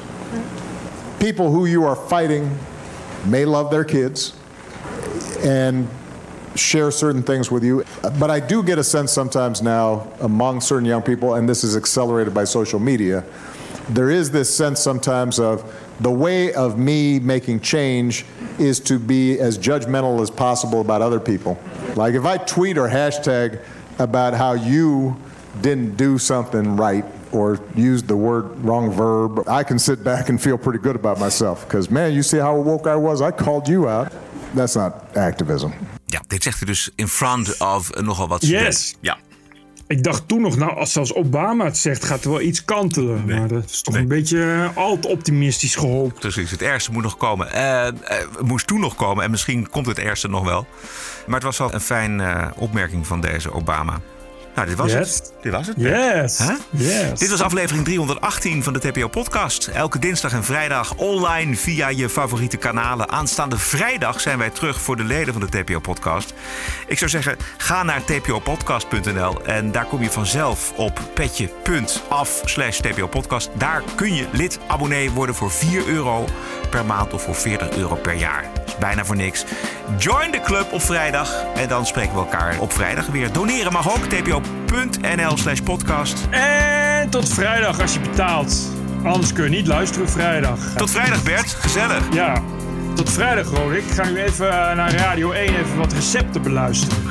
People 1.20 1.52
who 1.52 1.66
you 1.66 1.84
are 1.86 1.96
fighting 1.96 2.58
may 3.26 3.46
love 3.46 3.72
their 3.72 3.84
kids 3.84 4.38
and 5.40 5.88
share 6.56 6.92
certain 6.92 7.24
things 7.24 7.52
with 7.52 7.64
you. 7.64 7.84
But 8.20 8.30
I 8.30 8.40
do 8.40 8.64
get 8.64 8.78
a 8.78 8.84
sense 8.84 9.12
sometimes 9.12 9.62
now 9.62 10.12
among 10.22 10.62
certain 10.62 10.86
young 10.86 11.02
people, 11.02 11.36
and 11.36 11.48
this 11.48 11.64
is 11.64 11.76
accelerated 11.76 12.34
by 12.34 12.44
social 12.44 12.80
media, 12.80 13.24
there 13.90 14.10
is 14.10 14.32
this 14.32 14.54
sense 14.54 14.80
sometimes 14.80 15.40
of 15.40 15.64
the 16.00 16.12
way 16.12 16.54
of 16.54 16.78
me 16.78 17.20
making 17.20 17.60
change 17.62 18.26
is 18.60 18.80
to 18.80 19.00
be 19.00 19.40
as 19.40 19.58
judgmental 19.58 20.22
as 20.22 20.30
possible 20.30 20.80
about 20.82 21.02
other 21.02 21.20
people. 21.20 21.58
Like 21.96 22.14
if 22.16 22.26
I 22.26 22.38
tweet 22.38 22.78
or 22.78 22.88
hashtag 22.90 23.60
about 24.00 24.34
how 24.34 24.54
you 24.54 25.16
didn't 25.62 25.96
do 25.98 26.18
something 26.18 26.76
right 26.80 27.04
or 27.32 27.60
used 27.76 28.08
the 28.08 28.16
word 28.16 28.46
wrong 28.64 28.92
verb, 28.92 29.40
I 29.48 29.64
can 29.64 29.80
sit 29.80 30.04
back 30.04 30.30
and 30.30 30.40
feel 30.42 30.58
pretty 30.58 30.80
good 30.80 30.96
about 30.96 31.20
myself. 31.20 31.66
Because, 31.68 31.90
man, 31.92 32.14
you 32.14 32.22
see 32.24 32.40
how 32.40 32.56
woke 32.62 32.88
I 32.88 32.96
was? 32.96 33.22
I 33.22 33.32
called 33.32 33.68
you 33.68 33.88
out. 33.88 34.12
That's 34.56 34.76
not 34.76 34.94
activism. 35.16 35.70
Ja, 36.06 36.22
dit 36.28 36.44
zegt 36.44 36.58
hij 36.58 36.68
dus 36.68 36.90
in 36.96 37.08
front 37.08 37.60
of 37.60 37.90
nogal 38.02 38.28
wat 38.28 38.42
Yes. 38.46 38.88
studenten. 38.88 38.98
Ja. 39.02 39.18
Ik 39.88 40.04
dacht 40.04 40.28
toen 40.28 40.42
nog, 40.42 40.58
nou, 40.58 40.78
als 40.78 40.92
zelfs 40.92 41.14
Obama 41.14 41.66
het 41.66 41.78
zegt, 41.78 42.06
gaat 42.06 42.24
er 42.24 42.30
wel 42.30 42.42
iets 42.42 42.66
kantelen. 42.66 43.26
maar 43.26 43.48
dat 43.48 43.70
is 43.70 43.82
toch 43.82 43.96
een 43.96 44.08
beetje 44.08 44.44
eh, 44.44 44.78
al 44.78 45.00
te 45.00 45.08
optimistisch 45.08 45.76
gehoopt. 45.76 46.20
Precies, 46.20 46.52
het 46.52 46.62
ergste 46.62 46.92
moet 46.92 47.04
nog 47.04 47.18
komen. 47.18 47.52
Eh, 47.52 47.88
eh, 47.88 47.94
moest 48.42 48.68
toen 48.68 48.80
nog 48.80 48.96
komen 48.96 49.24
en 49.24 49.32
misschien 49.32 49.70
komt 49.70 49.86
het 49.86 50.00
ergste 50.00 50.30
nog 50.30 50.44
wel. 50.44 50.66
Maar 51.26 51.36
het 51.36 51.44
was 51.44 51.58
wel 51.58 51.74
een 51.74 51.82
fijn 51.82 52.22
eh, 52.22 52.48
opmerking 52.56 53.08
van 53.08 53.22
deze 53.22 53.52
Obama. 53.52 54.02
Nou, 54.58 54.70
dit 54.70 54.78
was 54.78 54.92
Yes. 54.92 55.16
het. 55.16 55.34
Dit 55.42 55.52
was 55.52 55.68
het. 55.68 55.76
Yes. 55.78 56.38
Huh? 56.38 56.50
Yes. 56.70 57.20
Dit 57.20 57.30
was 57.30 57.42
aflevering 57.42 57.84
318 57.86 58.64
van 58.64 58.74
de 58.74 58.80
TPO-podcast. 58.80 59.68
Elke 59.68 60.00
dinsdag 60.00 60.32
en 60.32 60.44
vrijdag 60.44 60.94
online 60.96 61.56
via 61.56 61.88
je 61.90 62.10
favoriete 62.10 62.58
kanalen. 62.58 63.10
Aanstaande 63.10 63.58
vrijdag 63.58 64.22
zijn 64.22 64.38
wij 64.38 64.50
terug 64.50 64.82
voor 64.82 64.96
de 64.98 65.04
leden 65.04 65.34
van 65.34 65.48
de 65.50 65.64
TPO-podcast. 65.64 66.34
Ik 66.88 66.98
zou 66.98 67.10
zeggen, 67.10 67.38
ga 67.58 67.84
naar 67.84 68.04
tpopodcast.nl 68.04 69.42
en 69.46 69.72
daar 69.72 69.86
kom 69.86 70.02
je 70.02 70.12
vanzelf 70.12 70.74
op 70.76 71.00
petje.af 71.14 72.42
slash 72.46 72.80
tpopodcast. 72.80 73.50
Daar 73.54 73.84
kun 73.96 74.14
je 74.14 74.26
lid 74.32 74.60
abonnee 74.68 75.12
worden 75.12 75.36
voor 75.36 75.52
4 75.52 75.88
euro 75.88 76.26
per 76.70 76.86
maand 76.86 77.14
of 77.14 77.24
voor 77.24 77.36
40 77.36 77.78
euro 77.78 77.96
per 77.96 78.14
jaar. 78.16 78.57
Is 78.68 78.78
bijna 78.78 79.06
voor 79.06 79.16
niks. 79.16 79.46
Join 79.98 80.32
de 80.32 80.42
club 80.42 80.68
op 80.72 80.82
vrijdag 80.82 81.44
en 81.56 81.68
dan 81.68 81.86
spreken 81.86 82.14
we 82.14 82.20
elkaar 82.20 82.60
op 82.60 82.74
vrijdag 82.74 83.08
weer. 83.08 83.32
Doneren 83.32 83.72
mag 83.72 83.92
ook, 83.92 84.06
tpo.nl 84.06 85.38
slash 85.38 85.60
podcast. 85.60 86.28
En 86.30 87.10
tot 87.10 87.34
vrijdag 87.34 87.82
als 87.82 87.94
je 87.94 88.00
betaalt. 88.00 88.56
Anders 89.04 89.34
kun 89.34 89.44
je 89.44 89.50
niet 89.50 89.68
luisteren 89.68 90.10
vrijdag. 90.10 90.60
Tot 90.76 90.92
vrijdag 90.92 91.24
Bert, 91.24 91.50
gezellig. 91.50 92.04
Ja, 92.14 92.42
tot 92.96 93.12
vrijdag 93.12 93.50
Roderick. 93.50 93.84
Ik 93.84 93.92
ga 93.92 94.10
nu 94.10 94.18
even 94.18 94.50
eh, 94.50 94.76
naar 94.76 94.96
Radio 94.96 95.32
1 95.32 95.50
even 95.50 95.78
wat 95.78 95.94
recepten 95.94 96.42
beluisteren. 96.42 97.04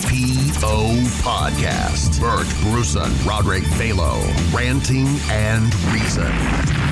TPO 0.00 0.94
Podcast. 1.22 2.20
Bert 2.20 2.46
Bruson, 2.62 3.10
Roderick 3.26 3.64
Balo, 3.78 4.18
Ranting 4.52 5.08
and 5.30 5.74
Reason. 5.92 6.91